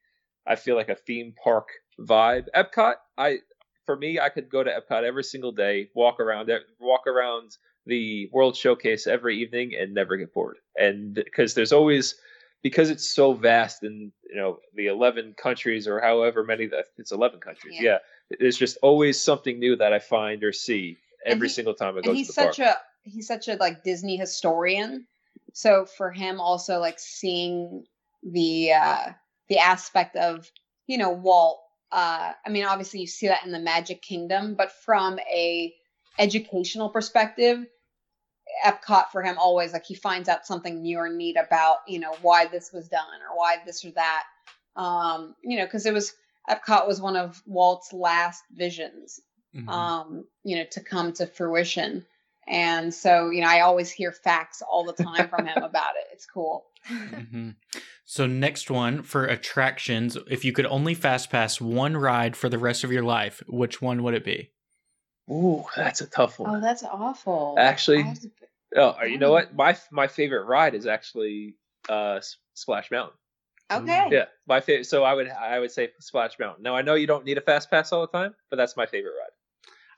I 0.46 0.56
feel 0.56 0.76
like 0.76 0.90
a 0.90 0.96
theme 0.96 1.34
park 1.44 1.70
vibe. 2.00 2.48
Epcot, 2.56 2.96
I 3.18 3.40
for 3.86 3.96
me, 3.96 4.20
I 4.20 4.30
could 4.30 4.50
go 4.50 4.64
to 4.64 4.72
Epcot 4.72 5.04
every 5.04 5.24
single 5.24 5.52
day, 5.52 5.90
walk 5.96 6.20
around 6.20 6.52
walk 6.80 7.08
around 7.08 7.58
the 7.86 8.30
World 8.32 8.56
Showcase 8.56 9.08
every 9.08 9.38
evening, 9.42 9.74
and 9.80 9.94
never 9.94 10.18
get 10.18 10.34
bored. 10.34 10.58
And 10.78 11.16
because 11.16 11.54
there's 11.54 11.74
always 11.74 12.16
because 12.64 12.90
it's 12.90 13.14
so 13.14 13.34
vast 13.34 13.84
in 13.84 14.12
you 14.30 14.36
know 14.36 14.60
the 14.76 14.88
11 14.88 15.36
countries 15.42 15.88
or 15.88 16.00
however 16.00 16.44
many 16.44 16.68
that 16.68 16.86
it's 16.98 17.12
11 17.12 17.40
countries. 17.40 17.76
Yeah. 17.78 17.98
Yeah, 18.30 18.38
there's 18.40 18.58
just 18.58 18.78
always 18.82 19.22
something 19.22 19.60
new 19.60 19.76
that 19.78 19.94
I 19.94 20.00
find 20.00 20.44
or 20.44 20.52
see 20.54 20.98
every 21.26 21.48
he- 21.48 21.54
single 21.54 21.74
time 21.74 21.98
I 21.98 22.02
go 22.02 22.10
and 22.10 22.12
to 22.12 22.14
he's 22.16 22.28
the 22.28 22.34
park. 22.34 22.56
such 22.56 22.66
a 22.66 22.76
he's 23.04 23.28
such 23.28 23.48
a 23.48 23.56
like 23.56 23.84
Disney 23.84 24.18
historian. 24.18 25.08
So 25.54 25.86
for 25.86 26.12
him 26.12 26.40
also 26.40 26.80
like 26.80 27.00
seeing 27.00 27.86
the 28.24 28.74
uh 28.74 29.12
the 29.50 29.60
aspect 29.60 30.16
of, 30.16 30.50
you 30.88 30.98
know, 30.98 31.12
Walt 31.12 31.60
uh 31.92 32.34
I 32.46 32.50
mean 32.50 32.66
obviously 32.66 33.02
you 33.02 33.08
see 33.08 33.28
that 33.28 33.46
in 33.46 33.52
the 33.52 33.60
Magic 33.60 34.02
Kingdom, 34.02 34.56
but 34.56 34.72
from 34.72 35.20
a 35.20 35.74
educational 36.20 36.90
perspective, 36.90 37.66
Epcot 38.66 39.10
for 39.12 39.22
him 39.22 39.38
always 39.38 39.74
like 39.74 39.86
he 39.86 39.96
finds 39.96 40.30
out 40.30 40.46
something 40.46 40.82
new 40.82 40.98
or 40.98 41.10
neat 41.10 41.38
about, 41.38 41.78
you 41.88 42.00
know, 42.00 42.16
why 42.22 42.48
this 42.48 42.72
was 42.74 42.88
done 42.88 43.22
or 43.30 43.38
why 43.38 43.58
this 43.66 43.86
or 43.86 43.92
that. 43.92 44.24
Um, 44.76 45.36
you 45.44 45.58
know, 45.58 45.66
because 45.66 45.86
it 45.86 45.94
was 45.94 46.14
Epcot 46.50 46.88
was 46.88 47.02
one 47.02 47.16
of 47.16 47.42
Walt's 47.46 47.92
last 47.92 48.44
visions 48.52 49.20
Mhm. 49.56 49.70
um, 49.70 50.26
you 50.44 50.58
know, 50.58 50.66
to 50.72 50.82
come 50.82 51.14
to 51.14 51.26
fruition. 51.26 52.06
And 52.48 52.94
so, 52.94 53.30
you 53.30 53.42
know, 53.42 53.50
I 53.50 53.62
always 53.62 53.92
hear 53.92 54.12
facts 54.12 54.62
all 54.62 54.86
the 54.86 54.94
time 54.94 55.28
from 55.28 55.46
him 55.46 55.58
about 55.64 55.96
it. 55.98 56.06
It's 56.14 56.26
cool. 56.26 56.66
Mhm. 56.90 57.56
So 58.06 58.26
next 58.26 58.70
one 58.72 59.04
for 59.04 59.26
attractions, 59.26 60.18
if 60.30 60.46
you 60.46 60.54
could 60.54 60.66
only 60.68 60.94
fast 60.94 61.30
pass 61.30 61.60
one 61.60 61.98
ride 61.98 62.38
for 62.38 62.48
the 62.48 62.58
rest 62.58 62.84
of 62.84 62.92
your 62.92 63.04
life, 63.04 63.44
which 63.48 63.82
one 63.82 64.04
would 64.04 64.14
it 64.14 64.24
be? 64.24 64.52
Ooh, 65.30 65.64
that's 65.76 66.02
a 66.02 66.08
tough 66.08 66.40
Oh, 66.40 66.44
one. 66.44 66.62
that's 66.62 66.84
awful. 66.84 67.56
Actually- 67.60 68.04
to- 68.04 68.32
Oh, 68.76 69.02
you 69.04 69.18
know 69.18 69.32
what? 69.32 69.56
My 69.56 69.78
my 69.92 70.08
favorite 70.08 70.44
ride 70.44 70.76
is 70.76 70.86
actually 70.88 71.56
uh 71.88 72.20
Splash 72.54 72.92
Mountain. 72.92 73.18
okay. 73.72 74.08
Yeah, 74.12 74.26
my 74.46 74.60
favorite. 74.60 74.86
So 74.86 75.04
I 75.06 75.14
would 75.14 75.30
I 75.30 75.58
would 75.58 75.72
say 75.72 75.90
Splash 76.02 76.38
Mountain. 76.38 76.64
Now 76.64 76.76
I 76.76 76.82
know 76.82 76.96
you 76.96 77.08
don't 77.08 77.24
need 77.24 77.38
a 77.38 77.42
fast 77.42 77.70
pass 77.72 77.94
all 77.94 78.02
the 78.02 78.08
time, 78.12 78.36
but 78.50 78.58
that's 78.58 78.76
my 78.76 78.86
favorite 78.86 79.12
ride. 79.18 79.32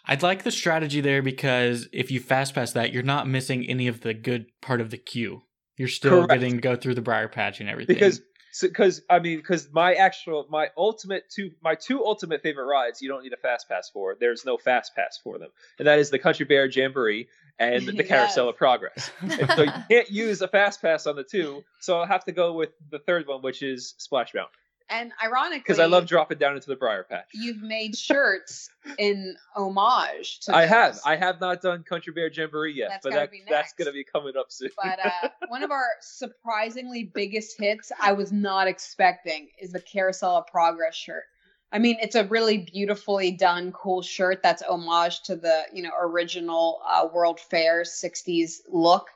I'd 0.06 0.22
like 0.24 0.44
the 0.44 0.52
strategy 0.52 1.02
there 1.02 1.22
because 1.24 1.88
if 1.92 2.12
you 2.12 2.20
fast 2.20 2.54
pass 2.54 2.72
that, 2.74 2.94
you're 2.94 3.02
not 3.04 3.28
missing 3.28 3.66
any 3.68 3.88
of 3.88 4.02
the 4.02 4.14
good 4.14 4.46
part 4.62 4.82
of 4.82 4.92
the 4.92 4.98
queue. 4.98 5.44
You're 5.78 5.88
still 5.88 6.26
Correct. 6.28 6.34
getting 6.42 6.56
to 6.58 6.62
go 6.62 6.76
through 6.76 6.96
the 6.96 7.02
Briar 7.02 7.28
Patch 7.28 7.60
and 7.60 7.70
everything. 7.70 7.96
Because 7.96 8.22
because 8.62 9.02
I 9.10 9.20
mean 9.20 9.38
because 9.38 9.70
my 9.72 9.94
actual 9.94 10.46
my 10.50 10.70
ultimate 10.78 11.30
two 11.30 11.52
my 11.62 11.76
two 11.76 12.04
ultimate 12.06 12.42
favorite 12.42 12.66
rides 12.66 13.02
you 13.02 13.10
don't 13.10 13.24
need 13.24 13.34
a 13.34 13.38
fast 13.38 13.70
pass 13.70 13.90
for. 13.90 14.16
There's 14.20 14.46
no 14.46 14.58
fast 14.58 14.96
pass 14.96 15.20
for 15.24 15.38
them, 15.38 15.50
and 15.78 15.88
that 15.88 16.00
is 16.00 16.10
the 16.10 16.20
Country 16.20 16.46
Bear 16.46 16.66
Jamboree 16.66 17.28
and 17.60 17.86
the 17.86 18.04
Carousel 18.08 18.50
of 18.50 18.58
Progress. 18.58 19.12
And 19.22 19.50
so 19.50 19.64
you 19.64 19.72
can't 19.90 20.10
use 20.10 20.42
a 20.42 20.48
fast 20.48 20.82
pass 20.82 21.06
on 21.06 21.16
the 21.16 21.24
two, 21.24 21.64
so 21.80 22.00
I'll 22.00 22.08
have 22.08 22.26
to 22.26 22.32
go 22.32 22.54
with 22.54 22.70
the 22.90 23.00
third 23.00 23.28
one, 23.28 23.42
which 23.42 23.62
is 23.62 23.96
Splash 23.98 24.34
Mountain, 24.34 24.54
And 24.90 25.12
ironically, 25.24 25.60
because 25.60 25.80
I 25.80 25.86
love 25.86 26.08
dropping 26.08 26.40
down 26.40 26.56
into 26.56 26.68
the 26.68 26.76
Briar 26.76 27.04
Patch. 27.04 27.28
you've 27.34 27.62
made 27.62 27.96
shirts 27.96 28.70
in 28.98 29.36
homage 29.56 30.40
to 30.42 30.56
I 30.56 30.66
have. 30.66 31.00
I 31.06 31.16
have 31.16 31.40
not 31.40 31.62
done 31.62 31.84
Country 31.84 32.12
Bear 32.12 32.32
Jamboree 32.32 32.74
yet, 32.74 32.90
That's 32.90 33.04
but 33.04 33.14
that, 33.14 33.30
that's 33.48 33.74
going 33.74 33.86
to 33.86 33.92
be 33.92 34.04
coming 34.04 34.34
up 34.38 34.48
soon. 34.52 34.70
but 34.76 35.00
uh, 35.06 35.30
one 35.48 35.64
of 35.64 35.72
our 35.72 35.86
surprisingly 36.02 37.04
biggest 37.04 37.60
hits 37.60 37.92
I 38.02 38.14
was 38.14 38.32
not 38.32 38.68
expecting 38.68 39.50
is 39.60 39.72
the 39.72 39.82
Carousel 39.82 40.38
of 40.38 40.48
Progress 40.48 40.96
shirt. 40.96 41.24
I 41.72 41.78
mean, 41.78 41.98
it's 42.02 42.16
a 42.16 42.24
really 42.26 42.58
beautifully 42.58 43.32
done, 43.32 43.72
cool 43.72 44.02
shirt 44.02 44.42
that's 44.42 44.64
homage 44.64 45.22
to 45.24 45.36
the 45.36 45.66
you 45.72 45.84
know 45.84 45.92
original 46.00 46.82
uh, 46.88 47.08
World 47.14 47.40
Fair 47.40 47.84
'60s 47.84 48.62
look. 48.68 49.08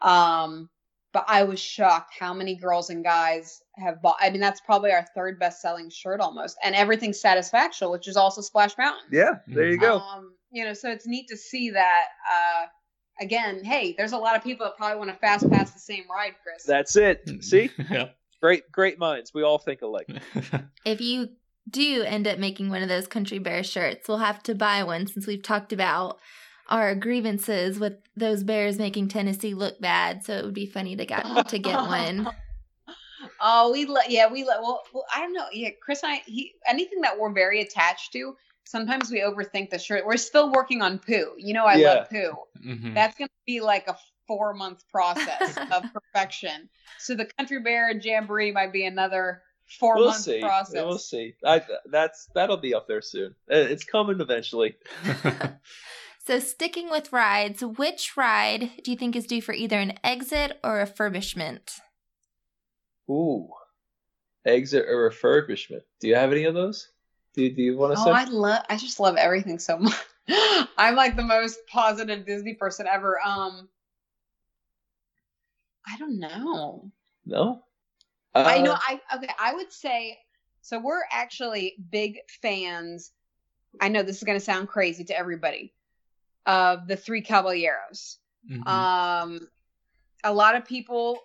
Um, 0.00 0.70
but 1.12 1.24
I 1.26 1.44
was 1.44 1.58
shocked 1.58 2.14
how 2.18 2.34
many 2.34 2.54
girls 2.54 2.90
and 2.90 3.02
guys 3.02 3.62
have 3.76 4.02
bought. 4.02 4.16
I 4.20 4.30
mean, 4.30 4.40
that's 4.40 4.60
probably 4.60 4.92
our 4.92 5.06
third 5.14 5.38
best-selling 5.38 5.90
shirt 5.90 6.20
almost, 6.20 6.56
and 6.62 6.74
everything's 6.74 7.20
Satisfaction, 7.20 7.90
which 7.90 8.08
is 8.08 8.16
also 8.16 8.40
Splash 8.40 8.76
Mountain. 8.76 9.08
yeah, 9.10 9.36
there 9.46 9.68
you 9.68 9.78
go. 9.78 9.98
Um, 9.98 10.32
you 10.50 10.64
know, 10.64 10.74
so 10.74 10.90
it's 10.90 11.06
neat 11.06 11.28
to 11.28 11.36
see 11.36 11.70
that. 11.70 12.04
Uh, 12.30 12.66
again, 13.20 13.64
hey, 13.64 13.94
there's 13.96 14.12
a 14.12 14.18
lot 14.18 14.36
of 14.36 14.42
people 14.44 14.66
that 14.66 14.76
probably 14.76 14.98
want 14.98 15.10
to 15.10 15.16
fast 15.16 15.48
pass 15.50 15.72
the 15.72 15.80
same 15.80 16.04
ride, 16.10 16.34
Chris. 16.42 16.64
That's 16.64 16.96
it. 16.96 17.28
See, 17.42 17.70
yeah. 17.90 18.08
great, 18.40 18.70
great 18.70 18.98
minds. 18.98 19.32
We 19.34 19.42
all 19.42 19.58
think 19.58 19.82
alike. 19.82 20.08
If 20.84 21.00
you 21.02 21.30
do 21.68 22.02
end 22.02 22.26
up 22.26 22.38
making 22.38 22.70
one 22.70 22.82
of 22.82 22.88
those 22.88 23.06
Country 23.06 23.38
Bear 23.38 23.62
shirts, 23.62 24.08
we'll 24.08 24.18
have 24.18 24.42
to 24.44 24.54
buy 24.54 24.82
one 24.84 25.06
since 25.06 25.26
we've 25.26 25.42
talked 25.42 25.72
about 25.72 26.18
our 26.68 26.94
grievances 26.94 27.78
with 27.78 27.94
those 28.16 28.44
bears 28.44 28.78
making 28.78 29.08
Tennessee 29.08 29.54
look 29.54 29.80
bad. 29.80 30.24
So 30.24 30.34
it 30.34 30.44
would 30.44 30.54
be 30.54 30.66
funny 30.66 30.96
to 30.96 31.06
get 31.06 31.24
to 31.48 31.58
get 31.58 31.76
one. 31.76 32.26
Oh, 33.40 33.72
we 33.72 33.84
let 33.84 34.10
yeah, 34.10 34.30
we 34.30 34.44
let 34.44 34.60
well, 34.60 34.82
well, 34.92 35.04
I 35.14 35.20
don't 35.20 35.32
know. 35.32 35.46
Yeah, 35.52 35.70
Chris 35.82 36.02
and 36.02 36.12
I 36.12 36.22
he 36.26 36.52
anything 36.66 37.00
that 37.02 37.18
we're 37.18 37.32
very 37.32 37.60
attached 37.60 38.12
to, 38.12 38.36
sometimes 38.64 39.10
we 39.10 39.20
overthink 39.20 39.70
the 39.70 39.78
shirt. 39.78 40.06
We're 40.06 40.16
still 40.16 40.50
working 40.52 40.82
on 40.82 40.98
poo. 40.98 41.32
You 41.36 41.54
know 41.54 41.64
I 41.64 41.76
Yeah. 41.76 41.88
love 41.88 42.10
poo. 42.10 42.32
Mhm. 42.64 42.94
That's 42.94 43.16
gonna 43.16 43.28
be 43.46 43.60
like 43.60 43.86
a 43.88 43.96
four 44.26 44.54
month 44.54 44.82
process 44.88 45.56
of 45.72 45.84
perfection. 45.92 46.68
So 46.98 47.14
the 47.14 47.26
country 47.26 47.60
bear 47.60 47.92
jamboree 47.92 48.50
might 48.52 48.72
be 48.72 48.84
another 48.86 49.42
4 49.78 49.96
We'll 49.96 50.06
month 50.06 50.24
see. 50.24 50.40
process. 50.40 50.74
We'll 50.74 50.98
see. 50.98 51.34
I, 51.44 51.62
that's 51.86 52.28
that'll 52.34 52.56
be 52.56 52.74
up 52.74 52.88
there 52.88 53.02
soon. 53.02 53.34
Uh, 53.50 53.56
It's 53.56 53.84
coming 53.84 54.20
eventually. 54.20 54.76
so 56.28 56.38
sticking 56.38 56.90
with 56.90 57.10
rides, 57.10 57.64
which 57.64 58.14
ride 58.14 58.72
do 58.84 58.90
you 58.90 58.98
think 58.98 59.16
is 59.16 59.26
due 59.26 59.40
for 59.40 59.54
either 59.54 59.78
an 59.78 59.94
exit 60.04 60.58
or 60.62 60.84
refurbishment? 60.84 61.80
Ooh, 63.08 63.48
exit 64.44 64.84
or 64.86 65.10
refurbishment. 65.10 65.80
Do 66.00 66.06
you 66.06 66.16
have 66.16 66.30
any 66.30 66.44
of 66.44 66.52
those? 66.52 66.90
Do, 67.32 67.50
do 67.50 67.62
you 67.62 67.78
want 67.78 67.94
to 67.94 67.96
say? 67.96 68.10
Oh, 68.10 68.14
say? 68.14 68.20
I 68.20 68.24
love 68.24 68.62
I 68.68 68.76
just 68.76 69.00
love 69.00 69.16
everything 69.16 69.58
so 69.58 69.78
much. 69.78 69.94
I'm 70.76 70.96
like 70.96 71.16
the 71.16 71.22
most 71.22 71.60
positive 71.66 72.26
Disney 72.26 72.52
person 72.52 72.86
ever. 72.86 73.18
Um 73.24 73.66
I 75.86 75.96
don't 75.96 76.20
know. 76.20 76.92
No. 77.24 77.62
I 78.34 78.60
know 78.60 78.72
Uh, 78.72 78.78
I 78.86 79.00
okay, 79.16 79.30
I 79.40 79.54
would 79.54 79.72
say 79.72 80.18
so 80.60 80.78
we're 80.78 81.04
actually 81.10 81.76
big 81.90 82.18
fans. 82.42 83.12
I 83.80 83.88
know 83.88 84.02
this 84.02 84.18
is 84.18 84.24
going 84.24 84.38
to 84.38 84.44
sound 84.44 84.68
crazy 84.68 85.04
to 85.04 85.18
everybody 85.18 85.72
of 86.48 86.88
the 86.88 86.96
Three 86.96 87.20
Caballeros. 87.20 88.18
Mhm. 88.50 88.66
Um, 88.66 89.48
a 90.24 90.32
lot 90.32 90.56
of 90.56 90.64
people 90.64 91.20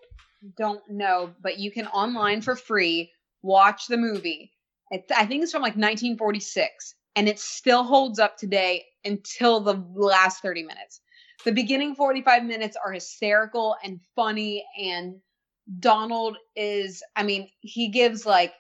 don't 0.58 0.88
know, 0.90 1.34
but 1.42 1.58
you 1.58 1.72
can 1.72 1.88
online 1.88 2.42
for 2.42 2.56
free 2.56 3.12
watch 3.42 3.88
the 3.88 3.98
movie. 3.98 4.52
It's, 4.92 5.10
I 5.12 5.26
think 5.26 5.42
it's 5.42 5.52
from 5.54 5.62
like 5.62 5.76
1946, 5.76 6.96
and 7.16 7.28
it 7.28 7.40
still 7.40 7.84
holds 7.84 8.20
up 8.20 8.38
today 8.38 8.86
until 9.06 9.62
the 9.62 9.84
last 9.96 10.42
30 10.42 10.64
minutes. 10.64 11.00
The 11.46 11.52
beginning 11.52 11.96
45 11.96 12.44
minutes 12.44 12.78
are 12.84 12.92
hysterical 12.92 13.76
and 13.84 14.00
funny, 14.16 14.66
and 14.78 15.22
Donald 15.80 16.38
is, 16.56 17.02
I 17.16 17.24
mean, 17.24 17.50
he 17.62 17.88
gives 17.88 18.26
like 18.26 18.54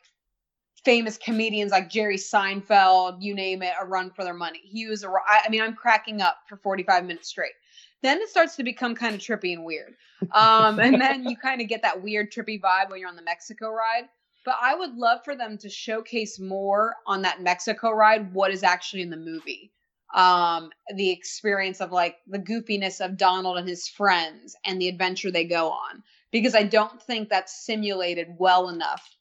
famous 0.83 1.17
comedians 1.17 1.71
like 1.71 1.89
Jerry 1.89 2.17
Seinfeld, 2.17 3.17
you 3.21 3.33
name 3.33 3.61
it, 3.61 3.73
a 3.81 3.85
run 3.85 4.11
for 4.11 4.23
their 4.23 4.33
money. 4.33 4.61
He 4.63 4.85
was, 4.87 5.03
a, 5.03 5.07
I 5.07 5.49
mean, 5.49 5.61
I'm 5.61 5.75
cracking 5.75 6.21
up 6.21 6.37
for 6.47 6.57
45 6.57 7.05
minutes 7.05 7.29
straight. 7.29 7.53
Then 8.01 8.19
it 8.19 8.29
starts 8.29 8.57
to 8.57 8.63
become 8.63 8.95
kind 8.95 9.15
of 9.15 9.21
trippy 9.21 9.53
and 9.53 9.63
weird. 9.63 9.95
Um, 10.33 10.79
and 10.79 10.99
then 11.01 11.23
you 11.25 11.37
kind 11.37 11.61
of 11.61 11.67
get 11.67 11.81
that 11.81 12.01
weird 12.01 12.31
trippy 12.31 12.59
vibe 12.59 12.89
when 12.89 12.99
you're 12.99 13.09
on 13.09 13.15
the 13.15 13.21
Mexico 13.21 13.69
ride. 13.69 14.09
but 14.45 14.55
I 14.61 14.75
would 14.75 14.95
love 14.95 15.19
for 15.23 15.35
them 15.35 15.57
to 15.59 15.69
showcase 15.69 16.39
more 16.39 16.95
on 17.07 17.21
that 17.21 17.41
Mexico 17.41 17.91
ride 17.91 18.33
what 18.33 18.51
is 18.51 18.63
actually 18.63 19.01
in 19.01 19.09
the 19.09 19.17
movie. 19.17 19.71
Um, 20.13 20.69
the 20.95 21.09
experience 21.09 21.81
of 21.81 21.91
like 21.91 22.17
the 22.27 22.39
goofiness 22.39 23.03
of 23.03 23.17
Donald 23.17 23.57
and 23.57 23.67
his 23.67 23.87
friends 23.87 24.55
and 24.63 24.79
the 24.79 24.87
adventure 24.87 25.31
they 25.31 25.45
go 25.45 25.71
on, 25.71 26.03
because 26.31 26.55
I 26.55 26.63
don't 26.63 27.01
think 27.01 27.29
that's 27.29 27.65
simulated 27.65 28.35
well 28.37 28.69
enough 28.69 29.17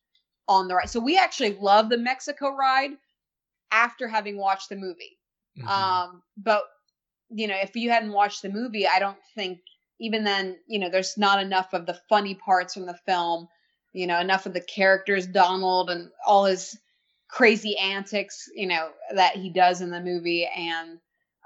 on 0.49 0.69
the 0.69 0.75
ride. 0.75 0.91
So 0.91 1.01
we 1.01 1.17
actually 1.19 1.55
love 1.55 1.89
the 1.89 1.99
Mexico 1.99 2.55
ride 2.55 2.93
after 3.71 4.09
having 4.09 4.37
watched 4.37 4.69
the 4.69 4.77
movie. 4.77 5.19
Mhm. 5.59 5.69
Um, 5.69 6.23
but 6.37 6.65
you 7.35 7.47
know, 7.47 7.57
if 7.57 7.75
you 7.77 7.91
hadn't 7.91 8.13
watched 8.13 8.43
the 8.43 8.51
movie, 8.51 8.87
I 8.87 8.99
don't 8.99 9.19
think 9.35 9.61
even 9.99 10.25
then, 10.25 10.59
you 10.67 10.79
know, 10.79 10.91
there's 10.91 11.17
not 11.17 11.41
enough 11.41 11.73
of 11.73 11.87
the 11.87 11.99
funny 12.09 12.35
parts 12.35 12.75
from 12.75 12.87
the 12.87 12.99
film, 13.07 13.49
you 13.93 14.07
know, 14.07 14.21
enough 14.21 14.47
of 14.47 14.53
the 14.53 14.61
characters, 14.61 15.27
Donald 15.27 15.89
and 15.91 16.11
all 16.27 16.45
his 16.45 16.79
crazy 17.29 17.79
antics, 17.79 18.49
you 18.55 18.67
know, 18.67 18.91
that 19.15 19.37
he 19.37 19.49
does 19.49 19.81
in 19.81 19.91
the 19.91 20.01
movie. 20.01 20.47
And 20.47 20.99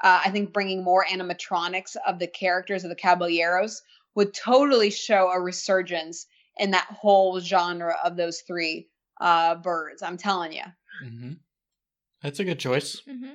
uh, 0.03 0.23
I 0.25 0.31
think 0.31 0.53
bringing 0.53 0.83
more 0.83 1.05
animatronics 1.05 1.97
of 2.07 2.19
the 2.19 2.27
characters 2.27 2.83
of 2.83 2.91
the 2.91 2.97
Caballeros 2.97 3.83
would 4.15 4.35
totally 4.35 4.91
show 4.91 5.31
a 5.31 5.41
resurgence 5.41 6.27
in 6.59 6.71
that 6.73 6.87
whole 6.91 7.39
genre 7.41 7.97
of 8.05 8.17
those 8.17 8.41
three 8.41 8.89
uh, 9.21 9.55
birds. 9.57 10.03
I'm 10.03 10.17
telling 10.17 10.53
you. 10.53 10.63
hmm 11.03 11.33
That's 12.23 12.41
a 12.41 12.45
good 12.45 12.59
choice. 12.59 13.01
hmm 13.09 13.31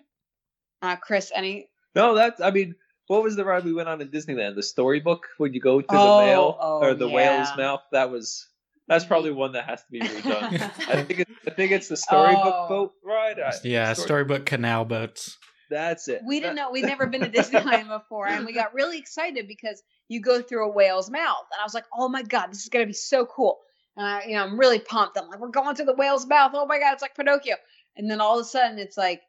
Uh, 0.81 0.95
Chris, 0.95 1.31
any 1.35 1.69
No, 1.95 2.15
that's. 2.15 2.41
I 2.41 2.51
mean, 2.51 2.75
what 3.07 3.23
was 3.23 3.35
the 3.35 3.45
ride 3.45 3.65
we 3.65 3.73
went 3.73 3.89
on 3.89 4.01
in 4.01 4.09
Disneyland? 4.09 4.55
The 4.55 4.63
storybook 4.63 5.27
when 5.37 5.53
you 5.53 5.59
go 5.61 5.81
to 5.81 5.87
Oh, 5.89 6.17
the 6.19 6.25
whale 6.25 6.57
oh, 6.59 6.79
or 6.81 6.93
the 6.93 7.09
whale's 7.09 7.49
mouth. 7.57 7.81
That 7.91 8.09
was. 8.11 8.47
That's 8.87 9.05
probably 9.05 9.31
one 9.31 9.53
that 9.53 9.65
has 9.65 9.81
to 9.83 9.91
be 9.91 10.01
redone. 10.01 10.61
I 10.89 11.03
think. 11.03 11.19
It, 11.21 11.27
I 11.47 11.49
think 11.51 11.71
it's 11.71 11.87
the 11.87 11.95
storybook 11.97 12.43
Oh. 12.55 12.67
boat 12.67 12.93
ride. 13.05 13.39
I- 13.39 13.53
Yeah, 13.63 13.93
story- 13.93 14.05
storybook 14.07 14.45
canal 14.45 14.85
boats. 14.85 15.37
That's 15.69 16.09
it. 16.09 16.21
we 16.25 16.41
didn't 16.41 16.57
know 16.57 16.69
we'd 16.71 16.83
never 16.85 17.07
been 17.07 17.21
to 17.21 17.29
Disneyland 17.39 17.87
before, 17.87 18.27
and 18.27 18.45
we 18.45 18.51
got 18.51 18.73
really 18.73 18.97
excited 18.97 19.47
because 19.47 19.81
you 20.11 20.21
go 20.21 20.41
through 20.41 20.65
a 20.65 20.71
whale's 20.71 21.09
mouth, 21.09 21.45
and 21.51 21.59
I 21.59 21.63
was 21.63 21.73
like, 21.73 21.85
"Oh 21.97 22.09
my 22.09 22.21
god, 22.23 22.47
this 22.51 22.63
is 22.63 22.69
gonna 22.69 22.85
be 22.85 22.93
so 22.93 23.25
cool!" 23.25 23.59
And 23.97 24.05
I, 24.05 24.23
you 24.25 24.35
know, 24.35 24.43
I'm 24.43 24.59
really 24.59 24.79
pumped. 24.79 25.17
I'm 25.17 25.29
like, 25.29 25.39
"We're 25.39 25.49
going 25.49 25.75
through 25.75 25.85
the 25.85 25.95
whale's 25.95 26.27
mouth! 26.27 26.51
Oh 26.53 26.65
my 26.65 26.79
god, 26.79 26.93
it's 26.93 27.01
like 27.01 27.15
Pinocchio!" 27.15 27.55
And 27.95 28.09
then 28.09 28.21
all 28.21 28.39
of 28.39 28.45
a 28.45 28.47
sudden, 28.47 28.79
it's 28.79 28.97
like, 28.97 29.21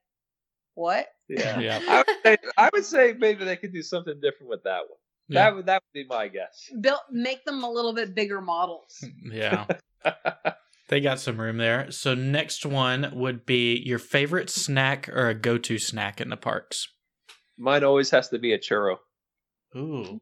"What?" 0.74 1.09
Yeah. 1.28 1.59
Yeah. 1.61 1.80
I 1.89 2.05
would, 2.07 2.16
say, 2.24 2.37
I 2.57 2.70
would 2.72 2.85
say 2.85 3.14
maybe 3.18 3.45
they 3.45 3.57
could 3.57 3.72
do 3.72 3.83
something 3.83 4.20
different 4.20 4.51
with 4.51 4.64
that 4.64 4.80
one. 4.80 4.99
Yeah. 5.28 5.45
That 5.45 5.57
would 5.57 5.66
that 5.66 5.83
would 5.83 5.93
be 5.93 6.07
my 6.09 6.28
guess. 6.28 6.70
Built, 6.80 7.01
make 7.11 7.45
them 7.45 7.62
a 7.62 7.70
little 7.70 7.93
bit 7.93 8.14
bigger 8.14 8.41
models. 8.41 9.05
Yeah. 9.24 9.66
They 10.89 11.01
got 11.01 11.20
some 11.20 11.41
room 11.41 11.57
there. 11.57 11.91
So 11.91 12.14
next 12.14 12.66
one 12.66 13.12
would 13.14 13.47
be 13.47 13.76
your 13.76 13.99
favorite 13.99 14.51
snack 14.51 15.09
or 15.09 15.30
a 15.30 15.35
go-to 15.35 15.78
snack 15.78 16.20
in 16.20 16.28
the 16.28 16.37
parks. 16.37 16.87
Mine 17.57 17.83
always 17.83 18.11
has 18.11 18.28
to 18.28 18.39
be 18.39 18.53
a 18.53 18.59
churro. 18.59 18.97
Ooh. 19.74 20.20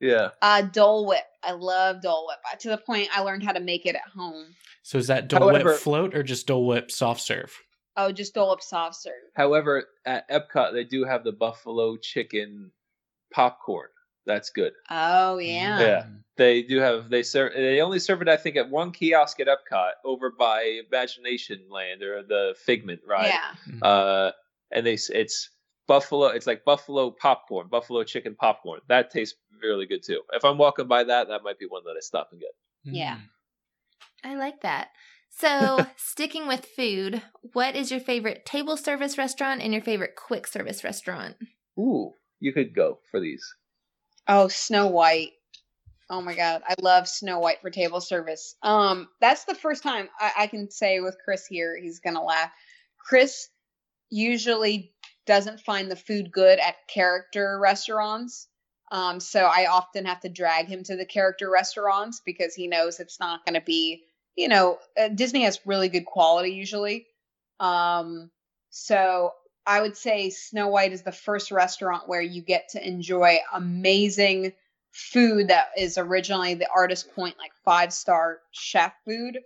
Yeah. 0.00 0.30
Uh, 0.42 0.62
Dole 0.62 1.06
Whip. 1.06 1.24
I 1.42 1.52
love 1.52 2.02
Dole 2.02 2.26
Whip 2.26 2.60
to 2.60 2.68
the 2.70 2.78
point 2.78 3.08
I 3.14 3.20
learned 3.22 3.42
how 3.42 3.52
to 3.52 3.60
make 3.60 3.86
it 3.86 3.94
at 3.94 4.08
home. 4.14 4.46
So 4.82 4.98
is 4.98 5.06
that 5.08 5.28
Dole 5.28 5.40
However- 5.50 5.70
Whip 5.70 5.78
float 5.80 6.14
or 6.14 6.22
just 6.22 6.46
Dole 6.46 6.66
Whip 6.66 6.90
soft 6.90 7.20
serve? 7.20 7.52
Oh, 7.96 8.12
just 8.12 8.34
Dole 8.34 8.50
Whip 8.50 8.62
soft 8.62 8.96
serve. 8.96 9.12
However, 9.34 9.84
at 10.06 10.28
Epcot 10.30 10.72
they 10.72 10.84
do 10.84 11.04
have 11.04 11.24
the 11.24 11.32
buffalo 11.32 11.96
chicken 11.96 12.70
popcorn. 13.32 13.88
That's 14.26 14.50
good. 14.50 14.72
Oh 14.90 15.38
yeah. 15.38 15.80
Yeah. 15.80 16.06
They 16.36 16.62
do 16.62 16.78
have 16.78 17.10
they 17.10 17.22
serve 17.22 17.52
they 17.54 17.80
only 17.80 17.98
serve 17.98 18.22
it 18.22 18.28
I 18.28 18.36
think 18.36 18.56
at 18.56 18.70
one 18.70 18.92
kiosk 18.92 19.40
at 19.40 19.48
Epcot 19.48 19.90
over 20.04 20.30
by 20.30 20.80
Imagination 20.88 21.60
Land 21.70 22.02
or 22.02 22.22
the 22.22 22.54
Figment 22.64 23.00
ride. 23.06 23.26
Yeah. 23.26 23.50
Mm. 23.68 23.78
Uh 23.82 24.32
and 24.70 24.86
they 24.86 24.94
it's 24.94 25.50
buffalo 25.86 26.26
it's 26.26 26.46
like 26.46 26.64
buffalo 26.64 27.10
popcorn, 27.10 27.68
buffalo 27.68 28.04
chicken 28.04 28.34
popcorn. 28.34 28.80
That 28.88 29.10
tastes 29.10 29.36
really 29.62 29.86
good 29.86 30.02
too. 30.02 30.22
If 30.32 30.44
I'm 30.44 30.58
walking 30.58 30.88
by 30.88 31.04
that, 31.04 31.28
that 31.28 31.42
might 31.42 31.58
be 31.58 31.66
one 31.66 31.82
that 31.84 31.96
I 31.96 32.00
stop 32.00 32.28
and 32.32 32.40
get. 32.40 32.50
Yeah. 32.84 33.16
Mm. 33.16 33.20
I 34.24 34.34
like 34.36 34.62
that. 34.62 34.88
So, 35.30 35.86
sticking 35.96 36.46
with 36.46 36.66
food, 36.66 37.22
what 37.52 37.76
is 37.76 37.90
your 37.90 38.00
favorite 38.00 38.44
table 38.44 38.76
service 38.76 39.16
restaurant 39.16 39.62
and 39.62 39.72
your 39.72 39.82
favorite 39.82 40.16
quick 40.16 40.46
service 40.46 40.84
restaurant? 40.84 41.36
Ooh, 41.78 42.12
you 42.40 42.52
could 42.52 42.74
go 42.74 42.98
for 43.10 43.20
these. 43.20 43.54
Oh, 44.28 44.48
Snow 44.48 44.88
White. 44.88 45.30
Oh 46.08 46.20
my 46.20 46.34
god, 46.34 46.62
I 46.66 46.74
love 46.80 47.06
Snow 47.06 47.38
White 47.38 47.60
for 47.62 47.70
table 47.70 48.00
service. 48.00 48.56
Um, 48.62 49.08
that's 49.20 49.44
the 49.44 49.54
first 49.54 49.82
time 49.82 50.08
I, 50.18 50.32
I 50.38 50.46
can 50.48 50.70
say 50.70 51.00
with 51.00 51.16
Chris 51.24 51.46
here, 51.46 51.78
he's 51.80 52.00
gonna 52.00 52.22
laugh. 52.22 52.50
Chris 52.98 53.48
usually 54.10 54.92
doesn't 55.30 55.60
find 55.60 55.88
the 55.88 55.94
food 55.94 56.32
good 56.32 56.58
at 56.58 56.88
character 56.88 57.56
restaurants. 57.62 58.48
Um, 58.90 59.20
so 59.20 59.44
I 59.44 59.68
often 59.70 60.06
have 60.06 60.18
to 60.22 60.28
drag 60.28 60.66
him 60.66 60.82
to 60.82 60.96
the 60.96 61.04
character 61.04 61.48
restaurants 61.48 62.20
because 62.26 62.52
he 62.52 62.66
knows 62.66 62.98
it's 62.98 63.20
not 63.20 63.44
going 63.46 63.54
to 63.54 63.64
be, 63.64 64.02
you 64.34 64.48
know, 64.48 64.80
uh, 65.00 65.06
Disney 65.06 65.44
has 65.44 65.60
really 65.64 65.88
good 65.88 66.04
quality 66.04 66.50
usually. 66.50 67.06
Um, 67.60 68.32
so 68.70 69.30
I 69.64 69.80
would 69.80 69.96
say 69.96 70.30
Snow 70.30 70.66
White 70.66 70.92
is 70.92 71.02
the 71.02 71.12
first 71.12 71.52
restaurant 71.52 72.08
where 72.08 72.20
you 72.20 72.42
get 72.42 72.70
to 72.70 72.84
enjoy 72.84 73.38
amazing 73.54 74.52
food 74.90 75.46
that 75.46 75.68
is 75.78 75.96
originally 75.96 76.54
the 76.54 76.66
artist 76.74 77.14
point 77.14 77.38
like 77.38 77.52
five 77.64 77.92
star 77.92 78.40
chef 78.50 78.92
food 79.04 79.38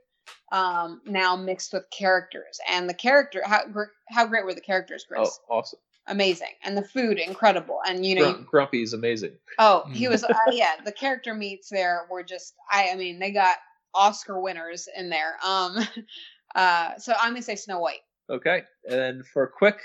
um 0.55 1.01
now 1.05 1.35
mixed 1.35 1.73
with 1.73 1.85
characters 1.91 2.61
and 2.71 2.89
the 2.89 2.95
character 2.95 3.43
how 3.45 3.67
gr- 3.67 3.93
how 4.09 4.25
great 4.27 4.45
were 4.45 4.55
the 4.55 4.61
characters 4.61 5.05
chris 5.09 5.41
Oh, 5.51 5.57
awesome. 5.59 5.81
amazing 6.07 6.53
and 6.63 6.77
the 6.77 6.85
food 6.85 7.19
incredible 7.19 7.81
and 7.87 8.07
you 8.07 8.15
know 8.15 8.33
Grump, 8.35 8.47
Grumpy 8.47 8.83
is 8.83 8.93
amazing. 8.93 9.33
oh 9.59 9.83
he 9.93 10.07
Mm. 10.07 10.11
was 10.11 10.23
uh, 10.25 10.35
yeah 10.53 10.75
the 10.85 10.93
character 10.93 11.35
meets 11.35 11.69
there 11.69 12.07
were 12.11 12.23
just 12.23 12.55
i 12.71 12.91
i 12.93 12.95
mean 12.95 13.19
they 13.19 13.33
got 13.33 13.57
oscar 13.95 14.41
winners 14.41 14.89
in 14.97 15.09
there 15.09 15.35
um 15.45 15.77
uh 16.55 16.97
so 16.99 17.13
i'm 17.21 17.33
gonna 17.33 17.43
say 17.43 17.57
snow 17.57 17.81
white 17.81 18.01
Okay, 18.31 18.63
and 18.89 18.99
then 18.99 19.23
for 19.23 19.47
quick 19.47 19.81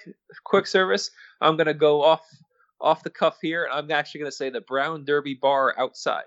quick 0.46 0.66
service, 0.66 1.12
I'm 1.42 1.58
gonna 1.58 1.74
go 1.74 2.02
off 2.02 2.26
off 2.80 3.04
the 3.04 3.10
cuff 3.10 3.38
here. 3.42 3.68
I'm 3.70 3.92
actually 3.92 4.20
gonna 4.22 4.32
say 4.32 4.50
the 4.50 4.62
Brown 4.62 5.04
Derby 5.04 5.34
Bar 5.34 5.76
outside. 5.78 6.24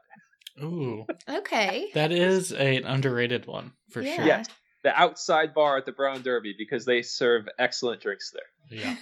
Ooh. 0.60 1.06
Okay. 1.28 1.90
That 1.94 2.12
is 2.12 2.52
a, 2.52 2.76
an 2.78 2.84
underrated 2.84 3.46
one 3.46 3.72
for 3.90 4.02
Yeah. 4.02 4.16
sure. 4.16 4.24
Yes. 4.26 4.46
The 4.84 4.98
outside 5.00 5.54
bar 5.54 5.76
at 5.76 5.86
the 5.86 5.92
Brown 5.92 6.22
Derby 6.22 6.54
because 6.58 6.84
they 6.84 7.02
serve 7.02 7.48
excellent 7.58 8.02
drinks 8.02 8.32
there. 8.32 8.76
Yeah. 8.80 8.96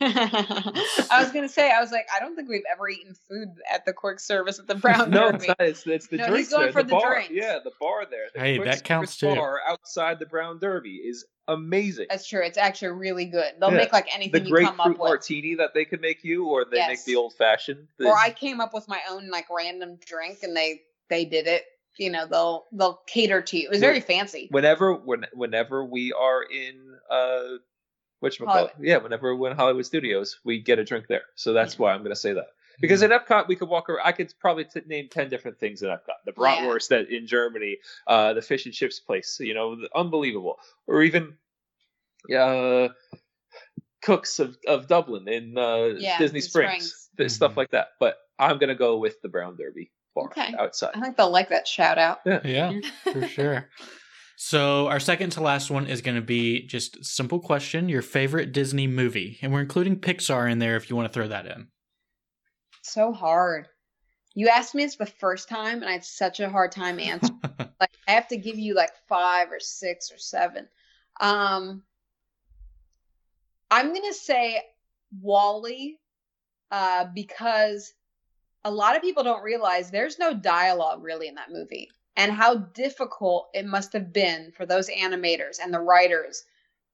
I 0.00 1.20
was 1.22 1.30
gonna 1.32 1.48
say, 1.48 1.70
I 1.70 1.80
was 1.80 1.90
like, 1.92 2.06
I 2.14 2.20
don't 2.20 2.34
think 2.36 2.48
we've 2.48 2.64
ever 2.70 2.88
eaten 2.88 3.14
food 3.28 3.48
at 3.72 3.84
the 3.86 3.92
quick 3.92 4.20
service 4.20 4.58
at 4.58 4.66
the 4.66 4.74
Brown 4.74 5.10
no, 5.10 5.30
Derby. 5.32 5.46
it's. 5.60 5.86
It's, 5.86 5.86
it's 5.86 6.06
the 6.08 6.16
No, 6.18 6.24
he's 6.24 6.30
drinks 6.32 6.50
going 6.50 6.62
there. 6.64 6.72
for 6.72 6.82
the, 6.82 6.88
the 6.88 6.92
bar. 6.92 7.14
drinks. 7.14 7.32
Yeah, 7.34 7.58
the 7.62 7.70
bar 7.80 8.04
there. 8.10 8.26
The 8.34 8.40
Hey, 8.40 8.56
quick 8.56 8.68
that 8.70 8.84
counts 8.84 9.16
too. 9.16 9.34
Bar 9.34 9.60
outside 9.66 10.18
the 10.18 10.26
Brown 10.26 10.58
Derby 10.58 10.96
is 10.96 11.24
amazing. 11.48 12.06
That's 12.10 12.26
true. 12.26 12.42
It's 12.44 12.58
actually 12.58 12.88
really 12.88 13.26
good. 13.26 13.52
They'll 13.60 13.70
Yeah. 13.70 13.78
make 13.78 13.92
like 13.92 14.06
the 14.06 14.14
anything 14.14 14.46
you 14.46 14.56
come 14.56 14.80
up 14.80 14.88
with. 14.88 14.98
martini 14.98 15.54
that 15.56 15.74
they 15.74 15.84
can 15.84 16.00
make 16.00 16.24
you, 16.24 16.46
or 16.46 16.64
they 16.64 16.86
make 16.86 17.04
the 17.04 17.16
old 17.16 17.34
fashioned. 17.34 17.88
Or 18.00 18.16
I 18.16 18.30
came 18.30 18.60
up 18.60 18.72
with 18.74 18.88
my 18.88 19.00
own 19.10 19.28
like 19.30 19.46
random 19.50 19.98
drink, 20.06 20.42
and 20.42 20.56
they 20.56 20.82
they 21.08 21.24
did 21.24 21.46
it. 21.46 21.64
You 21.98 22.10
know, 22.10 22.26
they'll 22.26 22.64
they'll 22.72 23.00
cater 23.06 23.40
to 23.42 23.56
you. 23.56 23.66
It 23.66 23.70
was 23.70 23.80
very 23.80 24.00
fancy. 24.00 24.48
whenever 24.50 24.94
when 24.94 25.26
whenever 25.32 25.84
we 25.84 26.12
are 26.12 26.42
in 26.42 26.96
uh 27.10 27.58
which 28.20 28.40
yeah 28.80 28.96
whenever 28.96 29.36
we're 29.36 29.50
in 29.50 29.56
hollywood 29.56 29.84
studios 29.84 30.38
we 30.44 30.58
get 30.58 30.78
a 30.78 30.84
drink 30.84 31.06
there 31.08 31.24
so 31.34 31.52
that's 31.52 31.78
why 31.78 31.92
i'm 31.92 31.98
going 32.00 32.10
to 32.10 32.16
say 32.16 32.32
that 32.32 32.46
because 32.80 33.02
Mm-hmm. 33.02 33.12
at 33.12 33.26
epcot 33.26 33.48
we 33.48 33.56
could 33.56 33.68
walk 33.68 33.88
around 33.88 34.04
i 34.06 34.12
could 34.12 34.32
probably 34.40 34.64
t- 34.64 34.80
name 34.86 35.08
10 35.10 35.28
different 35.30 35.58
things 35.58 35.82
at 35.82 35.90
epcot 35.90 36.16
the 36.26 36.32
Yeah. 36.36 36.56
bratwurst 36.56 36.88
that 36.88 37.08
in 37.10 37.26
germany 37.26 37.78
uh 38.06 38.32
the 38.34 38.42
fish 38.42 38.66
and 38.66 38.74
chips 38.74 39.00
place 39.00 39.38
you 39.40 39.54
know 39.54 39.76
the- 39.76 39.88
unbelievable 39.94 40.58
or 40.86 41.02
even 41.02 41.36
uh 42.34 42.88
Cookes 44.02 44.38
of, 44.38 44.56
of 44.68 44.86
dublin 44.86 45.26
in 45.28 45.56
uh 45.56 45.94
Yeah, 45.98 46.18
disney 46.18 46.40
springs, 46.40 46.72
Springs. 46.84 47.10
th- 47.16 47.30
stuff 47.30 47.52
Mhm. 47.52 47.56
like 47.56 47.70
that 47.70 47.88
but 48.00 48.18
i'm 48.38 48.58
going 48.58 48.68
to 48.68 48.74
go 48.74 48.98
with 48.98 49.20
the 49.22 49.28
brown 49.28 49.56
derby 49.56 49.90
bar 50.14 50.26
Okay. 50.26 50.54
outside 50.58 50.90
I 50.94 51.00
think 51.00 51.16
they'll 51.16 51.30
like 51.30 51.48
that 51.48 51.66
shout 51.66 51.98
out. 51.98 52.20
Yeah, 52.26 52.40
yeah 52.44 52.72
for 53.12 53.26
sure. 53.26 53.68
So 54.36 54.88
our 54.88 55.00
second 55.00 55.30
to 55.30 55.40
last 55.42 55.70
one 55.70 55.86
is 55.86 56.02
going 56.02 56.16
to 56.16 56.20
be 56.22 56.66
just 56.66 57.04
simple 57.04 57.40
question: 57.40 57.88
your 57.88 58.02
favorite 58.02 58.52
Disney 58.52 58.86
movie, 58.86 59.38
and 59.42 59.52
we're 59.52 59.60
including 59.60 59.98
Pixar 60.00 60.50
in 60.50 60.58
there 60.58 60.76
if 60.76 60.88
you 60.90 60.96
want 60.96 61.08
to 61.08 61.12
throw 61.12 61.28
that 61.28 61.46
in. 61.46 61.68
So 62.84 63.12
hard. 63.12 63.68
You 64.34 64.48
asked 64.48 64.74
me 64.74 64.84
this 64.84 64.96
the 64.96 65.06
first 65.06 65.48
time, 65.48 65.80
and 65.80 65.88
I 65.88 65.92
had 65.92 66.04
such 66.04 66.40
a 66.40 66.50
hard 66.50 66.70
time 66.70 67.00
answering. 67.00 67.40
like 67.80 67.96
I 68.06 68.12
have 68.12 68.28
to 68.28 68.36
give 68.36 68.58
you 68.58 68.74
like 68.74 68.90
five 69.08 69.50
or 69.50 69.58
six 69.58 70.12
or 70.12 70.18
seven. 70.18 70.68
Um, 71.20 71.82
I'm 73.70 73.94
gonna 73.94 74.12
say 74.12 74.62
WALL-E, 75.22 75.98
uh, 76.70 77.06
because 77.14 77.94
a 78.64 78.70
lot 78.70 78.96
of 78.96 79.02
people 79.02 79.24
don't 79.24 79.42
realize 79.42 79.90
there's 79.90 80.18
no 80.18 80.34
dialogue 80.34 81.02
really 81.02 81.28
in 81.28 81.36
that 81.36 81.50
movie. 81.50 81.90
and 82.16 82.30
how 82.30 82.54
difficult 82.54 83.48
it 83.54 83.66
must 83.66 83.92
have 83.92 84.12
been 84.12 84.52
for 84.52 84.66
those 84.66 84.88
animators 84.88 85.58
and 85.62 85.74
the 85.74 85.80
writers 85.80 86.44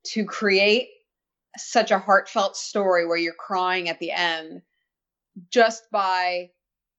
to 0.03 0.24
create 0.24 0.88
such 1.59 1.91
a 1.91 1.99
heartfelt 1.99 2.57
story 2.57 3.07
where 3.07 3.18
you're 3.18 3.34
crying 3.34 3.88
at 3.88 3.99
the 3.99 4.12
end 4.12 4.62
just 5.51 5.91
by 5.91 6.51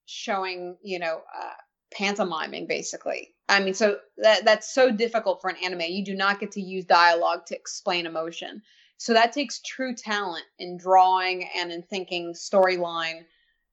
showing, 0.05 0.77
you 0.83 0.99
know, 0.99 1.21
uh, 1.35 1.53
pantomiming 1.93 2.67
basically. 2.67 3.33
I 3.49 3.59
mean, 3.59 3.73
so 3.73 3.97
that 4.17 4.45
that's 4.45 4.73
so 4.73 4.91
difficult 4.91 5.41
for 5.41 5.49
an 5.49 5.57
anime. 5.63 5.81
You 5.81 6.05
do 6.05 6.15
not 6.15 6.39
get 6.39 6.51
to 6.53 6.61
use 6.61 6.85
dialogue 6.85 7.45
to 7.47 7.55
explain 7.55 8.05
emotion. 8.05 8.61
So 8.97 9.13
that 9.13 9.33
takes 9.33 9.61
true 9.61 9.95
talent 9.95 10.45
in 10.59 10.77
drawing 10.77 11.49
and 11.55 11.71
in 11.71 11.81
thinking 11.81 12.33
storyline 12.33 13.25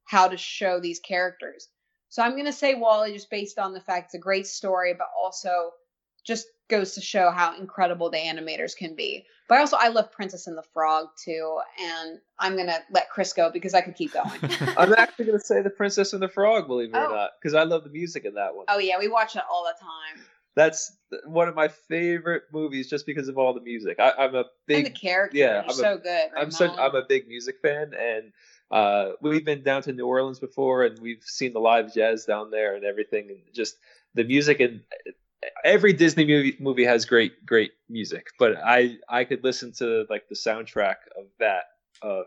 how 0.05 0.29
to 0.29 0.37
show 0.37 0.81
these 0.81 1.01
characters. 1.01 1.69
So 2.09 2.23
I'm 2.23 2.33
going 2.33 2.47
to 2.47 2.53
say 2.53 2.75
WALL-E 2.75 3.13
just 3.13 3.31
based 3.31 3.59
on 3.59 3.75
the 3.75 3.81
fact 3.81 4.07
it's 4.07 4.15
a 4.15 4.19
great 4.19 4.47
story, 4.47 4.95
but 4.95 5.09
also 5.23 5.73
just 6.29 6.47
goes 6.69 6.93
to 6.95 7.01
show 7.01 7.31
how 7.31 7.59
incredible 7.59 8.11
the 8.11 8.19
animators 8.19 8.77
can 8.77 8.95
be. 8.95 9.25
But 9.49 9.59
also, 9.61 9.79
I 9.81 9.89
love 9.89 10.13
Princess 10.13 10.47
and 10.47 10.57
the 10.59 10.63
Frog 10.75 11.07
too, 11.25 11.59
and 11.81 12.19
I'm 12.39 12.55
gonna 12.57 12.79
let 12.93 13.09
Chris 13.11 13.33
go 13.33 13.51
because 13.51 13.73
I 13.73 13.81
could 13.81 13.97
keep 13.97 14.13
going. 14.13 14.39
I'm 14.77 14.93
actually 14.93 15.25
gonna 15.25 15.41
say 15.41 15.63
the 15.63 15.71
Princess 15.71 16.13
and 16.13 16.23
the 16.23 16.29
Frog, 16.29 16.67
believe 16.69 16.91
it 16.91 16.97
Oh. 16.97 17.07
or 17.07 17.17
not, 17.17 17.31
because 17.41 17.55
I 17.55 17.63
love 17.65 17.83
the 17.85 17.91
music 17.91 18.27
in 18.27 18.35
that 18.35 18.55
one. 18.55 18.67
oh 18.69 18.79
yeah, 18.79 18.99
we 18.99 19.09
watch 19.09 19.35
it 19.37 19.43
all 19.51 19.65
the 19.65 19.75
time, 19.83 20.23
That's 20.55 20.95
one 21.25 21.49
of 21.49 21.55
my 21.55 21.69
favorite 21.69 22.43
movies, 22.53 22.91
just 22.91 23.07
because 23.07 23.29
of 23.29 23.39
all 23.39 23.55
the 23.55 23.63
music. 23.63 23.99
I, 23.99 24.13
I'm 24.19 24.35
a 24.35 24.39
and 24.41 24.47
the 24.67 24.83
big, 24.91 24.95
characters 25.01 25.39
yeah, 25.39 25.63
I'm 25.63 25.71
a- 25.71 25.73
so 25.73 25.97
good. 25.97 26.29
I'm 26.37 26.51
such, 26.51 26.77
I'm 26.79 26.95
a 26.95 27.05
big 27.09 27.27
music 27.27 27.57
fan, 27.63 27.93
and 27.99 28.33
uh, 28.71 29.13
we've 29.23 29.47
been 29.47 29.63
down 29.63 29.81
to 29.85 29.93
New 29.95 30.07
Orleans 30.07 30.39
before, 30.41 30.85
and 30.85 30.99
we've 30.99 31.23
seen 31.23 31.55
the 31.55 31.59
live 31.61 31.95
jazz 31.95 32.27
down 32.27 32.51
there 32.51 32.75
and 32.77 32.85
everything, 32.85 33.31
and 33.31 33.39
just 33.55 33.77
the 34.15 34.25
music 34.25 34.61
and 34.61 34.83
every 35.65 35.93
Disney 35.93 36.27
movie 36.27 36.57
movie 36.61 36.85
has 36.85 37.05
great 37.05 37.45
great 37.47 37.73
music, 37.89 38.27
but 38.39 38.57
I 38.65 38.97
I 39.09 39.25
could 39.25 39.45
listen 39.45 39.73
to 39.79 40.05
like 40.11 40.29
the 40.29 40.35
soundtrack 40.37 40.97
of 41.17 41.27
that 41.41 41.65
uh 42.03 42.23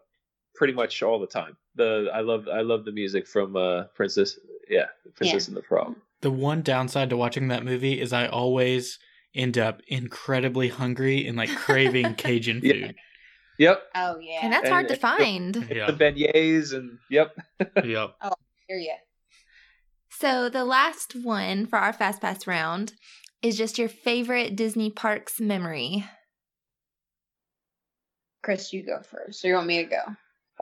pretty 0.55 0.74
much 0.74 1.01
all 1.03 1.20
the 1.20 1.28
time. 1.28 1.57
The 1.76 2.09
I 2.14 2.22
love 2.22 2.47
I 2.47 2.62
love 2.62 2.86
the 2.86 2.91
music 2.91 3.28
from 3.28 3.55
uh 3.55 3.84
Princess 3.95 4.39
yeah, 4.70 4.86
Princess 5.16 5.47
and 5.47 5.57
the 5.57 5.62
Frog. 5.64 5.95
The 6.22 6.32
one 6.32 6.62
downside 6.62 7.09
to 7.09 7.18
watching 7.18 7.47
that 7.49 7.64
movie 7.66 7.99
is 7.99 8.14
I 8.14 8.28
always 8.28 8.99
end 9.34 9.57
up 9.57 9.82
incredibly 9.88 10.68
hungry 10.68 11.26
and 11.28 11.38
like 11.38 11.53
craving 11.55 12.16
Cajun 12.18 12.62
Yeah. 12.64 12.74
food. 12.88 12.95
Yep. 13.57 13.82
oh 13.95 14.18
yeah, 14.20 14.39
And 14.43 14.53
that's 14.53 14.66
And- 14.66 14.74
hard 14.74 14.88
to 14.88 14.93
and- 14.93 15.01
find. 15.01 15.68
Yeah. 15.70 15.89
The 15.91 15.93
beignets 15.93 16.74
and 16.74 16.97
yep. 17.09 17.36
yep. 17.84 18.16
Oh, 18.22 18.34
hear 18.68 18.78
you. 18.78 18.93
So 20.22 20.49
the 20.49 20.65
last 20.65 21.15
one 21.15 21.65
for 21.65 21.80
our 21.80 21.93
Fast 21.93 22.22
Pass 22.22 22.45
round 22.45 22.93
is 23.41 23.57
just 23.57 23.80
your 23.80 23.89
favorite 23.89 24.55
Disney 24.55 24.91
parks 24.91 25.41
memory. 25.41 26.05
Chris, 28.43 28.72
you 28.72 28.86
go 28.86 29.01
first. 29.01 29.41
So 29.41 29.47
you 29.47 29.55
want 29.55 29.65
me 29.65 29.78
to 29.78 29.89
go? 29.89 30.03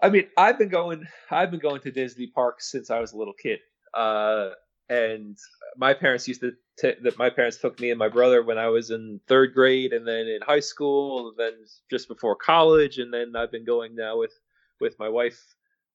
I 0.01 0.11
mean, 0.11 0.27
I've 0.37 0.57
been 0.57 0.69
going. 0.69 1.05
I've 1.29 1.51
been 1.51 1.59
going 1.59 1.81
to 1.81 1.91
Disney 1.91 2.27
parks 2.27 2.71
since 2.71 2.89
I 2.89 3.01
was 3.01 3.11
a 3.11 3.17
little 3.17 3.33
kid. 3.33 3.59
Uh, 3.93 4.51
and 4.87 5.37
my 5.75 5.93
parents 5.93 6.25
used 6.25 6.39
to. 6.39 6.53
T- 6.79 6.93
that 7.03 7.17
my 7.17 7.29
parents 7.29 7.57
took 7.57 7.77
me 7.81 7.89
and 7.89 7.99
my 7.99 8.07
brother 8.07 8.41
when 8.41 8.57
I 8.57 8.69
was 8.69 8.91
in 8.91 9.19
third 9.27 9.53
grade, 9.53 9.91
and 9.91 10.07
then 10.07 10.27
in 10.27 10.39
high 10.41 10.61
school, 10.61 11.27
and 11.27 11.37
then 11.37 11.65
just 11.91 12.07
before 12.07 12.37
college, 12.37 12.97
and 12.97 13.13
then 13.13 13.35
I've 13.35 13.51
been 13.51 13.65
going 13.65 13.93
now 13.93 14.17
with 14.19 14.31
with 14.79 14.97
my 14.99 15.09
wife 15.09 15.43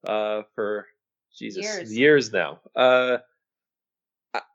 uh, 0.06 0.42
for 0.54 0.86
Jesus 1.34 1.64
Years. 1.64 1.96
years 1.96 2.30
now. 2.30 2.60
Uh, 2.76 3.18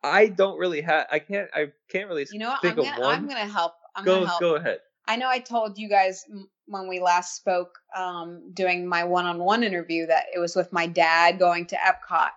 I, 0.04 0.28
don't 0.28 0.58
really 0.58 0.82
have. 0.82 1.08
I 1.12 1.20
can't. 1.20 1.50
I 1.54 1.68
can't 1.90 2.08
really 2.08 2.26
You 2.32 2.40
know 2.40 2.50
what? 2.50 2.62
think 2.62 2.74
I'm 2.74 2.80
of 2.80 2.86
gonna 2.86 3.02
one. 3.02 3.16
I'm 3.16 3.28
gonna 3.28 3.46
help. 3.48 3.74
I'm 3.96 4.06
go 4.06 4.16
gonna 4.16 4.28
help. 4.28 4.40
go 4.42 4.56
ahead. 4.56 4.80
I 5.08 5.16
know 5.16 5.28
I 5.28 5.40
told 5.40 5.78
you 5.78 5.90
guys 5.90 6.24
when 6.68 6.88
we 6.88 7.00
last 7.00 7.36
spoke, 7.36 7.80
um, 7.96 8.52
doing 8.54 8.88
my 8.88 9.04
one-on-one 9.04 9.64
interview, 9.64 10.06
that 10.06 10.26
it 10.36 10.40
was 10.40 10.56
with 10.56 10.72
my 10.72 10.86
dad 10.86 11.40
going 11.40 11.66
to 11.68 11.76
Epcot. 11.76 12.30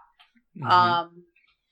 Mhm. 0.59 0.71
Um, 0.71 1.25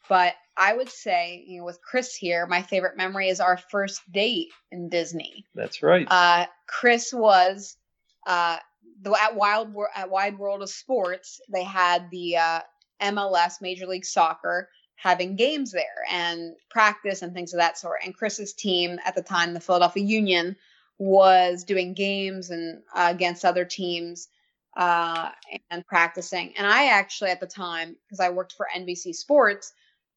but 0.08 0.34
I 0.56 0.74
would 0.74 0.90
say, 0.90 1.42
you 1.46 1.58
know, 1.60 1.64
with 1.64 1.80
Chris 1.82 2.14
here, 2.14 2.46
my 2.46 2.60
favorite 2.60 2.96
memory 2.98 3.28
is 3.28 3.40
our 3.40 3.56
first 3.56 4.02
date 4.12 4.48
in 4.70 4.90
Disney. 4.90 5.46
That's 5.54 5.82
right. 5.82 6.06
Uh, 6.10 6.46
Chris 6.66 7.14
was 7.14 7.78
uh, 8.26 8.58
the, 9.00 9.16
at 9.22 9.34
Wild 9.34 9.74
at 9.94 10.10
Wide 10.10 10.38
World 10.38 10.62
of 10.62 10.68
Sports. 10.68 11.40
They 11.50 11.64
had 11.64 12.10
the 12.10 12.36
uh, 12.36 12.60
MLS 13.00 13.62
Major 13.62 13.86
League 13.86 14.04
Soccer 14.04 14.68
having 15.00 15.34
games 15.34 15.72
there 15.72 16.04
and 16.10 16.54
practice 16.68 17.22
and 17.22 17.32
things 17.32 17.54
of 17.54 17.58
that 17.58 17.78
sort. 17.78 18.00
And 18.04 18.14
Chris's 18.14 18.52
team 18.52 18.98
at 19.06 19.14
the 19.14 19.22
time, 19.22 19.54
the 19.54 19.60
Philadelphia 19.60 20.04
Union, 20.04 20.56
was 20.98 21.64
doing 21.64 21.94
games 21.94 22.50
and 22.50 22.82
uh, 22.94 23.08
against 23.10 23.46
other 23.46 23.64
teams 23.64 24.28
uh, 24.76 25.30
and 25.70 25.86
practicing. 25.86 26.52
And 26.58 26.66
I 26.66 26.88
actually, 26.88 27.30
at 27.30 27.40
the 27.40 27.46
time, 27.46 27.96
because 28.06 28.20
I 28.20 28.28
worked 28.28 28.52
for 28.52 28.68
NBC 28.76 29.14
Sports, 29.14 29.72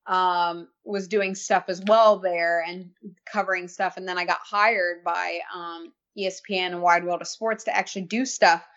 um, 0.05 0.67
was 0.83 1.07
doing 1.07 1.33
stuff 1.33 1.65
as 1.69 1.81
well 1.87 2.19
there 2.19 2.61
and 2.67 2.89
covering 3.31 3.69
stuff. 3.69 3.95
And 3.95 4.05
then 4.05 4.17
I 4.17 4.25
got 4.25 4.39
hired 4.43 5.01
by 5.05 5.39
um, 5.55 5.93
ESPN 6.17 6.73
and 6.73 6.81
Wide 6.81 7.05
World 7.05 7.21
of 7.21 7.27
Sports 7.29 7.63
to 7.63 7.75
actually 7.75 8.01
do 8.01 8.25
stuff 8.25 8.67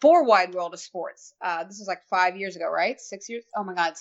for 0.00 0.24
Wide 0.24 0.52
World 0.52 0.74
of 0.74 0.80
Sports. 0.80 1.34
Uh, 1.40 1.62
this 1.62 1.78
was 1.78 1.86
like 1.86 2.02
five 2.10 2.36
years 2.36 2.56
ago, 2.56 2.68
right? 2.68 3.00
Six 3.00 3.28
years? 3.28 3.44
Oh 3.56 3.62
my 3.62 3.74
God. 3.74 3.92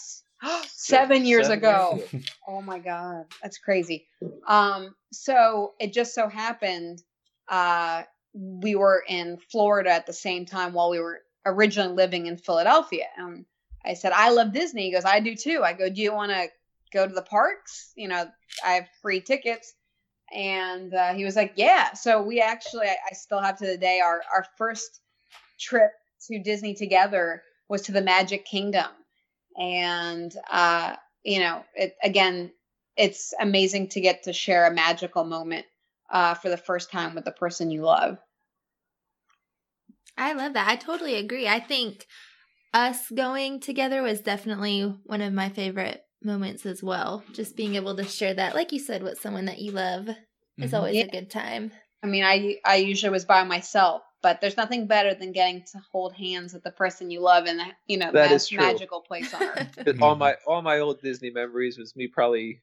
Seven 0.68 1.26
years 1.26 1.48
Seven 1.48 1.60
ago. 1.60 1.96
years 1.98 2.14
ago. 2.14 2.20
Oh 2.48 2.62
my 2.62 2.80
god, 2.80 3.26
that's 3.42 3.58
crazy. 3.60 4.08
Um, 4.48 4.96
so 5.14 5.74
it 5.80 5.94
just 5.94 6.14
so 6.14 6.28
happened 6.28 7.02
uh, 7.48 8.04
we 8.34 8.76
were 8.76 9.04
in 9.08 9.38
Florida 9.52 9.92
at 9.92 10.06
the 10.06 10.14
same 10.14 10.46
time 10.46 10.74
while 10.74 10.90
we 10.90 11.00
were 11.00 11.22
originally 11.46 11.94
living 11.94 12.28
in 12.28 12.38
Philadelphia. 12.38 13.06
And 13.18 13.46
I 13.86 13.94
said, 13.94 14.12
I 14.14 14.30
love 14.32 14.54
Disney. 14.54 14.86
He 14.86 14.92
goes, 14.92 15.06
I 15.06 15.20
do 15.20 15.36
too. 15.36 15.62
I 15.64 15.74
go, 15.74 15.90
Do 15.90 16.02
you 16.02 16.14
want 16.14 16.32
to 16.32 16.48
go 16.94 17.08
to 17.08 17.14
the 17.14 17.22
parks? 17.22 17.92
You 17.96 18.08
know, 18.08 18.26
I 18.66 18.72
have 18.74 18.88
free 19.02 19.22
tickets. 19.22 19.74
And 20.34 20.94
uh, 20.94 21.14
he 21.14 21.26
was 21.26 21.36
like, 21.36 21.54
Yeah. 21.56 21.94
So 21.94 22.22
we 22.22 22.40
actually, 22.42 22.88
I, 22.88 22.96
I 23.10 23.14
still 23.14 23.42
have 23.42 23.58
to 23.58 23.66
the 23.66 23.78
day, 23.78 24.00
our, 24.00 24.22
our 24.34 24.46
first 24.58 25.02
trip 25.60 25.92
to 26.28 26.40
Disney 26.42 26.74
together 26.74 27.44
was 27.68 27.82
to 27.84 27.92
the 27.92 28.02
Magic 28.02 28.46
Kingdom. 28.46 28.88
And, 29.58 30.34
uh, 30.50 30.96
you 31.24 31.40
know, 31.40 31.64
it 31.76 31.96
again, 32.04 32.52
it's 32.98 33.34
amazing 33.40 33.90
to 33.90 34.02
get 34.02 34.24
to 34.24 34.34
share 34.34 34.66
a 34.68 34.74
magical 34.74 35.24
moment 35.24 35.66
uh, 36.10 36.34
for 36.36 36.50
the 36.50 36.58
first 36.58 36.92
time 36.92 37.16
with 37.16 37.26
the 37.26 37.32
person 37.32 37.72
you 37.72 37.82
love. 37.84 38.18
I 40.18 40.34
love 40.34 40.54
that. 40.54 40.68
I 40.68 40.76
totally 40.76 41.16
agree. 41.16 41.48
I 41.48 41.60
think 41.60 42.06
us 42.74 43.10
going 43.10 43.60
together 43.60 44.02
was 44.02 44.22
definitely 44.22 44.82
one 45.06 45.22
of 45.22 45.34
my 45.34 45.50
favorite 45.50 46.04
moments 46.24 46.66
as 46.66 46.84
well. 46.84 47.24
Just 47.34 47.56
being 47.56 47.76
able 47.76 47.96
to 47.96 48.04
share 48.04 48.34
that, 48.34 48.56
like 48.56 48.72
you 48.72 48.80
said, 48.80 49.04
with 49.04 49.20
someone 49.20 49.46
that 49.46 49.60
you 49.60 49.72
love 49.72 50.10
is 50.60 50.72
Mhm. 50.72 50.74
always 50.74 50.96
Yeah. 50.96 51.06
a 51.06 51.10
good 51.10 51.30
time. 51.30 51.72
I 52.04 52.08
mean, 52.08 52.24
I 52.24 52.60
I 52.66 52.76
usually 52.78 53.12
was 53.12 53.26
by 53.26 53.44
myself, 53.44 54.04
but 54.22 54.42
there's 54.42 54.58
nothing 54.58 54.88
better 54.88 55.14
than 55.14 55.32
getting 55.32 55.64
to 55.72 55.82
hold 55.92 56.14
hands 56.14 56.54
with 56.54 56.64
the 56.64 56.72
person 56.72 57.10
you 57.12 57.20
love 57.22 57.46
in 57.48 57.58
the 57.58 57.66
you 57.88 57.98
know 57.98 58.12
That 58.12 58.32
ma- 58.32 58.38
true. 58.38 58.58
magical 58.58 59.02
place 59.02 59.34
on 59.34 59.42
earth. 59.44 59.98
All 60.02 60.16
my 60.16 60.36
all 60.48 60.62
my 60.62 60.80
old 60.80 61.02
Disney 61.02 61.30
memories 61.32 61.78
was 61.78 61.96
me 61.96 62.08
probably 62.08 62.62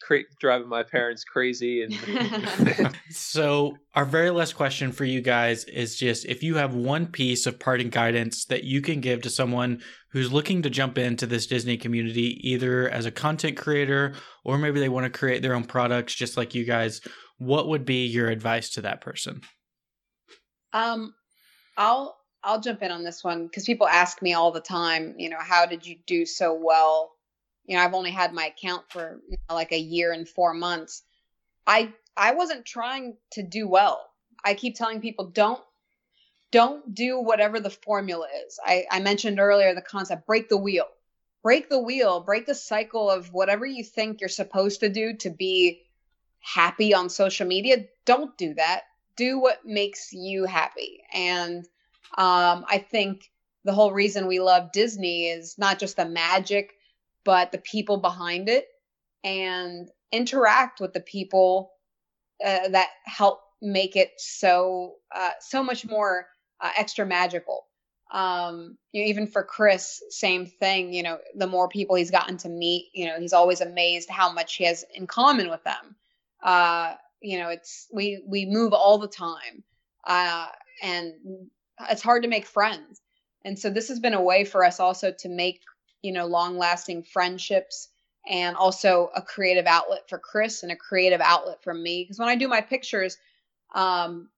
cra- 0.00 0.24
driving 0.40 0.68
my 0.68 0.82
parents 0.82 1.24
crazy 1.24 1.82
and 1.82 1.94
So, 3.10 3.76
our 3.94 4.04
very 4.04 4.30
last 4.30 4.54
question 4.54 4.92
for 4.92 5.04
you 5.04 5.20
guys 5.20 5.64
is 5.64 5.96
just 5.96 6.24
if 6.26 6.42
you 6.42 6.56
have 6.56 6.74
one 6.74 7.06
piece 7.06 7.46
of 7.46 7.58
parting 7.58 7.90
guidance 7.90 8.44
that 8.46 8.64
you 8.64 8.80
can 8.80 9.00
give 9.00 9.22
to 9.22 9.30
someone 9.30 9.82
who's 10.10 10.32
looking 10.32 10.62
to 10.62 10.70
jump 10.70 10.98
into 10.98 11.26
this 11.26 11.46
Disney 11.46 11.76
community, 11.76 12.38
either 12.48 12.88
as 12.88 13.06
a 13.06 13.10
content 13.10 13.56
creator 13.56 14.14
or 14.44 14.58
maybe 14.58 14.80
they 14.80 14.88
want 14.88 15.04
to 15.04 15.16
create 15.18 15.42
their 15.42 15.54
own 15.54 15.64
products 15.64 16.14
just 16.14 16.36
like 16.36 16.54
you 16.54 16.64
guys, 16.64 17.00
what 17.38 17.68
would 17.68 17.84
be 17.84 18.06
your 18.06 18.28
advice 18.28 18.70
to 18.70 18.80
that 18.82 19.00
person? 19.00 19.40
Um, 20.74 21.14
I'll 21.76 22.18
I'll 22.42 22.60
jump 22.60 22.82
in 22.82 22.90
on 22.90 23.04
this 23.04 23.24
one 23.24 23.46
because 23.46 23.64
people 23.64 23.88
ask 23.88 24.20
me 24.20 24.34
all 24.34 24.50
the 24.50 24.60
time. 24.60 25.14
You 25.16 25.30
know, 25.30 25.38
how 25.40 25.64
did 25.64 25.86
you 25.86 25.96
do 26.06 26.26
so 26.26 26.52
well? 26.52 27.12
You 27.64 27.76
know, 27.76 27.82
I've 27.82 27.94
only 27.94 28.10
had 28.10 28.34
my 28.34 28.46
account 28.46 28.82
for 28.90 29.20
you 29.30 29.38
know, 29.48 29.54
like 29.54 29.72
a 29.72 29.78
year 29.78 30.12
and 30.12 30.28
four 30.28 30.52
months. 30.52 31.02
I 31.66 31.94
I 32.16 32.34
wasn't 32.34 32.66
trying 32.66 33.16
to 33.32 33.42
do 33.42 33.66
well. 33.66 34.04
I 34.44 34.54
keep 34.54 34.74
telling 34.76 35.00
people 35.00 35.26
don't 35.26 35.62
don't 36.50 36.94
do 36.94 37.18
whatever 37.18 37.60
the 37.60 37.70
formula 37.70 38.26
is. 38.46 38.60
I, 38.64 38.84
I 38.90 39.00
mentioned 39.00 39.40
earlier 39.40 39.74
the 39.74 39.80
concept 39.80 40.26
break 40.26 40.48
the 40.48 40.56
wheel. 40.56 40.86
Break 41.42 41.68
the 41.68 41.80
wheel, 41.80 42.20
break 42.20 42.46
the 42.46 42.54
cycle 42.54 43.10
of 43.10 43.32
whatever 43.32 43.66
you 43.66 43.84
think 43.84 44.20
you're 44.20 44.28
supposed 44.28 44.80
to 44.80 44.88
do 44.88 45.14
to 45.18 45.30
be 45.30 45.82
happy 46.40 46.94
on 46.94 47.10
social 47.10 47.46
media. 47.46 47.84
Don't 48.06 48.36
do 48.38 48.54
that 48.54 48.82
do 49.16 49.38
what 49.38 49.64
makes 49.64 50.12
you 50.12 50.44
happy. 50.44 51.02
And 51.12 51.64
um, 52.16 52.64
I 52.68 52.84
think 52.90 53.30
the 53.64 53.72
whole 53.72 53.92
reason 53.92 54.26
we 54.26 54.40
love 54.40 54.72
Disney 54.72 55.28
is 55.28 55.56
not 55.58 55.78
just 55.78 55.96
the 55.96 56.04
magic, 56.04 56.74
but 57.24 57.52
the 57.52 57.58
people 57.58 57.96
behind 57.96 58.48
it. 58.48 58.66
And 59.22 59.88
interact 60.12 60.80
with 60.80 60.92
the 60.92 61.00
people 61.00 61.72
uh, 62.44 62.68
that 62.68 62.88
help 63.04 63.40
make 63.60 63.96
it 63.96 64.12
so 64.18 64.96
uh, 65.14 65.30
so 65.40 65.62
much 65.62 65.86
more 65.86 66.26
uh, 66.60 66.70
extra 66.76 67.04
magical. 67.06 67.66
Um, 68.12 68.76
you 68.92 69.02
know, 69.02 69.08
even 69.08 69.26
for 69.26 69.42
Chris, 69.42 70.02
same 70.10 70.46
thing. 70.46 70.92
You 70.92 71.02
know, 71.02 71.18
the 71.34 71.46
more 71.46 71.68
people 71.68 71.96
he's 71.96 72.10
gotten 72.10 72.36
to 72.38 72.48
meet, 72.48 72.90
you 72.92 73.06
know, 73.06 73.18
he's 73.18 73.32
always 73.32 73.60
amazed 73.60 74.08
how 74.08 74.32
much 74.32 74.54
he 74.54 74.64
has 74.64 74.84
in 74.94 75.06
common 75.06 75.50
with 75.50 75.64
them. 75.64 75.96
Uh, 76.42 76.94
you 77.24 77.38
know, 77.38 77.48
it's 77.48 77.88
we 77.92 78.22
we 78.26 78.44
move 78.44 78.72
all 78.72 78.98
the 78.98 79.08
time, 79.08 79.64
uh, 80.06 80.46
and 80.82 81.14
it's 81.90 82.02
hard 82.02 82.22
to 82.22 82.28
make 82.28 82.46
friends. 82.46 83.00
And 83.44 83.58
so 83.58 83.70
this 83.70 83.88
has 83.88 83.98
been 83.98 84.14
a 84.14 84.22
way 84.22 84.44
for 84.44 84.64
us 84.64 84.78
also 84.78 85.12
to 85.20 85.28
make 85.28 85.60
you 86.02 86.12
know 86.12 86.26
long 86.26 86.58
lasting 86.58 87.02
friendships 87.02 87.88
and 88.28 88.56
also 88.56 89.10
a 89.14 89.22
creative 89.22 89.66
outlet 89.66 90.08
for 90.08 90.18
Chris 90.18 90.62
and 90.62 90.72
a 90.72 90.76
creative 90.76 91.20
outlet 91.20 91.62
for 91.62 91.74
me. 91.74 92.02
Because 92.04 92.18
when 92.18 92.28
I 92.28 92.36
do 92.36 92.48
my 92.48 92.60
pictures, 92.60 93.16
um, 93.74 94.28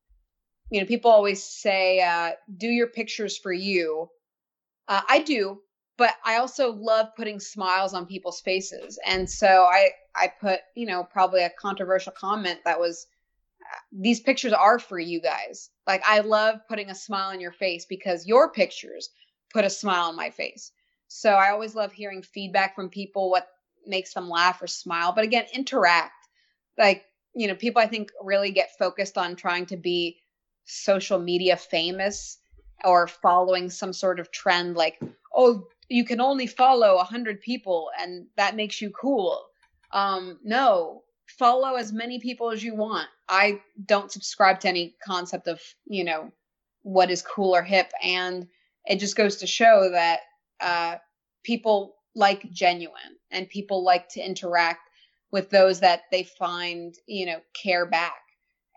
you 0.71 0.81
know, 0.81 0.87
people 0.87 1.11
always 1.11 1.43
say, 1.43 2.01
uh, 2.01 2.33
do 2.57 2.69
your 2.69 2.89
pictures 2.89 3.39
for 3.39 3.53
you. 3.53 4.11
Uh, 4.89 5.03
I 5.09 5.21
do, 5.21 5.61
but 5.97 6.15
I 6.25 6.39
also 6.39 6.73
love 6.73 7.15
putting 7.17 7.41
smiles 7.41 7.95
on 7.95 8.07
people's 8.07 8.41
faces. 8.41 8.99
And 9.07 9.29
so 9.29 9.47
I, 9.47 9.91
I 10.17 10.33
put, 10.41 10.61
you 10.75 10.87
know, 10.87 11.05
probably 11.05 11.43
a 11.43 11.51
controversial 11.51 12.13
comment 12.13 12.61
that 12.65 12.81
was, 12.81 13.07
uh, 13.63 13.79
these 13.93 14.21
pictures 14.21 14.53
are 14.53 14.79
for 14.79 14.99
you 14.99 15.21
guys. 15.21 15.71
Like 15.87 16.03
I 16.07 16.21
love 16.21 16.61
putting 16.69 16.91
a 16.91 16.95
smile 16.95 17.31
on 17.31 17.41
your 17.41 17.53
face 17.53 17.87
because 17.87 18.27
your 18.27 18.53
pictures 18.53 19.11
put 19.53 19.65
a 19.65 19.71
smile 19.71 20.09
on 20.09 20.17
my 20.17 20.31
face. 20.31 20.73
So 21.09 21.31
I 21.31 21.51
always 21.51 21.75
love 21.75 21.93
hearing 21.93 22.23
feedback 22.23 22.75
from 22.75 22.89
people, 22.89 23.31
what 23.31 23.49
makes 23.87 24.13
them 24.15 24.29
laugh 24.29 24.61
or 24.63 24.67
smile. 24.67 25.13
But 25.13 25.25
again, 25.25 25.47
interact. 25.53 26.13
Like, 26.77 27.05
you 27.35 27.47
know, 27.47 27.55
people 27.55 27.81
I 27.81 27.87
think 27.87 28.11
really 28.23 28.51
get 28.51 28.77
focused 28.79 29.17
on 29.17 29.37
trying 29.37 29.67
to 29.67 29.77
be 29.77 30.19
social 30.65 31.19
media 31.19 31.57
famous 31.57 32.39
or 32.85 33.07
following 33.07 33.71
some 33.71 33.93
sort 33.93 34.21
of 34.21 34.31
trend 34.33 34.77
like, 34.77 35.01
oh, 35.35 35.67
you 35.89 36.05
can 36.05 36.21
only 36.21 36.47
follow 36.47 36.95
a 36.95 36.97
100 36.97 37.41
people 37.41 37.91
and 37.99 38.27
that 38.37 38.57
makes 38.57 38.81
you 38.81 38.91
cool. 38.91 39.47
Um, 39.93 40.39
no, 40.45 41.03
follow 41.39 41.77
as 41.77 41.93
many 41.93 42.21
people 42.21 42.51
as 42.51 42.63
you 42.63 42.75
want. 42.75 43.09
I 43.29 43.61
don't 43.85 44.13
subscribe 44.13 44.61
to 44.61 44.69
any 44.69 44.95
concept 45.05 45.49
of, 45.49 45.61
you 45.87 46.05
know, 46.05 46.33
what 46.83 47.11
is 47.11 47.23
cool 47.23 47.55
or 47.55 47.63
hip. 47.63 47.91
And 48.03 48.47
it 48.85 49.01
just 49.01 49.17
goes 49.17 49.37
to 49.37 49.47
show 49.47 49.91
that 49.91 50.21
uh, 50.61 50.97
people 51.45 51.97
like 52.15 52.51
genuine 52.53 53.19
and 53.31 53.49
people 53.49 53.85
like 53.85 54.09
to 54.11 54.21
interact 54.25 54.81
with 55.33 55.51
those 55.51 55.81
that 55.81 56.03
they 56.11 56.23
find, 56.23 56.95
you 57.07 57.27
know, 57.27 57.41
care 57.61 57.87
back. 57.87 58.15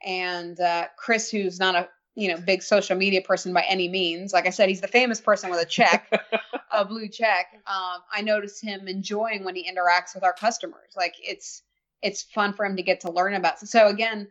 And 0.04 0.60
uh, 0.60 0.88
Chris, 0.98 1.30
who's 1.30 1.60
not 1.60 1.76
a 1.76 1.88
you 2.20 2.28
know 2.28 2.38
big 2.38 2.62
social 2.62 2.98
media 2.98 3.22
person 3.22 3.54
by 3.54 3.64
any 3.68 3.88
means, 3.88 4.34
like 4.34 4.46
I 4.46 4.50
said, 4.50 4.68
he's 4.68 4.82
the 4.82 4.90
famous 4.90 5.22
person 5.22 5.50
with 5.50 5.62
a 5.62 5.66
check, 5.66 6.12
a 6.72 6.84
blue 6.84 7.08
check. 7.08 7.48
Um, 7.66 8.02
I 8.12 8.22
notice 8.22 8.60
him 8.60 8.90
enjoying 8.90 9.46
when 9.46 9.56
he 9.56 9.72
interacts 9.72 10.14
with 10.14 10.26
our 10.26 10.34
customers. 10.34 10.92
Like 10.98 11.16
it's 11.22 11.64
it's 12.02 12.24
fun 12.24 12.52
for 12.54 12.66
him 12.66 12.76
to 12.76 12.84
get 12.84 13.02
to 13.02 13.12
learn 13.12 13.36
about. 13.36 13.60
So 13.60 13.88
again, 13.88 14.28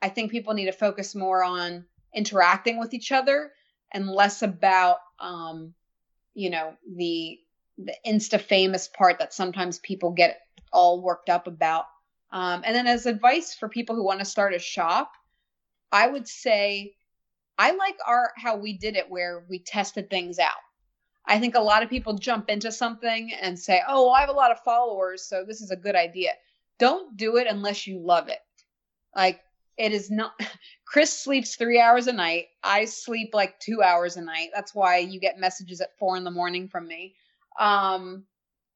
I 0.00 0.08
think 0.08 0.30
people 0.30 0.54
need 0.54 0.66
to 0.66 0.72
focus 0.72 1.16
more 1.16 1.42
on 1.42 1.84
interacting 2.14 2.78
with 2.78 2.94
each 2.94 3.10
other 3.10 3.50
and 3.90 4.08
less 4.08 4.42
about 4.42 4.98
um, 5.18 5.74
you 6.34 6.50
know 6.50 6.74
the 6.96 7.40
the 7.76 7.94
insta 8.06 8.40
famous 8.40 8.86
part 8.86 9.18
that 9.18 9.34
sometimes 9.34 9.80
people 9.80 10.12
get 10.12 10.42
all 10.72 11.02
worked 11.02 11.28
up 11.28 11.48
about. 11.48 11.86
Um, 12.30 12.62
and 12.64 12.74
then 12.74 12.86
as 12.86 13.06
advice 13.06 13.52
for 13.52 13.68
people 13.68 13.96
who 13.96 14.04
want 14.04 14.20
to 14.20 14.24
start 14.24 14.54
a 14.54 14.60
shop, 14.60 15.10
I 15.90 16.06
would 16.06 16.28
say 16.28 16.94
I 17.58 17.72
like 17.72 17.96
our 18.06 18.32
how 18.36 18.56
we 18.56 18.76
did 18.76 18.96
it 18.96 19.10
where 19.10 19.44
we 19.48 19.58
tested 19.58 20.10
things 20.10 20.38
out. 20.38 20.50
I 21.26 21.38
think 21.38 21.54
a 21.54 21.60
lot 21.60 21.82
of 21.82 21.90
people 21.90 22.14
jump 22.14 22.48
into 22.48 22.72
something 22.72 23.32
and 23.40 23.58
say, 23.58 23.82
"Oh, 23.86 24.06
well, 24.06 24.14
I 24.14 24.20
have 24.20 24.28
a 24.28 24.32
lot 24.32 24.50
of 24.50 24.60
followers, 24.60 25.22
so 25.22 25.44
this 25.44 25.60
is 25.60 25.70
a 25.70 25.76
good 25.76 25.94
idea." 25.94 26.32
Don't 26.78 27.16
do 27.16 27.36
it 27.36 27.46
unless 27.46 27.86
you 27.86 27.98
love 27.98 28.28
it. 28.28 28.40
Like 29.14 29.40
it 29.76 29.92
is 29.92 30.10
not 30.10 30.32
Chris 30.84 31.18
sleeps 31.18 31.56
3 31.56 31.80
hours 31.80 32.06
a 32.06 32.12
night. 32.12 32.46
I 32.62 32.84
sleep 32.86 33.30
like 33.34 33.58
2 33.60 33.82
hours 33.82 34.16
a 34.16 34.22
night. 34.22 34.50
That's 34.54 34.74
why 34.74 34.98
you 34.98 35.20
get 35.20 35.38
messages 35.38 35.80
at 35.80 35.96
4 35.98 36.16
in 36.16 36.24
the 36.24 36.30
morning 36.30 36.68
from 36.68 36.86
me. 36.86 37.14
Um 37.58 38.24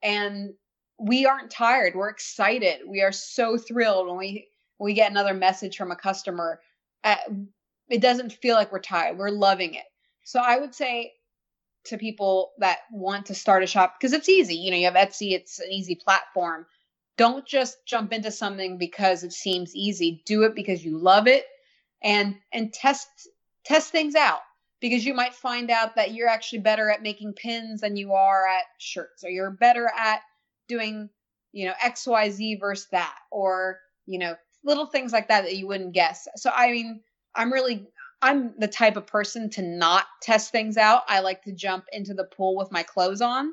and 0.03 0.55
we 0.99 1.27
aren't 1.27 1.51
tired. 1.51 1.95
We're 1.95 2.09
excited. 2.09 2.81
We 2.87 3.03
are 3.03 3.13
so 3.13 3.59
thrilled 3.59 4.09
when 4.09 4.17
we 4.17 4.49
we 4.79 4.95
get 4.95 5.11
another 5.11 5.35
message 5.35 5.77
from 5.77 5.91
a 5.91 5.97
customer. 5.97 6.61
Uh, 7.03 7.17
it 7.89 8.01
doesn't 8.01 8.33
feel 8.33 8.57
like 8.57 8.73
we're 8.73 8.81
tired. 8.81 9.19
We're 9.19 9.31
loving 9.31 9.75
it. 9.75 9.85
So 10.25 10.41
I 10.41 10.59
would 10.59 10.75
say 10.75 11.13
to 11.85 11.99
people 11.99 12.53
that 12.59 12.79
want 12.91 13.27
to 13.27 13.35
start 13.35 13.63
a 13.63 13.67
shop 13.67 13.95
because 13.99 14.13
it's 14.13 14.29
easy. 14.29 14.57
You 14.57 14.71
know, 14.71 14.77
you 14.77 14.87
have 14.87 14.95
Etsy. 14.95 15.33
It's 15.33 15.61
an 15.61 15.71
easy 15.71 15.95
platform. 15.95 16.67
Don't 17.17 17.47
just 17.47 17.79
jump 17.87 18.13
into 18.13 18.31
something 18.31 18.77
because 18.77 19.25
it 19.25 19.33
seems 19.33 19.75
easy. 19.75 20.23
Do 20.27 20.43
it 20.43 20.55
because 20.55 20.85
you 20.85 20.99
love 20.99 21.27
it, 21.27 21.47
and 22.03 22.37
and 22.53 22.73
test 22.73 23.09
test 23.65 23.91
things 23.91 24.15
out 24.15 24.41
because 24.81 25.05
you 25.05 25.15
might 25.15 25.35
find 25.35 25.71
out 25.71 25.97
that 25.97 26.13
you're 26.13 26.29
actually 26.29 26.61
better 26.61 26.91
at 26.91 27.03
making 27.03 27.33
pins 27.33 27.81
than 27.81 27.97
you 27.97 28.13
are 28.13 28.47
at 28.47 28.65
shirts, 28.79 29.25
or 29.25 29.31
you're 29.31 29.51
better 29.51 29.91
at 29.97 30.21
doing, 30.69 31.09
you 31.53 31.67
know, 31.67 31.73
XYZ 31.83 32.61
versus 32.61 32.87
that, 32.93 33.17
or, 33.31 33.81
you 34.05 34.19
know, 34.19 34.37
little 34.65 34.87
things 34.87 35.13
like 35.13 35.29
that 35.29 35.45
that 35.45 35.57
you 35.57 35.67
wouldn't 35.67 35.95
guess. 35.95 36.29
So, 36.37 36.51
I 36.55 36.71
mean, 36.71 37.01
I'm 37.37 37.53
really, 37.53 37.87
I'm 38.23 38.55
the 38.59 38.69
type 38.69 38.97
of 38.97 39.07
person 39.07 39.51
to 39.51 39.63
not 39.63 40.07
test 40.23 40.51
things 40.51 40.77
out. 40.77 41.03
I 41.09 41.21
like 41.21 41.43
to 41.43 41.53
jump 41.53 41.85
into 41.93 42.15
the 42.15 42.25
pool 42.25 42.57
with 42.57 42.73
my 42.73 42.83
clothes 42.83 43.21
on. 43.21 43.53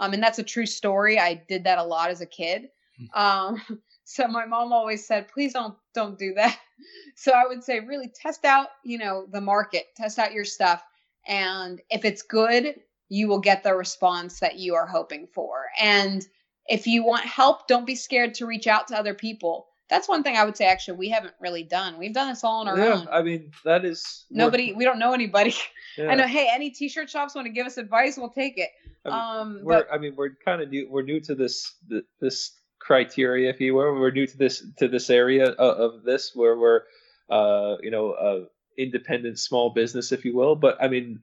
Um, 0.00 0.14
and 0.14 0.22
that's 0.22 0.38
a 0.38 0.42
true 0.44 0.66
story. 0.66 1.18
I 1.18 1.42
did 1.48 1.64
that 1.64 1.78
a 1.78 1.84
lot 1.84 2.10
as 2.10 2.20
a 2.20 2.26
kid. 2.26 2.68
Hmm. 2.98 3.20
Um, 3.20 3.62
so 4.04 4.26
my 4.26 4.46
mom 4.46 4.72
always 4.72 5.06
said, 5.06 5.28
please 5.28 5.52
don't, 5.52 5.74
don't 5.94 6.18
do 6.18 6.34
that. 6.34 6.58
So 7.14 7.32
I 7.32 7.46
would 7.46 7.62
say 7.62 7.80
really 7.80 8.08
test 8.08 8.46
out, 8.46 8.68
you 8.84 8.96
know, 8.96 9.26
the 9.30 9.40
market, 9.42 9.88
test 9.98 10.18
out 10.18 10.32
your 10.32 10.46
stuff. 10.46 10.82
And 11.28 11.78
if 11.90 12.06
it's 12.06 12.22
good, 12.22 12.76
you 13.10 13.28
will 13.28 13.40
get 13.40 13.62
the 13.62 13.74
response 13.74 14.40
that 14.40 14.58
you 14.58 14.74
are 14.74 14.86
hoping 14.86 15.26
for. 15.26 15.66
And 15.78 16.26
if 16.68 16.86
you 16.86 17.04
want 17.04 17.26
help, 17.26 17.68
don't 17.68 17.86
be 17.86 17.96
scared 17.96 18.32
to 18.34 18.46
reach 18.46 18.66
out 18.66 18.88
to 18.88 18.96
other 18.96 19.12
people. 19.12 19.66
That's 19.90 20.08
one 20.08 20.22
thing 20.22 20.36
I 20.36 20.44
would 20.44 20.56
say. 20.56 20.66
Actually, 20.66 20.98
we 20.98 21.08
haven't 21.08 21.34
really 21.40 21.64
done. 21.64 21.98
We've 21.98 22.14
done 22.14 22.28
this 22.28 22.44
all 22.44 22.60
on 22.60 22.68
our 22.68 22.78
yeah, 22.78 22.92
own. 22.94 23.08
I 23.10 23.22
mean, 23.22 23.50
that 23.64 23.84
is 23.84 24.24
nobody. 24.30 24.72
We 24.72 24.84
don't 24.84 24.98
know 24.98 25.12
anybody. 25.12 25.54
Yeah. 25.98 26.06
I 26.06 26.14
know. 26.14 26.26
Hey, 26.28 26.48
any 26.54 26.70
t-shirt 26.70 27.10
shops 27.10 27.34
want 27.34 27.46
to 27.46 27.52
give 27.52 27.66
us 27.66 27.76
advice? 27.76 28.16
We'll 28.16 28.30
take 28.30 28.58
it. 28.58 28.70
I 29.04 29.08
mean, 29.08 29.18
um, 29.18 29.60
we're, 29.64 29.78
but, 29.78 29.88
I 29.92 29.98
mean, 29.98 30.14
we're 30.14 30.30
kind 30.44 30.62
of 30.62 30.70
new. 30.70 30.88
We're 30.88 31.02
new 31.02 31.18
to 31.22 31.34
this 31.34 31.74
this 32.20 32.56
criteria, 32.78 33.50
if 33.50 33.60
you 33.60 33.74
will. 33.74 33.92
We're 33.98 34.12
new 34.12 34.24
to 34.24 34.38
this 34.38 34.64
to 34.78 34.86
this 34.86 35.10
area 35.10 35.50
of, 35.50 35.94
of 35.94 36.02
this 36.04 36.30
where 36.32 36.56
we're, 36.56 36.82
uh, 37.28 37.78
you 37.82 37.90
know, 37.90 38.12
uh, 38.12 38.44
independent 38.78 39.40
small 39.40 39.70
business, 39.70 40.12
if 40.12 40.24
you 40.24 40.36
will. 40.36 40.54
But 40.54 40.80
I 40.80 40.86
mean, 40.86 41.22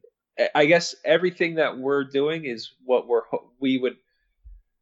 I 0.54 0.66
guess 0.66 0.94
everything 1.06 1.56
that 1.56 1.78
we're 1.78 2.04
doing 2.04 2.44
is 2.44 2.74
what 2.84 3.08
we're 3.08 3.24
we 3.62 3.78
would 3.78 3.96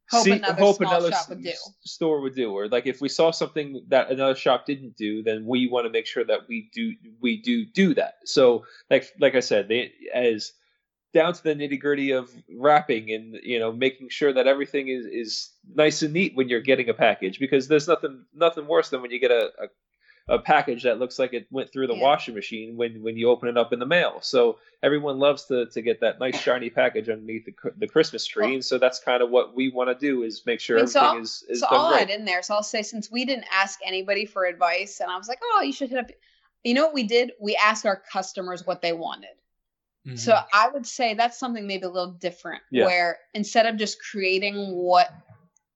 hope 0.10 0.24
see, 0.24 0.32
another 0.32 0.62
hope 0.62 0.82
another 0.82 1.12
shop 1.12 1.30
would 1.30 1.43
do. 1.43 1.51
store 1.84 2.22
would 2.22 2.36
do 2.36 2.51
or 2.51 2.68
like 2.68 2.86
if 2.86 3.01
we 3.01 3.10
saw 3.10 3.32
something 3.32 3.84
that 3.88 4.12
another 4.12 4.36
shop 4.36 4.66
didn't 4.66 4.95
do 4.95 5.24
then 5.24 5.45
we 5.45 5.68
want 5.68 5.86
to 5.86 5.89
make 5.89 6.06
sure 6.06 6.24
that 6.24 6.47
we 6.47 6.70
do 6.74 6.93
we 7.22 7.41
do 7.41 7.66
do 7.66 7.93
that 7.93 8.16
so 8.26 8.66
like 8.89 9.12
like 9.20 9.36
i 9.36 9.39
said 9.39 9.68
they, 9.68 9.91
as 10.14 10.53
down 11.16 11.34
to 11.34 11.41
the 11.41 11.56
nitty 11.56 11.80
gritty 11.80 12.12
of 12.12 12.30
wrapping 12.58 13.10
and 13.12 13.38
you 13.41 13.58
know 13.58 13.72
making 13.72 14.10
sure 14.10 14.34
that 14.34 14.47
everything 14.47 14.89
is 14.89 15.06
is 15.06 15.49
nice 15.74 16.01
and 16.01 16.14
neat 16.14 16.36
when 16.36 16.49
you're 16.49 16.62
getting 16.62 16.89
a 16.89 16.93
package 16.93 17.39
because 17.39 17.68
there's 17.68 17.88
nothing 17.88 18.26
nothing 18.34 18.68
worse 18.68 18.89
than 18.89 19.01
when 19.01 19.12
you 19.12 19.20
get 19.20 19.32
a, 19.32 19.49
a 19.60 19.68
a 20.28 20.40
package 20.40 20.84
that 20.84 20.98
looks 20.98 21.20
like 21.20 21.34
it 21.34 21.46
went 21.52 21.72
through 21.72 21.86
the 21.86 21.96
yeah. 21.96 22.02
washing 22.02 22.34
machine 22.34 22.76
when 22.76 23.04
when 23.04 23.16
you 23.16 23.30
open 23.30 23.48
it 23.48 23.58
up 23.58 23.72
in 23.72 23.80
the 23.80 23.86
mail. 23.86 24.18
So 24.22 24.58
everyone 24.82 25.20
loves 25.20 25.46
to 25.46 25.68
to 25.68 25.82
get 25.82 26.02
that 26.02 26.20
nice 26.20 26.40
shiny 26.40 26.70
package 26.70 27.10
underneath 27.10 27.46
the 27.46 27.54
the 27.78 27.88
Christmas 27.88 28.26
tree, 28.26 28.46
well, 28.46 28.54
and 28.56 28.66
so 28.66 28.80
that's 28.80 29.00
kind 29.00 29.22
of 29.22 29.30
what 29.30 29.56
we 29.56 29.70
want 29.70 29.90
to 29.90 29.96
do 29.96 30.24
is 30.24 30.44
make 30.46 30.60
sure 30.60 30.78
everything 30.78 31.02
so 31.02 31.20
is 31.20 31.44
is 31.48 31.60
so 31.60 31.68
done 31.70 31.80
I'll 31.80 31.92
right. 31.92 32.02
add 32.02 32.10
in 32.10 32.26
there. 32.26 32.42
So 32.42 32.56
I'll 32.56 32.64
say 32.64 32.82
since 32.82 33.12
we 33.12 33.24
didn't 33.26 33.46
ask 33.52 33.80
anybody 33.86 34.26
for 34.26 34.46
advice, 34.46 35.00
and 35.00 35.12
I 35.12 35.18
was 35.18 35.28
like, 35.28 35.40
oh, 35.44 35.62
you 35.62 35.72
should 35.72 35.90
hit 35.90 36.00
up. 36.00 36.10
You 36.64 36.74
know 36.74 36.86
what 36.86 36.96
we 36.96 37.04
did? 37.04 37.34
We 37.40 37.56
asked 37.56 37.86
our 37.86 38.02
customers 38.12 38.66
what 38.66 38.82
they 38.82 38.94
wanted. 38.94 39.30
Mm-hmm. 40.08 40.18
So 40.18 40.36
I 40.54 40.70
would 40.70 40.86
say 40.86 41.14
that's 41.14 41.38
something 41.38 41.66
maybe 41.66 41.86
a 41.86 41.90
little 41.90 42.14
different, 42.14 42.62
yeah. 42.72 42.86
where 42.86 43.18
instead 43.36 43.68
of 43.68 43.78
just 43.78 43.98
creating 44.02 44.72
what 44.76 45.10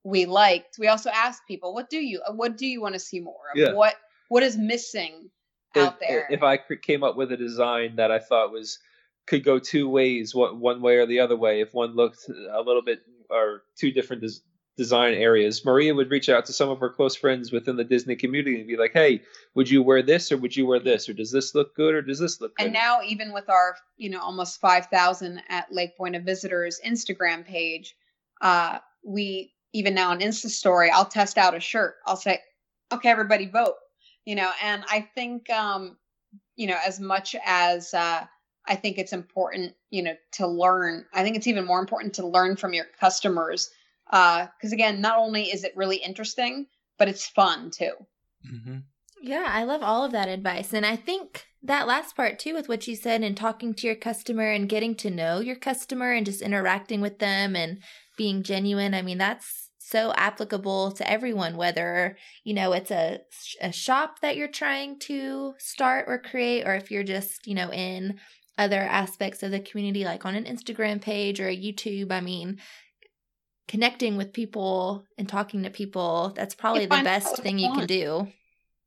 we 0.03 0.25
liked, 0.25 0.77
we 0.79 0.87
also 0.87 1.11
asked 1.11 1.43
people, 1.47 1.73
what 1.73 1.89
do 1.89 1.97
you 1.97 2.21
what 2.31 2.57
do 2.57 2.65
you 2.65 2.81
want 2.81 2.93
to 2.93 2.99
see 2.99 3.19
more 3.19 3.51
of? 3.53 3.59
Yeah. 3.59 3.73
What 3.73 3.95
what 4.29 4.43
is 4.43 4.57
missing 4.57 5.29
out 5.75 5.97
if, 6.01 6.07
there? 6.07 6.27
If 6.29 6.41
I 6.41 6.57
came 6.57 7.03
up 7.03 7.17
with 7.17 7.31
a 7.31 7.37
design 7.37 7.97
that 7.97 8.11
I 8.11 8.19
thought 8.19 8.51
was 8.51 8.79
could 9.27 9.43
go 9.43 9.59
two 9.59 9.87
ways, 9.87 10.33
one 10.33 10.81
way 10.81 10.97
or 10.97 11.05
the 11.05 11.19
other 11.19 11.35
way, 11.35 11.61
if 11.61 11.73
one 11.73 11.95
looked 11.95 12.27
a 12.29 12.61
little 12.61 12.81
bit 12.81 13.01
or 13.29 13.63
two 13.75 13.91
different 13.91 14.23
des- 14.23 14.41
design 14.75 15.13
areas, 15.13 15.63
Maria 15.63 15.93
would 15.93 16.09
reach 16.09 16.29
out 16.29 16.45
to 16.45 16.53
some 16.53 16.69
of 16.69 16.79
her 16.79 16.89
close 16.89 17.15
friends 17.15 17.51
within 17.51 17.75
the 17.75 17.83
Disney 17.83 18.15
community 18.15 18.57
and 18.57 18.67
be 18.67 18.77
like, 18.77 18.93
"Hey, 18.93 19.21
would 19.53 19.69
you 19.69 19.83
wear 19.83 20.01
this 20.01 20.31
or 20.31 20.37
would 20.37 20.55
you 20.55 20.65
wear 20.65 20.79
this 20.79 21.07
or 21.09 21.13
does 21.13 21.31
this 21.31 21.53
look 21.53 21.75
good 21.75 21.93
or 21.93 22.01
does 22.01 22.17
this 22.19 22.41
look 22.41 22.55
good?" 22.55 22.65
And 22.65 22.73
now, 22.73 23.01
even 23.03 23.31
with 23.33 23.49
our, 23.49 23.75
you 23.97 24.09
know, 24.09 24.21
almost 24.21 24.59
five 24.59 24.87
thousand 24.87 25.43
at 25.49 25.71
Lake 25.71 25.97
Buena 25.97 26.21
visitors 26.21 26.79
Instagram 26.85 27.45
page, 27.45 27.95
uh, 28.41 28.79
we 29.03 29.53
even 29.73 29.93
now 29.93 30.09
on 30.11 30.21
Insta 30.21 30.49
story, 30.49 30.89
I'll 30.89 31.05
test 31.05 31.37
out 31.37 31.55
a 31.55 31.59
shirt. 31.59 31.97
I'll 32.07 32.15
say, 32.15 32.41
"Okay, 32.91 33.09
everybody, 33.09 33.47
vote." 33.47 33.75
You 34.25 34.35
know, 34.35 34.51
and 34.61 34.83
I 34.89 35.01
think, 35.15 35.49
um, 35.49 35.97
you 36.55 36.67
know, 36.67 36.77
as 36.85 36.99
much 36.99 37.35
as 37.45 37.93
uh, 37.93 38.25
I 38.67 38.75
think 38.75 38.97
it's 38.97 39.13
important, 39.13 39.73
you 39.89 40.03
know, 40.03 40.15
to 40.33 40.47
learn. 40.47 41.05
I 41.13 41.23
think 41.23 41.35
it's 41.35 41.47
even 41.47 41.65
more 41.65 41.79
important 41.79 42.13
to 42.15 42.27
learn 42.27 42.55
from 42.55 42.73
your 42.73 42.85
customers 42.99 43.69
uh 44.11 44.47
because 44.57 44.73
again, 44.73 45.01
not 45.01 45.17
only 45.17 45.43
is 45.45 45.63
it 45.63 45.75
really 45.75 45.97
interesting, 45.97 46.67
but 46.97 47.07
it's 47.07 47.27
fun 47.27 47.71
too. 47.71 47.93
Mm-hmm. 48.51 48.77
Yeah, 49.21 49.45
I 49.47 49.63
love 49.63 49.83
all 49.83 50.03
of 50.03 50.11
that 50.13 50.29
advice, 50.29 50.73
and 50.73 50.85
I 50.85 50.95
think 50.95 51.45
that 51.61 51.87
last 51.87 52.15
part 52.15 52.39
too, 52.39 52.53
with 52.53 52.69
what 52.69 52.87
you 52.87 52.95
said, 52.95 53.21
and 53.21 53.35
talking 53.35 53.73
to 53.73 53.87
your 53.87 53.95
customer 53.95 54.49
and 54.51 54.69
getting 54.69 54.95
to 54.95 55.09
know 55.09 55.39
your 55.39 55.57
customer 55.57 56.11
and 56.11 56.25
just 56.25 56.41
interacting 56.41 57.01
with 57.01 57.19
them 57.19 57.55
and 57.55 57.79
being 58.17 58.43
genuine. 58.43 58.93
I 58.93 59.01
mean, 59.01 59.17
that's 59.17 59.68
so 59.89 60.13
applicable 60.15 60.91
to 60.93 61.09
everyone, 61.09 61.57
whether 61.57 62.17
you 62.43 62.53
know 62.53 62.73
it's 62.73 62.91
a 62.91 63.19
a 63.61 63.71
shop 63.71 64.19
that 64.21 64.37
you're 64.37 64.47
trying 64.47 64.99
to 64.99 65.53
start 65.57 66.05
or 66.07 66.19
create, 66.19 66.67
or 66.67 66.75
if 66.75 66.91
you're 66.91 67.03
just 67.03 67.47
you 67.47 67.55
know 67.55 67.71
in 67.71 68.19
other 68.57 68.79
aspects 68.79 69.41
of 69.41 69.51
the 69.51 69.59
community, 69.59 70.03
like 70.03 70.25
on 70.25 70.35
an 70.35 70.43
Instagram 70.43 71.01
page 71.01 71.39
or 71.39 71.47
a 71.47 71.55
YouTube. 71.55 72.11
I 72.11 72.21
mean, 72.21 72.59
connecting 73.67 74.17
with 74.17 74.33
people 74.33 75.05
and 75.17 75.29
talking 75.29 75.63
to 75.63 75.69
people, 75.69 76.33
that's 76.35 76.55
probably 76.55 76.85
the 76.85 77.01
best 77.03 77.37
thing 77.37 77.57
you 77.57 77.71
can 77.71 77.87
do. 77.87 78.27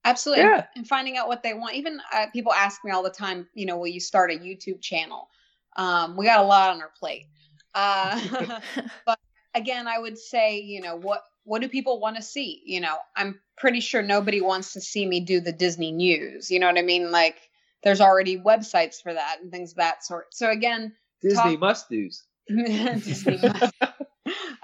Absolutely. 0.05 0.45
Yeah. 0.45 0.67
And 0.77 0.87
finding 0.87 1.17
out 1.17 1.29
what 1.29 1.43
they 1.43 1.55
want. 1.55 1.75
Even 1.75 2.01
uh, 2.13 2.27
people 2.33 2.53
ask 2.53 2.85
me 2.85 2.91
all 2.91 3.03
the 3.03 3.11
time, 3.11 3.47
you 3.55 3.67
know, 3.67 3.79
will 3.79 3.87
you 3.87 4.01
start 4.01 4.31
a 4.31 4.35
YouTube 4.35 4.81
channel? 4.81 5.29
Um, 5.77 6.17
we 6.17 6.27
got 6.27 6.41
a 6.41 6.47
lot 6.47 6.75
on 6.75 6.83
our 6.83 6.91
plate. 6.99 7.27
Uh, 7.75 8.61
but 9.07 9.19
again, 9.55 9.87
I 9.87 9.99
would 9.99 10.19
say, 10.19 10.61
you 10.61 10.81
know, 10.81 10.97
what 10.97 11.23
what 11.45 11.61
do 11.61 11.69
people 11.69 12.01
want 12.01 12.17
to 12.17 12.23
see? 12.23 12.63
You 12.65 12.81
know, 12.81 12.97
I'm 13.17 13.41
pretty 13.57 13.81
sure 13.81 14.03
nobody 14.03 14.41
wants 14.41 14.75
to 14.75 14.81
see 14.81 15.05
me 15.05 15.21
do 15.21 15.41
the 15.41 15.53
Disney 15.53 15.93
news. 15.93 16.51
You 16.51 16.61
know 16.61 16.67
what 16.67 16.79
I 16.79 16.83
mean? 16.83 17.11
Like 17.11 17.37
there's 17.83 18.01
already 18.01 18.39
websites 18.39 19.03
for 19.03 19.13
that 19.13 19.39
and 19.43 19.51
things 19.51 19.73
of 19.73 19.77
that 19.79 20.05
sort. 20.05 20.35
So 20.35 20.51
again, 20.51 20.95
Disney 21.21 21.53
talk- 21.53 21.61
must 21.61 21.89
do's. 21.89 22.25
Disney 22.49 23.39
must. 23.39 23.75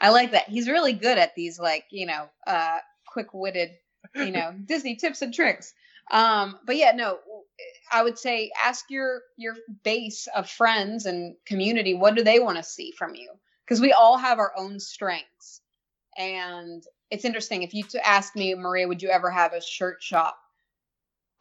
I 0.01 0.11
like 0.11 0.33
that. 0.33 0.49
He's 0.49 0.69
really 0.69 0.93
good 0.93 1.19
at 1.19 1.35
these, 1.35 1.59
like 1.59 1.85
you 1.91 2.07
know, 2.07 2.29
uh, 2.47 2.79
quick-witted, 3.13 3.71
you 4.15 4.31
know, 4.31 4.53
Disney 4.65 4.97
tips 4.97 5.23
and 5.23 5.35
tricks. 5.35 5.73
Um, 6.11 6.59
but 6.65 6.77
yeah, 6.77 6.93
no, 6.93 7.19
I 7.93 8.03
would 8.03 8.19
say 8.19 8.51
ask 8.63 8.85
your 8.89 9.23
your 9.37 9.57
base 9.83 10.29
of 10.35 10.49
friends 10.49 11.07
and 11.07 11.35
community 11.45 11.95
what 11.95 12.15
do 12.15 12.23
they 12.23 12.39
want 12.39 12.57
to 12.57 12.63
see 12.63 12.93
from 12.93 13.15
you 13.15 13.31
because 13.69 13.81
we 13.83 13.93
all 13.93 14.17
have 14.17 14.39
our 14.39 14.53
own 14.57 14.81
strengths, 14.81 15.61
and 16.17 16.83
it's 17.11 17.27
interesting 17.27 17.63
if 17.63 17.75
you 17.75 17.83
to 17.85 18.07
ask 18.07 18.35
me, 18.35 18.55
Maria, 18.55 18.89
would 18.89 19.03
you 19.03 19.11
ever 19.11 19.31
have 19.31 19.53
a 19.53 19.61
shirt 19.61 20.03
shop? 20.03 20.39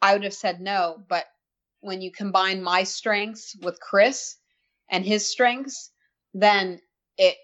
I 0.02 0.12
would 0.12 0.24
have 0.24 0.34
said 0.34 0.60
no, 0.60 1.02
but 1.08 1.24
when 1.80 2.02
you 2.02 2.12
combine 2.12 2.62
my 2.62 2.82
strengths 2.84 3.56
with 3.62 3.80
Chris 3.80 4.36
and 4.90 5.06
his 5.06 5.26
strengths, 5.26 5.90
then 6.34 6.80
it 7.16 7.36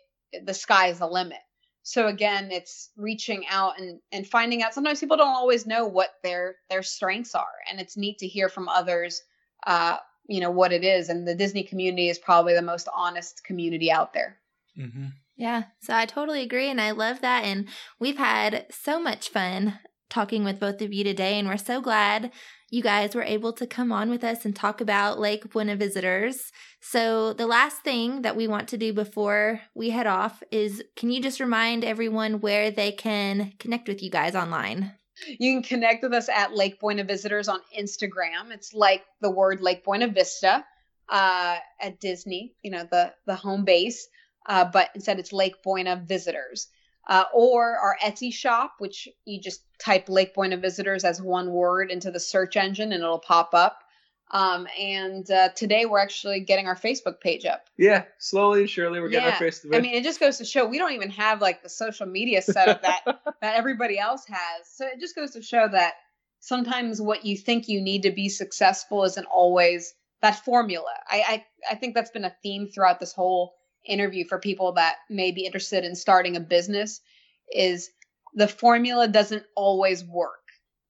the 0.45 0.55
sky 0.55 0.89
is 0.89 0.99
the 0.99 1.07
limit. 1.07 1.39
So 1.83 2.07
again, 2.07 2.51
it's 2.51 2.91
reaching 2.97 3.47
out 3.49 3.81
and 3.81 4.01
and 4.13 4.27
finding 4.27 4.63
out. 4.63 4.75
Sometimes 4.75 5.01
people 5.01 5.17
don't 5.17 5.29
always 5.29 5.67
know 5.67 5.87
what 5.87 6.11
their 6.23 6.57
their 6.69 6.83
strengths 6.83 7.35
are, 7.35 7.57
and 7.71 7.81
it's 7.81 7.97
neat 7.97 8.19
to 8.19 8.29
hear 8.29 8.51
from 8.51 8.69
others. 8.69 9.23
Uh, 9.67 9.97
you 10.29 10.41
know 10.41 10.51
what 10.51 10.73
it 10.73 10.85
is, 10.85 11.09
and 11.09 11.27
the 11.27 11.35
Disney 11.35 11.63
community 11.63 12.11
is 12.11 12.19
probably 12.19 12.55
the 12.55 12.63
most 12.63 12.89
honest 12.95 13.45
community 13.45 13.91
out 13.91 14.13
there. 14.13 14.39
Mm-hmm. 14.79 15.07
Yeah, 15.37 15.65
so 15.81 15.95
I 15.95 16.07
totally 16.07 16.43
agree, 16.43 16.71
and 16.71 16.81
I 16.81 16.93
love 16.93 17.21
that. 17.21 17.45
And 17.45 17.69
we've 17.99 18.19
had 18.19 18.67
so 18.71 19.01
much 19.01 19.29
fun 19.29 19.79
talking 20.09 20.45
with 20.45 20.61
both 20.61 20.81
of 20.81 20.93
you 20.93 21.03
today, 21.03 21.39
and 21.39 21.49
we're 21.49 21.57
so 21.57 21.81
glad 21.81 22.31
you 22.71 22.83
guys 22.83 23.15
were 23.15 23.23
able 23.23 23.53
to 23.53 23.67
come 23.67 23.93
on 23.93 24.11
with 24.11 24.25
us 24.25 24.45
and 24.45 24.55
talk 24.55 24.81
about 24.81 25.19
Lake 25.19 25.51
Buena 25.51 25.77
visitors. 25.77 26.51
So, 26.81 27.33
the 27.33 27.47
last 27.47 27.83
thing 27.83 28.23
that 28.23 28.37
we 28.37 28.49
want 28.49 28.69
to 28.69 28.79
do 28.79 28.93
before 28.93 29.61
we 29.75 29.91
head 29.91 30.07
off 30.07 30.43
is 30.51 30.83
can 30.97 31.11
you 31.11 31.21
just 31.23 31.41
remind 31.41 31.85
everyone 31.85 32.41
where 32.41 32.71
they 32.71 32.93
can 32.93 33.53
connect 33.59 33.89
with 33.89 34.03
you 34.03 34.11
guys 34.11 34.35
online? 34.35 34.93
You 35.39 35.55
can 35.55 35.63
connect 35.63 36.03
with 36.03 36.13
us 36.13 36.29
at 36.29 36.55
Lake 36.55 36.81
Buena 36.81 37.05
Visitors 37.05 37.49
on 37.49 37.61
Instagram. 37.79 38.51
It's 38.51 38.75
like 38.75 39.03
the 39.21 39.31
word 39.31 39.61
Lake 39.61 39.85
Buena 39.85 40.09
Vista 40.09 40.65
uh, 41.09 41.57
at 41.81 42.01
Disney, 42.01 42.55
you 42.63 42.71
know, 42.71 42.87
the, 42.91 43.13
the 43.27 43.37
home 43.37 43.65
base, 43.65 44.09
uh, 44.47 44.65
but 44.65 44.91
instead 44.95 45.19
it's 45.19 45.33
Lake 45.33 45.63
Buena 45.63 46.03
Visitors 46.07 46.69
uh, 47.07 47.25
or 47.33 47.77
our 47.79 47.97
Etsy 48.03 48.33
shop, 48.33 48.75
which 48.79 49.09
you 49.25 49.41
just 49.41 49.63
type 49.79 50.09
Lake 50.09 50.35
Buena 50.35 50.57
Visitors 50.57 51.05
as 51.05 51.21
one 51.21 51.53
word 51.53 51.91
into 51.91 52.11
the 52.11 52.21
search 52.21 52.57
engine 52.57 52.93
and 52.93 53.03
it'll 53.03 53.19
pop 53.19 53.51
up. 53.53 53.81
Um, 54.31 54.67
and 54.81 55.31
uh, 55.31 55.51
today 55.51 55.85
we're 55.85 55.99
actually 55.99 56.41
getting 56.41 56.67
our 56.67 56.75
Facebook 56.75 57.21
page 57.21 57.45
up. 57.45 57.69
Yeah, 57.77 58.05
slowly 58.19 58.61
and 58.61 58.71
surely 58.71 59.01
we're 59.01 59.09
getting 59.11 59.29
yeah. 59.29 59.35
our 59.35 59.41
Facebook. 59.41 59.77
I 59.77 59.81
mean, 59.81 59.95
it 59.95 60.03
just 60.03 60.19
goes 60.19 60.39
to 60.39 60.45
show 60.45 60.67
we 60.67 60.79
don't 60.79 60.93
even 60.93 61.11
have 61.11 61.41
like 61.41 61.63
the 61.63 61.69
social 61.69 62.07
media 62.07 62.41
setup 62.43 62.83
that 62.83 63.03
that 63.41 63.55
everybody 63.55 63.99
else 63.99 64.25
has. 64.27 64.67
So 64.67 64.87
it 64.87 64.99
just 64.99 65.15
goes 65.15 65.33
to 65.33 65.43
show 65.43 65.69
that 65.69 65.95
sometimes 66.41 67.01
what 67.01 67.25
you 67.25 67.37
think 67.37 67.69
you 67.69 67.81
need 67.81 68.03
to 68.03 68.11
be 68.11 68.29
successful 68.29 69.05
isn't 69.05 69.27
always 69.27 69.95
that 70.23 70.43
formula. 70.43 70.91
I 71.09 71.45
I, 71.69 71.73
I 71.73 71.75
think 71.77 71.95
that's 71.95 72.11
been 72.11 72.25
a 72.25 72.35
theme 72.43 72.69
throughout 72.69 73.01
this 73.01 73.13
whole 73.13 73.55
interview 73.87 74.25
for 74.25 74.39
people 74.39 74.73
that 74.73 74.97
may 75.11 75.31
be 75.33 75.47
interested 75.47 75.85
in 75.85 75.95
starting 75.95 76.37
a 76.37 76.41
business 76.41 77.01
is 77.53 77.91
the 78.35 78.49
formula 78.49 79.09
doesn't 79.09 79.45
always 79.55 80.05
work. 80.05 80.41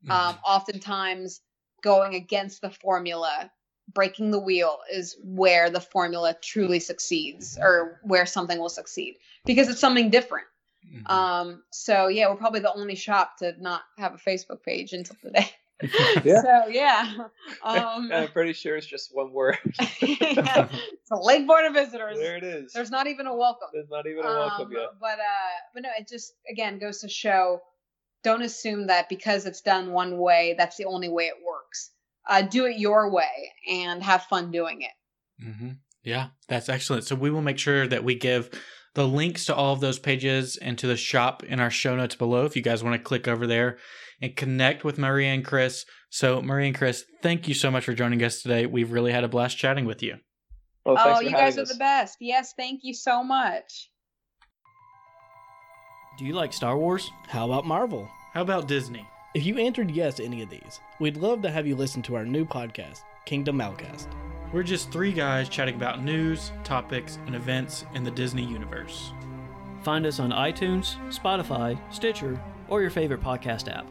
Mm-hmm. 0.05 0.13
Um, 0.13 0.39
oftentimes, 0.47 1.41
going 1.83 2.15
against 2.15 2.63
the 2.63 2.71
formula, 2.71 3.51
breaking 3.93 4.31
the 4.31 4.39
wheel 4.39 4.79
is 4.91 5.17
where 5.23 5.71
the 5.71 5.81
formula 5.81 6.35
truly 6.43 6.81
succeeds 6.81 7.59
or 7.61 8.01
where 8.03 8.27
something 8.27 8.59
will 8.59 8.71
succeed 8.71 9.17
because 9.45 9.69
it's 9.69 9.81
something 9.81 10.11
different. 10.11 10.47
Mm-hmm. 10.91 11.07
Um, 11.13 11.63
so, 11.71 12.09
yeah, 12.09 12.29
we're 12.29 12.37
probably 12.37 12.61
the 12.61 12.73
only 12.73 12.95
shop 12.95 13.39
to 13.39 13.55
not 13.61 13.83
have 13.99 14.15
a 14.15 14.19
Facebook 14.19 14.63
page 14.63 14.93
until 14.93 15.17
today. 15.23 15.49
yeah. 16.25 16.43
So 16.43 16.67
yeah, 16.69 17.15
um, 17.63 18.11
I'm 18.13 18.29
pretty 18.29 18.53
sure 18.53 18.77
it's 18.77 18.87
just 18.87 19.15
one 19.15 19.33
word. 19.33 19.59
yeah. 20.01 20.69
It's 20.71 21.11
a 21.11 21.17
Lake 21.17 21.47
Buena 21.47 21.71
Visitors. 21.73 22.19
There 22.19 22.37
it 22.37 22.45
is. 22.45 22.73
There's 22.73 22.91
not 22.91 23.07
even 23.07 23.27
a 23.27 23.35
welcome. 23.35 23.69
There's 23.73 23.91
not 23.91 24.07
even 24.07 24.25
a 24.25 24.29
welcome 24.29 24.67
um, 24.67 24.73
yet. 24.73 24.89
But 25.01 25.19
uh, 25.19 25.55
but 25.73 25.83
no, 25.83 25.91
it 25.99 26.09
just 26.09 26.35
again 26.51 26.79
goes 26.79 27.01
to 27.01 27.09
show, 27.09 27.61
don't 28.23 28.43
assume 28.43 28.87
that 28.89 29.09
because 29.09 29.47
it's 29.47 29.61
done 29.61 29.93
one 29.93 30.19
way, 30.19 30.55
that's 30.57 30.77
the 30.77 30.87
only 30.87 31.09
way 31.09 31.25
it 31.25 31.37
works. 31.47 31.91
Uh, 32.29 32.43
do 32.43 32.65
it 32.65 32.79
your 32.79 33.11
way 33.11 33.53
and 33.71 34.03
have 34.03 34.23
fun 34.23 34.51
doing 34.51 34.83
it. 34.83 35.45
Mm-hmm. 35.45 35.71
Yeah, 36.03 36.29
that's 36.49 36.69
excellent. 36.69 37.05
So 37.05 37.15
we 37.15 37.31
will 37.31 37.43
make 37.43 37.59
sure 37.59 37.87
that 37.87 38.05
we 38.05 38.15
give 38.15 38.51
the 38.95 39.07
links 39.07 39.45
to 39.47 39.55
all 39.55 39.73
of 39.73 39.81
those 39.81 39.99
pages 39.99 40.57
and 40.57 40.79
to 40.79 40.87
the 40.87 40.97
shop 40.97 41.43
in 41.43 41.61
our 41.61 41.71
show 41.71 41.97
notes 41.97 42.15
below 42.15 42.45
if 42.45 42.57
you 42.57 42.63
guys 42.63 42.83
want 42.83 42.97
to 42.97 43.03
click 43.03 43.29
over 43.29 43.47
there 43.47 43.79
and 44.23 44.37
connect 44.37 44.85
with 44.85 44.99
Maria 44.99 45.33
and 45.33 45.45
Chris. 45.45 45.85
So, 46.11 46.41
Maria 46.41 46.69
and 46.69 46.77
Chris, 46.77 47.05
thank 47.23 47.49
you 47.49 47.55
so 47.55 47.71
much 47.71 47.85
for 47.85 47.93
joining 47.93 48.23
us 48.23 48.41
today. 48.41 48.67
We've 48.67 48.93
really 48.93 49.13
had 49.13 49.25
a 49.25 49.29
blast 49.29 49.59
chatting 49.59 49.85
with 49.85 50.03
you. 50.03 50.17
Well, 50.87 50.97
oh, 50.99 51.21
you 51.21 51.33
guys 51.33 51.59
us. 51.59 51.71
are 51.71 51.75
the 51.75 51.79
best. 51.79 52.19
Yes, 52.21 52.55
thank 52.57 52.81
you 52.83 52.95
so 52.95 53.25
much. 53.25 53.91
Do 56.19 56.25
you 56.25 56.35
like 56.35 56.53
Star 56.53 56.79
Wars? 56.79 57.11
How 57.27 57.47
about 57.47 57.67
Marvel? 57.67 58.09
How 58.33 58.43
about 58.43 58.69
Disney? 58.69 59.07
If 59.35 59.45
you 59.45 59.59
answered 59.59 59.91
yes 59.91 60.17
to 60.17 60.25
any 60.25 60.43
of 60.43 60.51
these, 60.51 60.79
we'd 61.01 61.17
love 61.17 61.43
to 61.43 61.51
have 61.51 61.67
you 61.67 61.75
listen 61.75 62.03
to 62.03 62.15
our 62.15 62.25
new 62.25 62.45
podcast, 62.45 63.01
Kingdom 63.27 63.59
Malcast. 63.59 64.07
We're 64.55 64.63
just 64.63 64.93
three 64.93 65.13
guys 65.13 65.49
chatting 65.49 65.75
about 65.75 66.05
news, 66.05 66.53
topics, 66.63 67.19
and 67.27 67.35
events 67.35 67.85
in 67.95 68.05
the 68.05 68.11
Disney 68.13 68.45
universe. 68.45 69.11
Find 69.83 70.07
us 70.07 70.21
on 70.21 70.31
iTunes, 70.31 70.95
Spotify, 71.13 71.77
Stitcher, 71.93 72.41
or 72.69 72.81
your 72.81 72.91
favorite 72.91 73.21
podcast 73.21 73.69
app. 73.69 73.85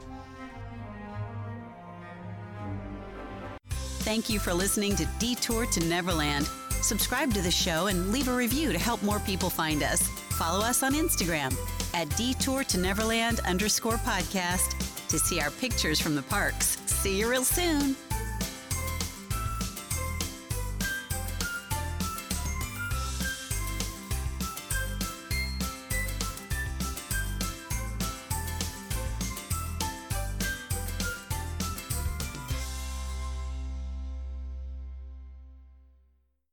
Thank 4.05 4.29
you 4.29 4.39
for 4.39 4.53
listening 4.53 4.95
to 4.95 5.05
Detour 5.19 5.65
to 5.65 5.81
Neverland. 5.81 6.47
Subscribe 6.81 7.33
to 7.33 7.41
the 7.41 7.51
show 7.51 7.87
and 7.87 8.13
leave 8.13 8.29
a 8.29 8.33
review 8.33 8.71
to 8.71 8.79
help 8.79 9.03
more 9.03 9.19
people 9.19 9.49
find 9.49 9.83
us. 9.83 10.07
Follow 10.37 10.63
us 10.63 10.81
on 10.81 10.93
Instagram 10.93 11.53
at 11.93 12.09
Detour 12.15 12.63
to 12.63 12.77
Neverland 12.77 13.41
underscore 13.41 13.97
podcast 13.97 14.77
to 15.09 15.19
see 15.19 15.41
our 15.41 15.51
pictures 15.51 15.99
from 15.99 16.15
the 16.15 16.23
parks. 16.23 16.77
See 16.85 17.19
you 17.19 17.29
real 17.29 17.43
soon. 17.43 17.97